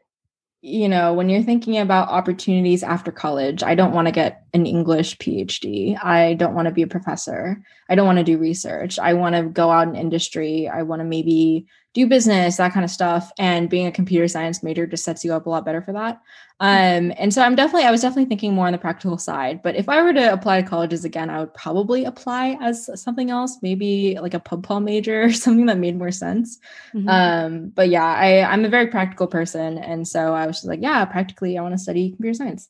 you 0.61 0.89
know, 0.89 1.13
when 1.13 1.29
you're 1.29 1.43
thinking 1.43 1.77
about 1.77 2.09
opportunities 2.09 2.81
after 2.81 3.11
college, 3.11 3.61
I 3.61 3.75
don't 3.75 3.93
want 3.93 4.07
to 4.07 4.11
get 4.11 4.45
an 4.51 4.65
English 4.65 5.15
PhD. 5.19 5.95
I 6.03 6.33
don't 6.33 6.55
want 6.55 6.67
to 6.67 6.73
be 6.73 6.81
a 6.81 6.87
professor. 6.87 7.61
I 7.87 7.93
don't 7.93 8.07
want 8.07 8.17
to 8.17 8.23
do 8.23 8.39
research. 8.39 8.97
I 8.97 9.13
want 9.13 9.35
to 9.35 9.43
go 9.43 9.69
out 9.69 9.87
in 9.87 9.95
industry. 9.95 10.67
I 10.67 10.81
want 10.81 11.01
to 11.01 11.03
maybe 11.03 11.67
do 11.93 12.07
business, 12.07 12.57
that 12.57 12.73
kind 12.73 12.83
of 12.83 12.89
stuff. 12.89 13.31
And 13.37 13.69
being 13.69 13.85
a 13.85 13.91
computer 13.91 14.27
science 14.27 14.63
major 14.63 14.87
just 14.87 15.05
sets 15.05 15.23
you 15.23 15.33
up 15.33 15.45
a 15.45 15.49
lot 15.51 15.65
better 15.65 15.83
for 15.83 15.93
that. 15.93 16.19
Um, 16.61 17.11
and 17.17 17.33
so 17.33 17.41
I'm 17.41 17.55
definitely, 17.55 17.83
I 17.85 17.91
was 17.91 18.01
definitely 18.01 18.25
thinking 18.25 18.53
more 18.53 18.65
on 18.65 18.71
the 18.71 18.77
practical 18.77 19.17
side. 19.17 19.61
But 19.61 19.75
if 19.75 19.89
I 19.89 20.01
were 20.01 20.13
to 20.13 20.31
apply 20.31 20.61
to 20.61 20.67
colleges 20.67 21.03
again, 21.03 21.29
I 21.29 21.39
would 21.39 21.53
probably 21.53 22.05
apply 22.05 22.57
as 22.61 22.89
something 23.01 23.29
else, 23.29 23.57
maybe 23.61 24.17
like 24.21 24.33
a 24.33 24.39
pub 24.39 24.63
pol 24.63 24.79
major 24.79 25.23
or 25.23 25.33
something 25.33 25.65
that 25.65 25.77
made 25.77 25.97
more 25.97 26.11
sense. 26.11 26.57
Mm-hmm. 26.93 27.09
Um, 27.09 27.69
but 27.69 27.89
yeah, 27.89 28.05
I, 28.05 28.41
I'm 28.43 28.63
a 28.63 28.69
very 28.69 28.87
practical 28.87 29.27
person. 29.27 29.77
And 29.77 30.07
so 30.07 30.33
I 30.33 30.47
was 30.47 30.57
just 30.57 30.67
like, 30.67 30.81
yeah, 30.81 31.03
practically, 31.05 31.57
I 31.57 31.61
want 31.61 31.73
to 31.73 31.79
study 31.79 32.11
computer 32.11 32.35
science. 32.35 32.69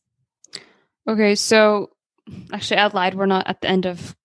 Okay. 1.08 1.36
So 1.36 1.92
actually, 2.52 2.78
I 2.78 2.88
lied. 2.88 3.14
We're 3.14 3.28
not 3.28 3.48
at 3.48 3.62
the 3.62 3.68
end 3.68 3.86
of 3.86 4.16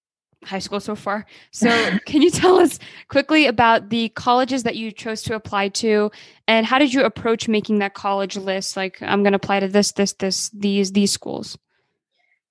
high 0.45 0.59
school 0.59 0.81
so 0.81 0.95
far. 0.95 1.27
So, 1.51 1.69
can 2.07 2.23
you 2.23 2.31
tell 2.31 2.59
us 2.59 2.79
quickly 3.09 3.47
about 3.47 3.91
the 3.91 4.09
colleges 4.11 4.63
that 4.63 4.77
you 4.77 4.93
chose 4.93 5.23
to 5.23 5.35
apply 5.35 5.69
to 5.69 6.11
and 6.49 6.67
how 6.67 6.79
did 6.79 6.93
you 6.93 7.05
approach 7.05 7.49
making 7.49 7.79
that 7.79 7.95
college 7.95 8.37
list? 8.37 8.77
Like, 8.77 9.01
I'm 9.03 9.23
going 9.23 9.33
to 9.33 9.37
apply 9.37 9.61
to 9.61 9.69
this, 9.69 9.93
this, 9.93 10.13
this, 10.15 10.51
these, 10.51 10.93
these 10.93 11.13
schools. 11.13 11.59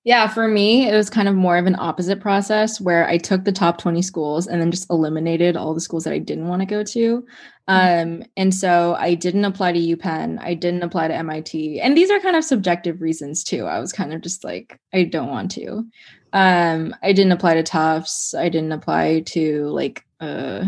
Yeah, 0.02 0.28
for 0.28 0.48
me, 0.48 0.88
it 0.88 0.94
was 0.94 1.10
kind 1.10 1.28
of 1.28 1.34
more 1.34 1.58
of 1.58 1.66
an 1.66 1.76
opposite 1.78 2.20
process 2.20 2.80
where 2.80 3.06
I 3.06 3.18
took 3.18 3.44
the 3.44 3.52
top 3.52 3.76
20 3.76 4.00
schools 4.00 4.46
and 4.46 4.60
then 4.60 4.70
just 4.70 4.88
eliminated 4.88 5.56
all 5.56 5.74
the 5.74 5.80
schools 5.80 6.04
that 6.04 6.14
I 6.14 6.18
didn't 6.18 6.48
want 6.48 6.62
to 6.62 6.66
go 6.66 6.82
to. 6.82 7.26
Mm-hmm. 7.68 8.22
Um, 8.22 8.24
and 8.34 8.54
so 8.54 8.96
I 8.98 9.14
didn't 9.14 9.44
apply 9.44 9.72
to 9.72 9.78
UPenn, 9.78 10.38
I 10.40 10.54
didn't 10.54 10.82
apply 10.82 11.08
to 11.08 11.14
MIT. 11.14 11.80
And 11.80 11.94
these 11.94 12.10
are 12.10 12.18
kind 12.18 12.34
of 12.34 12.44
subjective 12.44 13.02
reasons 13.02 13.44
too. 13.44 13.66
I 13.66 13.78
was 13.78 13.92
kind 13.92 14.14
of 14.14 14.22
just 14.22 14.42
like, 14.42 14.80
I 14.94 15.04
don't 15.04 15.28
want 15.28 15.50
to. 15.52 15.84
Um, 16.32 16.94
I 17.02 17.12
didn't 17.12 17.32
apply 17.32 17.54
to 17.54 17.62
Tufts, 17.62 18.34
I 18.34 18.48
didn't 18.48 18.72
apply 18.72 19.20
to 19.26 19.66
like, 19.68 20.04
uh, 20.20 20.64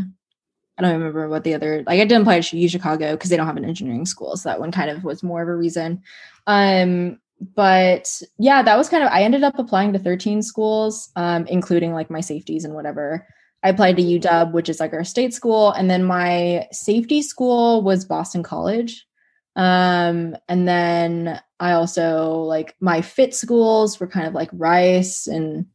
I 0.78 0.82
don't 0.82 0.92
remember 0.92 1.28
what 1.28 1.44
the 1.44 1.54
other 1.54 1.84
like 1.86 2.00
I 2.00 2.04
didn't 2.04 2.22
apply 2.22 2.40
to 2.40 2.58
U 2.58 2.68
Chicago 2.68 3.12
because 3.12 3.30
they 3.30 3.36
don't 3.36 3.46
have 3.46 3.56
an 3.56 3.64
engineering 3.64 4.06
school. 4.06 4.36
So 4.36 4.48
that 4.48 4.58
one 4.58 4.72
kind 4.72 4.90
of 4.90 5.04
was 5.04 5.22
more 5.22 5.42
of 5.42 5.48
a 5.48 5.54
reason. 5.54 6.02
Um, 6.46 7.20
but 7.54 8.20
yeah, 8.38 8.62
that 8.62 8.76
was 8.76 8.88
kind 8.88 9.02
of 9.02 9.10
I 9.10 9.22
ended 9.22 9.44
up 9.44 9.58
applying 9.58 9.92
to 9.92 9.98
13 9.98 10.42
schools, 10.42 11.10
um, 11.16 11.46
including 11.46 11.92
like 11.92 12.10
my 12.10 12.20
safeties 12.20 12.64
and 12.64 12.74
whatever. 12.74 13.26
I 13.62 13.68
applied 13.68 13.96
to 13.96 14.02
UW, 14.02 14.52
which 14.52 14.68
is 14.68 14.80
like 14.80 14.92
our 14.92 15.04
state 15.04 15.34
school, 15.34 15.70
and 15.72 15.88
then 15.88 16.04
my 16.04 16.66
safety 16.72 17.22
school 17.22 17.82
was 17.82 18.04
Boston 18.04 18.42
College. 18.42 19.06
Um, 19.54 20.36
and 20.48 20.66
then 20.66 21.40
I 21.62 21.72
also 21.72 22.40
like 22.40 22.74
my 22.80 23.02
fit 23.02 23.34
schools 23.34 24.00
were 24.00 24.08
kind 24.08 24.26
of 24.26 24.34
like 24.34 24.50
Rice 24.52 25.28
and 25.28 25.66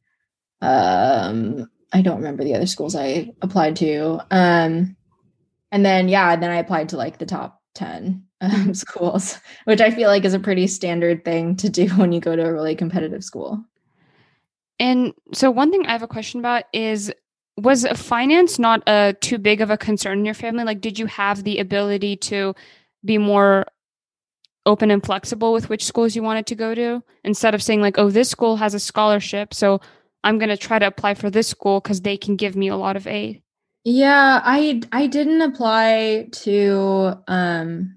um 0.62 1.70
I 1.94 2.02
don't 2.02 2.18
remember 2.18 2.44
the 2.44 2.56
other 2.56 2.66
schools 2.66 2.94
I 2.94 3.34
applied 3.42 3.78
to. 3.78 4.20
Um 4.30 4.98
and 5.72 5.86
then 5.86 6.10
yeah, 6.10 6.36
then 6.36 6.52
I 6.52 6.58
applied 6.58 6.90
to 6.90 6.98
like 6.98 7.20
the 7.20 7.26
top 7.26 7.62
10 7.76 8.24
um, 8.42 8.74
schools, 8.74 9.40
which 9.64 9.80
I 9.80 9.92
feel 9.92 10.10
like 10.10 10.26
is 10.26 10.34
a 10.34 10.40
pretty 10.40 10.68
standard 10.68 11.24
thing 11.24 11.56
to 11.58 11.70
do 11.70 11.88
when 11.90 12.12
you 12.12 12.20
go 12.20 12.36
to 12.36 12.46
a 12.46 12.54
really 12.54 12.76
competitive 12.76 13.24
school. 13.24 13.64
And 14.80 15.14
so, 15.34 15.50
one 15.50 15.72
thing 15.72 15.86
I 15.88 15.92
have 15.92 16.04
a 16.04 16.08
question 16.08 16.40
about 16.40 16.66
is 16.74 17.14
was 17.56 17.88
finance 17.96 18.60
not 18.60 18.84
a 18.88 18.92
uh, 18.92 19.14
too 19.22 19.38
big 19.38 19.62
of 19.62 19.72
a 19.72 19.78
concern 19.78 20.20
in 20.20 20.26
your 20.26 20.36
family? 20.36 20.64
Like, 20.64 20.82
did 20.82 21.00
you 21.00 21.08
have 21.08 21.44
the 21.44 21.60
ability 21.60 22.18
to 22.18 22.54
be 23.04 23.18
more 23.18 23.66
open 24.68 24.92
and 24.92 25.04
flexible 25.04 25.54
with 25.54 25.70
which 25.70 25.86
schools 25.86 26.16
you 26.16 26.22
wanted 26.22 26.46
to 26.48 26.56
go 26.56 26.76
to 26.76 27.02
instead 27.24 27.56
of 27.56 27.64
saying 27.64 27.82
like, 27.82 27.98
"Oh, 27.98 28.12
this 28.12 28.30
school 28.30 28.58
has 28.58 28.74
a 28.74 28.80
scholarship, 28.80 29.54
so 29.54 29.82
I'm 30.24 30.38
going 30.38 30.50
to 30.50 30.58
try 30.58 30.78
to 30.78 30.86
apply 30.86 31.16
for 31.16 31.30
this 31.30 31.48
school 31.48 31.80
because 31.80 32.02
they 32.02 32.18
can 32.18 32.36
give 32.36 32.56
me 32.56 32.68
a 32.68 32.76
lot 32.76 32.96
of 32.96 33.08
aid." 33.08 33.42
Yeah, 33.84 34.42
I 34.44 34.82
I 34.92 35.08
didn't 35.08 35.42
apply 35.42 36.28
to 36.44 37.24
um 37.28 37.96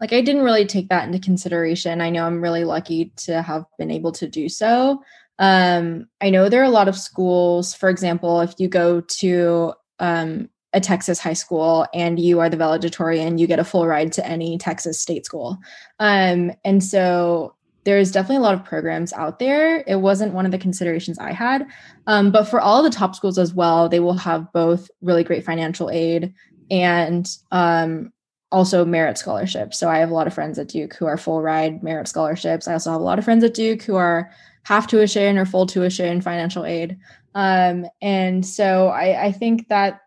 like 0.00 0.14
I 0.14 0.22
didn't 0.22 0.42
really 0.42 0.64
take 0.64 0.88
that 0.88 1.06
into 1.06 1.18
consideration. 1.18 2.00
I 2.00 2.10
know 2.10 2.24
I'm 2.24 2.40
really 2.40 2.64
lucky 2.64 3.12
to 3.18 3.42
have 3.42 3.66
been 3.78 3.90
able 3.90 4.12
to 4.12 4.26
do 4.26 4.48
so. 4.48 5.02
Um, 5.38 6.06
I 6.20 6.30
know 6.30 6.48
there 6.48 6.62
are 6.62 6.64
a 6.64 6.70
lot 6.70 6.88
of 6.88 6.96
schools, 6.96 7.74
for 7.74 7.88
example, 7.88 8.40
if 8.40 8.54
you 8.58 8.68
go 8.68 9.00
to 9.00 9.74
um, 9.98 10.48
a 10.72 10.80
Texas 10.80 11.18
high 11.18 11.32
school 11.32 11.86
and 11.92 12.18
you 12.18 12.40
are 12.40 12.48
the 12.48 12.56
valedictorian, 12.56 13.38
you 13.38 13.46
get 13.46 13.58
a 13.58 13.64
full 13.64 13.86
ride 13.86 14.12
to 14.12 14.26
any 14.26 14.56
Texas 14.58 15.00
state 15.00 15.26
school. 15.26 15.58
Um, 15.98 16.52
and 16.64 16.82
so 16.82 17.54
there's 17.84 18.12
definitely 18.12 18.36
a 18.36 18.40
lot 18.40 18.54
of 18.54 18.64
programs 18.64 19.12
out 19.12 19.38
there. 19.38 19.82
It 19.86 19.96
wasn't 19.96 20.34
one 20.34 20.44
of 20.44 20.52
the 20.52 20.58
considerations 20.58 21.18
I 21.18 21.32
had. 21.32 21.66
Um, 22.06 22.30
but 22.30 22.44
for 22.44 22.60
all 22.60 22.82
the 22.82 22.90
top 22.90 23.16
schools 23.16 23.38
as 23.38 23.54
well, 23.54 23.88
they 23.88 24.00
will 24.00 24.14
have 24.14 24.52
both 24.52 24.90
really 25.00 25.24
great 25.24 25.44
financial 25.44 25.90
aid 25.90 26.34
and 26.70 27.28
um, 27.50 28.12
also 28.52 28.84
merit 28.84 29.18
scholarships. 29.18 29.78
So 29.78 29.88
I 29.88 29.98
have 29.98 30.10
a 30.10 30.14
lot 30.14 30.26
of 30.26 30.34
friends 30.34 30.58
at 30.58 30.68
Duke 30.68 30.94
who 30.94 31.06
are 31.06 31.16
full 31.16 31.42
ride 31.42 31.82
merit 31.82 32.06
scholarships. 32.06 32.68
I 32.68 32.74
also 32.74 32.92
have 32.92 33.00
a 33.00 33.04
lot 33.04 33.18
of 33.18 33.24
friends 33.24 33.44
at 33.44 33.54
Duke 33.54 33.82
who 33.82 33.96
are 33.96 34.30
half 34.64 34.86
tuition 34.86 35.38
or 35.38 35.46
full 35.46 35.66
tuition 35.66 36.20
financial 36.20 36.66
aid. 36.66 36.98
Um, 37.34 37.86
and 38.02 38.44
so 38.44 38.88
I, 38.88 39.26
I 39.26 39.32
think 39.32 39.68
that 39.68 40.00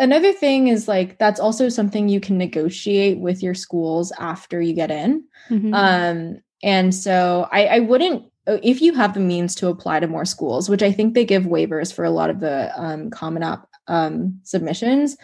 another 0.00 0.32
thing 0.32 0.68
is 0.68 0.88
like 0.88 1.18
that's 1.18 1.38
also 1.38 1.68
something 1.68 2.08
you 2.08 2.20
can 2.20 2.38
negotiate 2.38 3.18
with 3.20 3.42
your 3.42 3.54
schools 3.54 4.12
after 4.18 4.60
you 4.60 4.72
get 4.72 4.90
in. 4.90 5.24
Mm-hmm. 5.48 5.74
Um, 5.74 6.40
and 6.62 6.94
so 6.94 7.48
I, 7.52 7.66
I 7.66 7.78
wouldn't 7.80 8.24
if 8.46 8.80
you 8.80 8.94
have 8.94 9.14
the 9.14 9.20
means 9.20 9.54
to 9.56 9.68
apply 9.68 10.00
to 10.00 10.08
more 10.08 10.24
schools, 10.24 10.68
which 10.68 10.82
I 10.82 10.90
think 10.90 11.14
they 11.14 11.24
give 11.24 11.44
waivers 11.44 11.92
for 11.92 12.04
a 12.04 12.10
lot 12.10 12.30
of 12.30 12.40
the 12.40 12.72
um, 12.80 13.10
Common 13.10 13.42
App 13.44 13.68
um, 13.86 14.40
submissions, 14.42 15.16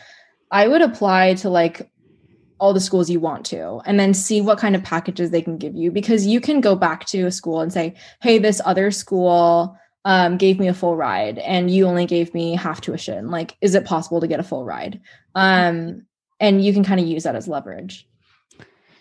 I 0.53 0.69
would 0.69 0.83
apply 0.83 1.35
to 1.35 1.49
like 1.49 1.91
all 2.59 2.73
the 2.73 2.81
schools 2.81 3.11
you 3.11 3.21
want 3.21 3.45
to 3.47 3.81
and 3.85 3.99
then 3.99 4.15
see 4.15 4.41
what 4.41 4.59
kind 4.59 4.77
of 4.77 4.83
packages 4.83 5.31
they 5.31 5.43
can 5.43 5.59
give 5.59 5.75
you 5.75 5.91
because 5.91 6.27
you 6.27 6.41
can 6.41 6.61
go 6.61 6.75
back 6.75 7.05
to 7.07 7.27
a 7.27 7.31
school 7.31 7.61
and 7.61 7.71
say 7.71 7.95
hey 8.23 8.39
this 8.39 8.63
other 8.65 8.91
school 8.91 9.77
um, 10.07 10.37
gave 10.37 10.61
me 10.61 10.69
a 10.69 10.75
full 10.75 10.97
ride 10.97 11.39
and 11.39 11.69
you 11.69 11.85
only 11.85 12.07
gave 12.07 12.33
me 12.33 12.55
half 12.55 12.81
tuition. 12.81 13.29
Like 13.29 13.57
is 13.61 13.75
it 13.75 13.85
possible 13.85 14.21
to 14.21 14.29
get 14.29 14.41
a 14.41 14.45
full 14.45 14.65
ride? 14.65 15.01
Um, 15.35 16.07
and 16.39 16.65
you 16.65 16.73
can 16.73 16.85
kind 16.85 17.01
of 17.01 17.07
use 17.07 17.25
that 17.25 17.35
as 17.35 17.49
leverage. 17.49 18.09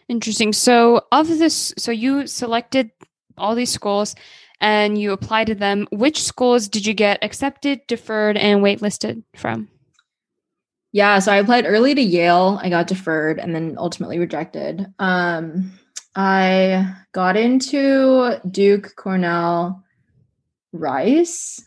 Interesting. 0.10 0.52
So 0.52 1.04
of 1.12 1.28
this 1.28 1.74
so 1.78 1.92
you 1.92 2.26
selected 2.26 2.90
all 3.38 3.54
these 3.54 3.72
schools 3.72 4.16
and 4.60 4.98
you 4.98 5.12
applied 5.12 5.48
to 5.48 5.56
them. 5.56 5.88
Which 5.92 6.24
schools 6.24 6.68
did 6.68 6.88
you 6.88 6.96
get 6.96 7.24
accepted 7.24 7.86
deferred 7.88 8.36
and 8.36 8.62
waitlisted 8.62 9.22
from? 9.36 9.70
Yeah, 10.92 11.20
so 11.20 11.32
I 11.32 11.38
applied 11.38 11.66
early 11.68 11.94
to 11.94 12.02
Yale. 12.02 12.60
I 12.64 12.70
got 12.70 12.88
deferred 12.88 13.38
and 13.38 13.54
then 13.54 13.76
ultimately 13.78 14.18
rejected. 14.18 14.88
Um, 14.98 15.74
I 16.16 16.96
got 17.12 17.36
into 17.36 18.40
Duke, 18.50 18.96
Cornell, 18.96 19.85
Rice, 20.80 21.64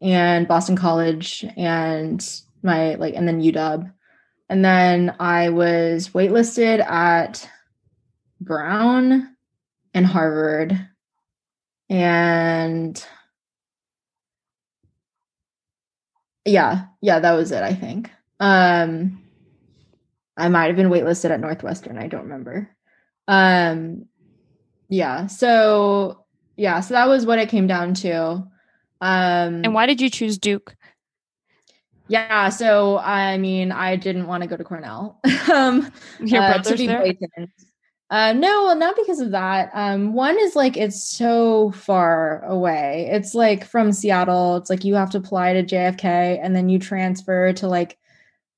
and 0.00 0.48
Boston 0.48 0.76
College, 0.76 1.44
and 1.56 2.24
my 2.62 2.94
like, 2.94 3.14
and 3.14 3.26
then 3.26 3.42
UW. 3.42 3.92
And 4.48 4.64
then 4.64 5.14
I 5.20 5.50
was 5.50 6.08
waitlisted 6.08 6.84
at 6.84 7.48
Brown 8.40 9.36
and 9.94 10.06
Harvard. 10.06 10.88
And 11.88 13.04
yeah, 16.44 16.86
yeah, 17.00 17.20
that 17.20 17.32
was 17.32 17.52
it, 17.52 17.62
I 17.62 17.74
think. 17.74 18.10
Um, 18.40 19.22
I 20.36 20.48
might 20.48 20.66
have 20.66 20.76
been 20.76 20.88
waitlisted 20.90 21.30
at 21.30 21.40
Northwestern. 21.40 21.98
I 21.98 22.06
don't 22.06 22.22
remember. 22.22 22.68
Um, 23.28 24.06
yeah. 24.88 25.26
So 25.26 26.24
yeah. 26.56 26.80
So 26.80 26.94
that 26.94 27.08
was 27.08 27.26
what 27.26 27.38
it 27.38 27.48
came 27.48 27.66
down 27.66 27.94
to. 27.94 28.49
Um, 29.00 29.62
and 29.64 29.74
why 29.74 29.86
did 29.86 30.00
you 30.00 30.10
choose 30.10 30.38
Duke? 30.38 30.76
Yeah. 32.08 32.48
So 32.48 32.98
I 32.98 33.38
mean, 33.38 33.72
I 33.72 33.96
didn't 33.96 34.26
want 34.26 34.42
to 34.42 34.48
go 34.48 34.56
to 34.56 34.64
Cornell. 34.64 35.20
um, 35.52 35.90
Your 36.20 36.42
uh, 36.42 36.54
brother's 36.54 36.78
there. 36.78 37.00
Blatant. 37.00 37.50
Uh, 38.10 38.32
no, 38.32 38.74
not 38.74 38.96
because 38.96 39.20
of 39.20 39.30
that. 39.30 39.70
Um, 39.72 40.14
one 40.14 40.36
is 40.40 40.56
like 40.56 40.76
it's 40.76 41.02
so 41.04 41.70
far 41.70 42.44
away. 42.44 43.08
It's 43.12 43.36
like 43.36 43.64
from 43.64 43.92
Seattle. 43.92 44.56
It's 44.56 44.68
like 44.68 44.84
you 44.84 44.96
have 44.96 45.10
to 45.10 45.18
apply 45.18 45.52
to 45.52 45.62
JFK 45.62 46.40
and 46.42 46.54
then 46.56 46.68
you 46.68 46.80
transfer 46.80 47.52
to 47.52 47.68
like 47.68 47.96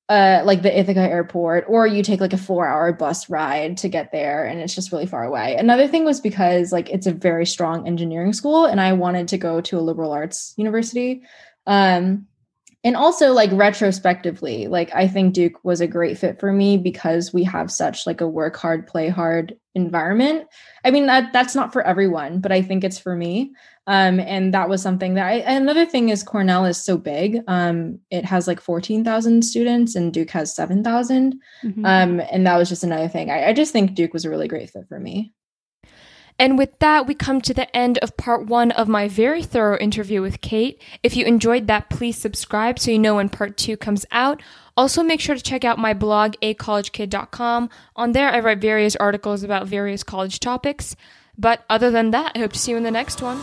uh, 0.09 0.43
like 0.45 0.63
the 0.63 0.79
Ithaca 0.79 1.01
airport, 1.01 1.65
or 1.69 1.87
you 1.87 2.03
take 2.03 2.21
like 2.21 2.33
a 2.33 2.39
four 2.39 2.67
hour 2.67 2.93
bus 2.93 3.31
ride 3.31 3.77
to 3.79 3.89
get 3.89 4.13
there, 4.13 4.45
and 4.45 4.61
it's 4.61 4.75
just 4.75 4.93
really 4.93 5.07
far 5.07 5.25
away. 5.25 5.57
Another 5.57 5.89
thing 5.89 6.05
was 6.05 6.21
because 6.21 6.73
like 6.73 6.91
it's 6.91 7.07
a 7.07 7.13
very 7.13 7.47
strong 7.47 7.87
engineering 7.87 8.33
school, 8.33 8.67
and 8.67 8.81
I 8.81 8.93
wanted 8.93 9.29
to 9.29 9.39
go 9.39 9.61
to 9.63 9.79
a 9.79 9.81
liberal 9.81 10.13
arts 10.13 10.55
university. 10.57 11.23
Um, 11.67 12.27
and 12.85 12.97
also 12.97 13.33
like 13.33 13.51
retrospectively, 13.53 14.67
like 14.67 14.93
I 14.95 15.07
think 15.07 15.35
Duke 15.35 15.63
was 15.63 15.81
a 15.81 15.87
great 15.87 16.19
fit 16.19 16.41
for 16.41 16.53
me 16.53 16.77
because 16.77 17.33
we 17.33 17.45
have 17.45 17.71
such 17.71 18.07
like 18.07 18.21
a 18.21 18.27
work 18.27 18.57
hard, 18.57 18.87
play 18.87 19.09
hard 19.09 19.57
environment. 19.75 20.49
I 20.85 20.91
mean 20.91 21.07
that 21.07 21.33
that's 21.33 21.55
not 21.55 21.73
for 21.73 21.83
everyone, 21.83 22.41
but 22.41 22.51
I 22.51 22.61
think 22.61 22.83
it's 22.83 22.99
for 22.99 23.15
me. 23.15 23.53
Um, 23.87 24.21
and 24.21 24.55
that 24.55 24.69
was 24.69 24.83
something 24.83 25.15
that 25.15 25.27
I, 25.27 25.33
another 25.35 25.87
thing 25.87 26.09
is 26.09 26.23
Cornell 26.23 26.65
is 26.65 26.83
so 26.83 26.97
big. 26.97 27.41
Um, 27.49 27.99
it 28.11 28.25
has 28.25 28.47
like 28.47 28.61
14,000 28.61 29.43
students 29.43 29.97
and 29.97 30.13
Duke 30.13 30.31
has 30.31 30.55
7,000. 30.55 31.35
Mm-hmm. 31.65 31.85
Um, 31.85 32.21
and 32.31 32.47
that 32.47 32.57
was 32.57 32.69
just 32.69 32.85
another 32.85 33.09
thing. 33.09 33.31
I, 33.31 33.49
I 33.49 33.53
just 33.53 33.73
think 33.73 33.95
Duke 33.95 34.13
was 34.13 34.25
a 34.25 34.31
really 34.31 34.47
great 34.47 34.71
fit 34.71 34.87
for 34.89 35.01
me. 35.01 35.33
And 36.43 36.59
with 36.59 36.77
that, 36.81 37.07
we 37.07 37.15
come 37.15 37.41
to 37.41 37.55
the 37.55 37.75
end 37.75 37.99
of 37.99 38.17
part 38.17 38.47
one 38.47 38.73
of 38.73 38.89
my 38.89 39.07
very 39.07 39.45
thorough 39.45 39.79
interview 39.79 40.21
with 40.21 40.41
Kate. 40.41 40.83
If 41.01 41.15
you 41.15 41.25
enjoyed 41.25 41.69
that, 41.69 41.89
please 41.89 42.19
subscribe 42.19 42.81
so 42.81 42.91
you 42.91 42.99
know 42.99 43.15
when 43.15 43.29
part 43.29 43.57
two 43.57 43.77
comes 43.77 44.05
out. 44.11 44.43
Also, 44.77 45.05
make 45.05 45.21
sure 45.21 45.37
to 45.37 45.41
check 45.41 45.65
out 45.65 45.79
my 45.79 45.95
blog, 45.95 46.35
acollegekid.com. 46.43 47.71
On 47.95 48.11
there, 48.11 48.29
I 48.29 48.41
write 48.41 48.61
various 48.61 48.97
articles 48.97 49.45
about 49.45 49.69
various 49.69 50.03
college 50.03 50.41
topics. 50.41 50.97
But 51.39 51.65
other 51.71 51.93
than 51.93 52.11
that, 52.11 52.33
I 52.35 52.41
hope 52.41 52.55
to 52.55 52.59
see 52.59 52.73
you 52.73 52.77
in 52.77 52.83
the 52.83 52.91
next 52.91 53.23
one. 53.23 53.41